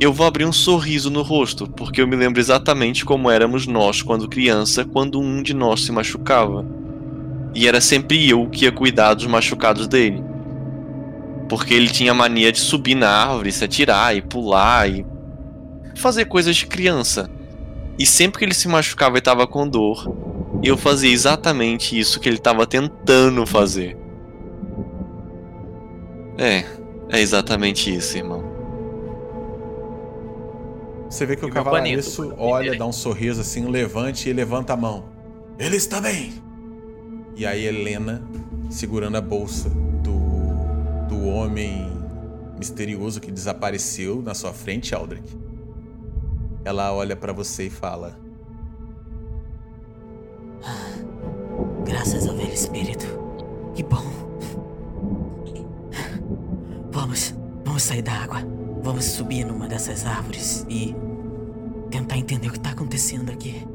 eu 0.00 0.12
vou 0.12 0.26
abrir 0.26 0.44
um 0.44 0.52
sorriso 0.52 1.10
no 1.10 1.22
rosto, 1.22 1.68
porque 1.68 2.00
eu 2.00 2.06
me 2.06 2.16
lembro 2.16 2.40
exatamente 2.40 3.04
como 3.04 3.30
éramos 3.30 3.66
nós 3.66 4.02
quando 4.02 4.28
criança, 4.28 4.84
quando 4.84 5.20
um 5.20 5.42
de 5.42 5.54
nós 5.54 5.82
se 5.84 5.92
machucava. 5.92 6.64
E 7.54 7.68
era 7.68 7.80
sempre 7.80 8.28
eu 8.28 8.48
que 8.48 8.64
ia 8.64 8.72
cuidar 8.72 9.14
dos 9.14 9.26
machucados 9.26 9.86
dele. 9.86 10.22
Porque 11.48 11.72
ele 11.74 11.88
tinha 11.88 12.10
a 12.10 12.14
mania 12.14 12.50
de 12.50 12.58
subir 12.58 12.94
na 12.96 13.08
árvore, 13.08 13.52
se 13.52 13.64
atirar 13.64 14.16
e 14.16 14.20
pular 14.22 14.90
e 14.90 15.06
fazer 15.94 16.24
coisas 16.24 16.56
de 16.56 16.66
criança. 16.66 17.30
E 17.96 18.04
sempre 18.04 18.38
que 18.40 18.44
ele 18.44 18.54
se 18.54 18.66
machucava 18.66 19.18
e 19.18 19.20
tava 19.20 19.46
com 19.46 19.68
dor, 19.68 20.12
eu 20.62 20.76
fazia 20.76 21.12
exatamente 21.12 21.98
isso 21.98 22.20
que 22.20 22.28
ele 22.28 22.38
tava 22.38 22.66
tentando 22.66 23.44
fazer. 23.46 23.96
É, 26.38 26.64
é 27.08 27.20
exatamente 27.20 27.94
isso, 27.94 28.16
irmão. 28.16 28.54
Você 31.08 31.26
vê 31.26 31.36
que 31.36 31.44
E 31.44 31.48
o 31.48 31.64
panito, 31.64 32.34
olha, 32.36 32.76
dá 32.76 32.86
um 32.86 32.92
sorriso 32.92 33.40
assim, 33.40 33.68
levante 33.68 34.28
e 34.28 34.32
levanta 34.32 34.72
a 34.72 34.76
mão. 34.76 35.04
Ele 35.58 35.76
está 35.76 36.00
bem! 36.00 36.32
E 37.36 37.46
aí 37.46 37.64
Helena, 37.64 38.26
segurando 38.68 39.16
a 39.16 39.20
bolsa 39.20 39.68
do, 39.70 41.08
do 41.08 41.28
homem 41.28 41.88
misterioso 42.58 43.20
que 43.20 43.30
desapareceu 43.30 44.22
na 44.22 44.34
sua 44.34 44.52
frente, 44.52 44.94
Aldrich. 44.94 45.22
Ela 46.64 46.92
olha 46.92 47.14
pra 47.14 47.32
você 47.32 47.66
e 47.66 47.70
fala: 47.70 48.18
Graças 51.84 52.26
ao 52.28 52.36
velho 52.36 52.52
espírito. 52.52 53.06
Que 53.74 53.82
bom. 53.82 54.02
Vamos, 56.90 57.34
vamos 57.64 57.82
sair 57.82 58.02
da 58.02 58.12
água. 58.12 58.38
Vamos 58.82 59.04
subir 59.04 59.44
numa 59.44 59.66
dessas 59.66 60.06
árvores 60.06 60.64
e 60.68 60.94
tentar 61.90 62.18
entender 62.18 62.48
o 62.48 62.52
que 62.52 62.60
tá 62.60 62.70
acontecendo 62.70 63.30
aqui. 63.30 63.66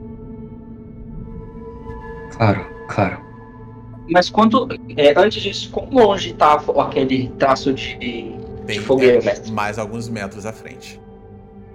Claro, 2.32 2.66
claro. 2.88 3.22
Mas 4.12 4.30
quando. 4.30 4.68
é, 4.98 5.14
antes 5.20 5.42
disso, 5.42 5.70
quão 5.72 5.90
longe 5.90 6.34
tá 6.34 6.54
aquele 6.80 7.30
traço 7.38 7.74
de, 7.74 8.32
de 8.66 8.80
fogueira, 8.80 9.18
é, 9.20 9.26
mestre? 9.26 9.52
mais 9.52 9.78
alguns 9.78 10.08
metros 10.10 10.46
à 10.46 10.54
frente. 10.54 11.00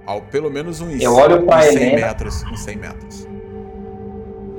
Ao, 0.06 0.20
pelo 0.22 0.50
menos 0.50 0.80
uns, 0.80 1.00
Eu 1.00 1.14
olho 1.14 1.42
pra 1.44 1.58
uns 1.58 1.64
100 1.66 1.76
Helena. 1.76 2.06
metros. 2.08 2.42
Uns 2.44 2.60
100 2.60 2.76
metros. 2.76 3.28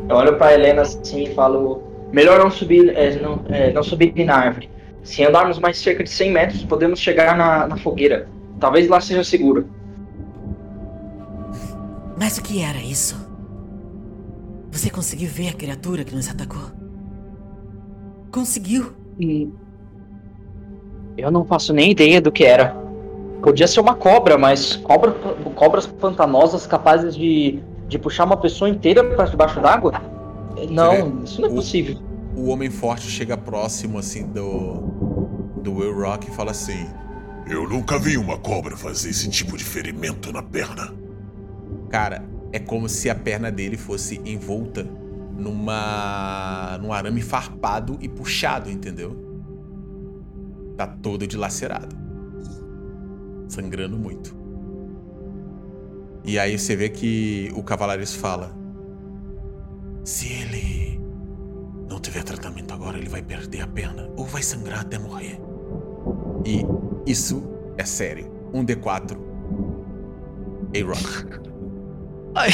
Eu 0.07 0.15
olho 0.15 0.37
pra 0.37 0.53
Helena 0.53 0.83
assim 0.83 1.23
e 1.23 1.33
falo: 1.33 1.83
melhor 2.11 2.39
não 2.39 2.51
subir, 2.51 2.95
é, 2.95 3.19
não, 3.19 3.41
é, 3.49 3.71
não 3.71 3.83
subir 3.83 4.13
na 4.25 4.35
árvore. 4.35 4.69
Se 5.03 5.23
andarmos 5.23 5.59
mais 5.59 5.77
cerca 5.77 6.03
de 6.03 6.09
100 6.09 6.31
metros, 6.31 6.63
podemos 6.63 6.99
chegar 6.99 7.37
na, 7.37 7.67
na 7.67 7.77
fogueira. 7.77 8.27
Talvez 8.59 8.87
lá 8.87 8.99
seja 8.99 9.23
seguro. 9.23 9.69
Mas 12.17 12.37
o 12.37 12.43
que 12.43 12.61
era 12.63 12.79
isso? 12.79 13.15
Você 14.71 14.89
conseguiu 14.89 15.29
ver 15.29 15.49
a 15.49 15.53
criatura 15.53 16.03
que 16.03 16.15
nos 16.15 16.29
atacou? 16.29 16.71
Conseguiu? 18.31 18.93
Hum. 19.21 19.51
Eu 21.17 21.31
não 21.31 21.45
faço 21.45 21.71
nem 21.71 21.91
ideia 21.91 22.19
do 22.19 22.31
que 22.31 22.43
era. 22.43 22.75
Podia 23.41 23.67
ser 23.67 23.79
uma 23.79 23.95
cobra, 23.95 24.37
mas 24.37 24.75
cobra, 24.75 25.11
cobras 25.55 25.85
pantanosas 25.85 26.65
capazes 26.65 27.15
de, 27.15 27.59
de 27.87 27.97
puxar 27.99 28.25
uma 28.25 28.37
pessoa 28.37 28.69
inteira 28.69 29.03
para 29.03 29.25
debaixo 29.25 29.59
d'água? 29.61 29.93
Não, 30.69 31.23
isso 31.23 31.41
não 31.41 31.49
é 31.49 31.51
O- 31.51 31.55
possível. 31.55 31.97
O 32.35 32.49
homem 32.49 32.69
forte 32.69 33.07
chega 33.09 33.37
próximo 33.37 33.97
assim 33.97 34.27
do. 34.27 34.81
do 35.61 35.73
Will 35.75 35.93
Rock 36.01 36.29
e 36.29 36.33
fala 36.33 36.51
assim: 36.51 36.87
Eu 37.49 37.67
nunca 37.69 37.97
vi 37.99 38.17
uma 38.17 38.37
cobra 38.37 38.75
fazer 38.75 39.09
esse 39.09 39.29
tipo 39.29 39.55
de 39.57 39.63
ferimento 39.63 40.31
na 40.33 40.41
perna. 40.43 40.93
Cara, 41.89 42.23
é 42.51 42.59
como 42.59 42.89
se 42.89 43.09
a 43.09 43.15
perna 43.15 43.51
dele 43.51 43.77
fosse 43.77 44.19
envolta 44.25 44.85
numa. 45.37 46.77
num 46.81 46.91
arame 46.91 47.21
farpado 47.21 47.97
e 48.01 48.07
puxado, 48.09 48.69
entendeu? 48.69 49.15
Tá 50.75 50.85
todo 50.87 51.25
dilacerado. 51.25 51.95
Sangrando 53.47 53.97
muito. 53.97 54.35
E 56.25 56.39
aí 56.39 56.57
você 56.57 56.75
vê 56.75 56.89
que 56.89 57.51
o 57.55 57.61
Cavalariço 57.61 58.17
fala: 58.17 58.51
Se 60.03 60.27
ele 60.27 60.99
não 61.87 61.99
tiver 61.99 62.23
tratamento 62.23 62.73
agora, 62.73 62.97
ele 62.97 63.09
vai 63.09 63.21
perder 63.21 63.61
a 63.61 63.67
perna 63.67 64.09
ou 64.17 64.25
vai 64.25 64.41
sangrar 64.41 64.81
até 64.81 64.97
morrer. 64.97 65.39
E 66.45 66.65
isso 67.05 67.43
é 67.77 67.85
sério. 67.85 68.31
Um 68.53 68.65
D4. 68.65 69.17
A-Rock. 70.75 71.45
Ai. 72.35 72.49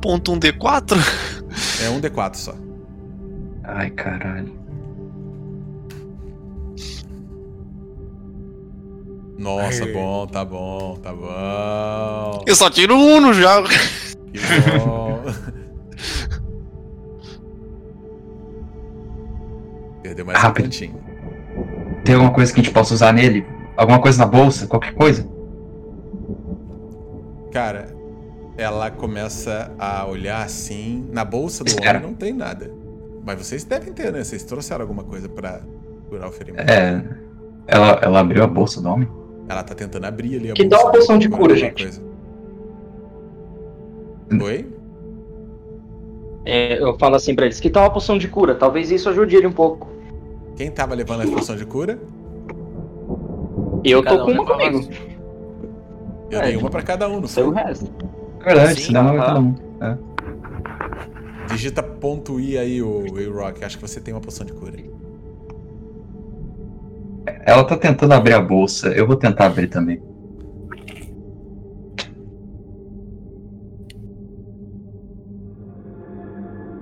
Ponto 0.00 0.32
um 0.32 0.40
D4? 0.40 0.96
É 1.82 1.90
um 1.90 2.00
D4 2.00 2.34
só. 2.34 2.54
Ai, 3.62 3.90
caralho. 3.90 4.63
Nossa, 9.36 9.84
Ai. 9.84 9.92
bom, 9.92 10.26
tá 10.26 10.44
bom, 10.44 10.96
tá 11.02 11.12
bom. 11.12 12.44
Eu 12.46 12.54
só 12.54 12.70
tiro 12.70 12.94
um 12.94 13.20
no 13.20 13.34
já. 13.34 13.62
Que 14.32 14.78
bom. 14.78 15.20
Perdeu 20.02 20.24
mais 20.26 20.38
um 20.38 20.42
Rápido. 20.42 20.64
pontinho. 20.64 21.02
Tem 22.04 22.14
alguma 22.14 22.32
coisa 22.32 22.52
que 22.52 22.60
a 22.60 22.62
gente 22.62 22.72
possa 22.72 22.94
usar 22.94 23.12
nele? 23.12 23.46
Alguma 23.76 24.00
coisa 24.00 24.18
na 24.18 24.26
bolsa? 24.26 24.66
Qualquer 24.66 24.94
coisa? 24.94 25.26
Cara, 27.50 27.88
ela 28.56 28.90
começa 28.90 29.72
a 29.78 30.06
olhar 30.06 30.44
assim. 30.44 31.08
Na 31.12 31.24
bolsa 31.24 31.64
do 31.64 31.68
Espera. 31.68 31.98
homem 31.98 32.10
não 32.10 32.16
tem 32.16 32.32
nada. 32.32 32.70
Mas 33.24 33.38
vocês 33.38 33.64
devem 33.64 33.92
ter, 33.92 34.12
né? 34.12 34.22
Vocês 34.22 34.44
trouxeram 34.44 34.82
alguma 34.82 35.02
coisa 35.02 35.28
pra 35.28 35.60
curar 36.08 36.28
o 36.28 36.32
ferimento. 36.32 36.70
É. 36.70 37.02
Ela, 37.66 37.98
ela 38.02 38.20
abriu 38.20 38.44
a 38.44 38.46
bolsa 38.46 38.80
do 38.82 38.88
homem? 38.90 39.08
Ela 39.48 39.62
tá 39.62 39.74
tentando 39.74 40.04
abrir 40.06 40.36
ali 40.36 40.50
a 40.50 40.54
Que 40.54 40.64
bolsa. 40.64 40.84
dá 40.84 40.88
uma 40.90 40.92
poção 40.92 41.18
de 41.18 41.28
pra 41.28 41.38
cura, 41.38 41.56
gente. 41.56 41.82
coisa. 41.82 42.02
Oi? 44.42 44.66
É, 46.46 46.82
eu 46.82 46.98
falo 46.98 47.14
assim 47.16 47.34
pra 47.34 47.44
eles: 47.46 47.60
que 47.60 47.70
tal 47.70 47.84
uma 47.84 47.90
poção 47.90 48.18
de 48.18 48.28
cura? 48.28 48.54
Talvez 48.54 48.90
isso 48.90 49.08
ajude 49.08 49.36
ele 49.36 49.46
um 49.46 49.52
pouco. 49.52 49.88
Quem 50.56 50.70
tava 50.70 50.94
levando 50.94 51.22
a 51.22 51.26
poção 51.32 51.56
de 51.56 51.66
cura? 51.66 51.98
Eu 53.84 54.02
Cada 54.02 54.16
tô 54.16 54.22
um 54.22 54.26
com 54.26 54.32
uma 54.32 54.46
comigo. 54.46 54.88
Eu 56.30 56.40
É, 56.40 56.46
dei 56.46 56.56
uma 56.56 56.70
pra 56.70 56.82
cada 56.82 57.08
um, 57.08 57.20
não 57.20 57.28
Seu 57.28 57.52
foi? 57.52 57.62
resto. 57.62 57.90
Verdade, 58.42 58.80
Sim, 58.82 58.92
dá 58.92 59.00
uma 59.02 59.10
aham. 59.10 59.20
cada 59.26 59.40
um. 59.40 59.54
É. 59.80 59.96
Digita 61.48 61.82
ponto 61.82 62.40
I 62.40 62.56
aí, 62.56 62.82
o 62.82 63.04
A-Rock. 63.18 63.64
Acho 63.64 63.76
que 63.78 63.82
você 63.86 64.00
tem 64.00 64.14
uma 64.14 64.20
poção 64.20 64.46
de 64.46 64.52
cura. 64.52 64.72
Ela 67.26 67.64
tá 67.64 67.76
tentando 67.76 68.12
abrir 68.12 68.34
a 68.34 68.40
bolsa, 68.40 68.88
eu 68.88 69.06
vou 69.06 69.16
tentar 69.16 69.46
abrir 69.46 69.68
também. 69.68 70.02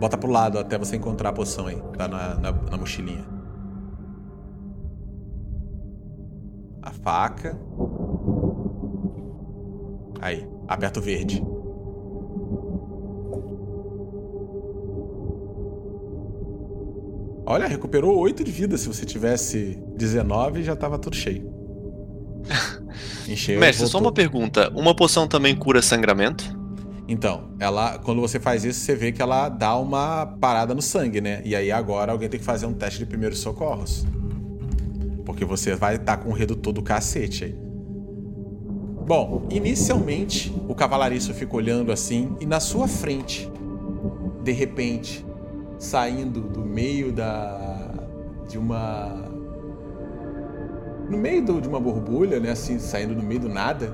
Bota 0.02 0.18
pro 0.18 0.30
lado 0.32 0.58
até 0.58 0.76
você 0.76 0.96
encontrar 0.96 1.28
a 1.28 1.32
poção 1.32 1.68
aí. 1.68 1.80
Tá 1.96 2.08
na, 2.08 2.34
na, 2.34 2.52
na 2.52 2.76
mochilinha. 2.76 3.24
A 6.82 6.90
faca. 6.90 7.56
Aí, 10.20 10.44
aperta 10.66 10.98
o 10.98 11.02
verde. 11.02 11.40
Olha, 17.44 17.66
recuperou 17.66 18.18
8 18.18 18.44
de 18.44 18.50
vida. 18.50 18.78
Se 18.78 18.86
você 18.86 19.04
tivesse 19.04 19.78
19, 19.96 20.62
já 20.62 20.76
tava 20.76 20.98
tudo 20.98 21.16
cheio. 21.16 21.52
Encheu. 23.28 23.58
Mestre, 23.58 23.86
só 23.86 23.98
uma 23.98 24.12
pergunta. 24.12 24.70
Uma 24.74 24.94
poção 24.94 25.26
também 25.26 25.54
cura 25.56 25.82
sangramento? 25.82 26.60
Então, 27.08 27.50
ela, 27.58 27.98
quando 27.98 28.20
você 28.20 28.38
faz 28.38 28.64
isso, 28.64 28.80
você 28.80 28.94
vê 28.94 29.12
que 29.12 29.20
ela 29.20 29.48
dá 29.48 29.76
uma 29.76 30.26
parada 30.40 30.74
no 30.74 30.80
sangue, 30.80 31.20
né? 31.20 31.42
E 31.44 31.54
aí 31.54 31.70
agora 31.70 32.12
alguém 32.12 32.28
tem 32.28 32.38
que 32.38 32.46
fazer 32.46 32.66
um 32.66 32.72
teste 32.72 33.00
de 33.00 33.06
primeiros 33.06 33.38
socorros. 33.38 34.06
Porque 35.24 35.44
você 35.44 35.74
vai 35.74 35.96
estar 35.96 36.18
com 36.18 36.30
o 36.30 36.32
redutor 36.32 36.72
do 36.72 36.82
cacete 36.82 37.44
aí. 37.44 37.56
Bom, 39.06 39.46
inicialmente 39.50 40.54
o 40.68 40.74
cavalariço 40.74 41.34
fica 41.34 41.56
olhando 41.56 41.90
assim 41.90 42.36
e 42.40 42.46
na 42.46 42.60
sua 42.60 42.86
frente, 42.86 43.50
de 44.44 44.52
repente, 44.52 45.24
saindo 45.82 46.40
do 46.40 46.60
meio 46.64 47.12
da 47.12 47.90
de 48.48 48.56
uma 48.56 49.28
no 51.08 51.18
meio 51.18 51.44
do- 51.44 51.60
de 51.60 51.68
uma 51.68 51.80
borbulha, 51.80 52.38
né, 52.38 52.50
assim, 52.52 52.78
saindo 52.78 53.14
do 53.16 53.22
meio 53.22 53.40
do 53.40 53.48
nada, 53.48 53.92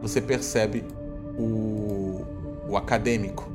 você 0.00 0.20
percebe 0.20 0.82
o, 1.38 2.22
o 2.68 2.76
acadêmico. 2.76 3.48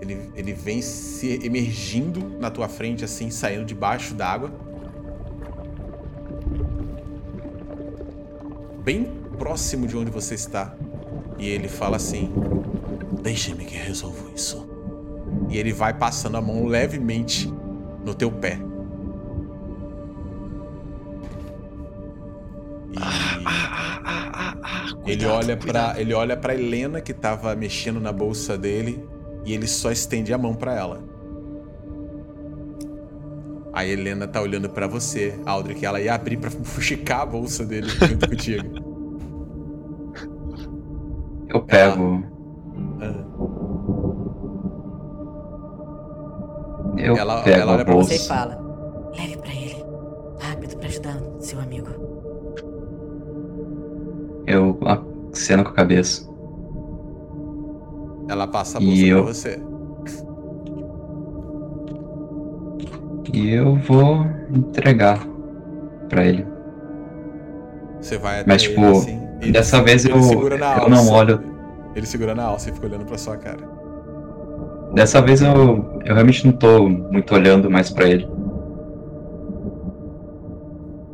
Ele, 0.00 0.30
ele 0.36 0.52
vem 0.52 0.80
se 0.80 1.44
emergindo 1.44 2.38
na 2.38 2.50
tua 2.50 2.68
frente, 2.68 3.04
assim, 3.04 3.30
saindo 3.30 3.64
debaixo 3.64 4.14
d'água. 4.14 4.50
Bem 8.84 9.10
próximo 9.36 9.86
de 9.88 9.96
onde 9.96 10.10
você 10.10 10.34
está. 10.36 10.74
E 11.36 11.48
ele 11.48 11.68
fala 11.68 11.96
assim: 11.96 12.32
Deixe-me 13.20 13.64
que 13.64 13.74
resolvo 13.76 14.30
isso. 14.34 14.65
E 15.48 15.58
ele 15.58 15.72
vai 15.72 15.94
passando 15.94 16.36
a 16.36 16.42
mão 16.42 16.66
levemente 16.66 17.52
no 18.04 18.14
teu 18.14 18.30
pé. 18.32 18.66
E 25.04 25.12
ele 25.12 25.26
Cuidado, 25.26 25.28
olha 25.28 25.56
cuidado. 25.56 25.94
para 25.94 26.00
ele 26.00 26.14
olha 26.14 26.36
para 26.36 26.54
Helena 26.54 27.00
que 27.00 27.14
tava 27.14 27.54
mexendo 27.56 28.00
na 28.00 28.12
bolsa 28.12 28.58
dele 28.58 29.08
e 29.44 29.52
ele 29.54 29.66
só 29.66 29.90
estende 29.90 30.32
a 30.32 30.38
mão 30.38 30.54
pra 30.54 30.74
ela. 30.74 31.04
A 33.72 33.84
Helena 33.86 34.26
tá 34.26 34.40
olhando 34.40 34.70
pra 34.70 34.86
você, 34.86 35.40
Aldrich, 35.44 35.84
ela 35.84 36.00
ia 36.00 36.14
abrir 36.14 36.38
pra 36.38 36.50
fuxicar 36.50 37.20
a 37.20 37.26
bolsa 37.26 37.64
dele 37.64 37.90
junto 37.90 38.18
contigo. 38.26 38.66
Eu 41.48 41.64
pego. 41.64 42.24
Ah. 42.24 42.35
Eu 46.96 47.16
Ela- 47.16 47.42
pego 47.42 47.60
ela 47.60 47.72
olha 47.74 47.84
pra. 47.84 47.94
Você 47.94 48.18
fala. 48.18 48.58
Leve 49.18 49.36
pra 49.38 49.50
ele. 49.52 49.84
Rápido 50.40 50.76
pra 50.76 50.88
ajudar 50.88 51.20
seu 51.40 51.60
amigo. 51.60 51.88
Eu 54.46 54.78
aceno 55.32 55.64
com 55.64 55.70
a 55.70 55.74
cabeça. 55.74 56.28
Ela 58.28 58.46
passa 58.46 58.78
a 58.78 58.82
E 58.82 58.86
bolsa 58.86 59.06
eu- 59.06 59.24
pra 59.24 59.32
você. 59.34 59.60
E 63.32 63.50
eu 63.50 63.74
vou 63.76 64.24
entregar 64.50 65.20
pra 66.08 66.24
ele. 66.24 66.46
Você 68.00 68.16
vai 68.18 68.40
até 68.40 68.48
Mas, 68.52 68.62
ele, 68.64 68.74
tipo, 68.74 68.86
assim, 68.86 69.20
ele- 69.40 69.52
Dessa 69.52 69.82
vez 69.82 70.04
ele 70.04 70.14
eu, 70.14 70.22
segura 70.22 70.56
na 70.56 70.78
eu 70.78 70.88
não 70.88 70.98
alça. 70.98 71.12
olho. 71.12 71.40
Ele 71.94 72.06
segura 72.06 72.34
na 72.34 72.44
alça 72.44 72.70
e 72.70 72.72
fica 72.72 72.86
olhando 72.86 73.04
pra 73.04 73.18
sua 73.18 73.36
cara. 73.36 73.75
Dessa 74.96 75.20
vez 75.20 75.42
eu, 75.42 76.00
eu 76.06 76.14
realmente 76.14 76.46
não 76.46 76.54
tô 76.54 76.88
muito 76.88 77.34
olhando 77.34 77.70
mais 77.70 77.90
pra 77.90 78.08
ele. 78.08 78.26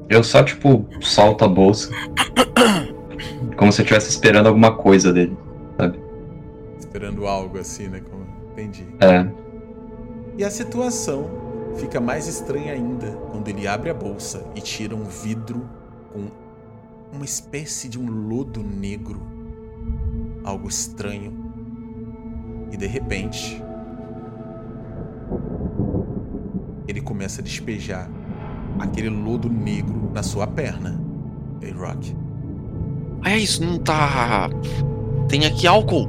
Eu 0.09 0.23
só, 0.23 0.41
tipo, 0.45 0.87
solto 1.01 1.45
a 1.45 1.49
bolsa. 1.49 1.91
Como 3.59 3.73
se 3.73 3.81
eu 3.81 3.83
estivesse 3.83 4.09
esperando 4.09 4.47
alguma 4.47 4.77
coisa 4.77 5.13
dele. 5.13 5.37
Esperando 6.79 7.27
algo 7.27 7.59
assim, 7.59 7.89
né? 7.89 8.01
Como... 8.09 8.25
Entendi. 8.53 8.87
É. 9.01 9.27
E 10.39 10.45
a 10.45 10.51
situação 10.51 11.29
fica 11.75 12.01
mais 12.01 12.29
estranha 12.29 12.75
ainda 12.75 13.11
quando 13.33 13.49
ele 13.49 13.67
abre 13.67 13.91
a 13.91 13.95
bolsa 13.95 14.45
e 14.55 14.61
tira 14.61 14.95
um 14.95 15.03
vidro 15.03 15.69
com 16.13 16.27
uma 17.13 17.25
espécie 17.25 17.89
de 17.89 17.99
um 17.99 18.09
lodo 18.09 18.63
negro. 18.63 19.21
Algo 20.45 20.69
estranho. 20.69 21.33
E 22.71 22.77
de 22.77 22.87
repente. 22.87 23.61
Ele 26.89 27.01
começa 27.01 27.41
a 27.41 27.45
despejar 27.45 28.11
aquele 28.79 29.09
lodo 29.09 29.49
negro 29.49 30.11
na 30.13 30.23
sua 30.23 30.47
perna. 30.47 31.01
Ei, 31.61 31.71
Rock. 31.71 32.15
Ah, 33.23 33.37
isso 33.37 33.65
não 33.65 33.79
tá. 33.79 34.51
Tem 35.29 35.45
aqui 35.47 35.67
álcool. 35.67 36.09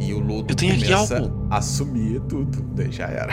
E 0.00 0.12
o 0.14 0.18
lodo 0.18 0.50
Eu 0.52 0.56
tenho 0.56 0.72
aqui 0.72 0.84
começa 0.86 1.18
álcool. 1.18 1.46
a 1.50 1.60
sumir 1.60 2.20
tudo. 2.22 2.62
Daí 2.74 2.90
já 2.90 3.06
era. 3.06 3.32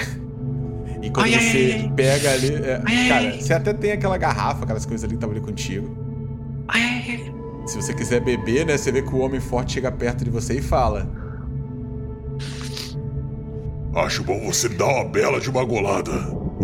E 1.01 1.09
quando 1.09 1.25
Ai, 1.25 1.31
você 1.31 1.57
ai, 1.57 1.81
ai. 1.81 1.93
pega 1.95 2.31
ali. 2.31 2.53
é, 2.55 3.07
cara, 3.09 3.31
você 3.41 3.53
até 3.53 3.73
tem 3.73 3.91
aquela 3.93 4.17
garrafa, 4.17 4.63
aquelas 4.65 4.85
coisas 4.85 5.03
ali 5.03 5.13
que 5.13 5.17
estavam 5.17 5.35
ali 5.35 5.43
contigo. 5.43 5.95
Se 7.65 7.75
você 7.81 7.93
quiser 7.93 8.19
beber, 8.21 8.65
né? 8.65 8.77
Você 8.77 8.91
vê 8.91 9.01
que 9.01 9.13
o 9.13 9.19
homem 9.19 9.39
forte 9.39 9.73
chega 9.73 9.91
perto 9.91 10.23
de 10.23 10.29
você 10.29 10.55
e 10.57 10.61
fala. 10.61 11.09
Acho 13.95 14.23
bom 14.23 14.39
você 14.45 14.69
dar 14.69 14.87
uma 14.87 15.05
bela 15.05 15.39
de 15.39 15.49
uma 15.49 15.63
golada. 15.63 16.11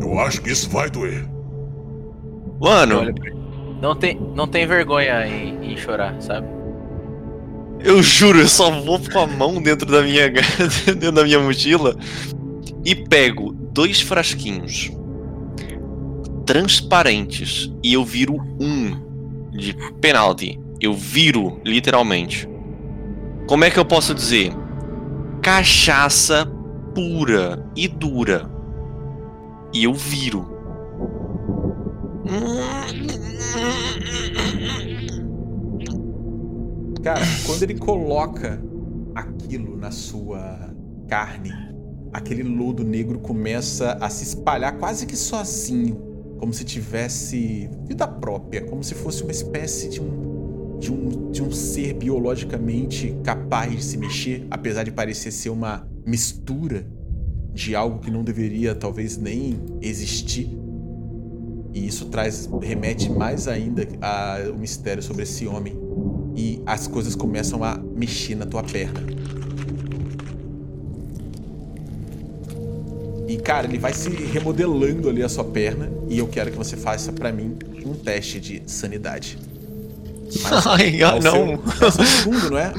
Eu 0.01 0.19
acho 0.19 0.41
que 0.41 0.51
isso 0.51 0.69
vai 0.69 0.89
doer. 0.89 1.27
Mano. 2.59 3.13
Não 3.81 3.95
tem, 3.95 4.19
não 4.35 4.47
tem 4.47 4.65
vergonha 4.65 5.27
em, 5.27 5.73
em 5.73 5.77
chorar, 5.77 6.19
sabe? 6.21 6.47
eu 7.79 8.01
juro, 8.01 8.39
eu 8.39 8.47
só 8.47 8.71
vou 8.71 8.99
com 8.99 9.19
a 9.19 9.27
mão 9.27 9.61
dentro 9.61 9.89
da 9.89 10.01
minha 10.01 10.29
dentro 10.85 11.11
da 11.11 11.23
minha 11.23 11.39
mochila 11.39 11.95
e 12.83 12.95
pego 12.95 13.53
dois 13.71 14.01
frasquinhos 14.01 14.91
transparentes 16.45 17.71
e 17.83 17.93
eu 17.93 18.05
viro 18.05 18.35
um 18.59 19.51
de 19.51 19.75
penalty. 19.99 20.59
Eu 20.79 20.93
viro 20.93 21.59
literalmente. 21.65 22.47
Como 23.47 23.65
é 23.65 23.71
que 23.71 23.79
eu 23.79 23.85
posso 23.85 24.13
dizer? 24.13 24.53
Cachaça 25.41 26.49
pura 26.97 27.63
e 27.75 27.87
dura. 27.87 28.49
E 29.71 29.83
eu 29.83 29.93
viro. 29.93 30.47
Cara, 37.03 37.21
quando 37.45 37.61
ele 37.61 37.77
coloca 37.77 38.59
aquilo 39.13 39.77
na 39.77 39.91
sua 39.91 40.73
carne, 41.07 41.53
aquele 42.11 42.41
lodo 42.41 42.83
negro 42.83 43.19
começa 43.19 43.93
a 44.01 44.09
se 44.09 44.23
espalhar 44.23 44.79
quase 44.79 45.05
que 45.05 45.15
sozinho, 45.15 46.01
como 46.39 46.51
se 46.51 46.65
tivesse 46.65 47.69
vida 47.87 48.07
própria, 48.07 48.65
como 48.65 48.83
se 48.83 48.95
fosse 48.95 49.21
uma 49.21 49.31
espécie 49.31 49.87
de 49.87 50.01
um, 50.01 50.79
de 50.79 50.91
um, 50.91 51.31
de 51.31 51.43
um 51.43 51.51
ser 51.51 51.93
biologicamente 51.93 53.15
capaz 53.23 53.71
de 53.71 53.83
se 53.83 53.97
mexer, 53.99 54.47
apesar 54.49 54.81
de 54.81 54.91
parecer 54.91 55.29
ser 55.29 55.51
uma 55.51 55.87
mistura 56.07 56.87
de 57.53 57.75
algo 57.75 57.99
que 57.99 58.09
não 58.09 58.23
deveria 58.23 58.73
talvez 58.73 59.17
nem 59.17 59.59
existir. 59.81 60.49
E 61.73 61.85
isso 61.85 62.05
traz 62.05 62.49
remete 62.61 63.11
mais 63.11 63.47
ainda 63.47 63.85
ao 64.01 64.55
mistério 64.55 65.03
sobre 65.03 65.23
esse 65.23 65.45
homem 65.45 65.77
e 66.35 66.61
as 66.65 66.87
coisas 66.87 67.13
começam 67.13 67.63
a 67.63 67.77
mexer 67.77 68.35
na 68.35 68.45
tua 68.45 68.63
perna. 68.63 69.01
E 73.27 73.37
cara, 73.37 73.67
ele 73.67 73.77
vai 73.77 73.93
se 73.93 74.09
remodelando 74.09 75.09
ali 75.09 75.21
a 75.21 75.27
sua 75.27 75.43
perna 75.43 75.91
e 76.07 76.17
eu 76.17 76.27
quero 76.27 76.51
que 76.51 76.57
você 76.57 76.77
faça 76.77 77.11
pra 77.11 77.33
mim 77.33 77.57
um 77.85 77.93
teste 77.93 78.39
de 78.39 78.63
sanidade. 78.65 79.37
Mas 80.41 80.67
Ai, 80.67 81.01
é 81.01 81.19
não. 81.19 81.61
Seu, 81.77 81.85
é 81.85 81.85
o 81.87 81.91
seu 81.91 82.05
segundo, 82.05 82.51
não 82.51 82.57
é? 82.57 82.73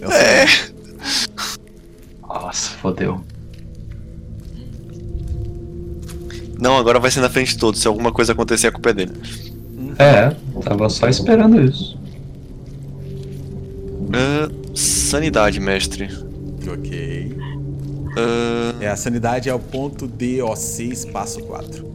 É 0.00 0.06
o 0.06 0.10
seguinte, 0.10 0.78
Nossa, 2.28 2.70
fodeu. 2.72 3.20
Não, 6.58 6.76
agora 6.76 6.98
vai 6.98 7.10
ser 7.10 7.20
na 7.20 7.30
frente 7.30 7.52
de 7.52 7.58
todos. 7.58 7.80
Se 7.80 7.86
alguma 7.88 8.12
coisa 8.12 8.32
acontecer, 8.32 8.66
a 8.66 8.72
culpa 8.72 8.90
é 8.90 8.92
dele. 8.92 9.12
É, 9.98 10.30
tava 10.62 10.88
só 10.88 11.08
esperando 11.08 11.60
isso. 11.62 11.98
Ah, 14.12 14.48
sanidade, 14.74 15.60
mestre. 15.60 16.08
Ok. 16.70 17.36
Ah, 18.16 18.74
É, 18.80 18.88
a 18.88 18.96
sanidade 18.96 19.48
é 19.48 19.54
o 19.54 19.58
ponto 19.58 20.06
DOC 20.06 20.80
espaço 20.90 21.40
4. 21.44 21.86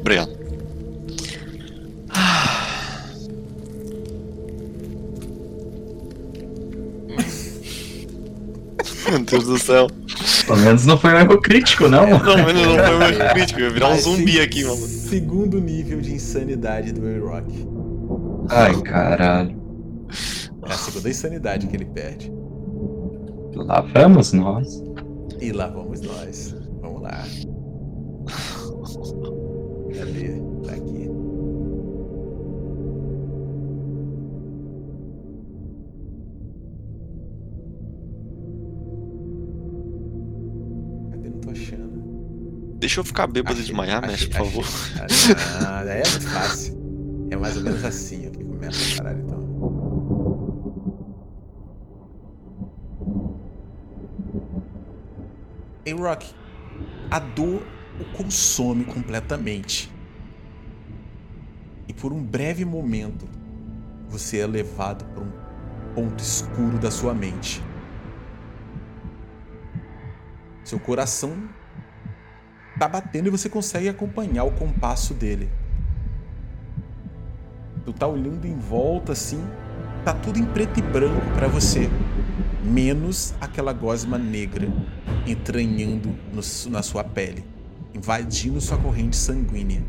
obrigado. 0.00 0.39
Meu 9.10 9.18
Deus 9.18 9.44
do 9.44 9.58
céu. 9.58 9.88
Pelo 10.46 10.58
menos 10.58 10.86
não 10.86 10.96
foi 10.96 11.12
um 11.12 11.18
erro 11.18 11.40
crítico, 11.40 11.88
não. 11.88 12.06
Pelo 12.20 12.36
menos 12.36 12.66
não 12.66 12.84
foi 12.84 12.98
mais 12.98 13.18
crítico. 13.32 13.60
Eu 13.60 13.66
ia 13.66 13.72
virar 13.72 13.88
um 13.90 13.98
zumbi 13.98 14.40
aqui, 14.40 14.64
mano. 14.64 14.76
Segundo 14.76 15.60
nível 15.60 16.00
de 16.00 16.12
insanidade 16.14 16.92
do 16.92 17.02
A-Rock. 17.06 17.68
Ai, 18.48 18.80
caralho. 18.82 19.60
É 20.64 20.72
a 20.72 20.76
segunda 20.76 21.08
insanidade 21.08 21.66
que 21.66 21.76
ele 21.76 21.86
perde. 21.86 22.32
Lá 23.54 23.80
vamos 23.80 24.32
nós. 24.32 24.82
E 25.40 25.52
lá 25.52 25.66
vamos 25.66 26.00
nós. 26.00 26.54
Vamos 26.80 27.02
lá. 27.02 27.24
Cadê? 29.96 30.49
Deixa 42.80 43.00
eu 43.00 43.04
ficar 43.04 43.26
bêbado 43.26 43.58
e 43.58 43.60
Achei, 43.60 43.66
desmaiar, 43.66 44.02
achei, 44.02 44.10
mestre, 44.10 44.28
por 44.30 44.38
favor. 44.38 44.64
achei. 45.04 45.34
Ah, 45.66 45.84
é 45.86 46.02
fácil. 46.02 46.80
É 47.30 47.36
mais 47.36 47.54
ou 47.58 47.62
menos 47.62 47.84
assim 47.84 48.26
ó, 48.26 48.30
que 48.30 48.42
começa 48.42 48.94
a 48.94 48.96
caralho, 48.96 49.20
então. 49.22 49.40
Ei, 55.84 55.92
Rock, 55.92 56.34
a 57.10 57.18
dor 57.18 57.62
o 58.00 58.04
consome 58.16 58.86
completamente. 58.86 59.92
E 61.86 61.92
por 61.92 62.14
um 62.14 62.24
breve 62.24 62.64
momento, 62.64 63.28
você 64.08 64.38
é 64.38 64.46
levado 64.46 65.04
para 65.04 65.22
um 65.22 65.32
ponto 65.94 66.22
escuro 66.22 66.78
da 66.78 66.90
sua 66.90 67.12
mente. 67.12 67.62
Seu 70.64 70.80
coração 70.80 71.36
tá 72.80 72.88
batendo 72.88 73.26
e 73.26 73.30
você 73.30 73.46
consegue 73.46 73.90
acompanhar 73.90 74.44
o 74.44 74.52
compasso 74.52 75.12
dele. 75.12 75.50
Tu 77.84 77.92
tá 77.92 78.06
olhando 78.06 78.46
em 78.46 78.56
volta 78.56 79.12
assim, 79.12 79.44
tá 80.02 80.14
tudo 80.14 80.38
em 80.38 80.46
preto 80.46 80.80
e 80.80 80.82
branco 80.82 81.20
pra 81.34 81.46
você, 81.46 81.90
menos 82.64 83.34
aquela 83.38 83.74
gosma 83.74 84.16
negra 84.16 84.66
entranhando 85.26 86.16
no- 86.32 86.70
na 86.70 86.82
sua 86.82 87.04
pele, 87.04 87.44
invadindo 87.94 88.58
sua 88.62 88.78
corrente 88.78 89.14
sanguínea. 89.16 89.82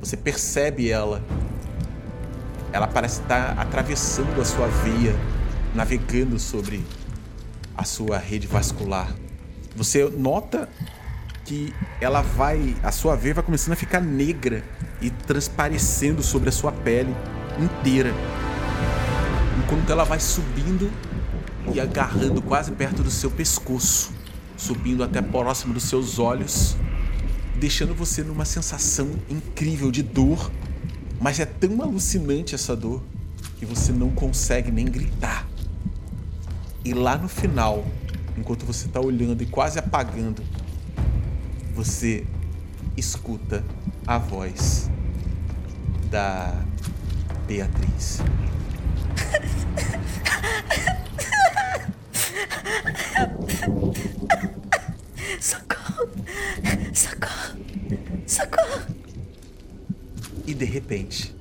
Você 0.00 0.18
percebe 0.18 0.90
ela. 0.90 1.22
Ela 2.74 2.88
parece 2.88 3.22
estar 3.22 3.58
atravessando 3.58 4.38
a 4.38 4.44
sua 4.44 4.66
veia, 4.66 5.14
navegando 5.74 6.38
sobre 6.38 6.84
a 7.74 7.84
sua 7.84 8.18
rede 8.18 8.46
vascular. 8.46 9.14
Você 9.74 10.04
nota 10.10 10.68
que 11.50 11.74
ela 12.00 12.22
vai, 12.22 12.76
a 12.80 12.92
sua 12.92 13.16
veia 13.16 13.34
vai 13.34 13.42
começando 13.42 13.72
a 13.72 13.76
ficar 13.76 14.00
negra 14.00 14.62
e 15.02 15.10
transparecendo 15.10 16.22
sobre 16.22 16.48
a 16.48 16.52
sua 16.52 16.70
pele 16.70 17.12
inteira. 17.58 18.14
Enquanto 19.58 19.90
ela 19.90 20.04
vai 20.04 20.20
subindo 20.20 20.88
e 21.74 21.80
agarrando 21.80 22.40
quase 22.40 22.70
perto 22.70 23.02
do 23.02 23.10
seu 23.10 23.32
pescoço, 23.32 24.12
subindo 24.56 25.02
até 25.02 25.20
próximo 25.20 25.74
dos 25.74 25.82
seus 25.82 26.20
olhos, 26.20 26.76
deixando 27.56 27.96
você 27.96 28.22
numa 28.22 28.44
sensação 28.44 29.10
incrível 29.28 29.90
de 29.90 30.04
dor, 30.04 30.52
mas 31.20 31.40
é 31.40 31.46
tão 31.46 31.82
alucinante 31.82 32.54
essa 32.54 32.76
dor 32.76 33.02
que 33.58 33.66
você 33.66 33.90
não 33.90 34.10
consegue 34.10 34.70
nem 34.70 34.84
gritar. 34.86 35.48
E 36.84 36.94
lá 36.94 37.18
no 37.18 37.28
final, 37.28 37.84
enquanto 38.38 38.64
você 38.64 38.86
está 38.86 39.00
olhando 39.00 39.42
e 39.42 39.46
quase 39.46 39.80
apagando, 39.80 40.44
você 41.82 42.26
escuta 42.94 43.64
a 44.06 44.18
voz 44.18 44.90
da 46.10 46.62
Beatriz. 47.46 48.18
Socorro! 55.40 56.10
Socorro! 56.92 57.64
Socorro! 58.26 58.86
E 60.46 60.52
de 60.52 60.66
repente, 60.66 61.34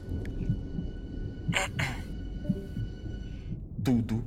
tudo 3.84 4.24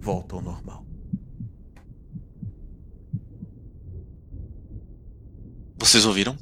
volta 0.00 0.36
ao 0.36 0.42
normal. 0.42 0.82
Vocês 5.92 6.06
ouviram? 6.06 6.34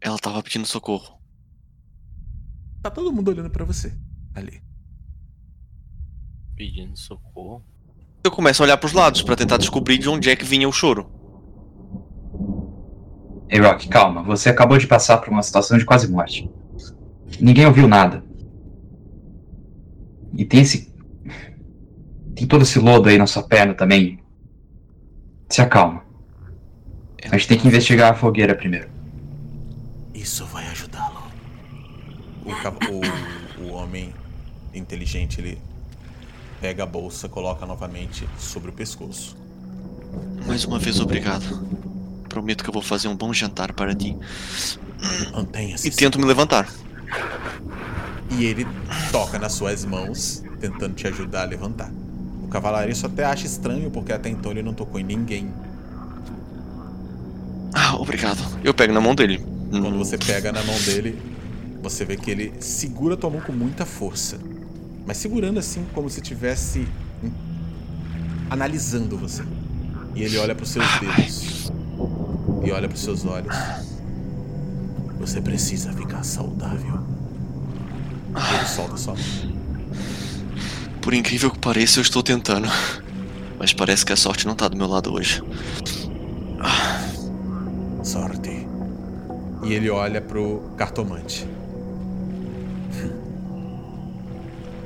Ela 0.00 0.16
tava 0.16 0.40
pedindo 0.44 0.64
socorro. 0.64 1.18
Tá 2.80 2.88
todo 2.88 3.12
mundo 3.12 3.32
olhando 3.32 3.50
pra 3.50 3.64
você 3.64 3.92
ali. 4.32 4.62
Pedindo 6.54 6.96
socorro. 6.96 7.64
Eu 8.22 8.30
começo 8.30 8.62
a 8.62 8.66
olhar 8.66 8.76
pros 8.76 8.92
lados 8.92 9.22
pra 9.22 9.34
tentar 9.34 9.56
descobrir 9.56 9.98
de 9.98 10.08
onde 10.08 10.30
é 10.30 10.36
que 10.36 10.44
vinha 10.44 10.68
o 10.68 10.72
choro. 10.72 11.10
Ei, 13.48 13.58
Rock, 13.58 13.88
calma. 13.88 14.22
Você 14.22 14.48
acabou 14.48 14.78
de 14.78 14.86
passar 14.86 15.18
por 15.18 15.30
uma 15.30 15.42
situação 15.42 15.76
de 15.76 15.84
quase 15.84 16.08
morte. 16.08 16.48
Ninguém 17.40 17.66
ouviu 17.66 17.88
nada. 17.88 18.24
E 20.32 20.44
tem 20.44 20.60
esse. 20.60 20.94
Tem 22.36 22.46
todo 22.46 22.62
esse 22.62 22.78
lodo 22.78 23.08
aí 23.08 23.18
na 23.18 23.26
sua 23.26 23.42
perna 23.42 23.74
também. 23.74 24.22
Se 25.50 25.60
acalma. 25.60 26.03
A 27.30 27.36
gente 27.36 27.48
tem 27.48 27.58
que 27.58 27.68
investigar 27.68 28.12
a 28.12 28.14
fogueira 28.14 28.54
primeiro. 28.54 28.88
Isso 30.14 30.44
vai 30.46 30.66
ajudá-lo. 30.68 31.22
O, 32.44 33.62
o, 33.62 33.68
o 33.68 33.72
homem 33.72 34.12
inteligente, 34.74 35.40
ele 35.40 35.58
pega 36.60 36.82
a 36.82 36.86
bolsa, 36.86 37.28
coloca 37.28 37.66
novamente 37.66 38.28
sobre 38.38 38.70
o 38.70 38.72
pescoço. 38.72 39.36
Mais 40.46 40.64
uma 40.64 40.78
vez, 40.78 41.00
obrigado. 41.00 41.66
Prometo 42.28 42.62
que 42.62 42.70
eu 42.70 42.72
vou 42.72 42.82
fazer 42.82 43.08
um 43.08 43.16
bom 43.16 43.32
jantar 43.32 43.72
para 43.72 43.94
ti. 43.94 44.16
Mantenha-se. 45.32 45.88
E 45.88 45.90
tento 45.90 46.18
me 46.18 46.24
levantar. 46.24 46.68
E 48.30 48.44
ele 48.44 48.66
toca 49.12 49.38
nas 49.38 49.52
suas 49.52 49.84
mãos, 49.84 50.42
tentando 50.60 50.94
te 50.94 51.06
ajudar 51.06 51.42
a 51.42 51.44
levantar. 51.44 51.90
O 52.42 52.48
cavalaria 52.48 52.92
isso 52.92 53.06
até 53.06 53.24
acha 53.24 53.46
estranho, 53.46 53.90
porque 53.90 54.12
até 54.12 54.28
então 54.28 54.50
ele 54.50 54.62
não 54.62 54.74
tocou 54.74 55.00
em 55.00 55.04
ninguém. 55.04 55.52
Ah, 57.74 57.96
obrigado. 57.96 58.38
Eu 58.62 58.72
pego 58.72 58.92
na 58.92 59.00
mão 59.00 59.14
dele. 59.14 59.38
Quando 59.70 59.86
Hum, 59.88 59.98
você 59.98 60.16
pega 60.16 60.52
na 60.52 60.62
mão 60.62 60.78
dele, 60.82 61.18
você 61.82 62.04
vê 62.04 62.16
que 62.16 62.30
ele 62.30 62.52
segura 62.60 63.16
tua 63.16 63.30
mão 63.30 63.40
com 63.40 63.52
muita 63.52 63.84
força. 63.84 64.38
Mas 65.06 65.16
segurando 65.16 65.58
assim, 65.58 65.84
como 65.92 66.08
se 66.08 66.20
estivesse 66.20 66.86
analisando 68.48 69.18
você. 69.18 69.42
E 70.14 70.22
ele 70.22 70.38
olha 70.38 70.54
pros 70.54 70.70
seus 70.70 70.86
dedos. 71.00 71.72
E 72.64 72.70
olha 72.70 72.88
pros 72.88 73.00
seus 73.02 73.24
olhos. 73.26 73.54
Você 75.18 75.40
precisa 75.40 75.92
ficar 75.92 76.22
saudável. 76.22 77.00
E 78.36 78.54
ele 78.54 78.66
solta 78.66 78.96
sua 78.96 79.14
mão. 79.14 79.54
Por 81.00 81.12
incrível 81.12 81.50
que 81.50 81.58
pareça, 81.58 81.98
eu 81.98 82.02
estou 82.02 82.22
tentando. 82.22 82.68
Mas 83.58 83.72
parece 83.72 84.06
que 84.06 84.12
a 84.12 84.16
sorte 84.16 84.46
não 84.46 84.54
tá 84.54 84.68
do 84.68 84.76
meu 84.76 84.86
lado 84.86 85.12
hoje. 85.12 85.42
Sorte. 88.04 88.68
E 89.64 89.72
ele 89.72 89.88
olha 89.88 90.20
pro 90.20 90.60
cartomante. 90.76 91.48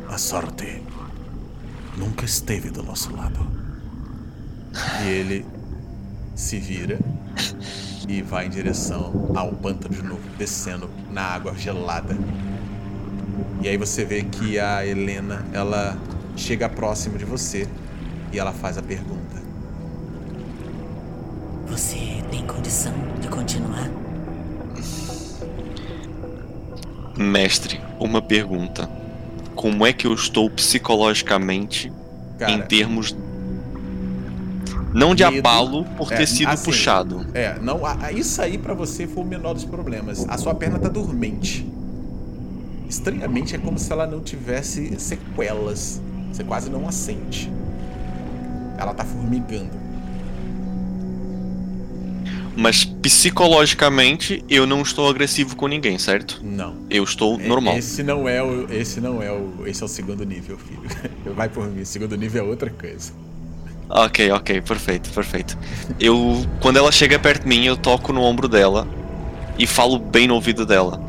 A 0.08 0.16
sorte 0.16 0.80
nunca 1.96 2.24
esteve 2.24 2.70
do 2.70 2.80
nosso 2.82 3.14
lado. 3.14 3.40
E 5.02 5.08
ele 5.08 5.44
se 6.36 6.60
vira 6.60 6.96
e 8.08 8.22
vai 8.22 8.46
em 8.46 8.50
direção 8.50 9.32
ao 9.34 9.52
pântano 9.52 9.94
de 9.94 10.02
novo, 10.02 10.22
descendo 10.38 10.88
na 11.10 11.22
água 11.22 11.54
gelada. 11.56 12.16
E 13.60 13.68
aí 13.68 13.76
você 13.76 14.04
vê 14.04 14.22
que 14.22 14.60
a 14.60 14.86
Helena, 14.86 15.44
ela 15.52 15.98
chega 16.36 16.68
próximo 16.68 17.18
de 17.18 17.24
você 17.24 17.68
e 18.32 18.38
ela 18.38 18.52
faz 18.52 18.78
a 18.78 18.82
pergunta. 18.82 19.47
Você 21.70 21.96
tem 22.30 22.44
condição 22.46 22.92
de 23.20 23.28
continuar? 23.28 23.90
Mestre, 27.16 27.80
uma 27.98 28.22
pergunta. 28.22 28.88
Como 29.54 29.84
é 29.84 29.92
que 29.92 30.06
eu 30.06 30.14
estou 30.14 30.48
psicologicamente 30.48 31.92
Cara, 32.38 32.52
em 32.52 32.62
termos. 32.62 33.14
Não 34.94 35.14
de 35.14 35.24
medo. 35.24 35.38
abalo 35.38 35.84
por 35.96 36.12
É, 36.12 36.16
ter 36.16 36.26
sido 36.26 36.48
assim, 36.48 36.64
puxado. 36.64 37.26
É, 37.34 37.58
não, 37.60 37.80
isso 38.14 38.40
aí 38.40 38.56
pra 38.56 38.72
você 38.72 39.06
foi 39.06 39.22
o 39.22 39.26
menor 39.26 39.52
dos 39.54 39.64
problemas. 39.64 40.24
A 40.28 40.38
sua 40.38 40.54
perna 40.54 40.78
tá 40.78 40.88
dormente. 40.88 41.66
Estranhamente 42.88 43.54
é 43.54 43.58
como 43.58 43.78
se 43.78 43.92
ela 43.92 44.06
não 44.06 44.20
tivesse 44.20 44.98
sequelas. 44.98 46.00
Você 46.32 46.42
quase 46.44 46.70
não 46.70 46.88
a 46.88 46.92
sente. 46.92 47.50
Ela 48.78 48.94
tá 48.94 49.04
formigando. 49.04 49.87
Mas 52.60 52.84
psicologicamente 52.84 54.44
eu 54.48 54.66
não 54.66 54.82
estou 54.82 55.08
agressivo 55.08 55.54
com 55.54 55.68
ninguém, 55.68 55.96
certo? 55.96 56.40
Não. 56.42 56.74
Eu 56.90 57.04
estou 57.04 57.40
É, 57.40 57.46
normal. 57.46 57.78
Esse 57.78 58.02
não 58.02 58.28
é 58.28 58.42
o. 58.42 58.68
Esse 58.68 59.00
não 59.00 59.22
é 59.22 59.30
o. 59.30 59.64
Esse 59.64 59.80
é 59.80 59.86
o 59.86 59.88
segundo 59.88 60.24
nível, 60.24 60.58
filho. 60.58 60.82
Vai 61.36 61.48
por 61.48 61.70
mim. 61.70 61.84
Segundo 61.84 62.16
nível 62.16 62.44
é 62.44 62.48
outra 62.48 62.68
coisa. 62.68 63.12
Ok, 63.88 64.28
ok, 64.32 64.60
perfeito, 64.60 65.08
perfeito. 65.10 65.56
Eu, 66.00 66.44
quando 66.60 66.78
ela 66.78 66.90
chega 66.90 67.16
perto 67.16 67.42
de 67.42 67.48
mim, 67.48 67.64
eu 67.64 67.76
toco 67.76 68.12
no 68.12 68.22
ombro 68.22 68.48
dela 68.48 68.88
e 69.56 69.64
falo 69.64 69.96
bem 69.96 70.26
no 70.26 70.34
ouvido 70.34 70.66
dela. 70.66 71.00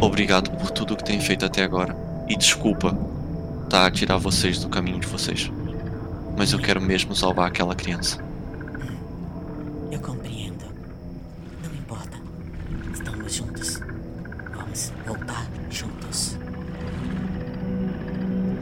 Obrigado 0.00 0.50
por 0.58 0.72
tudo 0.72 0.94
o 0.94 0.96
que 0.96 1.04
tem 1.04 1.20
feito 1.20 1.44
até 1.44 1.62
agora. 1.62 1.96
E 2.28 2.36
desculpa 2.36 2.98
tá 3.70 3.86
a 3.86 3.90
tirar 3.92 4.16
vocês 4.16 4.58
do 4.58 4.68
caminho 4.68 4.98
de 4.98 5.06
vocês. 5.06 5.52
Mas 6.36 6.50
eu 6.50 6.58
quero 6.58 6.80
mesmo 6.80 7.14
salvar 7.14 7.46
aquela 7.46 7.76
criança. 7.76 8.25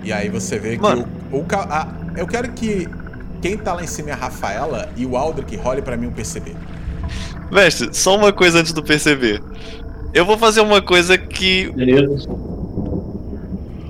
E 0.05 0.13
aí 0.13 0.29
você 0.29 0.59
vê 0.59 0.77
que 0.77 0.83
Mano. 0.83 1.09
o, 1.33 1.39
o 1.39 1.45
ca- 1.45 1.67
a- 1.71 2.19
eu 2.21 2.27
quero 2.27 2.53
que 2.53 2.89
quem 3.43 3.57
tá 3.57 3.73
lá 3.75 3.83
em 3.83 3.87
cima 3.87 4.11
é 4.11 4.13
a 4.13 4.17
Rafaela 4.17 4.89
e 4.97 5.05
o 5.07 5.17
Aldrich 5.17 5.57
role 5.57 5.83
pra 5.83 5.97
mim 5.97 6.07
um 6.07 6.13
PCB. 6.13 6.55
Mestre, 7.51 7.89
só 7.93 8.17
uma 8.17 8.33
coisa 8.33 8.61
antes 8.61 8.73
do 8.73 8.83
perceber. 8.83 9.43
Eu 10.13 10.25
vou 10.25 10.39
fazer 10.39 10.61
uma 10.61 10.81
coisa 10.81 11.17
que 11.19 11.71
Beleza. 11.73 12.29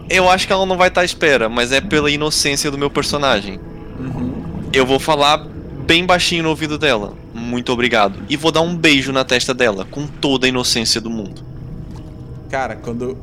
eu 0.09 0.29
acho 0.31 0.47
que 0.47 0.53
ela 0.53 0.67
não 0.67 0.77
vai 0.77 0.89
estar 0.89 1.01
à 1.03 1.05
espera, 1.05 1.49
mas 1.49 1.73
é 1.73 1.81
pela 1.81 2.11
inocência 2.11 2.71
do 2.71 2.79
meu 2.79 2.91
personagem. 2.91 3.59
Uhum. 3.99 4.33
Eu 4.73 4.87
vou 4.87 4.99
falar 4.99 5.39
bem 5.87 6.05
baixinho 6.07 6.43
no 6.45 6.49
ouvido 6.51 6.79
dela. 6.79 7.13
Muito 7.33 7.73
obrigado. 7.73 8.21
E 8.29 8.37
vou 8.37 8.51
dar 8.53 8.61
um 8.63 8.77
beijo 8.77 9.13
na 9.13 9.25
testa 9.25 9.53
dela, 9.53 9.87
com 9.91 10.07
toda 10.07 10.47
a 10.47 10.49
inocência 10.49 11.01
do 11.01 11.11
mundo. 11.11 11.43
Cara, 12.51 12.77
quando 12.77 13.17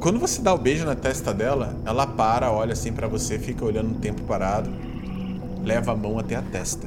quando 0.00 0.18
você 0.18 0.40
dá 0.40 0.54
o 0.54 0.58
beijo 0.58 0.84
na 0.84 0.94
testa 0.94 1.34
dela, 1.34 1.76
ela 1.84 2.06
para, 2.06 2.52
olha 2.52 2.72
assim 2.72 2.92
pra 2.92 3.08
você, 3.08 3.38
fica 3.38 3.64
olhando 3.64 3.90
um 3.90 3.94
tempo 3.94 4.22
parado, 4.22 4.70
leva 5.64 5.92
a 5.92 5.96
mão 5.96 6.18
até 6.18 6.36
a 6.36 6.42
testa. 6.42 6.86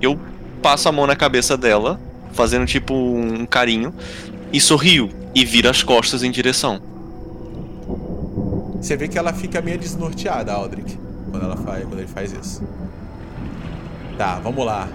Eu 0.00 0.18
passo 0.62 0.88
a 0.88 0.92
mão 0.92 1.06
na 1.06 1.14
cabeça 1.14 1.56
dela, 1.56 2.00
fazendo 2.32 2.66
tipo 2.66 2.94
um 2.94 3.44
carinho, 3.44 3.94
e 4.52 4.60
sorrio 4.60 5.10
e 5.34 5.44
vira 5.44 5.70
as 5.70 5.82
costas 5.82 6.22
em 6.22 6.30
direção. 6.30 6.80
Você 8.80 8.96
vê 8.96 9.06
que 9.06 9.18
ela 9.18 9.32
fica 9.32 9.60
meio 9.60 9.78
desnorteada, 9.78 10.52
Aldrich, 10.52 10.98
quando 11.30 11.44
ela 11.44 11.56
faz, 11.56 11.84
quando 11.84 11.98
ele 11.98 12.08
faz 12.08 12.32
isso. 12.32 12.62
Tá, 14.16 14.40
vamos 14.40 14.64
lá. 14.64 14.88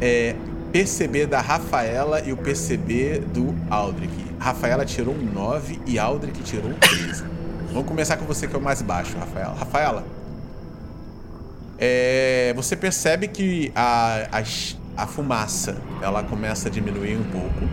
É 0.00 0.34
PCB 0.72 1.26
da 1.26 1.40
Rafaela 1.40 2.22
e 2.22 2.32
o 2.32 2.36
PCB 2.36 3.20
do 3.32 3.54
Aldrich. 3.68 4.31
Rafaela 4.42 4.84
tirou 4.84 5.14
um 5.14 5.22
9 5.32 5.80
e 5.86 6.00
Aldrich 6.00 6.42
tirou 6.42 6.72
um 6.72 6.74
13. 6.74 7.24
Vamos 7.72 7.86
começar 7.86 8.16
com 8.16 8.24
você 8.24 8.48
que 8.48 8.56
é 8.56 8.58
o 8.58 8.62
mais 8.62 8.82
baixo, 8.82 9.16
Rafaela. 9.16 9.54
Rafaela, 9.54 10.04
é, 11.78 12.52
você 12.56 12.74
percebe 12.74 13.28
que 13.28 13.70
a, 13.72 14.28
a, 14.32 15.02
a 15.02 15.06
fumaça 15.06 15.76
ela 16.02 16.24
começa 16.24 16.68
a 16.68 16.72
diminuir 16.72 17.16
um 17.16 17.22
pouco. 17.22 17.68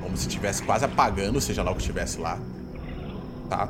Como 0.00 0.16
se 0.16 0.28
estivesse 0.28 0.62
quase 0.62 0.84
apagando, 0.84 1.40
seja 1.40 1.64
lá 1.64 1.72
o 1.72 1.74
que 1.74 1.80
estivesse 1.80 2.18
lá. 2.20 2.38
Tá? 3.50 3.68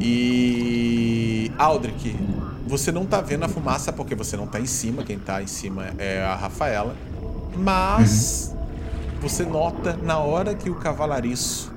E. 0.00 1.52
Aldrich, 1.56 2.16
você 2.66 2.90
não 2.90 3.06
tá 3.06 3.20
vendo 3.20 3.44
a 3.44 3.48
fumaça 3.48 3.92
porque 3.92 4.16
você 4.16 4.36
não 4.36 4.48
tá 4.48 4.58
em 4.58 4.66
cima. 4.66 5.04
Quem 5.04 5.20
tá 5.20 5.40
em 5.40 5.46
cima 5.46 5.86
é 5.98 6.20
a 6.24 6.34
Rafaela. 6.34 6.96
Mas. 7.56 8.55
Você 9.20 9.44
nota 9.44 9.96
na 9.96 10.18
hora 10.18 10.54
que 10.54 10.70
o 10.70 10.74
cavalariço 10.74 11.72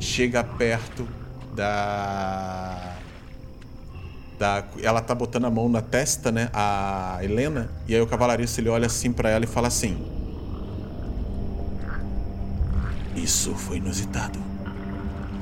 chega 0.00 0.42
perto 0.42 1.06
da. 1.54 2.96
Da, 4.38 4.64
ela 4.82 5.02
tá 5.02 5.14
botando 5.14 5.44
a 5.44 5.50
mão 5.50 5.68
na 5.68 5.82
testa, 5.82 6.32
né? 6.32 6.48
A 6.52 7.18
Helena. 7.22 7.70
E 7.86 7.94
aí 7.94 8.00
o 8.00 8.06
cavalariço 8.06 8.58
ele 8.60 8.70
olha 8.70 8.86
assim 8.86 9.12
pra 9.12 9.28
ela 9.28 9.44
e 9.44 9.48
fala 9.48 9.68
assim: 9.68 10.02
Isso 13.14 13.54
foi 13.54 13.76
inusitado. 13.76 14.38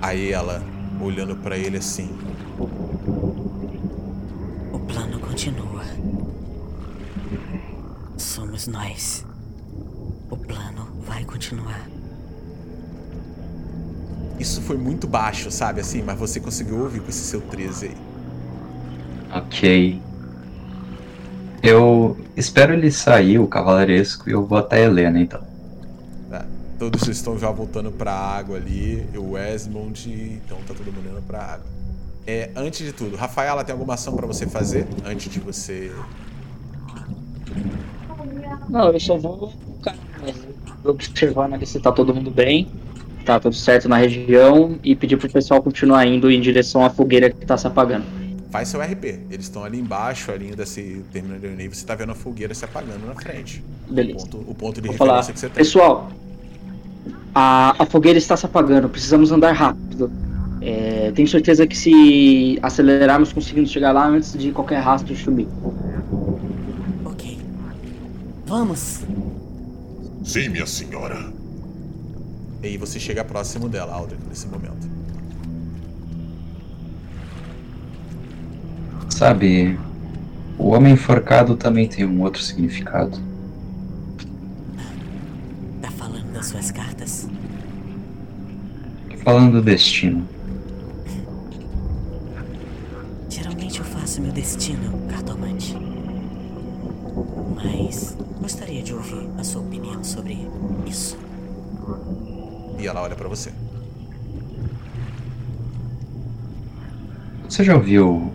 Aí 0.02 0.32
ela, 0.32 0.62
olhando 1.00 1.36
pra 1.36 1.56
ele 1.56 1.76
assim: 1.76 2.10
O 4.72 4.78
plano 4.80 5.20
continua. 5.20 5.84
Somos 8.16 8.66
nós. 8.66 9.24
O 10.28 10.36
plano 10.36 10.87
vai 11.08 11.24
continuar. 11.24 11.88
Isso 14.38 14.60
foi 14.62 14.76
muito 14.76 15.08
baixo, 15.08 15.50
sabe? 15.50 15.80
Assim, 15.80 16.02
mas 16.02 16.18
você 16.18 16.38
conseguiu 16.38 16.80
ouvir 16.80 17.00
com 17.00 17.08
esse 17.08 17.24
seu 17.24 17.40
13 17.40 17.86
aí. 17.86 17.96
Ok. 19.34 20.02
Eu 21.60 22.16
espero 22.36 22.72
ele 22.72 22.90
sair, 22.90 23.38
o 23.38 23.48
cavalaresco, 23.48 24.28
e 24.28 24.32
eu 24.32 24.46
vou 24.46 24.58
até 24.58 24.76
a 24.76 24.80
Helena, 24.84 25.20
então. 25.20 25.42
Tá? 26.30 26.46
Todos 26.78 27.08
estão 27.08 27.36
já 27.36 27.50
voltando 27.50 27.90
pra 27.90 28.12
água 28.12 28.58
ali. 28.58 29.08
O 29.16 29.36
Esmond, 29.36 30.08
então 30.08 30.58
tá 30.68 30.74
todo 30.74 30.92
mundo 30.92 31.08
indo 31.10 31.22
pra 31.22 31.42
água. 31.42 31.66
É, 32.24 32.50
antes 32.54 32.86
de 32.86 32.92
tudo, 32.92 33.16
Rafaela, 33.16 33.64
tem 33.64 33.72
alguma 33.72 33.94
ação 33.94 34.14
pra 34.14 34.26
você 34.26 34.46
fazer 34.46 34.86
antes 35.04 35.32
de 35.32 35.40
você. 35.40 35.90
Não, 38.68 38.92
eu 38.92 39.00
só 39.00 39.16
vou 39.16 39.52
observando 40.84 41.54
ali 41.54 41.66
se 41.66 41.80
tá 41.80 41.92
todo 41.92 42.14
mundo 42.14 42.30
bem, 42.30 42.68
tá 43.24 43.38
tudo 43.38 43.54
certo 43.54 43.88
na 43.88 43.96
região 43.96 44.78
e 44.82 44.94
pedir 44.94 45.16
pro 45.16 45.30
pessoal 45.30 45.62
continuar 45.62 46.06
indo 46.06 46.30
em 46.30 46.40
direção 46.40 46.84
à 46.84 46.90
fogueira 46.90 47.30
que 47.30 47.44
tá 47.44 47.56
se 47.56 47.66
apagando. 47.66 48.04
Faz 48.50 48.68
seu 48.68 48.80
RP. 48.80 49.04
Eles 49.30 49.44
estão 49.44 49.62
ali 49.62 49.78
embaixo, 49.78 50.32
ali 50.32 50.56
desse 50.56 51.04
terminal 51.12 51.38
de 51.38 51.48
nível. 51.48 51.74
Você 51.74 51.84
tá 51.84 51.94
vendo 51.94 52.12
a 52.12 52.14
fogueira 52.14 52.54
se 52.54 52.64
apagando 52.64 53.06
na 53.06 53.14
frente. 53.14 53.62
O 53.88 53.92
Beleza. 53.92 54.20
ponto, 54.20 54.50
o 54.50 54.54
ponto 54.54 54.80
de 54.80 54.88
Vou 54.88 54.96
falar. 54.96 55.20
referência 55.20 55.32
que 55.34 55.40
você 55.40 55.46
tem. 55.48 55.56
Pessoal, 55.56 56.10
a, 57.34 57.82
a 57.82 57.86
fogueira 57.86 58.18
está 58.18 58.36
se 58.36 58.46
apagando, 58.46 58.88
precisamos 58.88 59.30
andar 59.30 59.52
rápido. 59.52 60.10
É, 60.60 61.12
tenho 61.14 61.28
certeza 61.28 61.66
que 61.66 61.76
se 61.76 62.58
acelerarmos 62.62 63.32
conseguimos 63.32 63.70
chegar 63.70 63.92
lá 63.92 64.08
antes 64.08 64.32
de 64.32 64.50
qualquer 64.50 64.78
rastro 64.80 65.14
subir. 65.14 65.46
Ok. 67.04 67.38
Vamos! 68.46 69.02
Sim, 70.28 70.50
minha 70.50 70.66
senhora. 70.66 71.32
E 72.62 72.66
aí 72.66 72.76
você 72.76 73.00
chega 73.00 73.24
próximo 73.24 73.66
dela, 73.66 73.94
Aldrich, 73.94 74.20
nesse 74.28 74.46
momento. 74.46 74.86
Sabe, 79.08 79.80
o 80.58 80.68
homem 80.68 80.92
enforcado 80.92 81.56
também 81.56 81.88
tem 81.88 82.04
um 82.04 82.20
outro 82.20 82.42
significado. 82.42 83.18
Tá 85.80 85.90
falando 85.92 86.30
das 86.30 86.44
suas 86.44 86.70
cartas? 86.70 87.26
Tô 89.08 89.16
falando 89.24 89.52
do 89.52 89.62
destino. 89.62 90.28
Geralmente 93.30 93.78
eu 93.78 93.84
faço 93.86 94.20
meu 94.20 94.30
destino, 94.30 95.08
cartomante. 95.08 95.87
Mas 97.54 98.16
gostaria 98.40 98.82
de 98.82 98.94
ouvir 98.94 99.28
a 99.38 99.44
sua 99.44 99.62
opinião 99.62 100.02
sobre 100.04 100.48
isso. 100.86 101.18
E 102.78 102.86
ela 102.86 103.02
olha 103.02 103.16
pra 103.16 103.28
você. 103.28 103.52
Você 107.48 107.64
já 107.64 107.74
ouviu 107.74 108.32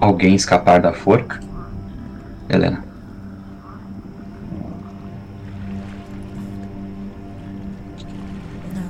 alguém 0.00 0.34
escapar 0.34 0.80
da 0.80 0.92
forca? 0.92 1.40
Helena. 2.48 2.84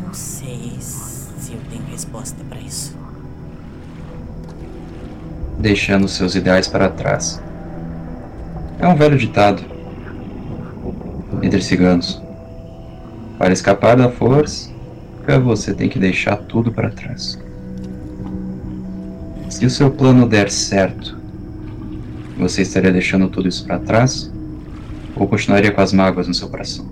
Não 0.05 0.15
sei 0.15 0.77
se 0.81 1.53
eu 1.53 1.61
tenho 1.71 1.85
resposta 1.87 2.45
para 2.45 2.61
isso. 2.61 2.97
Deixando 5.59 6.07
seus 6.09 6.35
ideais 6.35 6.69
para 6.69 6.91
trás. 6.91 7.43
É 8.85 8.87
um 8.87 8.97
velho 8.97 9.17
ditado 9.17 9.65
entre 11.43 11.63
ciganos. 11.63 12.23
Para 13.39 13.51
escapar 13.51 13.97
da 13.97 14.11
força, 14.11 14.71
você 15.43 15.73
tem 15.73 15.89
que 15.89 15.99
deixar 15.99 16.37
tudo 16.37 16.71
para 16.71 16.91
trás. 16.91 17.43
Se 19.49 19.65
o 19.65 19.71
seu 19.71 19.91
plano 19.91 20.29
der 20.29 20.51
certo, 20.51 21.17
você 22.37 22.61
estaria 22.61 22.93
deixando 22.93 23.27
tudo 23.31 23.49
isso 23.49 23.65
para 23.65 23.79
trás? 23.79 24.31
Ou 25.17 25.27
continuaria 25.27 25.73
com 25.73 25.81
as 25.81 25.95
mágoas 25.95 26.29
no 26.29 26.35
seu 26.35 26.51
coração? 26.51 26.87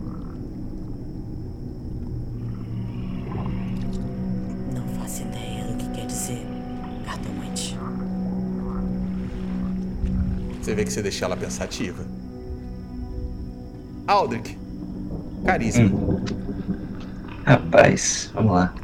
Que 10.84 10.92
você 10.92 11.02
deixa 11.02 11.24
ela 11.24 11.36
pensativa. 11.36 12.04
Aldrich. 14.06 14.58
Carisma. 15.44 15.84
Hum. 15.84 16.24
Rapaz, 17.44 18.30
vamos 18.34 18.52
lá. 18.52 18.74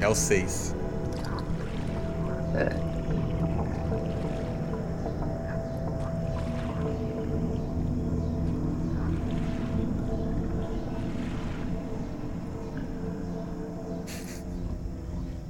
É 0.00 0.08
o 0.08 0.14
6. 0.14 0.74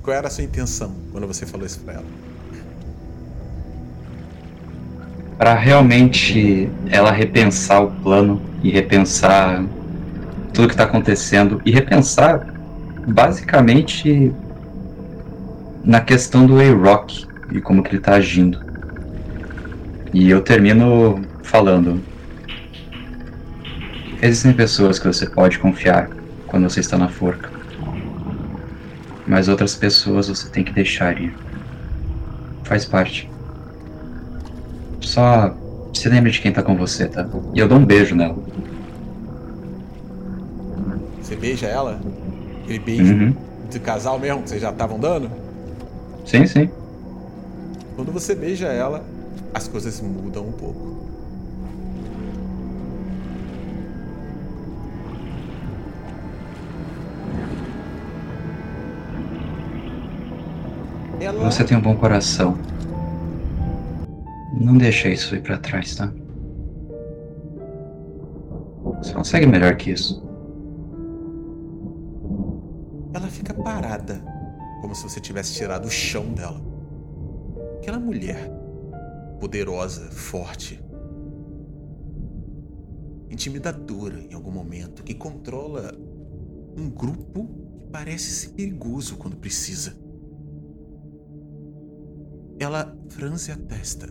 Qual 0.07 0.17
era 0.17 0.29
a 0.29 0.31
sua 0.31 0.45
intenção 0.45 0.95
quando 1.11 1.27
você 1.27 1.45
falou 1.45 1.67
isso 1.67 1.81
pra 1.81 1.95
ela? 1.95 2.05
Para 5.37 5.53
realmente 5.53 6.71
ela 6.89 7.11
repensar 7.11 7.83
o 7.83 7.91
plano 7.91 8.41
e 8.63 8.71
repensar 8.71 9.65
tudo 10.55 10.69
que 10.69 10.75
está 10.75 10.85
acontecendo 10.85 11.61
e 11.67 11.73
repensar 11.73 12.55
basicamente 13.09 14.33
na 15.85 16.01
questão 16.01 16.47
do 16.47 16.61
A-Rock 16.61 17.27
e 17.51 17.61
como 17.61 17.83
que 17.83 17.91
ele 17.91 18.01
tá 18.01 18.15
agindo. 18.15 18.61
E 20.15 20.31
eu 20.31 20.41
termino 20.41 21.21
falando. 21.43 22.01
Existem 24.23 24.53
pessoas 24.53 25.01
que 25.01 25.09
você 25.09 25.27
pode 25.29 25.59
confiar 25.59 26.09
quando 26.47 26.71
você 26.71 26.79
está 26.79 26.97
na 26.97 27.09
forca. 27.09 27.56
Mas 29.27 29.49
outras 29.49 29.75
pessoas 29.75 30.29
você 30.29 30.49
tem 30.49 30.63
que 30.65 30.73
deixar 30.73 31.21
ir. 31.21 31.35
Faz 32.65 32.85
parte. 32.85 33.29
Só 35.01 35.55
se 35.93 36.09
lembre 36.09 36.31
de 36.31 36.41
quem 36.41 36.53
tá 36.53 36.63
com 36.63 36.77
você, 36.77 37.09
tá? 37.09 37.27
E 37.55 37.59
eu 37.59 37.67
dou 37.69 37.79
um 37.79 37.85
beijo 37.85 38.15
nela. 38.15 38.37
Você 41.23 41.35
beija 41.37 41.67
ela? 41.67 42.01
Aquele 42.63 42.79
beijo 42.79 43.15
Uhum. 43.15 43.35
de 43.71 43.81
casal 43.81 44.19
mesmo 44.19 44.43
que 44.43 44.49
vocês 44.51 44.61
já 44.63 44.71
estavam 44.71 44.99
dando? 44.99 45.31
Sim, 46.25 46.47
sim. 46.47 46.71
Quando 47.97 48.13
você 48.13 48.35
beija 48.35 48.67
ela, 48.67 49.05
as 49.55 49.67
coisas 49.67 50.01
mudam 50.01 50.47
um 50.49 50.53
pouco. 50.53 51.06
Você 61.33 61.65
tem 61.65 61.77
um 61.77 61.81
bom 61.81 61.97
coração. 61.97 62.57
Não 64.61 64.77
deixa 64.77 65.09
isso 65.09 65.35
ir 65.35 65.43
pra 65.43 65.59
trás, 65.59 65.97
tá? 65.97 66.13
Você 68.99 69.13
consegue 69.13 69.47
melhor 69.47 69.77
que 69.77 69.91
isso. 69.91 70.23
Ela 73.13 73.27
fica 73.27 73.53
parada, 73.53 74.23
como 74.81 74.95
se 74.95 75.03
você 75.03 75.21
tivesse 75.21 75.55
tirado 75.55 75.87
o 75.87 75.91
chão 75.91 76.33
dela. 76.33 76.61
Aquela 77.79 77.99
mulher, 77.99 78.51
poderosa, 79.41 80.11
forte, 80.11 80.81
intimidadora 83.31 84.21
em 84.21 84.35
algum 84.35 84.51
momento, 84.51 85.03
que 85.03 85.15
controla 85.15 85.93
um 86.77 86.89
grupo 86.89 87.47
que 87.79 87.87
parece 87.87 88.31
ser 88.31 88.49
perigoso 88.51 89.17
quando 89.17 89.37
precisa. 89.37 90.06
Ela 92.59 92.97
franze 93.11 93.53
a 93.53 93.57
testa 93.57 94.07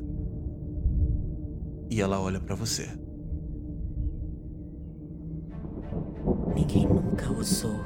e 1.90 2.00
ela 2.00 2.20
olha 2.20 2.40
pra 2.40 2.56
você. 2.56 2.88
Ninguém 6.56 6.88
nunca 6.88 7.32
ousou 7.32 7.84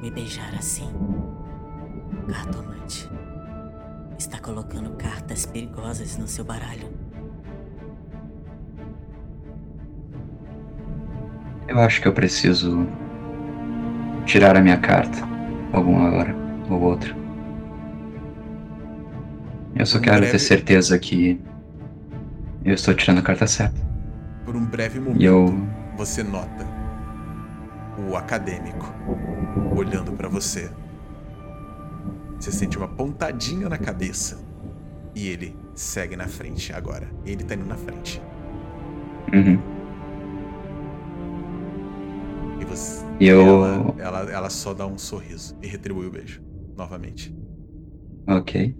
me 0.00 0.10
beijar 0.10 0.54
assim. 0.54 0.88
Cartomante. 2.28 3.10
Está 4.16 4.38
colocando 4.38 4.90
cartas 4.96 5.44
perigosas 5.44 6.16
no 6.18 6.28
seu 6.28 6.44
baralho. 6.44 6.88
Eu 11.66 11.80
acho 11.80 12.00
que 12.00 12.06
eu 12.06 12.12
preciso 12.12 12.86
tirar 14.24 14.56
a 14.56 14.60
minha 14.60 14.78
carta. 14.78 15.18
Alguma 15.72 16.10
hora 16.12 16.34
ou 16.70 16.80
outra. 16.80 17.23
Eu 19.76 19.86
só 19.86 19.98
Um 19.98 20.00
quero 20.02 20.16
breve- 20.18 20.32
ter 20.32 20.38
certeza 20.38 20.98
que 20.98 21.40
eu 22.64 22.74
estou 22.74 22.94
tirando 22.94 23.18
a 23.18 23.22
carta 23.22 23.46
certa. 23.46 23.80
Por 24.44 24.54
um 24.56 24.64
breve 24.64 25.00
momento, 25.00 25.20
E 25.20 25.24
eu. 25.24 25.46
você 25.96 26.22
nota 26.22 26.66
o 28.08 28.16
acadêmico 28.16 28.92
olhando 29.76 30.12
pra 30.12 30.28
você. 30.28 30.70
Você 32.38 32.52
sente 32.52 32.76
uma 32.76 32.88
pontadinha 32.88 33.68
na 33.68 33.78
cabeça 33.78 34.38
e 35.14 35.28
ele 35.28 35.56
segue 35.74 36.14
na 36.16 36.26
frente 36.28 36.72
agora. 36.72 37.08
Ele 37.24 37.42
tá 37.42 37.54
indo 37.54 37.64
na 37.66 37.76
frente. 37.76 38.20
Uhum. 39.32 39.58
E 42.60 42.64
você. 42.64 43.04
E 43.18 43.26
eu. 43.26 43.40
Ela, 43.40 43.94
ela, 43.98 44.30
ela 44.30 44.50
só 44.50 44.74
dá 44.74 44.86
um 44.86 44.98
sorriso 44.98 45.56
e 45.62 45.66
retribui 45.66 46.06
o 46.06 46.10
beijo 46.10 46.42
novamente. 46.76 47.34
Ok. 48.26 48.76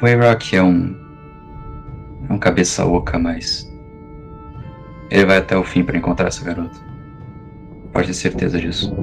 O 0.00 0.06
A-Rock 0.06 0.54
é 0.54 0.62
um. 0.62 0.96
É 2.28 2.32
um 2.32 2.38
cabeça 2.38 2.86
oca, 2.86 3.18
mas. 3.18 3.68
Ele 5.10 5.24
vai 5.24 5.38
até 5.38 5.56
o 5.56 5.64
fim 5.64 5.82
pra 5.82 5.98
encontrar 5.98 6.28
essa 6.28 6.44
garota. 6.44 6.78
Pode 7.92 8.06
ter 8.06 8.14
certeza 8.14 8.60
disso. 8.60 8.94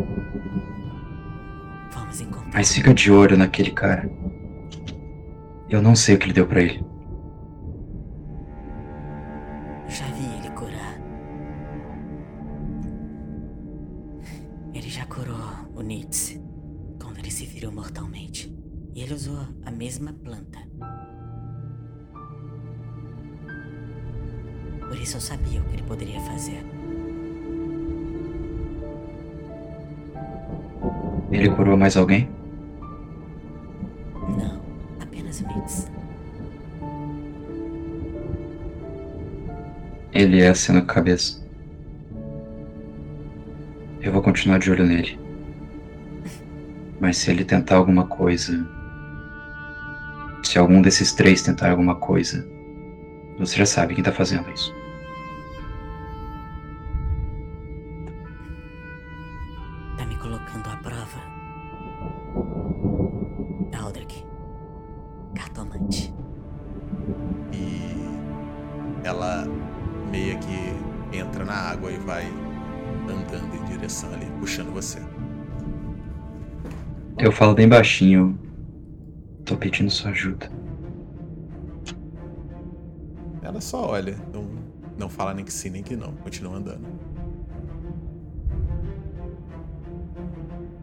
Vamos 1.92 2.22
encontrar. 2.22 2.54
Mas 2.54 2.74
fica 2.74 2.94
de 2.94 3.12
olho 3.12 3.36
naquele 3.36 3.72
cara. 3.72 4.10
Eu 5.70 5.82
não 5.82 5.96
sei 5.96 6.16
o 6.16 6.18
que 6.18 6.28
ele 6.28 6.34
deu 6.34 6.48
pra 6.48 6.62
ele. 6.62 6.86
Já 9.90 10.06
vi 10.06 10.26
ele 10.40 10.50
curar. 10.52 10.98
Ele 14.74 14.90
já 14.90 15.06
curou 15.08 15.70
o 15.76 15.82
Nietzsche 15.82 16.40
quando 17.02 17.18
ele 17.18 17.32
se 17.32 17.46
feriu 17.48 17.72
mortalmente. 17.72 18.56
E 18.94 19.02
ele 19.02 19.14
usou 19.14 19.46
mesma 19.86 20.14
planta. 20.24 20.58
Por 24.80 24.98
isso 24.98 25.18
eu 25.18 25.22
sabia 25.22 25.62
o 25.62 25.64
que 25.66 25.76
ele 25.76 25.84
poderia 25.84 26.20
fazer. 26.22 26.66
Ele 31.32 31.50
curou 31.52 31.78
mais 31.78 31.96
alguém? 31.96 32.28
Não, 34.40 34.60
apenas 35.00 35.42
o 35.42 35.48
Nietzsche. 35.48 35.92
Ele 40.14 40.42
é 40.42 40.48
assim 40.48 40.72
no 40.72 40.84
cabeça. 40.84 41.46
Eu 44.02 44.12
vou 44.12 44.24
continuar 44.24 44.58
de 44.58 44.72
olho 44.72 44.86
nele. 44.86 45.20
Mas 47.00 47.18
se 47.18 47.30
ele 47.30 47.46
tentar 47.46 47.76
alguma 47.76 48.08
coisa. 48.08 48.75
Se 50.46 50.60
algum 50.60 50.80
desses 50.80 51.12
três 51.12 51.42
tentar 51.42 51.72
alguma 51.72 51.96
coisa. 51.96 52.48
Você 53.40 53.58
já 53.58 53.66
sabe 53.66 53.96
quem 53.96 54.04
tá 54.04 54.12
fazendo 54.12 54.50
isso. 54.52 54.74
Tá 59.98 60.06
me 60.06 60.16
colocando 60.18 60.70
à 60.70 60.78
prova. 60.78 61.20
Aldrich. 63.76 64.24
Cartomante. 65.34 66.14
E 67.52 68.06
ela 69.04 69.46
meio 70.12 70.38
que 70.40 71.18
entra 71.18 71.44
na 71.44 71.56
água 71.56 71.92
e 71.92 71.98
vai 71.98 72.26
andando 73.10 73.56
em 73.56 73.66
direção 73.66 74.14
ali, 74.14 74.28
puxando 74.40 74.72
você. 74.72 75.00
Eu 77.18 77.32
falo 77.32 77.56
bem 77.56 77.68
baixinho. 77.68 78.45
Tô 79.46 79.56
pedindo 79.56 79.92
sua 79.92 80.10
ajuda. 80.12 80.50
Ela 83.44 83.62
só 83.62 83.92
olha, 83.92 84.18
não, 84.34 84.48
não 84.98 85.08
fala 85.08 85.34
nem 85.34 85.46
que 85.46 85.54
sim 85.54 85.70
nem 85.70 85.84
que 85.84 85.96
não, 85.96 86.14
continua 86.14 86.58
andando. 86.58 86.86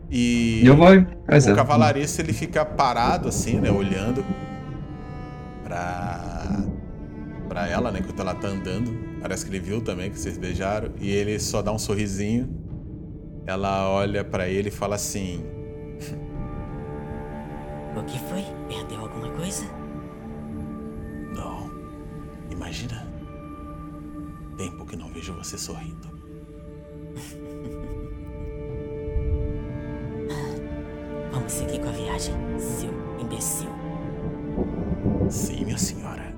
E 0.09 0.63
eu 0.65 0.77
vou. 0.77 0.89
Pois 1.27 1.47
o 1.47 1.51
é. 1.51 1.55
cavalariço 1.55 2.21
ele 2.21 2.33
fica 2.33 2.65
parado 2.65 3.29
assim, 3.29 3.59
né, 3.59 3.71
olhando 3.71 4.25
pra 5.65 6.43
para 7.49 7.69
ela, 7.69 7.91
né, 7.91 7.99
enquanto 7.99 8.21
ela 8.21 8.35
tá 8.35 8.49
andando. 8.49 9.21
Parece 9.21 9.45
que 9.45 9.51
ele 9.51 9.61
viu 9.61 9.81
também 9.81 10.11
que 10.11 10.19
vocês 10.19 10.39
beijaram 10.39 10.93
e 11.01 11.11
ele 11.11 11.39
só 11.39 11.61
dá 11.61 11.73
um 11.73 11.79
sorrisinho. 11.79 12.49
Ela 13.45 13.91
olha 13.91 14.25
pra 14.25 14.49
ele 14.49 14.69
e 14.69 14.73
fala 14.73 14.95
assim: 14.95 15.45
O 17.97 18.03
que 18.05 18.19
foi? 18.19 18.45
Perdeu 18.69 19.01
alguma 19.01 19.31
coisa? 19.31 19.65
"Não. 21.35 21.71
Imagina. 22.51 23.07
Tempo 24.57 24.85
que 24.87 24.97
não 24.97 25.13
vejo 25.13 25.35
você 25.35 25.59
sorrindo." 25.59 26.09
Vamos 31.33 31.53
seguir 31.53 31.81
com 31.81 31.89
a 31.89 31.93
viagem, 31.93 32.35
seu 32.59 32.91
imbecil. 33.21 33.71
Sim, 35.31 35.65
minha 35.65 35.79
senhora. 35.79 36.35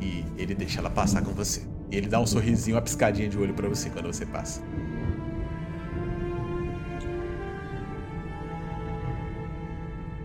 E 0.00 0.24
ele 0.36 0.54
deixa 0.54 0.80
ela 0.80 0.90
passar 0.90 1.22
com 1.22 1.32
você. 1.32 1.62
E 1.90 1.96
ele 1.96 2.08
dá 2.08 2.20
um 2.20 2.26
sorrisinho, 2.26 2.76
uma 2.76 2.82
piscadinha 2.82 3.28
de 3.28 3.38
olho 3.38 3.54
pra 3.54 3.68
você 3.68 3.90
quando 3.90 4.06
você 4.06 4.26
passa. 4.26 4.60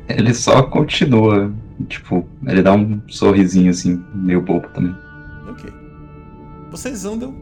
Ele 0.09 0.33
só 0.33 0.63
continua. 0.63 1.53
Tipo, 1.87 2.27
ele 2.45 2.61
dá 2.61 2.73
um 2.73 3.01
sorrisinho 3.07 3.69
assim, 3.69 4.03
meio 4.13 4.41
bobo 4.41 4.67
também. 4.69 4.93
Ok. 5.49 5.71
Vocês 6.71 7.05
andam 7.05 7.33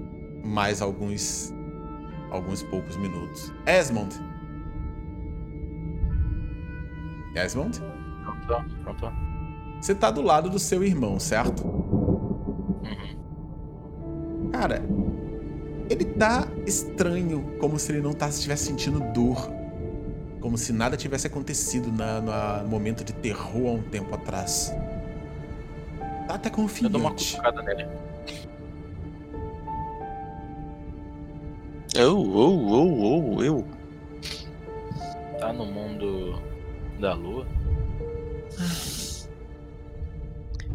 mais 0.44 0.82
alguns 0.82 1.54
alguns 2.32 2.62
poucos 2.64 2.98
minutos. 2.98 3.54
Esmond. 3.66 4.16
Esmond, 7.36 7.80
Pronto, 8.48 8.76
pronto. 8.84 9.12
você 9.80 9.94
tá 9.94 10.10
do 10.10 10.22
lado 10.22 10.50
do 10.50 10.58
seu 10.58 10.84
irmão, 10.84 11.20
certo? 11.20 11.68
Uhum. 12.84 13.18
Cara, 14.52 14.82
ele 15.90 16.06
tá 16.06 16.48
estranho, 16.66 17.44
como 17.60 17.78
se 17.78 17.92
ele 17.92 18.02
não 18.02 18.14
tá, 18.14 18.28
estivesse 18.30 18.66
sentindo 18.66 19.00
dor. 19.14 19.57
Como 20.40 20.58
se 20.58 20.72
nada 20.72 20.96
tivesse 20.96 21.28
acontecido 21.28 21.92
na, 21.92 22.22
na- 22.22 22.64
no 22.64 22.70
momento 22.70 23.04
de 23.04 23.14
terror 23.14 23.68
há 23.70 23.72
um 23.74 23.82
tempo 23.84 24.14
atrás. 24.14 24.74
Tá 26.28 26.36
até 26.36 26.50
Eu 26.50 26.90
dou 26.90 27.02
uma 27.02 27.10
confiante. 27.12 27.32
cutucada 27.38 27.62
nele. 27.64 27.88
Eu, 31.96 32.22
eu, 32.22 32.70
eu, 32.70 33.36
eu, 33.40 33.44
eu. 33.44 33.68
Tá 35.40 35.52
no 35.54 35.66
mundo 35.66 36.40
da 37.00 37.14
lua? 37.14 37.48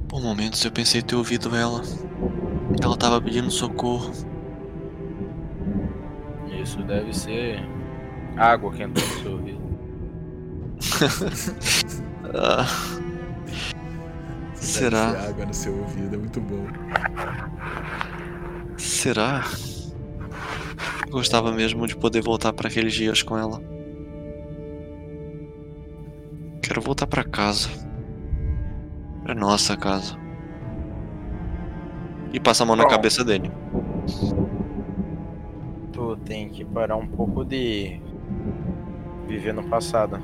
Por 0.08 0.20
momentos 0.20 0.64
eu 0.64 0.72
pensei 0.72 1.02
ter 1.02 1.14
ouvido 1.14 1.54
ela. 1.54 1.82
Ela 2.82 2.96
tava 2.96 3.20
pedindo 3.20 3.50
socorro. 3.50 4.10
Isso 6.60 6.82
deve 6.82 7.12
ser 7.16 7.60
água 8.36 8.72
que 8.72 8.82
entrou 8.82 9.06
no 9.06 9.14
seu 9.22 9.32
ouvido. 9.32 9.62
Ah, 12.34 12.64
Deve 14.54 14.56
será? 14.56 15.10
ser 15.10 15.28
água 15.28 15.44
no 15.46 15.52
seu 15.52 15.76
ouvido, 15.78 16.14
é 16.14 16.18
muito 16.18 16.40
bom. 16.40 16.66
Será? 18.78 19.44
Gostava 21.10 21.52
mesmo 21.52 21.86
de 21.86 21.94
poder 21.94 22.22
voltar 22.22 22.54
para 22.54 22.68
aqueles 22.68 22.94
dias 22.94 23.22
com 23.22 23.36
ela. 23.36 23.60
Quero 26.62 26.80
voltar 26.80 27.06
para 27.06 27.22
casa. 27.22 27.68
Pra 29.22 29.34
nossa 29.34 29.76
casa. 29.76 30.16
E 32.32 32.40
passa 32.40 32.62
a 32.62 32.66
mão 32.66 32.76
na 32.76 32.86
cabeça 32.88 33.22
dele. 33.22 33.50
Tu 35.92 36.16
tem 36.24 36.48
que 36.48 36.64
parar 36.64 36.96
um 36.96 37.06
pouco 37.06 37.44
de 37.44 38.00
viver 39.26 39.52
no 39.52 39.64
passado. 39.64 40.18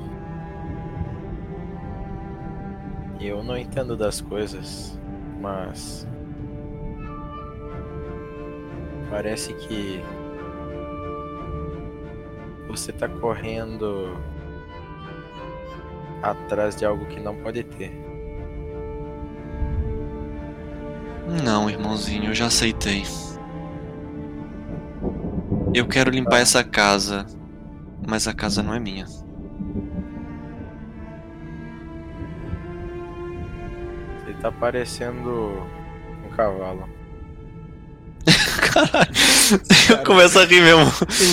Eu 3.19 3.43
não 3.43 3.57
entendo 3.57 3.97
das 3.97 4.21
coisas, 4.21 4.97
mas 5.41 6.07
parece 9.09 9.53
que 9.53 10.01
você 12.67 12.93
tá 12.93 13.09
correndo 13.09 14.15
atrás 16.21 16.75
de 16.75 16.85
algo 16.85 17.05
que 17.07 17.19
não 17.19 17.35
pode 17.35 17.63
ter. 17.63 17.91
Não, 21.43 21.69
irmãozinho, 21.69 22.29
eu 22.29 22.33
já 22.33 22.47
aceitei. 22.47 23.03
Eu 25.73 25.87
quero 25.87 26.09
limpar 26.09 26.39
essa 26.39 26.63
casa, 26.63 27.25
mas 28.09 28.27
a 28.27 28.33
casa 28.33 28.63
não 28.63 28.73
é 28.73 28.79
minha. 28.79 29.05
Você 34.25 34.33
tá 34.41 34.51
parecendo 34.51 35.63
um 36.25 36.29
cavalo. 36.35 36.89
Caralho, 38.73 39.11
eu 39.89 39.97
começo 40.05 40.39
a 40.39 40.45
rir 40.45 40.61
mesmo. 40.61 40.83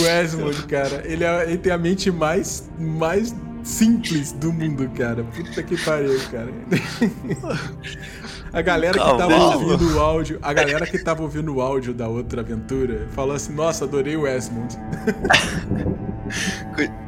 O 0.02 0.06
Esmond, 0.06 0.62
cara, 0.66 1.02
ele, 1.04 1.24
é- 1.24 1.44
ele 1.44 1.58
tem 1.58 1.72
a 1.72 1.78
mente 1.78 2.10
mais, 2.10 2.70
mais 2.78 3.34
simples 3.62 4.32
do 4.32 4.52
mundo, 4.52 4.88
cara. 4.96 5.24
Puta 5.24 5.62
que 5.62 5.76
pariu, 5.84 6.18
cara. 6.30 6.50
A 8.56 8.62
galera 8.62 8.98
que 8.98 9.18
tava 9.18 9.36
ouvindo 9.36 9.94
o 9.94 10.00
áudio, 10.00 10.38
a 10.40 10.52
galera 10.54 10.86
que 10.86 10.98
tava 10.98 11.22
ouvindo 11.22 11.54
o 11.54 11.60
áudio 11.60 11.92
da 11.92 12.08
outra 12.08 12.40
aventura, 12.40 13.06
falou 13.10 13.36
assim: 13.36 13.52
"Nossa, 13.52 13.84
adorei 13.84 14.16
o 14.16 14.26
Esmond". 14.26 14.78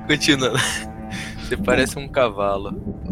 Continuando. 0.07 0.59
Você 1.41 1.57
parece 1.57 1.99
um 1.99 2.07
cavalo. 2.07 2.69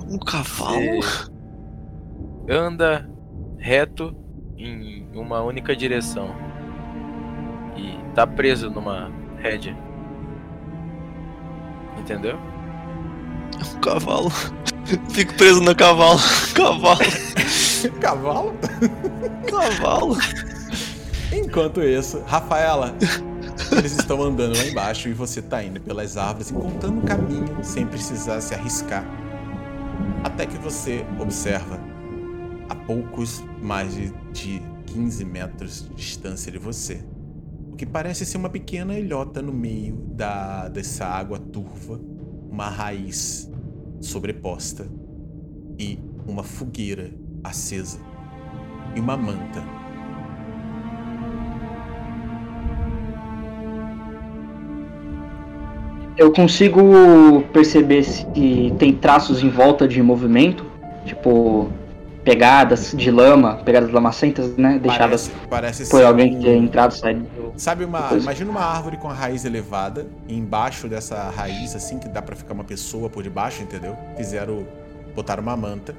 Um 0.06 0.18
cavalo? 0.18 1.00
Você 1.00 2.52
anda 2.52 3.08
reto 3.56 4.14
em 4.58 5.08
uma 5.14 5.40
única 5.40 5.74
direção. 5.74 6.36
E 7.74 7.98
tá 8.14 8.26
preso 8.26 8.68
numa 8.68 9.10
rédea. 9.38 9.74
Entendeu? 11.98 12.38
Um 13.56 13.80
cavalo. 13.80 14.30
Fico 15.10 15.34
preso 15.34 15.60
no 15.60 15.74
cavalo. 15.74 16.20
Cavalo. 16.54 17.00
Cavalo? 18.00 18.54
Cavalo. 19.48 20.16
Enquanto 21.32 21.82
isso, 21.82 22.22
Rafaela, 22.26 22.94
eles 23.72 23.92
estão 23.92 24.22
andando 24.22 24.56
lá 24.56 24.64
embaixo 24.64 25.08
e 25.08 25.12
você 25.12 25.42
tá 25.42 25.62
indo 25.62 25.80
pelas 25.80 26.16
árvores, 26.16 26.50
encontrando 26.50 26.98
um 26.98 27.02
caminho 27.02 27.58
sem 27.62 27.86
precisar 27.86 28.40
se 28.40 28.54
arriscar. 28.54 29.04
Até 30.22 30.46
que 30.46 30.56
você 30.58 31.04
observa, 31.18 31.80
a 32.68 32.74
poucos 32.74 33.42
mais 33.62 33.94
de, 33.94 34.12
de 34.32 34.62
15 34.86 35.24
metros 35.24 35.82
de 35.82 35.94
distância 35.94 36.50
de 36.50 36.58
você, 36.58 37.04
o 37.72 37.76
que 37.76 37.84
parece 37.84 38.24
ser 38.24 38.38
uma 38.38 38.48
pequena 38.48 38.98
ilhota 38.98 39.42
no 39.42 39.52
meio 39.52 39.96
da, 40.12 40.68
dessa 40.68 41.06
água 41.06 41.38
turva, 41.38 42.00
uma 42.50 42.68
raiz 42.68 43.50
sobreposta 44.00 44.86
e 45.78 45.98
uma 46.26 46.42
fogueira 46.42 47.10
acesa 47.42 47.98
e 48.94 49.00
uma 49.00 49.16
manta. 49.16 49.62
Eu 56.16 56.32
consigo 56.32 57.42
perceber 57.52 58.02
se 58.02 58.24
tem 58.78 58.94
traços 58.94 59.42
em 59.42 59.50
volta 59.50 59.86
de 59.86 60.02
movimento, 60.02 60.64
tipo 61.04 61.68
pegadas 62.26 62.90
de 62.92 63.08
lama, 63.08 63.54
pegadas 63.64 63.90
lamacentas, 63.92 64.56
né? 64.56 64.80
Deixadas 64.80 65.28
Parece, 65.28 65.48
parece 65.48 65.90
por 65.90 65.98
ser 66.00 66.04
alguém 66.06 66.34
que 66.36 66.42
tenha 66.42 66.56
entrado 66.56 66.92
saído. 66.92 67.24
Sabe 67.56 67.84
uma. 67.84 68.00
Depois- 68.00 68.22
Imagina 68.24 68.50
uma 68.50 68.60
árvore 68.64 68.96
com 68.96 69.08
a 69.08 69.14
raiz 69.14 69.44
elevada. 69.44 70.06
E 70.26 70.36
embaixo 70.36 70.88
dessa 70.88 71.30
raiz, 71.30 71.74
assim, 71.76 72.00
que 72.00 72.08
dá 72.08 72.20
pra 72.20 72.34
ficar 72.34 72.52
uma 72.52 72.64
pessoa 72.64 73.08
por 73.08 73.22
debaixo, 73.22 73.62
entendeu? 73.62 73.96
Fizeram. 74.16 74.66
Botaram 75.14 75.42
uma 75.42 75.56
manta. 75.56 75.94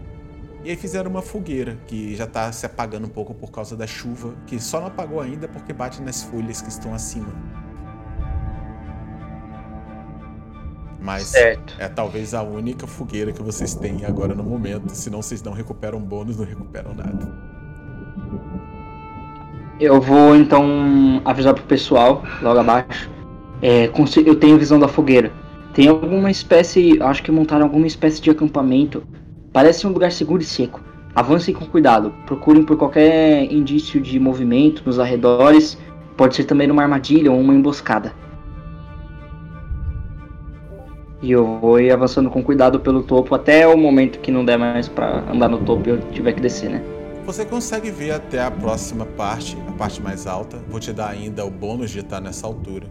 E 0.66 0.70
aí 0.70 0.76
fizeram 0.76 1.10
uma 1.10 1.22
fogueira 1.22 1.78
que 1.88 2.14
já 2.16 2.28
tá 2.28 2.52
se 2.52 2.66
apagando 2.66 3.06
um 3.06 3.10
pouco 3.10 3.34
por 3.34 3.50
causa 3.50 3.76
da 3.78 3.88
chuva, 3.88 4.34
que 4.46 4.60
só 4.60 4.82
não 4.82 4.88
apagou 4.88 5.22
ainda 5.22 5.48
porque 5.48 5.72
bate 5.72 6.02
nas 6.02 6.22
folhas 6.24 6.62
que 6.62 6.68
estão 6.70 6.94
acima. 6.94 7.34
Mas 11.08 11.28
Certo. 11.28 11.74
é 11.80 11.88
talvez 11.88 12.34
a 12.34 12.44
única 12.44 12.86
fogueira 12.86 13.32
que 13.32 13.42
vocês 13.42 13.74
têm 13.74 14.04
agora 14.04 14.36
no 14.36 14.44
momento. 14.44 14.90
Senão 14.90 15.22
vocês 15.22 15.42
não 15.42 15.54
recuperam 15.54 16.02
bônus, 16.02 16.38
não 16.38 16.44
recuperam 16.46 16.94
nada. 16.94 17.32
Eu 19.80 20.02
vou 20.02 20.36
então 20.36 21.22
avisar 21.24 21.54
pro 21.54 21.64
pessoal 21.64 22.24
logo 22.42 22.60
abaixo. 22.60 23.10
É, 23.62 23.90
eu 24.26 24.36
tenho 24.36 24.58
visão 24.58 24.78
da 24.78 24.90
fogueira. 24.90 25.32
Tem 25.74 25.88
alguma 25.88 26.30
espécie. 26.30 27.02
Acho 27.02 27.24
que 27.24 27.32
montaram 27.32 27.64
alguma 27.64 27.88
espécie 27.88 28.22
de 28.22 28.30
acampamento. 28.30 29.02
Parece 29.54 29.88
um 29.88 29.92
lugar 29.92 30.12
seguro 30.12 30.42
e 30.42 30.46
seco. 30.46 30.82
Avancem 31.16 31.54
com 31.54 31.66
cuidado. 31.68 32.14
Procurem 32.26 32.64
por 32.66 32.76
qualquer 32.76 33.50
indício 33.50 34.02
de 34.02 34.20
movimento 34.20 34.84
nos 34.86 35.00
arredores. 35.00 35.78
Pode 36.18 36.36
ser 36.36 36.44
também 36.44 36.70
uma 36.70 36.84
armadilha 36.84 37.32
ou 37.32 37.40
uma 37.40 37.56
emboscada. 37.56 38.12
E 41.22 41.32
eu 41.32 41.60
vou 41.60 41.80
ir 41.80 41.92
avançando 41.92 42.30
com 42.30 42.44
cuidado 42.44 42.80
pelo 42.80 43.02
topo 43.02 43.34
até 43.34 43.68
o 43.68 43.76
momento 43.76 44.20
que 44.20 44.32
não 44.32 44.46
der 44.46 44.58
mais 44.58 44.88
pra 44.88 45.22
andar 45.32 45.50
no 45.50 45.64
topo 45.64 45.90
e 45.90 45.92
eu 45.92 46.02
tiver 46.12 46.34
que 46.34 46.42
descer, 46.42 46.70
né? 46.70 46.84
Você 47.26 47.44
consegue 47.44 47.92
ver 47.92 48.12
até 48.12 48.42
a 48.42 48.52
próxima 48.52 49.06
parte, 49.06 49.58
a 49.68 49.72
parte 49.74 50.02
mais 50.02 50.28
alta. 50.28 50.58
Vou 50.70 50.80
te 50.80 50.94
dar 50.94 51.10
ainda 51.10 51.44
o 51.44 51.50
bônus 51.50 51.90
de 51.90 52.00
estar 52.00 52.22
nessa 52.22 52.46
altura. 52.46 52.88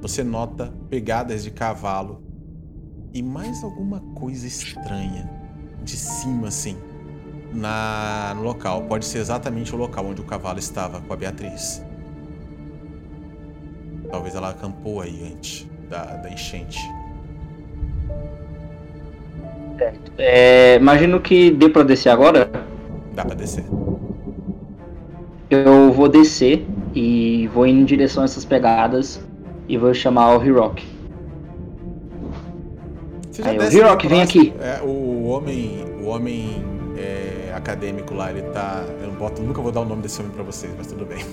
Você 0.00 0.24
nota 0.24 0.72
pegadas 0.90 1.44
de 1.44 1.50
cavalo 1.50 2.22
e 3.12 3.22
mais 3.22 3.62
alguma 3.62 4.00
coisa 4.14 4.46
estranha 4.46 5.30
de 5.84 5.96
cima, 5.96 6.48
assim, 6.48 6.76
na, 7.52 8.32
no 8.34 8.42
local. 8.42 8.82
Pode 8.82 9.04
ser 9.04 9.18
exatamente 9.18 9.74
o 9.74 9.78
local 9.78 10.06
onde 10.06 10.20
o 10.20 10.24
cavalo 10.24 10.58
estava 10.58 11.00
com 11.00 11.12
a 11.12 11.16
Beatriz. 11.16 11.82
Talvez 14.10 14.34
ela 14.34 14.50
acampou 14.50 15.00
aí 15.00 15.32
antes 15.32 15.66
da, 15.88 16.16
da 16.16 16.30
enchente. 16.30 16.80
É, 20.18 20.76
imagino 20.76 21.20
que 21.20 21.50
dê 21.50 21.68
pra 21.68 21.82
descer 21.82 22.10
agora. 22.10 22.50
Dá 23.14 23.24
pra 23.24 23.34
descer. 23.34 23.64
Eu 25.48 25.92
vou 25.92 26.08
descer 26.08 26.66
e 26.94 27.48
vou 27.54 27.66
indo 27.66 27.80
em 27.80 27.84
direção 27.84 28.22
a 28.22 28.24
essas 28.24 28.44
pegadas 28.44 29.20
e 29.68 29.76
vou 29.76 29.94
chamar 29.94 30.36
o 30.36 30.44
Hirok. 30.44 30.84
Aí, 33.44 33.58
o 33.58 33.62
Hirok, 33.62 34.08
vem 34.08 34.22
aqui. 34.22 34.54
É, 34.60 34.80
o 34.82 35.26
homem, 35.26 35.84
o 36.00 36.06
homem 36.06 36.64
é, 36.96 37.52
acadêmico 37.54 38.14
lá, 38.14 38.30
ele 38.30 38.42
tá. 38.42 38.84
Eu 39.02 39.12
boto, 39.12 39.42
nunca 39.42 39.60
vou 39.60 39.70
dar 39.70 39.82
o 39.82 39.84
nome 39.84 40.02
desse 40.02 40.20
homem 40.20 40.32
pra 40.32 40.42
vocês, 40.42 40.72
mas 40.76 40.86
tudo 40.86 41.04
bem. 41.04 41.24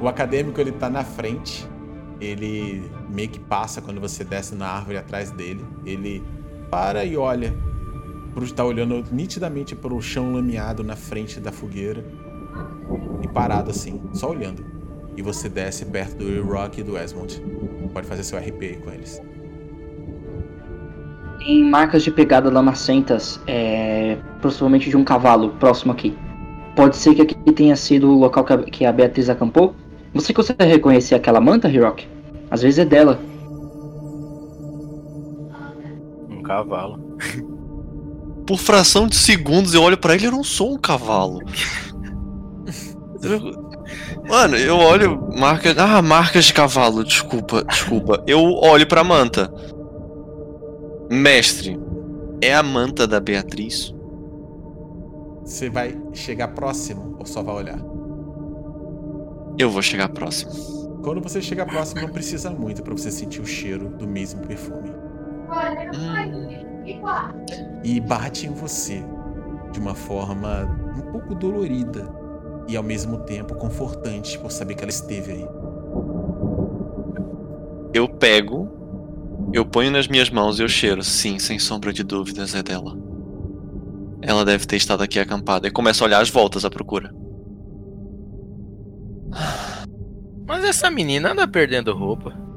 O 0.00 0.08
acadêmico 0.08 0.58
ele 0.58 0.72
tá 0.72 0.88
na 0.88 1.04
frente. 1.04 1.68
Ele 2.18 2.90
meio 3.10 3.28
que 3.28 3.38
passa 3.38 3.82
quando 3.82 4.00
você 4.00 4.24
desce 4.24 4.54
na 4.54 4.66
árvore 4.66 4.96
atrás 4.96 5.30
dele. 5.30 5.62
Ele 5.84 6.24
para 6.70 7.04
e 7.04 7.18
olha. 7.18 7.52
Pro, 8.34 8.50
tá 8.52 8.64
olhando 8.64 9.04
nitidamente 9.10 9.74
pro 9.74 10.00
chão 10.00 10.32
lameado 10.34 10.84
na 10.84 10.96
frente 10.96 11.40
da 11.40 11.50
fogueira. 11.50 12.04
E 13.22 13.28
parado 13.28 13.70
assim, 13.70 14.00
só 14.12 14.30
olhando. 14.30 14.64
E 15.16 15.22
você 15.22 15.48
desce 15.48 15.84
perto 15.84 16.16
do 16.16 16.42
Rock 16.42 16.80
e 16.80 16.84
do 16.84 16.96
Esmond. 16.96 17.42
Pode 17.92 18.06
fazer 18.06 18.22
seu 18.22 18.38
RP 18.38 18.62
aí 18.62 18.76
com 18.76 18.90
eles. 18.90 19.20
Em 21.40 21.68
marcas 21.68 22.02
de 22.02 22.10
pegada 22.10 22.50
lamacentas, 22.50 23.40
é, 23.46 24.18
possivelmente 24.40 24.90
de 24.90 24.96
um 24.96 25.04
cavalo 25.04 25.50
próximo 25.50 25.92
aqui. 25.92 26.16
Pode 26.76 26.96
ser 26.96 27.14
que 27.14 27.22
aqui 27.22 27.34
tenha 27.52 27.74
sido 27.74 28.10
o 28.10 28.18
local 28.18 28.44
que 28.44 28.52
a, 28.52 28.58
que 28.58 28.84
a 28.84 28.92
Beatriz 28.92 29.28
acampou? 29.28 29.74
Você 30.14 30.32
consegue 30.32 30.64
reconhecer 30.64 31.14
aquela 31.14 31.40
manta, 31.40 31.68
Hirok? 31.68 32.06
Às 32.50 32.62
vezes 32.62 32.78
é 32.78 32.84
dela. 32.84 33.20
Um 36.28 36.42
cavalo. 36.42 37.16
Por 38.50 38.58
fração 38.58 39.06
de 39.06 39.14
segundos 39.14 39.74
eu 39.74 39.80
olho 39.82 39.96
pra 39.96 40.12
ele 40.12 40.24
e 40.24 40.26
eu 40.26 40.32
não 40.32 40.42
sou 40.42 40.74
um 40.74 40.76
cavalo. 40.76 41.38
Eu- 43.22 43.70
Mano, 44.28 44.56
eu 44.56 44.76
olho 44.76 45.28
marca, 45.38 45.72
ah, 45.78 46.02
marcas 46.02 46.46
de 46.46 46.52
cavalo, 46.52 47.04
desculpa, 47.04 47.62
desculpa. 47.62 48.24
Eu 48.26 48.40
olho 48.42 48.88
pra 48.88 49.04
manta. 49.04 49.54
Mestre, 51.08 51.78
é 52.42 52.52
a 52.52 52.60
manta 52.60 53.06
da 53.06 53.20
Beatriz? 53.20 53.94
Você 55.44 55.70
vai 55.70 55.96
chegar 56.12 56.48
próximo 56.48 57.14
ou 57.20 57.26
só 57.26 57.44
vai 57.44 57.54
olhar? 57.54 57.78
Eu 59.60 59.70
vou 59.70 59.80
chegar 59.80 60.08
próximo. 60.08 60.50
Quando 61.04 61.20
você 61.20 61.40
chega 61.40 61.64
próximo, 61.64 62.00
não 62.02 62.08
precisa 62.08 62.50
muito 62.50 62.82
pra 62.82 62.94
você 62.94 63.12
sentir 63.12 63.40
o 63.40 63.46
cheiro 63.46 63.90
do 63.90 64.08
mesmo 64.08 64.40
perfume. 64.44 64.90
E 67.84 68.00
bate 68.00 68.46
em 68.46 68.52
você 68.52 69.04
de 69.72 69.78
uma 69.78 69.94
forma 69.94 70.64
um 70.96 71.12
pouco 71.12 71.34
dolorida 71.34 72.08
e 72.68 72.76
ao 72.76 72.82
mesmo 72.82 73.18
tempo 73.18 73.54
confortante 73.54 74.38
por 74.38 74.50
saber 74.50 74.74
que 74.74 74.82
ela 74.82 74.90
esteve 74.90 75.32
aí. 75.32 75.48
Eu 77.92 78.08
pego, 78.08 78.70
eu 79.52 79.64
ponho 79.64 79.90
nas 79.90 80.06
minhas 80.06 80.30
mãos 80.30 80.58
e 80.58 80.62
eu 80.62 80.68
cheiro. 80.68 81.02
Sim, 81.02 81.38
sem 81.38 81.58
sombra 81.58 81.92
de 81.92 82.04
dúvidas, 82.04 82.54
é 82.54 82.62
dela. 82.62 82.96
Ela 84.22 84.44
deve 84.44 84.66
ter 84.66 84.76
estado 84.76 85.02
aqui 85.02 85.18
acampada. 85.18 85.66
E 85.66 85.70
começo 85.70 86.04
a 86.04 86.06
olhar 86.06 86.20
as 86.20 86.30
voltas 86.30 86.64
à 86.64 86.70
procura. 86.70 87.12
Mas 90.46 90.64
essa 90.64 90.90
menina 90.90 91.32
anda 91.32 91.48
perdendo 91.48 91.92
roupa. 91.92 92.49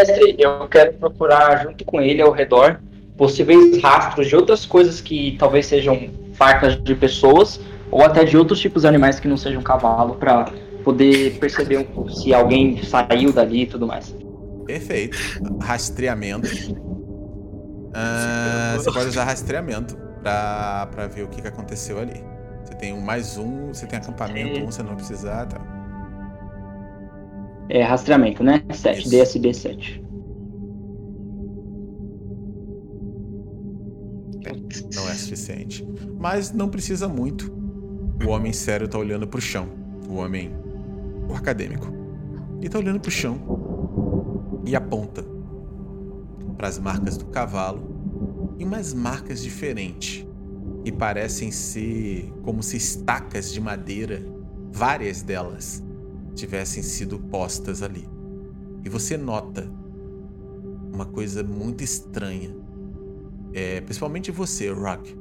Mestre, 0.00 0.36
eu 0.38 0.66
quero 0.68 0.94
procurar 0.94 1.62
junto 1.62 1.84
com 1.84 2.00
ele 2.00 2.22
ao 2.22 2.30
redor 2.30 2.80
possíveis 3.16 3.82
rastros 3.82 4.28
de 4.28 4.36
outras 4.36 4.64
coisas 4.64 5.00
que 5.00 5.36
talvez 5.38 5.66
sejam 5.66 6.08
farcas 6.34 6.82
de 6.82 6.94
pessoas 6.94 7.60
ou 7.90 8.02
até 8.02 8.24
de 8.24 8.36
outros 8.36 8.58
tipos 8.58 8.82
de 8.82 8.88
animais 8.88 9.20
que 9.20 9.28
não 9.28 9.36
sejam 9.36 9.62
cavalo 9.62 10.14
pra 10.14 10.50
poder 10.82 11.38
perceber 11.38 11.78
um 11.78 12.08
se 12.08 12.32
alguém 12.32 12.82
saiu 12.82 13.30
dali 13.32 13.62
e 13.62 13.66
tudo 13.66 13.86
mais. 13.86 14.14
Perfeito. 14.64 15.18
Rastreamento. 15.60 16.48
Ah, 17.92 18.74
você 18.76 18.90
pode 18.90 19.08
usar 19.08 19.24
rastreamento 19.24 19.98
pra 20.22 21.08
ver 21.14 21.24
o 21.24 21.28
que, 21.28 21.42
que 21.42 21.48
aconteceu 21.48 21.98
ali. 21.98 22.24
Você 22.64 22.74
tem 22.74 22.92
um 22.92 23.00
mais 23.00 23.36
um, 23.36 23.68
você 23.68 23.86
tem 23.86 23.98
acampamento, 23.98 24.60
um 24.60 24.66
você 24.66 24.82
não 24.82 24.94
precisar, 24.96 25.46
tá? 25.46 25.79
É 27.72 27.84
rastreamento, 27.84 28.42
né? 28.42 28.64
7, 28.72 28.98
Isso. 28.98 29.10
DSB 29.10 29.54
7. 29.54 30.04
Não 34.92 35.08
é 35.08 35.14
suficiente. 35.14 35.86
Mas 36.18 36.50
não 36.50 36.68
precisa 36.68 37.06
muito. 37.06 37.52
O 38.26 38.30
homem 38.30 38.52
sério 38.52 38.88
tá 38.88 38.98
olhando 38.98 39.28
pro 39.28 39.40
chão. 39.40 39.68
O 40.08 40.16
homem. 40.16 40.50
O 41.28 41.34
acadêmico. 41.34 41.86
Ele 42.58 42.68
tá 42.68 42.78
olhando 42.78 42.98
pro 42.98 43.10
chão 43.10 43.38
e 44.66 44.74
aponta 44.74 45.24
para 46.56 46.66
as 46.66 46.78
marcas 46.78 47.16
do 47.16 47.26
cavalo 47.26 48.56
e 48.58 48.64
umas 48.64 48.92
marcas 48.92 49.40
diferentes 49.40 50.26
que 50.84 50.90
parecem 50.90 51.52
ser 51.52 52.32
como 52.42 52.64
se 52.64 52.76
estacas 52.76 53.52
de 53.52 53.60
madeira, 53.60 54.22
várias 54.72 55.22
delas, 55.22 55.82
tivessem 56.34 56.82
sido 56.82 57.18
postas 57.18 57.82
ali. 57.82 58.08
E 58.84 58.88
você 58.88 59.16
nota 59.16 59.70
uma 60.92 61.06
coisa 61.06 61.42
muito 61.42 61.82
estranha. 61.82 62.54
É, 63.52 63.80
principalmente 63.80 64.30
você, 64.30 64.70
Rock. 64.70 65.18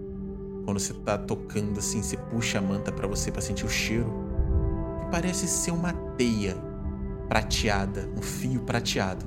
Quando 0.66 0.80
você 0.80 0.94
tá 0.94 1.18
tocando 1.18 1.80
assim, 1.80 2.02
você 2.02 2.18
puxa 2.18 2.60
a 2.60 2.62
manta 2.62 2.92
pra 2.92 3.08
você 3.08 3.32
pra 3.32 3.42
sentir 3.42 3.66
o 3.66 3.70
cheiro. 3.70 4.12
Que 5.00 5.12
parece 5.12 5.48
ser 5.48 5.72
uma 5.72 5.94
teia 6.18 6.56
prateada, 7.28 8.10
um 8.18 8.22
fio 8.22 8.62
prateado. 8.62 9.26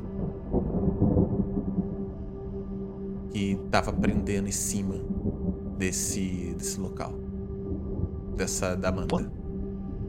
Que 3.31 3.59
tava 3.71 3.93
prendendo 3.93 4.49
em 4.49 4.53
cima 4.53 4.95
desse, 5.79 6.55
desse 6.57 6.79
local. 6.79 7.13
Dessa 8.37 8.75
da 8.75 8.93
manta. 8.93 9.33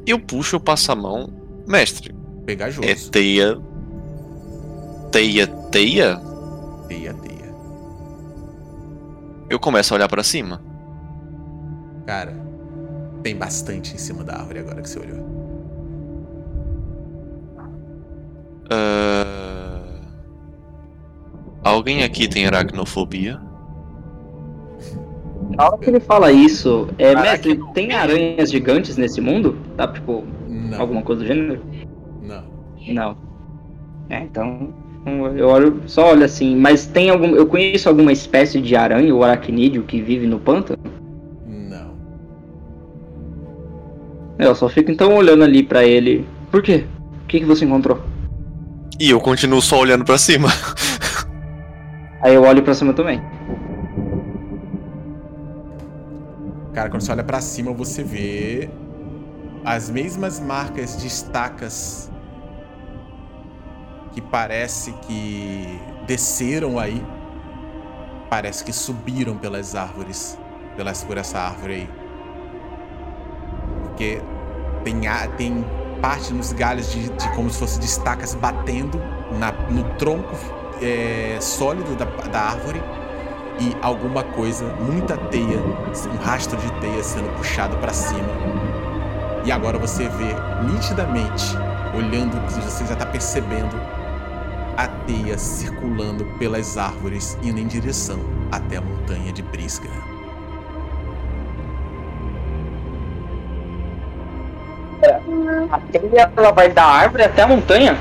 Eu 0.06 0.20
puxo, 0.20 0.58
eu 0.58 0.60
passo 0.60 0.92
a 0.92 0.96
mão. 0.96 1.43
Mestre, 1.68 2.14
Pegajoso. 2.46 2.88
é 2.88 2.94
teia. 2.96 3.58
Teia, 5.12 5.48
teia? 5.48 6.20
Teia, 6.88 7.14
teia. 7.14 7.54
Eu 9.50 9.60
começo 9.60 9.94
a 9.94 9.98
olhar 9.98 10.08
pra 10.08 10.24
cima. 10.24 10.62
Cara, 12.06 12.34
tem 13.22 13.36
bastante 13.36 13.94
em 13.94 13.98
cima 13.98 14.24
da 14.24 14.36
árvore 14.38 14.60
agora 14.60 14.82
que 14.82 14.90
você 14.90 15.00
olhou. 15.00 15.24
Ah, 18.70 19.82
Alguém 21.64 22.04
aqui 22.04 22.28
tem 22.28 22.46
aracnofobia? 22.46 23.40
Na 25.58 25.68
hora 25.68 25.78
que 25.78 25.90
ele 25.90 26.00
fala 26.00 26.32
isso, 26.32 26.90
é, 26.98 27.14
Caraca, 27.14 27.32
mestre, 27.48 27.64
tem. 27.74 27.94
aranhas 27.94 28.50
gigantes 28.52 28.98
nesse 28.98 29.22
mundo? 29.22 29.58
Tá, 29.78 29.88
tipo, 29.88 30.24
Não. 30.74 30.82
alguma 30.82 31.02
coisa 31.02 31.22
do 31.22 31.28
gênero? 31.28 31.62
Não. 32.22 32.44
Não. 32.88 33.18
É, 34.10 34.20
então. 34.22 34.74
Eu 35.36 35.50
olho, 35.50 35.82
só 35.86 36.12
olho 36.12 36.24
assim, 36.24 36.56
mas 36.56 36.86
tem 36.86 37.10
algum. 37.10 37.36
Eu 37.36 37.46
conheço 37.46 37.90
alguma 37.90 38.12
espécie 38.12 38.62
de 38.62 38.76
aranha 38.76 39.14
ou 39.14 39.24
aracnídeo 39.24 39.84
que 39.84 40.02
vive 40.02 40.26
no 40.26 40.40
pântano? 40.40 40.82
Não. 41.46 41.92
Eu 44.40 44.56
só 44.56 44.70
fico 44.70 44.92
então 44.92 45.14
olhando 45.16 45.44
ali 45.44 45.62
pra 45.62 45.84
ele. 45.84 46.26
Por 46.50 46.62
quê? 46.62 46.86
O 47.24 47.28
que, 47.28 47.40
que 47.42 47.46
você 47.46 47.66
encontrou? 47.66 48.02
E 49.00 49.10
eu 49.10 49.20
continuo 49.20 49.62
só 49.62 49.80
olhando 49.80 50.06
pra 50.06 50.18
cima. 50.18 50.48
Aí 52.22 52.36
eu 52.36 52.44
olho 52.44 52.64
pra 52.64 52.74
cima 52.74 52.94
também. 52.94 53.22
Cara, 56.74 56.90
quando 56.90 57.02
você 57.02 57.12
olha 57.12 57.24
pra 57.24 57.42
cima, 57.42 57.74
você 57.74 58.04
vê 58.04 58.70
as 59.66 59.90
mesmas 59.90 60.40
marcas 60.40 60.98
de 60.98 61.08
estacas 61.08 62.12
que 64.12 64.22
parece 64.22 64.92
que 65.08 65.80
desceram 66.06 66.78
aí. 66.80 67.04
Parece 68.30 68.64
que 68.64 68.74
subiram 68.74 69.38
pelas 69.38 69.76
árvores, 69.76 70.38
pelas, 70.76 71.04
por 71.04 71.18
essa 71.18 71.40
árvore 71.40 71.74
aí. 71.74 71.90
Porque 73.84 74.22
tem, 74.84 75.02
tem 75.38 75.66
parte 76.02 76.34
nos 76.34 76.52
galhos 76.52 76.92
de, 76.92 77.10
de 77.10 77.30
como 77.36 77.50
se 77.50 77.60
fosse 77.60 77.80
de 77.80 77.86
estacas 77.86 78.34
batendo 78.36 79.00
na- 79.38 79.52
no 79.70 79.84
tronco 79.98 80.36
é, 80.82 81.38
sólido 81.40 81.96
da, 81.96 82.06
da 82.06 82.40
árvore 82.42 82.82
e 83.60 83.76
alguma 83.82 84.24
coisa, 84.24 84.66
muita 84.80 85.16
teia, 85.16 85.60
um 85.60 86.18
rastro 86.24 86.58
de 86.58 86.72
teia 86.82 87.04
sendo 87.04 87.30
puxado 87.38 87.78
para 87.78 87.94
cima. 87.94 88.28
E 89.46 89.52
agora 89.52 89.78
você 89.78 90.08
vê 90.08 90.34
nitidamente, 90.72 91.58
olhando, 91.94 92.40
você 92.50 92.86
já 92.86 92.96
tá 92.96 93.06
percebendo 93.06 93.76
a 94.78 94.88
teia 95.06 95.38
circulando 95.38 96.26
pelas 96.40 96.78
árvores 96.78 97.38
indo 97.44 97.60
em 97.60 97.68
direção 97.68 98.20
até 98.52 98.78
a 98.78 98.82
montanha 98.82 99.32
de 99.34 99.42
Brisca. 99.42 99.90
A 105.72 105.80
telha 105.92 106.32
ela 106.36 106.52
vai 106.52 106.70
da 106.70 106.86
árvore 106.86 107.24
até 107.24 107.42
a 107.42 107.48
montanha? 107.48 107.98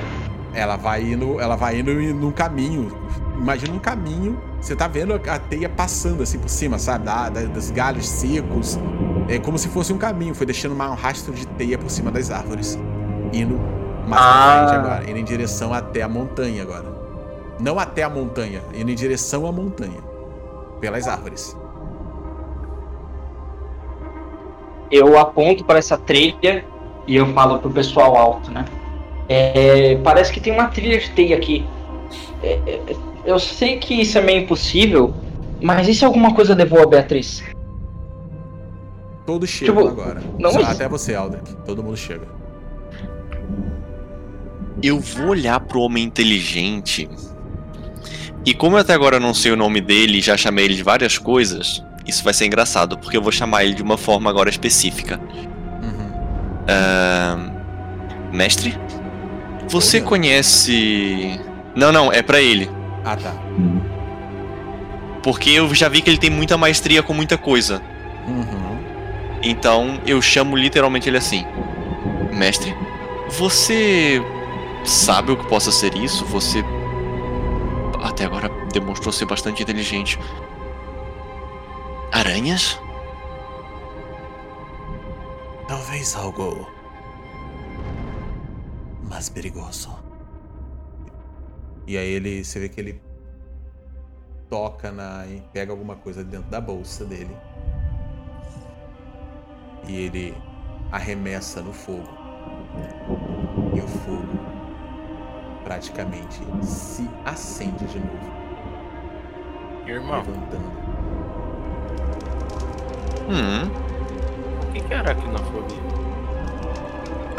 Ela 0.55 0.77
vai 0.77 1.03
indo, 1.03 1.41
ela 1.41 1.57
vai 1.57 1.81
indo 1.81 1.93
num 1.93 2.31
caminho. 2.31 2.93
Imagina 3.37 3.75
um 3.75 3.81
caminho, 3.81 4.39
você 4.63 4.77
tá 4.77 4.87
vendo 4.87 5.13
a 5.15 5.39
teia 5.41 5.69
passando 5.69 6.23
assim 6.23 6.39
por 6.39 6.49
cima, 6.49 6.79
sabe? 6.79 7.05
Da, 7.05 7.29
da- 7.29 7.43
dos 7.43 7.71
galhos 7.71 8.09
secos. 8.09 8.79
É 9.29 9.39
como 9.39 9.59
se 9.59 9.69
fosse 9.69 9.93
um 9.93 9.99
caminho, 9.99 10.35
foi 10.35 10.47
deixando 10.47 10.73
um 10.75 10.95
rastro 10.95 11.35
de 11.35 11.47
teia 11.49 11.77
por 11.77 11.91
cima 11.91 12.11
das 12.13 12.31
árvores. 12.31 12.79
Indo 13.33 13.59
mais 14.07 14.23
pra 14.23 14.31
Ah. 14.31 14.67
frente 14.69 14.79
agora, 14.79 15.11
indo 15.11 15.19
em 15.19 15.25
direção 15.25 15.75
até 15.75 16.03
a 16.03 16.09
montanha 16.09 16.63
agora. 16.63 16.93
Não 17.59 17.77
até 17.79 18.05
a 18.05 18.09
montanha, 18.09 18.63
indo 18.73 18.91
em 18.91 18.95
direção 18.95 19.47
à 19.47 19.53
montanha. 19.53 19.99
Pelas 20.81 21.07
árvores. 21.09 21.57
eu 24.91 25.19
aponto 25.19 25.65
para 25.65 25.79
essa 25.79 25.97
trilha 25.97 26.65
e 27.07 27.17
eu 27.17 27.27
falo 27.33 27.59
pro 27.59 27.71
pessoal 27.71 28.15
alto, 28.17 28.51
né? 28.51 28.65
É, 29.27 29.97
parece 30.05 30.31
que 30.31 30.39
tem 30.39 30.53
uma 30.53 30.69
trilha 30.69 30.99
de 31.01 31.11
teia 31.13 31.35
aqui. 31.37 31.67
É, 32.43 32.61
é, 32.67 32.97
eu 33.25 33.39
sei 33.39 33.79
que 33.79 33.95
isso 34.01 34.19
é 34.19 34.21
meio 34.21 34.43
impossível, 34.43 35.15
mas 35.61 35.89
e 35.89 35.95
se 35.95 36.05
alguma 36.05 36.35
coisa 36.35 36.55
levou 36.55 36.83
a 36.83 36.87
Beatriz? 36.87 37.43
Todos 39.27 39.49
chegam 39.49 39.77
Tipo, 39.77 39.89
agora. 39.89 40.23
não, 40.39 40.51
Só- 40.51 40.61
mas- 40.61 40.71
Até 40.71 40.89
você, 40.89 41.15
Aldrich. 41.15 41.55
Todo 41.65 41.83
mundo 41.83 41.97
chega. 41.97 42.27
Eu 44.83 44.99
vou 44.99 45.29
olhar 45.29 45.61
pro 45.61 45.81
homem 45.81 46.03
inteligente. 46.05 47.09
E 48.45 48.53
como 48.53 48.77
até 48.77 48.93
agora 48.95 49.17
eu 49.17 49.21
não 49.21 49.33
sei 49.33 49.53
o 49.53 49.57
nome 49.57 49.81
dele 49.81 50.19
e 50.19 50.21
já 50.21 50.37
chamei 50.37 50.65
ele 50.65 50.75
de 50.75 50.83
várias 50.83 51.17
coisas, 51.19 51.83
isso 52.05 52.25
vai 52.25 52.35
ser 52.35 52.47
engraçado, 52.47 52.99
porque 52.99 53.17
eu 53.17 53.23
vou 53.23 53.31
chamar 53.31 53.63
ele 53.65 53.75
de 53.75 53.83
uma 53.83 53.97
forma 53.97 54.29
agora 54.29 54.51
específica. 54.51 55.21
Uhum. 55.81 56.13
Ahn, 56.69 58.33
mestre? 58.33 58.77
Você 59.69 59.99
Olha. 59.99 60.07
conhece. 60.07 61.41
Não, 61.77 61.93
não, 61.93 62.13
é 62.13 62.21
pra 62.21 62.41
ele. 62.41 62.69
Ah, 63.05 63.17
tá. 63.17 63.35
Porque 65.23 65.51
eu 65.51 65.73
já 65.75 65.89
vi 65.89 66.03
que 66.03 66.11
ele 66.11 66.19
tem 66.19 66.31
muita 66.31 66.57
maestria 66.57 67.03
com 67.03 67.15
muita 67.15 67.39
coisa. 67.39 67.83
Uhum. 68.27 68.79
Então 69.43 70.01
eu 70.07 70.21
chamo 70.23 70.57
literalmente 70.57 71.09
ele 71.09 71.19
assim: 71.19 71.45
Mestre, 72.33 72.75
você 73.29 74.23
sabe 74.85 75.33
o 75.33 75.37
que 75.37 75.47
possa 75.47 75.71
ser 75.71 75.97
isso? 75.97 76.25
Você 76.27 76.65
até 78.03 78.25
agora 78.25 78.49
demonstrou 78.73 79.13
ser 79.13 79.27
bastante 79.27 79.63
inteligente. 79.63 80.19
Aranhas? 82.13 82.79
Talvez 85.67 86.15
algo 86.17 86.69
mais 89.09 89.29
perigoso. 89.29 90.02
E 91.87 91.97
aí 91.97 92.09
ele, 92.09 92.45
você 92.45 92.61
vê 92.61 92.69
que 92.69 92.81
ele 92.81 93.01
toca 94.49 94.93
na 94.93 95.27
e 95.27 95.43
pega 95.53 95.73
alguma 95.73 95.97
coisa 95.97 96.23
dentro 96.23 96.51
da 96.51 96.61
bolsa 96.61 97.05
dele. 97.05 97.37
E 99.89 99.97
ele 99.97 100.37
arremessa 100.91 101.61
no 101.63 101.73
fogo. 101.73 102.09
E 103.75 103.81
o 103.81 103.89
fogo 103.89 104.53
praticamente 105.65 106.41
se 106.63 107.09
acende 107.25 107.87
de 107.87 107.99
novo, 107.99 108.43
Irmão, 109.87 110.19
levantando. 110.19 110.83
Hum. 113.29 113.71
o 114.69 114.73
que 114.73 114.81
que 114.81 114.93
é 114.93 114.99
aracnofobia? 114.99 115.79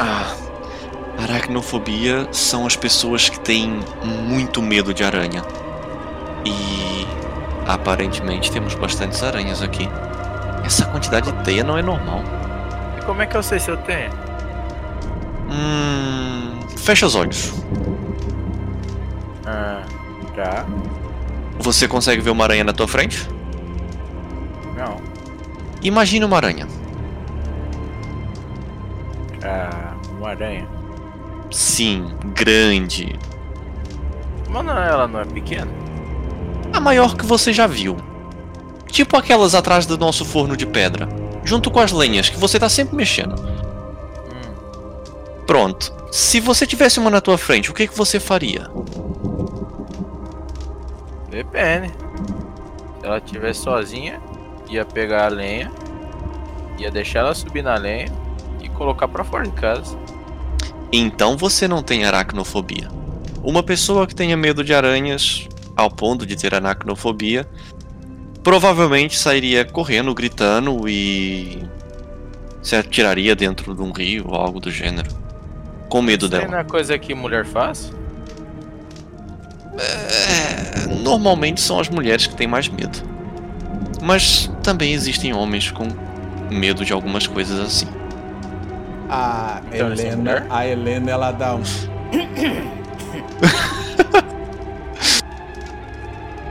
Ah. 0.00 0.53
Aracnofobia 1.24 2.28
são 2.32 2.66
as 2.66 2.76
pessoas 2.76 3.30
que 3.30 3.40
têm 3.40 3.80
muito 4.04 4.60
medo 4.60 4.92
de 4.92 5.02
aranha. 5.02 5.42
E 6.44 7.06
aparentemente 7.66 8.52
temos 8.52 8.74
bastantes 8.74 9.22
aranhas 9.22 9.62
aqui. 9.62 9.88
Essa 10.62 10.84
quantidade 10.84 11.32
de 11.32 11.42
teia 11.42 11.64
não 11.64 11.78
é 11.78 11.82
normal. 11.82 12.20
E 12.98 13.04
como 13.06 13.22
é 13.22 13.26
que 13.26 13.34
eu 13.34 13.42
sei 13.42 13.58
se 13.58 13.70
eu 13.70 13.76
tenho? 13.78 14.10
Hum. 15.50 16.60
Fecha 16.76 17.06
os 17.06 17.14
olhos. 17.14 17.54
Ah, 19.46 19.82
já? 20.36 20.66
Você 21.58 21.88
consegue 21.88 22.20
ver 22.20 22.30
uma 22.30 22.44
aranha 22.44 22.64
na 22.64 22.74
tua 22.74 22.86
frente? 22.86 23.26
Não. 24.76 25.00
Imagine 25.82 26.26
uma 26.26 26.36
aranha. 26.36 26.66
Sim, 31.74 32.06
grande. 32.36 33.18
Mas 34.48 34.64
não, 34.64 34.78
ela 34.78 35.08
não 35.08 35.18
é 35.18 35.24
pequena. 35.24 35.66
A 36.72 36.78
maior 36.78 37.16
que 37.16 37.26
você 37.26 37.52
já 37.52 37.66
viu. 37.66 37.96
Tipo 38.86 39.16
aquelas 39.16 39.56
atrás 39.56 39.84
do 39.84 39.98
nosso 39.98 40.24
forno 40.24 40.56
de 40.56 40.66
pedra. 40.66 41.08
Junto 41.42 41.72
com 41.72 41.80
as 41.80 41.90
lenhas 41.90 42.28
que 42.28 42.38
você 42.38 42.60
tá 42.60 42.68
sempre 42.68 42.94
mexendo. 42.94 43.34
Hum, 44.30 44.54
Pronto. 45.48 45.92
Se 46.12 46.38
você 46.38 46.64
tivesse 46.64 47.00
uma 47.00 47.10
na 47.10 47.20
tua 47.20 47.36
frente, 47.36 47.72
o 47.72 47.74
que, 47.74 47.88
que 47.88 47.98
você 47.98 48.20
faria? 48.20 48.70
depende. 51.28 51.88
Se 53.00 53.06
ela 53.06 53.18
estiver 53.18 53.52
sozinha, 53.52 54.20
ia 54.70 54.84
pegar 54.84 55.24
a 55.24 55.28
lenha, 55.28 55.72
ia 56.78 56.88
deixar 56.88 57.18
ela 57.20 57.34
subir 57.34 57.62
na 57.64 57.74
lenha 57.74 58.06
e 58.62 58.68
colocar 58.68 59.08
pra 59.08 59.24
fora 59.24 59.42
de 59.42 59.50
casa. 59.50 59.98
Então 60.96 61.36
você 61.36 61.66
não 61.66 61.82
tem 61.82 62.04
aracnofobia. 62.04 62.88
Uma 63.42 63.64
pessoa 63.64 64.06
que 64.06 64.14
tenha 64.14 64.36
medo 64.36 64.62
de 64.62 64.72
aranhas, 64.72 65.48
ao 65.76 65.90
ponto 65.90 66.24
de 66.24 66.36
ter 66.36 66.54
aracnofobia, 66.54 67.44
provavelmente 68.44 69.18
sairia 69.18 69.64
correndo, 69.64 70.14
gritando 70.14 70.88
e 70.88 71.64
se 72.62 72.76
atiraria 72.76 73.34
dentro 73.34 73.74
de 73.74 73.82
um 73.82 73.90
rio 73.90 74.26
ou 74.28 74.36
algo 74.36 74.60
do 74.60 74.70
gênero. 74.70 75.10
Com 75.88 76.00
medo 76.00 76.28
dela. 76.28 76.46
não 76.46 76.58
é 76.58 76.64
coisa 76.64 76.96
que 76.96 77.12
mulher 77.12 77.44
faz? 77.44 77.92
É, 79.76 80.94
normalmente 81.02 81.60
são 81.60 81.80
as 81.80 81.88
mulheres 81.88 82.28
que 82.28 82.36
têm 82.36 82.46
mais 82.46 82.68
medo. 82.68 83.02
Mas 84.00 84.48
também 84.62 84.92
existem 84.92 85.34
homens 85.34 85.72
com 85.72 85.88
medo 86.52 86.84
de 86.84 86.92
algumas 86.92 87.26
coisas 87.26 87.58
assim. 87.58 87.88
A 89.08 89.60
Então, 89.72 89.92
Helena, 89.92 90.46
a 90.50 90.66
Helena, 90.66 91.10
ela 91.10 91.32
dá 91.32 91.54
um. 91.54 91.62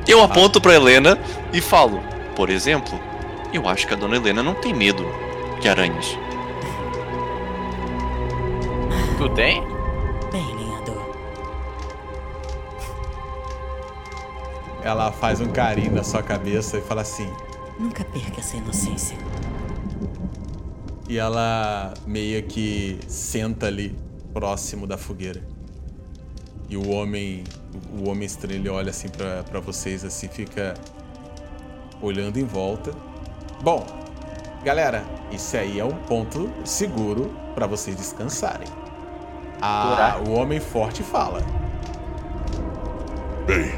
Eu 0.08 0.22
aponto 0.22 0.62
pra 0.62 0.76
Helena 0.76 1.18
e 1.52 1.62
falo, 1.62 2.02
por 2.36 2.50
exemplo, 2.50 3.00
Eu 3.54 3.68
acho 3.68 3.88
que 3.88 3.94
a 3.94 3.98
dona 3.98 4.16
Helena 4.16 4.44
não 4.44 4.54
tem 4.56 4.74
medo 4.74 5.06
de 5.62 5.70
aranhas. 5.70 6.18
Tu 9.18 9.30
tem? 9.30 9.62
Bem, 10.32 10.56
lenhador. 10.56 11.14
Ela 14.84 15.12
faz 15.12 15.40
um 15.40 15.48
carinho 15.48 15.94
na 15.94 16.04
sua 16.04 16.24
cabeça 16.24 16.78
e 16.78 16.82
fala 16.82 17.02
assim. 17.02 17.32
Nunca 17.80 18.04
perca 18.04 18.40
essa 18.40 18.58
inocência. 18.58 19.18
E 21.08 21.18
ela 21.18 21.94
meio 22.08 22.44
que 22.44 22.98
senta 23.08 23.68
ali 23.68 23.96
próximo 24.34 24.88
da 24.88 24.98
fogueira. 24.98 25.42
E 26.70 26.78
o 26.78 26.90
homem, 26.90 27.44
o 27.92 28.10
homem 28.10 28.26
estranho, 28.26 28.60
ele 28.60 28.70
olha 28.70 28.90
assim 28.90 29.10
pra 29.10 29.44
pra 29.44 29.60
vocês 29.60 30.04
assim, 30.04 30.28
fica 30.28 30.74
olhando 32.02 32.38
em 32.38 32.46
volta. 32.46 32.92
Bom, 33.62 33.86
galera, 34.64 35.04
isso 35.32 35.56
aí 35.56 35.80
é 35.80 35.86
um 35.86 35.96
ponto 35.96 36.50
seguro 36.66 37.32
pra 37.54 37.68
vocês 37.68 37.96
descansarem. 37.96 38.68
Ah, 39.62 40.20
o 40.28 40.32
homem 40.32 40.60
forte 40.60 41.04
fala. 41.04 41.42
Bem, 43.46 43.72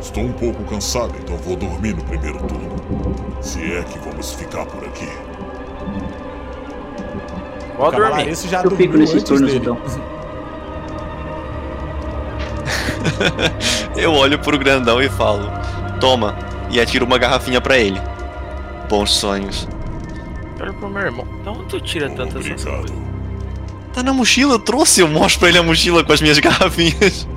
estou 0.00 0.24
um 0.24 0.32
pouco 0.32 0.64
cansado, 0.64 1.14
então 1.18 1.36
vou 1.38 1.56
dormir 1.56 1.94
no 1.94 2.04
primeiro 2.04 2.38
turno. 2.46 3.42
Se 3.42 3.60
é 3.62 3.82
que 3.84 3.98
vamos 3.98 4.32
ficar 4.32 4.66
por 4.66 4.84
aqui. 4.84 5.08
Vou 7.76 7.86
o 7.86 7.90
dormir. 7.90 8.06
cavalariço 8.06 8.48
já 8.48 8.62
Eu 8.62 8.70
fico 8.70 8.96
nesses 8.96 9.22
turnos 9.22 9.52
dele. 9.52 9.58
então. 9.62 9.76
Eu 13.96 14.12
olho 14.12 14.38
pro 14.38 14.58
grandão 14.58 15.00
e 15.02 15.08
falo: 15.08 15.50
Toma, 16.00 16.36
e 16.70 16.80
atiro 16.80 17.04
uma 17.04 17.18
garrafinha 17.18 17.60
pra 17.60 17.78
ele. 17.78 18.00
Bons 18.88 19.10
sonhos. 19.12 19.68
Olha 20.60 20.72
pro 20.72 20.88
meu 20.88 21.02
irmão. 21.02 21.26
De 21.42 21.48
onde 21.48 21.64
tu 21.64 21.80
tira 21.80 22.08
tantas 22.10 22.46
coisas? 22.46 22.92
Tá 23.92 24.02
na 24.02 24.12
mochila, 24.12 24.54
eu 24.54 24.58
trouxe, 24.58 25.00
eu 25.00 25.08
mostro 25.08 25.40
pra 25.40 25.48
ele 25.48 25.58
a 25.58 25.62
mochila 25.62 26.02
com 26.02 26.12
as 26.12 26.20
minhas 26.20 26.38
garrafinhas. 26.40 27.28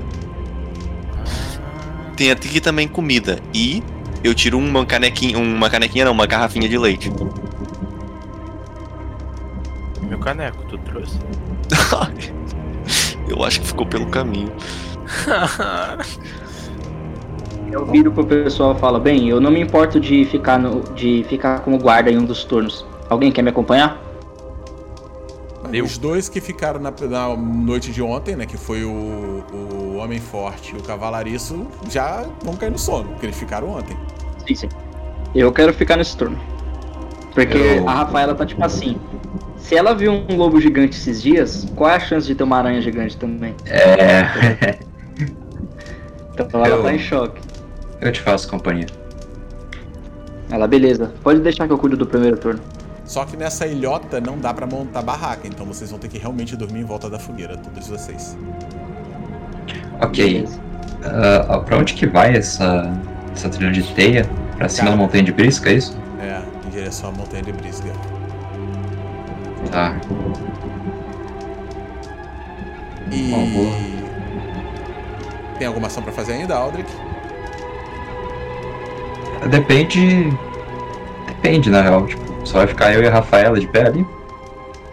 Tem 2.15 2.31
aqui 2.31 2.59
também 2.59 2.87
comida. 2.87 3.39
E 3.53 3.83
eu 4.23 4.33
tiro 4.33 4.57
uma 4.57 4.85
canequinha. 4.85 5.37
Uma 5.37 5.69
canequinha 5.69 6.05
não, 6.05 6.11
uma 6.13 6.25
garrafinha 6.25 6.67
de 6.67 6.77
leite. 6.77 7.11
Meu 10.07 10.19
caneco, 10.19 10.63
tu 10.69 10.77
trouxe. 10.79 11.19
eu 13.27 13.43
acho 13.43 13.61
que 13.61 13.67
ficou 13.67 13.85
pelo 13.85 14.07
caminho. 14.07 14.51
Eu 17.71 17.85
viro 17.85 18.11
pro 18.11 18.25
pessoal 18.25 18.73
e 18.75 18.79
falo, 18.79 18.97
bem, 18.99 19.27
eu 19.27 19.41
não 19.41 19.51
me 19.51 19.59
importo 19.59 19.99
de 19.99 20.23
ficar, 20.25 20.57
no, 20.57 20.81
de 20.93 21.25
ficar 21.27 21.59
como 21.59 21.77
guarda 21.77 22.09
em 22.09 22.17
um 22.17 22.23
dos 22.23 22.45
turnos. 22.45 22.85
Alguém 23.09 23.29
quer 23.31 23.41
me 23.41 23.49
acompanhar? 23.49 24.01
Eu. 25.73 25.83
Os 25.83 25.97
dois 25.97 26.29
que 26.29 26.39
ficaram 26.39 26.79
na, 26.79 26.91
na 27.09 27.35
noite 27.35 27.91
de 27.91 28.01
ontem, 28.01 28.37
né? 28.37 28.45
Que 28.45 28.55
foi 28.55 28.85
o, 28.85 29.43
o 29.53 29.97
Homem 29.97 30.17
Forte 30.19 30.73
e 30.73 30.79
o 30.79 30.83
Cavalariço, 30.83 31.67
já 31.89 32.25
vão 32.41 32.55
cair 32.55 32.71
no 32.71 32.79
sono, 32.79 33.09
porque 33.09 33.25
eles 33.25 33.37
ficaram 33.37 33.71
ontem. 33.71 33.97
Sim, 34.47 34.55
sim. 34.55 34.69
Eu 35.35 35.51
quero 35.51 35.73
ficar 35.73 35.97
nesse 35.97 36.15
turno. 36.15 36.39
Porque 37.33 37.57
Eu- 37.57 37.89
a 37.89 37.93
Rafaela 37.95 38.33
tá 38.33 38.45
tipo 38.45 38.63
assim. 38.63 38.97
Se 39.67 39.75
ela 39.75 39.93
viu 39.93 40.13
um 40.13 40.37
lobo 40.37 40.61
gigante 40.61 40.95
esses 40.97 41.21
dias, 41.21 41.67
qual 41.75 41.89
é 41.89 41.95
a 41.95 41.99
chance 41.99 42.25
de 42.25 42.33
ter 42.33 42.43
uma 42.43 42.57
aranha 42.57 42.81
gigante 42.81 43.17
também? 43.17 43.53
É. 43.65 44.77
Então 46.39 46.63
ela 46.63 46.75
Eu- 46.75 46.83
tá 46.83 46.93
em 46.93 46.99
choque. 46.99 47.41
Eu 47.99 48.11
te 48.11 48.21
faço 48.21 48.47
companhia. 48.47 48.85
Ela, 50.51 50.67
beleza. 50.67 51.11
Pode 51.23 51.39
deixar 51.39 51.65
que 51.65 51.73
eu 51.73 51.79
cuido 51.79 51.97
do 51.97 52.05
primeiro 52.05 52.37
turno. 52.37 52.59
Só 53.05 53.25
que 53.25 53.35
nessa 53.35 53.65
ilhota 53.65 54.21
não 54.21 54.37
dá 54.37 54.53
pra 54.53 54.67
montar 54.67 55.01
barraca, 55.01 55.47
então 55.47 55.65
vocês 55.65 55.89
vão 55.89 55.97
ter 55.99 56.07
que 56.09 56.19
realmente 56.19 56.55
dormir 56.55 56.81
em 56.81 56.83
volta 56.83 57.09
da 57.09 57.17
fogueira, 57.17 57.57
todos 57.57 57.87
vocês. 57.87 58.37
Ok. 59.99 60.47
Ah, 61.03 61.57
pra 61.65 61.77
onde 61.79 61.95
que 61.95 62.05
vai 62.05 62.35
essa, 62.37 62.93
essa 63.33 63.49
trilha 63.49 63.71
de 63.71 63.81
teia? 63.95 64.23
Pra 64.57 64.69
cima 64.69 64.85
Cara. 64.89 64.95
da 64.97 65.03
montanha 65.03 65.23
de 65.23 65.31
brisca, 65.31 65.71
é 65.71 65.73
isso? 65.73 65.97
É, 66.21 66.39
em 66.67 66.69
direção 66.69 67.09
à 67.09 67.13
montanha 67.13 67.41
de 67.41 67.51
Brisga. 67.51 67.91
Tá. 69.71 69.95
E. 73.11 73.31
Tem 75.57 75.67
alguma 75.67 75.87
ação 75.87 76.03
pra 76.03 76.11
fazer 76.11 76.33
ainda, 76.33 76.55
Aldrich? 76.55 76.89
Depende. 79.49 80.29
Depende, 81.27 81.69
na 81.69 81.81
real. 81.81 82.05
Tipo, 82.05 82.23
só 82.45 82.59
vai 82.59 82.67
ficar 82.67 82.93
eu 82.93 83.01
e 83.03 83.07
a 83.07 83.11
Rafaela 83.11 83.59
de 83.59 83.67
pé 83.67 83.87
ali. 83.87 84.05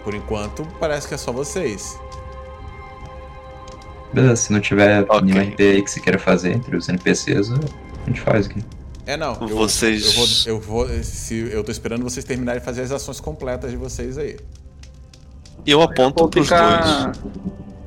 Por 0.02 0.14
enquanto, 0.14 0.66
parece 0.78 1.08
que 1.08 1.14
é 1.14 1.16
só 1.16 1.32
vocês. 1.32 1.98
Beleza, 4.12 4.36
se 4.36 4.52
não 4.52 4.60
tiver 4.60 5.04
Ok. 5.08 5.22
nenhum 5.22 5.40
RP 5.50 5.60
aí 5.60 5.82
que 5.82 5.90
você 5.90 5.98
queira 6.00 6.18
fazer 6.18 6.52
entre 6.52 6.76
os 6.76 6.88
NPCs, 6.88 7.50
a 7.52 8.06
gente 8.06 8.20
faz 8.20 8.46
aqui. 8.46 8.62
É, 9.06 9.16
não. 9.16 9.34
Eu, 9.40 9.48
Vocês- 9.48 10.46
Eu 10.46 10.58
vou, 10.60 10.84
eu 10.86 10.88
vou. 10.88 11.02
Se, 11.04 11.34
eu 11.52 11.62
tô 11.62 11.70
esperando 11.70 12.02
vocês 12.02 12.24
terminarem 12.24 12.60
de 12.60 12.64
fazer 12.64 12.82
as 12.82 12.90
ações 12.92 13.20
completas 13.20 13.70
de 13.70 13.76
vocês 13.76 14.16
aí. 14.16 14.36
Eu 15.66 15.80
aponto 15.82 16.20
Vou 16.22 16.28
pros 16.28 16.46
ficar. 16.46 17.04
dois. 17.12 17.20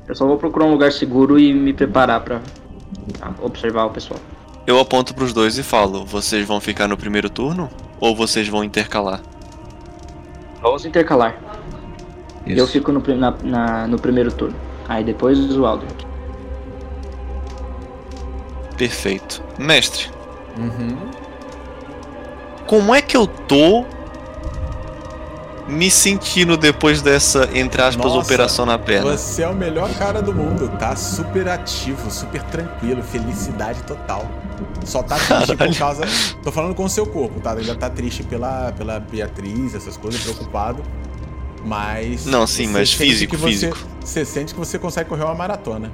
Eu 0.08 0.14
só 0.14 0.26
vou 0.26 0.36
procurar 0.38 0.64
um 0.66 0.70
lugar 0.72 0.92
seguro 0.92 1.38
e 1.38 1.52
me 1.52 1.72
preparar 1.72 2.20
pra, 2.22 2.40
pra 3.18 3.34
observar 3.42 3.84
o 3.84 3.90
pessoal. 3.90 4.18
Eu 4.66 4.78
aponto 4.78 5.14
pros 5.14 5.32
dois 5.32 5.58
e 5.58 5.62
falo: 5.62 6.04
Vocês 6.06 6.46
vão 6.46 6.60
ficar 6.60 6.86
no 6.88 6.96
primeiro 6.96 7.28
turno? 7.28 7.68
Ou 8.00 8.14
vocês 8.14 8.48
vão 8.48 8.62
intercalar? 8.64 9.20
Vamos 10.62 10.84
intercalar. 10.84 11.36
Isso. 12.46 12.58
Eu 12.60 12.66
fico 12.66 12.90
no, 12.92 13.00
na- 13.16 13.36
na- 13.42 13.86
no 13.86 13.98
primeiro 13.98 14.32
turno. 14.32 14.56
Aí 14.88 15.04
depois 15.04 15.38
o 15.56 15.66
Aldrich. 15.66 16.06
Perfeito. 18.76 19.42
Mestre, 19.58 20.08
Uhum. 20.58 20.96
como 22.66 22.94
é 22.94 23.00
que 23.00 23.16
eu 23.16 23.26
tô 23.26 23.84
me 25.68 25.90
sentindo 25.90 26.56
depois 26.56 27.02
dessa, 27.02 27.48
entre 27.54 27.80
aspas, 27.82 28.06
Nossa, 28.12 28.18
operação 28.26 28.64
na 28.66 28.78
perna? 28.78 29.10
Você 29.16 29.42
é 29.42 29.48
o 29.48 29.54
melhor 29.54 29.88
cara 29.94 30.20
do 30.22 30.34
mundo, 30.34 30.68
tá 30.78 30.96
super 30.96 31.46
ativo, 31.48 32.10
super 32.10 32.42
tranquilo, 32.44 33.02
felicidade 33.02 33.82
total. 33.82 34.26
Só 34.84 35.02
tá 35.02 35.16
triste 35.16 35.56
por 35.56 35.76
causa. 35.76 36.04
Tô 36.42 36.50
falando 36.50 36.74
com 36.74 36.84
o 36.84 36.88
seu 36.88 37.06
corpo, 37.06 37.38
tá? 37.40 37.52
Ainda 37.52 37.76
tá 37.76 37.88
triste 37.90 38.22
pela, 38.22 38.72
pela 38.72 38.98
Beatriz, 38.98 39.74
essas 39.74 39.96
coisas, 39.96 40.22
preocupado. 40.22 40.82
Mas. 41.64 42.24
Não, 42.24 42.46
sim, 42.46 42.66
mas 42.68 42.92
físico, 42.92 43.36
você- 43.36 43.48
físico. 43.50 43.78
Você 44.00 44.24
sente 44.24 44.54
que 44.54 44.58
você 44.58 44.78
consegue 44.78 45.08
correr 45.10 45.24
uma 45.24 45.34
maratona. 45.34 45.90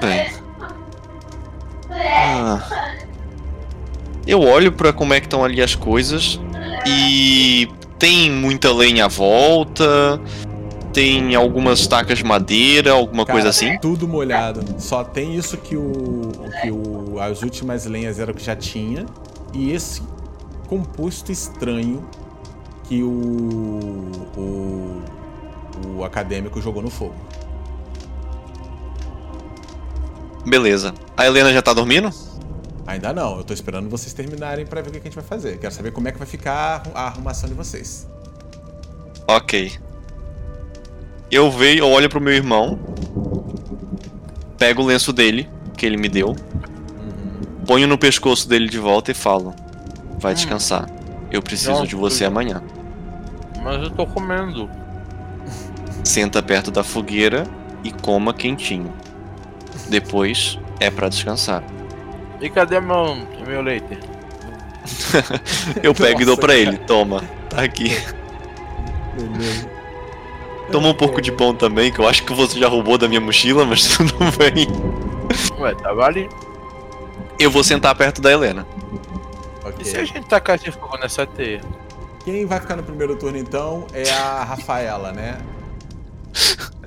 Bem. 0.00 0.30
Ah. 1.90 2.94
Eu 4.26 4.40
olho 4.40 4.72
pra 4.72 4.92
como 4.92 5.12
é 5.12 5.20
que 5.20 5.26
estão 5.26 5.44
ali 5.44 5.62
as 5.62 5.74
coisas 5.74 6.40
e 6.86 7.68
tem 7.98 8.30
muita 8.30 8.72
lenha 8.72 9.04
à 9.04 9.08
volta, 9.08 10.20
tem 10.94 11.34
algumas 11.34 11.80
estacas 11.80 12.18
de 12.18 12.24
madeira, 12.24 12.92
alguma 12.92 13.26
Cara, 13.26 13.34
coisa 13.34 13.48
assim. 13.50 13.78
Tudo 13.78 14.06
molhado. 14.06 14.64
Só 14.78 15.02
tem 15.02 15.34
isso 15.34 15.56
que 15.56 15.76
o. 15.76 16.32
que 16.62 16.70
o. 16.70 17.18
As 17.20 17.42
últimas 17.42 17.84
lenhas 17.84 18.18
eram 18.18 18.32
que 18.32 18.44
já 18.44 18.54
tinha. 18.54 19.04
E 19.52 19.72
esse 19.72 20.02
composto 20.68 21.32
estranho 21.32 22.04
que 22.84 23.02
o. 23.02 24.10
o. 24.36 25.02
o 25.96 26.04
acadêmico 26.04 26.60
jogou 26.60 26.82
no 26.82 26.90
fogo. 26.90 27.16
Beleza. 30.46 30.94
A 31.16 31.26
Helena 31.26 31.52
já 31.52 31.62
tá 31.62 31.72
dormindo? 31.72 32.10
Ainda 32.86 33.12
não, 33.12 33.38
eu 33.38 33.44
tô 33.44 33.54
esperando 33.54 33.88
vocês 33.88 34.12
terminarem 34.12 34.66
pra 34.66 34.82
ver 34.82 34.88
o 34.90 34.92
que 34.92 34.98
a 34.98 35.02
gente 35.04 35.14
vai 35.14 35.24
fazer. 35.24 35.58
Quero 35.58 35.72
saber 35.72 35.90
como 35.90 36.06
é 36.08 36.12
que 36.12 36.18
vai 36.18 36.26
ficar 36.26 36.82
a 36.94 37.06
arrumação 37.06 37.48
de 37.48 37.54
vocês. 37.54 38.06
Ok. 39.26 39.72
Eu 41.30 41.50
vejo, 41.50 41.78
eu 41.82 41.88
olho 41.88 42.08
pro 42.10 42.20
meu 42.20 42.34
irmão, 42.34 42.78
pego 44.58 44.82
o 44.82 44.86
lenço 44.86 45.12
dele, 45.12 45.48
que 45.76 45.86
ele 45.86 45.96
me 45.96 46.08
deu, 46.08 46.36
ponho 47.66 47.88
no 47.88 47.96
pescoço 47.96 48.46
dele 48.46 48.68
de 48.68 48.78
volta 48.78 49.10
e 49.10 49.14
falo: 49.14 49.54
Vai 50.18 50.34
descansar. 50.34 50.86
Eu 51.30 51.42
preciso 51.42 51.72
Não, 51.72 51.86
de 51.86 51.96
você 51.96 52.24
tudo. 52.24 52.32
amanhã. 52.32 52.62
Mas 53.62 53.82
eu 53.82 53.90
tô 53.90 54.06
comendo. 54.06 54.70
Senta 56.04 56.42
perto 56.42 56.70
da 56.70 56.84
fogueira 56.84 57.44
e 57.82 57.90
coma 57.90 58.34
quentinho. 58.34 58.92
Depois 59.88 60.58
é 60.80 60.90
pra 60.90 61.08
descansar. 61.08 61.62
E 62.40 62.48
cadê 62.50 62.80
meu, 62.80 63.16
meu 63.46 63.62
leite? 63.62 63.98
Eu 65.82 65.94
pego 65.94 66.22
e 66.22 66.24
dou 66.24 66.36
pra 66.36 66.48
cara. 66.48 66.58
ele: 66.58 66.76
Toma, 66.78 67.22
tá 67.48 67.62
aqui. 67.62 67.90
Beleza. 69.16 69.68
Toma 70.72 70.88
um 70.88 70.94
pouco 70.94 71.20
de 71.20 71.30
pão 71.30 71.54
também, 71.54 71.92
que 71.92 71.98
eu 71.98 72.08
acho 72.08 72.22
que 72.24 72.32
você 72.32 72.58
já 72.58 72.68
roubou 72.68 72.96
da 72.96 73.06
minha 73.06 73.20
mochila, 73.20 73.64
mas 73.66 73.86
tudo 73.96 74.14
bem. 74.38 74.66
Ué, 75.60 75.74
tava 75.74 76.06
ali. 76.06 76.28
Eu 77.38 77.50
vou 77.50 77.62
sentar 77.62 77.94
perto 77.94 78.20
da 78.22 78.32
Helena. 78.32 78.66
Ok. 79.62 79.76
E 79.80 79.84
se 79.84 79.96
a 79.96 80.04
gente 80.04 80.26
tacar 80.26 80.56
esse 80.56 80.70
fogo 80.72 80.96
nessa 80.98 81.26
teia? 81.26 81.60
Quem 82.24 82.46
vai 82.46 82.58
ficar 82.60 82.76
no 82.76 82.82
primeiro 82.82 83.14
turno 83.16 83.36
então 83.36 83.86
é 83.92 84.10
a 84.10 84.42
Rafaela, 84.44 85.12
né? 85.12 85.36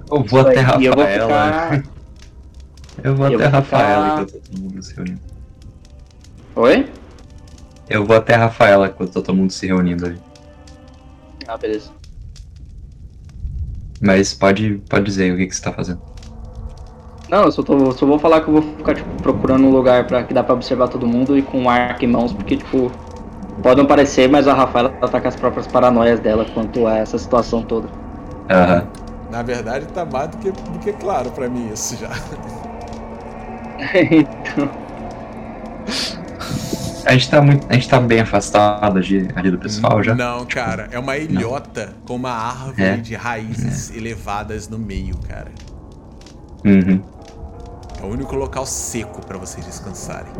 Eu 0.09 0.23
vou 0.23 0.39
até 0.41 0.59
E 0.79 0.85
eu 0.85 0.93
vou 0.93 1.03
Rafaela. 1.03 1.69
ficar. 1.81 1.83
Eu 3.03 3.15
vou 3.15 3.27
eu 3.27 3.35
até 3.39 3.49
vou 3.49 3.59
Rafaela 3.59 4.03
ficar- 4.09 4.21
enquanto 4.23 4.41
todo 4.49 4.61
mundo 4.61 4.83
se 4.83 4.95
reunindo. 4.95 5.19
Oi? 6.55 6.89
Eu 7.89 8.05
vou 8.05 8.15
até 8.17 8.35
Rafaela 8.35 8.87
enquanto 8.87 9.11
todo 9.13 9.33
mundo 9.33 9.51
se 9.51 9.65
reunindo 9.67 10.05
ali. 10.05 10.19
Ah, 11.47 11.57
beleza. 11.57 11.91
Mas 14.01 14.33
pode, 14.33 14.81
pode 14.89 15.05
dizer 15.05 15.33
o 15.33 15.37
que, 15.37 15.47
que 15.47 15.55
você 15.55 15.61
tá 15.61 15.71
fazendo. 15.71 16.01
Não, 17.29 17.43
eu 17.43 17.51
só, 17.51 17.61
tô, 17.63 17.91
só 17.91 18.05
vou 18.05 18.19
falar 18.19 18.41
que 18.41 18.47
eu 18.49 18.53
vou 18.53 18.61
ficar, 18.61 18.95
tipo, 18.95 19.09
procurando 19.21 19.65
um 19.65 19.71
lugar 19.71 20.05
pra, 20.07 20.23
que 20.23 20.33
dá 20.33 20.43
pra 20.43 20.53
observar 20.53 20.87
todo 20.87 21.05
mundo 21.07 21.37
e 21.37 21.41
com 21.41 21.61
um 21.61 21.69
arco 21.69 22.03
em 22.05 22.07
mãos, 22.07 22.31
porque, 22.33 22.55
tipo, 22.57 22.91
pode 23.61 23.79
não 23.81 23.85
parecer, 23.87 24.29
mas 24.29 24.47
a 24.47 24.53
Rafaela 24.53 24.89
tá 24.89 25.19
com 25.19 25.27
as 25.27 25.35
próprias 25.35 25.67
paranoias 25.67 26.19
dela 26.19 26.45
quanto 26.53 26.87
a 26.87 26.97
essa 26.97 27.17
situação 27.17 27.61
toda. 27.63 27.89
Aham. 28.49 28.87
Na 29.29 29.43
verdade, 29.43 29.87
tá 29.87 30.05
mais 30.05 30.29
do 30.29 30.37
que, 30.37 30.51
do 30.51 30.79
que 30.79 30.93
claro 30.93 31.29
pra 31.31 31.49
mim 31.49 31.69
isso 31.73 31.97
já. 31.97 32.09
então, 34.11 34.69
A 37.05 37.13
gente 37.13 37.29
tá 37.29 37.41
muito. 37.41 37.65
A 37.69 37.73
gente 37.73 37.87
tá 37.89 37.99
bem 37.99 38.19
afastado 38.19 38.99
de, 39.01 39.27
ali 39.35 39.49
do 39.51 39.57
pessoal 39.57 40.03
já. 40.03 40.13
Não, 40.15 40.45
cara, 40.45 40.89
é 40.91 40.99
uma 40.99 41.17
ilhota 41.17 41.93
com 42.05 42.15
uma 42.15 42.31
árvore 42.31 42.83
É. 42.83 42.97
de 42.97 43.15
raízes 43.15 43.95
elevadas 43.95 44.67
no 44.67 44.77
meio, 44.77 45.15
cara. 45.27 45.51
Uhum. 46.65 47.01
É 48.01 48.05
o 48.05 48.07
único 48.09 48.35
local 48.35 48.65
seco 48.65 49.25
pra 49.25 49.37
vocês 49.37 49.65
descansarem. 49.65 50.31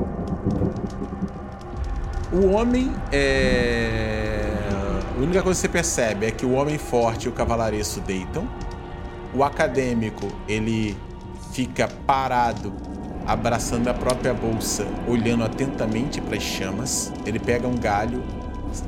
O 2.31 2.47
homem 2.51 2.91
é. 3.11 4.43
A 5.15 5.19
única 5.19 5.41
coisa 5.41 5.57
que 5.59 5.61
você 5.61 5.69
percebe 5.69 6.25
é 6.27 6.31
que 6.31 6.45
o 6.45 6.51
homem 6.53 6.77
forte 6.77 7.25
e 7.25 7.29
o 7.29 7.31
cavalariço 7.31 7.99
deitam. 8.01 8.47
O 9.33 9.43
acadêmico, 9.43 10.27
ele 10.47 10.95
fica 11.51 11.87
parado, 12.05 12.73
abraçando 13.27 13.89
a 13.89 13.93
própria 13.93 14.33
bolsa, 14.33 14.87
olhando 15.05 15.43
atentamente 15.43 16.21
para 16.21 16.37
as 16.37 16.43
chamas. 16.43 17.11
Ele 17.25 17.37
pega 17.37 17.67
um 17.67 17.75
galho 17.75 18.23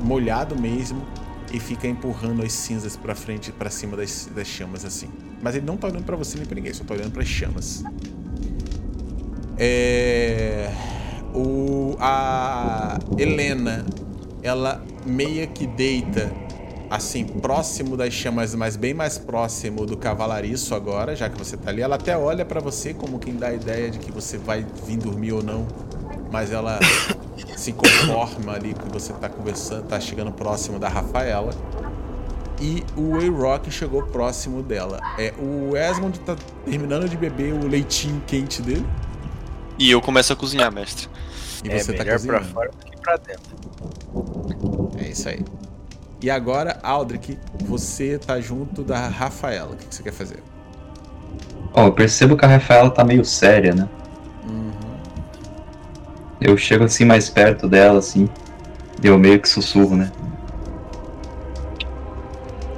molhado 0.02 0.58
mesmo 0.58 1.06
e 1.52 1.60
fica 1.60 1.86
empurrando 1.86 2.42
as 2.42 2.52
cinzas 2.52 2.96
para 2.96 3.14
frente, 3.14 3.52
para 3.52 3.68
cima 3.68 3.98
das, 3.98 4.30
das 4.34 4.46
chamas 4.46 4.84
assim. 4.84 5.08
Mas 5.42 5.54
ele 5.54 5.66
não 5.66 5.76
tá 5.76 5.88
olhando 5.88 6.04
para 6.04 6.16
você 6.16 6.38
nem 6.38 6.46
para 6.46 6.54
ninguém, 6.54 6.72
só 6.72 6.82
tá 6.84 6.94
olhando 6.94 7.12
para 7.12 7.22
as 7.22 7.28
chamas. 7.28 7.84
É. 9.58 10.72
O, 11.34 11.96
a 12.00 12.98
Helena, 13.16 13.84
ela 14.42 14.82
meia 15.06 15.46
que 15.46 15.66
deita 15.66 16.32
assim, 16.90 17.24
próximo 17.24 17.96
das 17.96 18.12
chamas, 18.12 18.52
mas 18.56 18.74
bem 18.74 18.92
mais 18.92 19.16
próximo 19.16 19.86
do 19.86 19.96
cavalariço 19.96 20.74
agora, 20.74 21.14
já 21.14 21.30
que 21.30 21.38
você 21.38 21.56
tá 21.56 21.70
ali. 21.70 21.80
Ela 21.80 21.94
até 21.94 22.18
olha 22.18 22.44
pra 22.44 22.60
você 22.60 22.92
como 22.92 23.20
quem 23.20 23.36
dá 23.36 23.46
a 23.46 23.54
ideia 23.54 23.88
de 23.88 24.00
que 24.00 24.10
você 24.10 24.36
vai 24.36 24.66
vir 24.84 24.98
dormir 24.98 25.32
ou 25.32 25.42
não, 25.42 25.68
mas 26.32 26.50
ela 26.50 26.80
se 27.56 27.72
conforma 27.72 28.54
ali 28.54 28.74
que 28.74 28.88
você 28.92 29.12
tá 29.12 29.28
conversando, 29.28 29.86
tá 29.86 30.00
chegando 30.00 30.32
próximo 30.32 30.80
da 30.80 30.88
Rafaela. 30.88 31.52
E 32.60 32.84
o 32.94 33.16
A-Rock 33.16 33.70
chegou 33.70 34.02
próximo 34.02 34.62
dela. 34.62 35.00
É, 35.16 35.32
o 35.38 35.74
Esmond 35.74 36.18
tá 36.20 36.36
terminando 36.64 37.08
de 37.08 37.16
beber 37.16 37.54
o 37.54 37.66
leitinho 37.66 38.20
quente 38.26 38.60
dele. 38.60 38.84
E 39.78 39.90
eu 39.90 40.02
começo 40.02 40.30
a 40.32 40.36
cozinhar, 40.36 40.70
mestre. 40.70 41.08
E 41.64 41.70
é 41.70 41.78
você 41.78 41.94
tá 41.94 42.04
melhor 42.04 42.20
pra 42.20 42.38
cozinhando. 42.40 42.52
fora 42.52 42.70
do 42.70 42.84
que 42.84 43.00
pra 43.00 43.16
dentro. 43.16 43.56
É 44.98 45.08
isso 45.08 45.26
aí. 45.26 45.42
E 46.22 46.30
agora, 46.30 46.78
Aldrich, 46.82 47.38
você 47.60 48.18
tá 48.18 48.38
junto 48.40 48.82
da 48.82 49.08
Rafaela. 49.08 49.72
O 49.72 49.76
que 49.76 49.94
você 49.94 50.02
quer 50.02 50.12
fazer? 50.12 50.42
Ó, 51.72 51.86
eu 51.86 51.92
percebo 51.92 52.36
que 52.36 52.44
a 52.44 52.48
Rafaela 52.48 52.90
tá 52.90 53.02
meio 53.02 53.24
séria, 53.24 53.74
né? 53.74 53.88
Uhum. 54.46 54.70
Eu 56.38 56.56
chego 56.58 56.84
assim 56.84 57.06
mais 57.06 57.30
perto 57.30 57.66
dela, 57.66 58.00
assim. 58.00 58.28
E 59.02 59.06
eu 59.06 59.18
meio 59.18 59.40
que 59.40 59.48
sussurro, 59.48 59.96
né? 59.96 60.12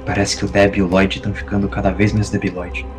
Parece 0.05 0.37
que 0.37 0.45
o 0.45 0.47
Deb 0.47 0.77
e 0.77 0.81
o 0.81 0.87
Lloyd 0.87 1.17
estão 1.17 1.33
ficando 1.33 1.67
cada 1.67 1.91
vez 1.91 2.13
mais 2.13 2.29
debiloide. 2.29 2.85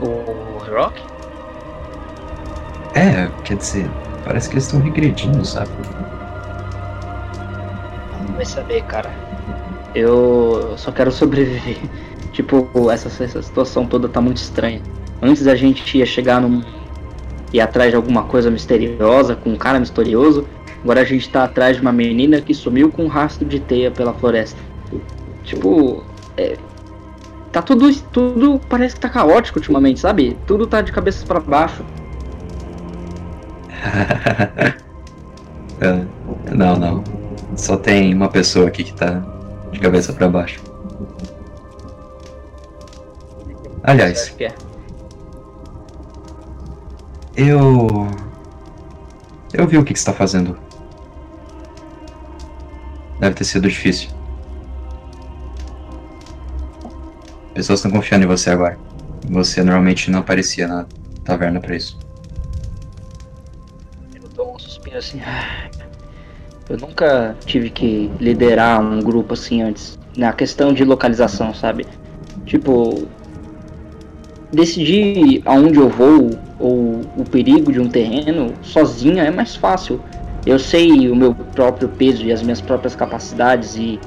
O 0.00 0.58
Rock? 0.72 1.02
É, 2.94 3.28
quer 3.42 3.56
dizer, 3.56 3.90
parece 4.28 4.50
que 4.50 4.54
eles 4.56 4.64
estão 4.64 4.80
regredindo, 4.80 5.42
sabe? 5.42 5.70
Vai 8.36 8.44
saber, 8.44 8.82
cara. 8.82 9.10
Eu 9.94 10.74
só 10.76 10.92
quero 10.92 11.10
sobreviver. 11.10 11.78
Tipo, 12.30 12.68
essa, 12.92 13.08
essa 13.24 13.42
situação 13.42 13.84
toda 13.86 14.06
tá 14.06 14.20
muito 14.20 14.36
estranha. 14.36 14.80
Antes 15.20 15.48
a 15.48 15.56
gente 15.56 15.98
ia 15.98 16.06
chegar 16.06 16.40
num. 16.40 16.62
ir 17.52 17.60
atrás 17.60 17.90
de 17.90 17.96
alguma 17.96 18.22
coisa 18.24 18.48
misteriosa, 18.48 19.34
com 19.34 19.50
um 19.50 19.56
cara 19.56 19.80
misterioso. 19.80 20.46
Agora 20.84 21.00
a 21.00 21.04
gente 21.04 21.28
tá 21.30 21.42
atrás 21.44 21.76
de 21.76 21.82
uma 21.82 21.90
menina 21.90 22.40
que 22.40 22.54
sumiu 22.54 22.92
com 22.92 23.06
um 23.06 23.08
rastro 23.08 23.44
de 23.44 23.58
teia 23.58 23.90
pela 23.90 24.12
floresta. 24.12 24.60
Tipo. 25.42 26.04
é, 26.36 26.56
tá 27.50 27.60
tudo. 27.60 27.92
Tudo 28.12 28.60
parece 28.68 28.94
que 28.94 29.00
tá 29.00 29.08
caótico 29.08 29.58
ultimamente, 29.58 29.98
sabe? 29.98 30.36
Tudo 30.46 30.64
tá 30.64 30.80
de 30.80 30.92
cabeças 30.92 31.24
para 31.24 31.40
baixo. 31.40 31.82
Não, 36.52 36.76
não. 36.76 37.04
Só 37.56 37.76
tem 37.76 38.12
uma 38.14 38.28
pessoa 38.28 38.68
aqui 38.68 38.84
que 38.84 38.92
tá 38.92 39.22
de 39.70 39.78
cabeça 39.78 40.12
pra 40.12 40.28
baixo. 40.28 40.60
Aliás, 43.82 44.34
é. 44.40 44.52
eu. 47.36 47.86
Eu 49.52 49.66
vi 49.66 49.78
o 49.78 49.84
que, 49.84 49.94
que 49.94 49.98
você 49.98 50.06
tá 50.06 50.12
fazendo. 50.12 50.58
Deve 53.20 53.34
ter 53.34 53.44
sido 53.44 53.68
difícil. 53.68 54.10
Pessoas 57.54 57.78
estão 57.78 57.90
confiando 57.90 58.24
em 58.24 58.28
você 58.28 58.50
agora. 58.50 58.78
Você 59.30 59.62
normalmente 59.62 60.10
não 60.10 60.20
aparecia 60.20 60.68
na 60.68 60.86
taverna 61.24 61.60
pra 61.60 61.74
isso. 61.74 61.97
Assim. 64.96 65.20
"Ah, 65.24 65.68
Eu 66.70 66.76
nunca 66.76 67.34
tive 67.46 67.70
que 67.70 68.10
liderar 68.20 68.80
um 68.82 69.00
grupo 69.00 69.32
assim 69.32 69.62
antes. 69.62 69.98
Na 70.16 70.32
questão 70.34 70.72
de 70.72 70.84
localização, 70.84 71.54
sabe? 71.54 71.86
Tipo. 72.44 73.06
Decidir 74.52 75.42
aonde 75.44 75.78
eu 75.78 75.88
vou 75.90 76.30
ou 76.58 77.00
o 77.16 77.24
perigo 77.30 77.70
de 77.70 77.78
um 77.80 77.88
terreno 77.88 78.54
sozinha 78.62 79.22
é 79.24 79.30
mais 79.30 79.54
fácil. 79.54 80.00
Eu 80.46 80.58
sei 80.58 81.10
o 81.10 81.16
meu 81.16 81.34
próprio 81.34 81.88
peso 81.88 82.24
e 82.24 82.32
as 82.32 82.42
minhas 82.42 82.60
próprias 82.60 82.96
capacidades 82.96 83.76
e 83.76 84.00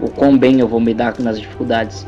o 0.00 0.08
quão 0.08 0.36
bem 0.36 0.58
eu 0.58 0.66
vou 0.66 0.80
me 0.80 0.92
dar 0.92 1.14
nas 1.20 1.38
dificuldades. 1.40 2.04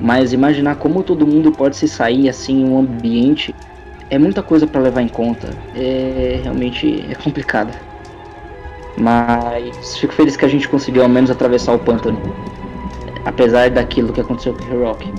Mas 0.00 0.34
imaginar 0.34 0.76
como 0.76 1.02
todo 1.02 1.26
mundo 1.26 1.50
pode 1.52 1.76
se 1.76 1.88
sair 1.88 2.28
assim 2.28 2.60
em 2.60 2.68
um 2.68 2.78
ambiente 2.78 3.54
é 4.10 4.18
muita 4.18 4.42
coisa 4.42 4.66
para 4.66 4.80
levar 4.80 5.02
em 5.02 5.08
conta. 5.08 5.50
É 5.74 6.40
realmente 6.42 7.04
é 7.10 7.14
complicado. 7.14 7.76
Mas 8.98 9.98
fico 9.98 10.12
feliz 10.12 10.36
que 10.36 10.44
a 10.44 10.48
gente 10.48 10.68
conseguiu 10.68 11.02
ao 11.02 11.08
menos 11.08 11.30
atravessar 11.30 11.74
o 11.74 11.78
pântano. 11.78 12.20
Apesar 13.24 13.70
daquilo 13.70 14.12
que 14.12 14.20
aconteceu 14.20 14.54
com 14.54 14.64
o 14.74 14.84
Rock. 14.84 15.12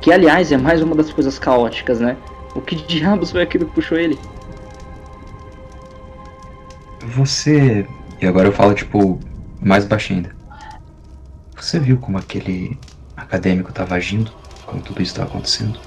Que 0.00 0.12
aliás 0.12 0.50
é 0.50 0.56
mais 0.56 0.82
uma 0.82 0.96
das 0.96 1.12
coisas 1.12 1.38
caóticas, 1.38 2.00
né? 2.00 2.16
O 2.54 2.60
que 2.60 2.74
diabos 2.74 3.30
foi 3.30 3.42
aquilo 3.42 3.66
que 3.66 3.74
puxou 3.74 3.98
ele? 3.98 4.18
Você. 7.14 7.86
E 8.20 8.26
agora 8.26 8.48
eu 8.48 8.52
falo, 8.52 8.74
tipo, 8.74 9.20
mais 9.60 9.84
baixinho 9.84 10.20
ainda. 10.20 10.34
Você 11.56 11.78
viu 11.78 11.98
como 11.98 12.18
aquele 12.18 12.76
acadêmico 13.16 13.72
tava 13.72 13.94
agindo? 13.94 14.32
Como 14.66 14.82
tudo 14.82 15.02
isso 15.02 15.14
tava 15.14 15.28
acontecendo? 15.28 15.78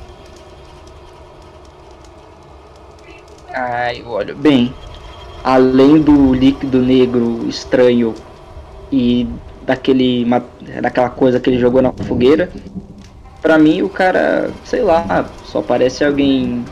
Ai, 3.55 4.03
olha, 4.03 4.35
bem. 4.35 4.75
Além 5.43 6.01
do 6.03 6.33
líquido 6.33 6.81
negro 6.81 7.47
estranho 7.47 8.23
e 8.91 9.27
daquele 9.61 10.25
daquela 10.81 11.09
coisa 11.09 11.39
que 11.39 11.49
ele 11.49 11.59
jogou 11.59 11.81
na 11.81 11.91
fogueira, 12.03 12.51
pra 13.41 13.57
mim 13.59 13.81
o 13.83 13.89
cara, 13.89 14.55
sei 14.63 14.81
lá, 14.83 15.37
só 15.41 15.61
parece 15.61 16.03
alguém 16.05 16.67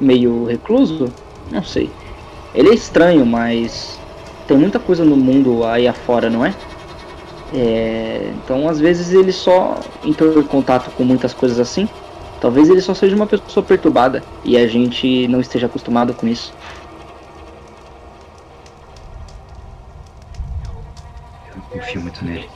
meio 0.00 0.44
recluso, 0.46 1.14
não 1.50 1.62
sei. 1.64 1.96
Ele 2.54 2.70
é 2.70 2.74
estranho, 2.74 3.26
mas 3.26 4.02
tem 4.46 4.58
muita 4.58 4.80
coisa 4.80 5.04
no 5.04 5.16
mundo 5.16 5.64
aí 5.64 5.88
afora, 5.88 6.30
não 6.30 6.44
é? 6.46 6.58
É, 7.50 8.30
então 8.30 8.68
às 8.68 8.80
vezes 8.80 9.12
ele 9.12 9.32
só 9.32 9.92
entrou 10.02 10.40
em 10.40 10.46
contato 10.46 10.90
com 10.92 11.04
muitas 11.04 11.34
coisas 11.34 11.58
assim 11.60 11.88
Talvez 12.42 12.68
ele 12.68 12.80
só 12.80 12.92
seja 12.92 13.14
uma 13.14 13.24
pessoa 13.24 13.64
perturbada 13.64 14.20
e 14.44 14.56
a 14.56 14.66
gente 14.66 15.28
não 15.28 15.40
esteja 15.40 15.66
acostumado 15.66 16.12
com 16.12 16.26
isso. 16.26 16.52
Eu 21.48 21.54
não 21.54 21.62
confio 21.62 22.00
muito 22.00 22.24
nele. 22.24 22.50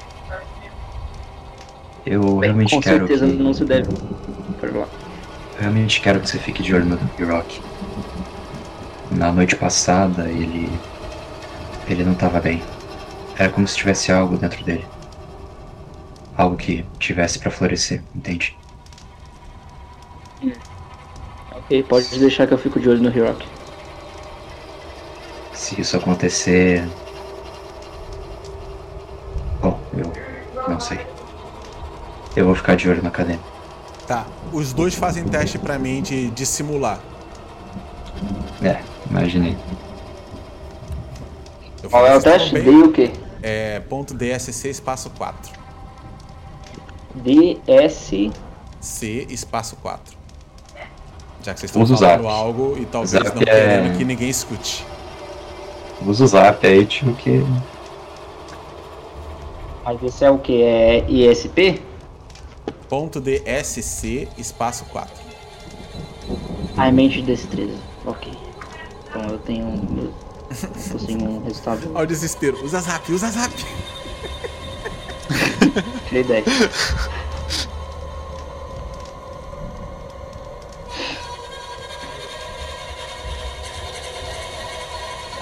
Eu 2.05 2.21
Bem, 2.21 2.51
realmente 2.51 2.75
com 2.75 2.81
quero 2.81 2.99
certeza 2.99 3.29
que... 3.29 3.35
não 3.35 3.55
se 3.55 3.65
deve. 3.65 3.89
Falar. 4.61 4.75
Eu 4.75 4.89
realmente 5.61 6.01
quero 6.01 6.19
que 6.19 6.31
você 6.31 6.39
fique 6.41 6.65
de 6.65 6.75
olho 6.75 6.85
no 6.85 6.99
Rock. 7.33 7.61
Na 9.13 9.31
noite 9.31 9.55
passada, 9.55 10.29
ele. 10.29 10.69
Ele 11.89 12.03
não 12.03 12.15
estava 12.15 12.41
bem. 12.41 12.61
Era 13.39 13.51
como 13.51 13.69
se 13.69 13.77
tivesse 13.77 14.11
algo 14.11 14.37
dentro 14.37 14.65
dele. 14.65 14.85
Algo 16.37 16.57
que 16.57 16.85
tivesse 16.99 17.39
para 17.39 17.53
florescer, 17.53 18.03
entende? 18.13 18.57
Ok, 21.67 21.83
pode 21.83 22.19
deixar 22.19 22.47
que 22.47 22.55
eu 22.55 22.59
fico 22.59 22.79
de 22.79 22.89
olho 22.89 23.03
no 23.03 23.09
Hirok. 23.11 23.45
Se 25.53 25.81
isso 25.81 25.97
acontecer. 25.97 26.87
Bom, 29.61 29.81
eu 29.97 30.13
não 30.69 30.79
sei. 30.79 31.01
Eu 32.37 32.45
vou 32.47 32.55
ficar 32.55 32.77
de 32.77 32.89
olho 32.89 33.03
na 33.03 33.09
academia. 33.09 33.41
Tá. 34.07 34.27
Os 34.53 34.73
dois 34.73 34.95
fazem 34.95 35.25
teste 35.25 35.59
pra 35.59 35.79
mim 35.79 36.03
de 36.03 36.31
dissimular. 36.31 37.01
É, 38.63 38.81
imaginei. 39.11 39.57
Eu 41.83 41.91
Qual 41.91 42.07
é 42.07 42.17
o 42.17 42.23
teste? 42.23 42.51
também. 42.51 42.65
D 42.65 42.71
o 42.85 42.93
quê? 42.93 43.11
É 43.43 43.81
ponto 43.81 44.15
DSC 44.15 44.69
espaço 44.69 45.11
4. 45.11 45.53
DS. 47.15 48.31
C 48.81 49.27
espaço 49.29 49.75
4. 49.77 50.16
Já 51.47 51.55
que 51.55 51.61
vocês 51.61 51.71
estão 51.71 51.83
Usa 51.83 51.97
falando 51.97 52.23
zap. 52.25 52.35
algo 52.35 52.77
e 52.77 52.85
talvez 52.87 53.11
Zap 53.13 53.37
não 53.37 53.43
é- 53.43 53.45
querendo 53.45 53.97
que 53.99 54.05
ninguém 54.05 54.29
escute. 54.29 54.85
Usa 56.05 56.25
o 56.25 56.27
zap 56.27 56.67
aí, 56.67 56.85
tio, 56.85 57.15
que. 57.15 57.41
Mas 59.85 60.03
esse 60.03 60.25
é 60.25 60.31
o 60.31 60.39
que? 60.39 60.61
É 60.61 61.05
ISP? 61.09 61.81
Ponto 62.89 63.21
DSC 63.21 64.27
espaço 64.37 64.85
4. 64.87 65.15
Ai, 66.77 66.91
mente 66.91 67.21
de 67.21 67.23
destreza. 67.23 67.77
Ok. 68.05 68.33
Então 69.09 69.23
eu 69.31 69.39
tenho. 69.39 70.13
Eu 70.51 70.69
possuo 70.91 71.17
um 71.17 71.45
resultado. 71.45 71.93
Olha 71.95 72.03
o 72.05 72.07
desespero. 72.09 72.65
Usa 72.65 72.81
zap, 72.81 73.13
usa 73.13 73.31
zap. 73.31 73.55
Tirei 76.09 76.25
10. 76.25 76.45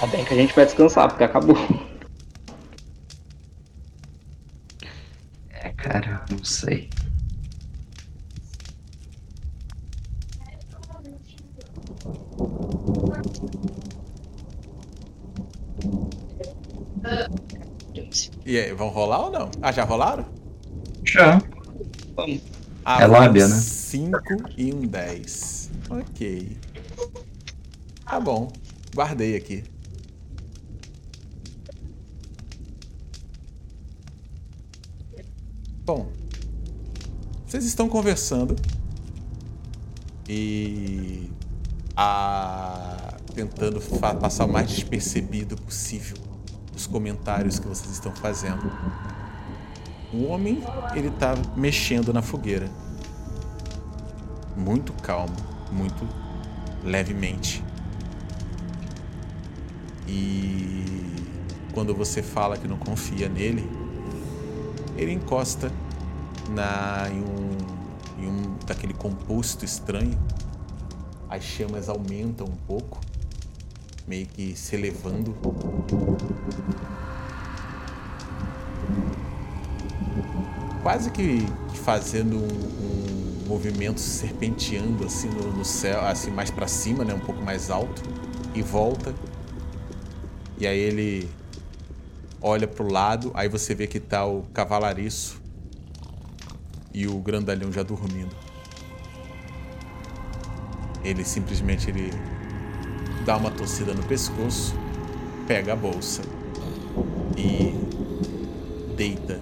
Tá 0.05 0.11
bem 0.11 0.23
que 0.23 0.35
a 0.35 0.37
gente 0.37 0.55
vai 0.55 0.67
descansar, 0.67 1.09
porque 1.09 1.25
acabou. 1.25 1.57
É, 5.49 5.71
cara, 5.71 6.27
não 6.31 6.45
sei. 6.45 6.91
E 18.45 18.59
aí, 18.59 18.75
vão 18.75 18.91
rolar 18.91 19.21
ou 19.21 19.33
não? 19.33 19.51
Ah, 19.63 19.73
já 19.73 19.85
rolaram? 19.85 20.27
Já. 21.03 21.41
Vamos. 22.15 22.43
Ah, 22.85 23.01
É 23.01 23.07
lábia, 23.07 23.49
né? 23.49 23.55
5 23.55 24.21
e 24.59 24.71
um 24.71 24.83
10. 24.83 25.71
Ok. 25.89 26.59
Tá 28.05 28.21
bom. 28.21 28.53
Guardei 28.95 29.35
aqui. 29.35 29.74
Bom. 35.85 36.11
Vocês 37.47 37.67
estão 37.67 37.91
conversando. 37.91 38.57
E. 40.27 41.29
A, 41.95 43.19
tentando 43.35 43.81
passar 44.19 44.47
o 44.47 44.49
mais 44.49 44.71
despercebido 44.71 45.57
possível 45.57 46.17
os 46.75 46.87
comentários 46.87 47.59
que 47.59 47.69
vocês 47.69 47.93
estão 47.93 48.13
fazendo. 48.17 48.73
O 50.13 50.25
homem, 50.25 50.63
ele 50.95 51.11
tá 51.11 51.35
mexendo 51.55 52.15
na 52.15 52.23
fogueira. 52.23 52.69
Muito 54.57 54.93
calmo, 54.95 55.37
muito 55.71 56.09
levemente. 56.83 57.63
E 60.09 60.85
quando 61.75 61.95
você 61.95 62.23
fala 62.23 62.57
que 62.57 62.67
não 62.67 62.79
confia 62.79 63.29
nele, 63.29 63.84
ele 64.97 65.13
encosta 65.13 65.71
na 66.51 67.09
em 67.11 67.21
um, 67.21 68.23
em 68.23 68.29
um 68.29 68.57
daquele 68.67 68.95
composto 68.95 69.65
estranho. 69.65 70.19
As 71.29 71.43
chamas 71.43 71.89
aumentam 71.89 72.47
um 72.47 72.57
pouco, 72.67 73.01
meio 74.07 74.27
que 74.27 74.57
se 74.57 74.77
elevando. 74.77 75.35
quase 80.85 81.11
que, 81.11 81.47
fazendo 81.83 82.37
um, 82.37 83.45
um 83.45 83.49
movimento 83.49 83.99
serpenteando 83.99 85.07
assim 85.07 85.31
no, 85.31 85.51
no 85.51 85.65
céu, 85.65 86.05
assim 86.05 86.31
mais 86.31 86.51
para 86.51 86.69
cima, 86.69 87.03
né, 87.03 87.15
um 87.15 87.21
pouco 87.21 87.43
mais 87.43 87.71
alto 87.71 88.03
e 88.55 88.61
volta. 88.61 89.15
E 90.59 90.67
aí 90.67 90.79
ele 90.79 91.29
olha 92.47 92.69
pro 92.69 92.93
lado, 92.93 93.31
aí 93.33 93.49
você 93.49 93.75
vê 93.75 93.87
que 93.87 93.99
tá 93.99 94.27
o 94.27 94.43
cavalariço 94.53 95.41
e 96.93 97.09
o 97.09 97.19
grandalhão 97.19 97.73
já 97.73 97.83
dormindo. 97.83 98.37
Ele 101.03 101.25
simplesmente 101.25 101.89
ele 101.89 102.11
dá 103.25 103.39
uma 103.39 103.51
torcida 103.51 103.95
no 103.95 104.03
pescoço, 104.03 104.75
pega 105.47 105.73
a 105.73 105.77
bolsa 105.77 106.21
e 107.35 107.73
deita 108.95 109.41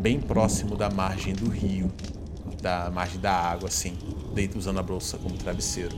bem 0.00 0.20
próximo 0.20 0.76
da 0.76 0.88
margem 0.88 1.34
do 1.34 1.50
rio, 1.50 1.90
da 2.62 2.88
margem 2.88 3.20
da 3.20 3.32
água, 3.32 3.66
assim, 3.68 3.98
deita 4.32 4.56
usando 4.56 4.78
a 4.78 4.82
bolsa 4.82 5.18
como 5.18 5.36
travesseiro. 5.36 5.96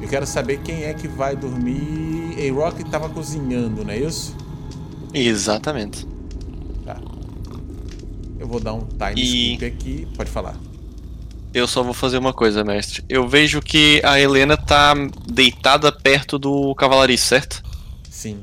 Eu 0.00 0.08
quero 0.08 0.26
saber 0.26 0.60
quem 0.62 0.84
é 0.84 0.94
que 0.94 1.06
vai 1.06 1.36
dormir. 1.36 2.36
A-Rock 2.48 2.84
tava 2.84 3.08
cozinhando, 3.08 3.84
não 3.84 3.92
é 3.92 3.98
isso? 3.98 4.34
Exatamente. 5.12 6.06
Tá. 6.84 6.96
Eu 8.38 8.46
vou 8.46 8.60
dar 8.60 8.74
um 8.74 8.86
time 8.86 9.14
E- 9.20 9.52
skip 9.54 9.64
aqui. 9.66 10.08
Pode 10.16 10.30
falar. 10.30 10.56
Eu 11.52 11.66
só 11.66 11.82
vou 11.82 11.92
fazer 11.92 12.16
uma 12.18 12.32
coisa, 12.32 12.62
mestre. 12.62 13.04
Eu 13.08 13.26
vejo 13.28 13.60
que 13.60 14.00
a 14.04 14.18
Helena 14.20 14.56
tá 14.56 14.94
deitada 15.28 15.90
perto 15.90 16.38
do 16.38 16.74
cavalariço, 16.76 17.26
certo? 17.26 17.62
Sim. 18.08 18.38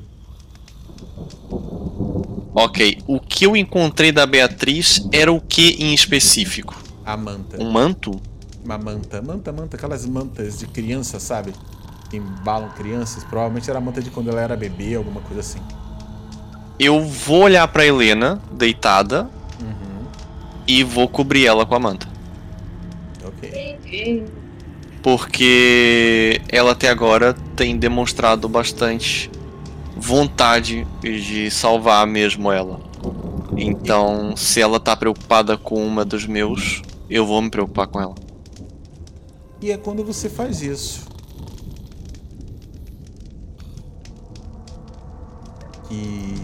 Ok. 2.53 2.97
O 3.07 3.19
que 3.19 3.45
eu 3.45 3.55
encontrei 3.55 4.11
da 4.11 4.25
Beatriz 4.25 5.07
era 5.11 5.31
o 5.31 5.39
que 5.39 5.69
em 5.79 5.93
específico? 5.93 6.75
A 7.05 7.15
manta. 7.15 7.61
Um 7.61 7.71
manto? 7.71 8.19
Uma 8.67 8.77
manta. 8.77 9.21
Manta, 9.21 9.53
manta, 9.53 9.77
aquelas 9.77 10.05
mantas 10.05 10.59
de 10.59 10.67
criança, 10.67 11.21
sabe? 11.21 11.53
Que 12.09 12.17
embalam 12.17 12.69
crianças. 12.71 13.23
Provavelmente 13.23 13.69
era 13.69 13.79
a 13.79 13.81
manta 13.81 14.01
de 14.01 14.09
quando 14.09 14.29
ela 14.29 14.41
era 14.41 14.57
bebê, 14.57 14.93
alguma 14.95 15.21
coisa 15.21 15.39
assim. 15.39 15.59
Eu 16.77 17.01
vou 17.01 17.43
olhar 17.43 17.65
pra 17.69 17.85
Helena, 17.85 18.41
deitada, 18.51 19.29
Uhum. 19.61 20.05
e 20.67 20.83
vou 20.83 21.07
cobrir 21.07 21.45
ela 21.45 21.65
com 21.65 21.75
a 21.75 21.79
manta. 21.79 22.09
Ok. 23.25 24.25
Porque 25.01 26.41
ela 26.49 26.73
até 26.73 26.89
agora 26.89 27.33
tem 27.55 27.77
demonstrado 27.77 28.49
bastante 28.49 29.31
vontade 29.95 30.85
de 31.01 31.49
salvar 31.49 32.05
mesmo 32.05 32.51
ela. 32.51 32.81
Então, 33.55 34.35
se 34.35 34.59
ela 34.59 34.77
tá 34.77 34.93
preocupada 34.93 35.57
com 35.57 35.87
uma 35.87 36.03
dos 36.03 36.25
meus, 36.25 36.81
eu 37.09 37.25
vou 37.25 37.41
me 37.41 37.49
preocupar 37.49 37.87
com 37.87 38.01
ela. 38.01 38.26
E 39.59 39.71
é 39.71 39.77
quando 39.77 40.03
você 40.03 40.29
faz 40.29 40.61
isso 40.61 41.07
que 45.87 46.35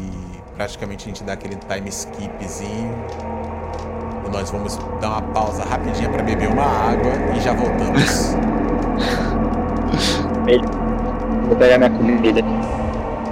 praticamente 0.55 1.05
a 1.05 1.07
gente 1.07 1.23
dá 1.23 1.33
aquele 1.33 1.55
time 1.55 1.89
skipzinho. 1.89 2.93
E 4.25 4.29
nós 4.29 4.49
vamos 4.49 4.77
dar 4.99 5.09
uma 5.09 5.21
pausa 5.33 5.63
rapidinha 5.63 6.09
para 6.09 6.23
beber 6.23 6.49
uma 6.49 6.63
água 6.63 7.11
e 7.35 7.41
já 7.41 7.53
voltamos. 7.53 8.33
Vou 11.47 11.55
pegar 11.57 11.77
minha 11.77 11.89
comida. 11.89 12.41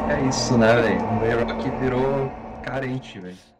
É 0.10 0.22
isso, 0.28 0.58
né, 0.58 0.76
velho? 0.76 1.02
O 1.02 1.48
Rock 1.48 1.70
virou 1.82 2.30
carente, 2.64 3.20
velho. 3.20 3.51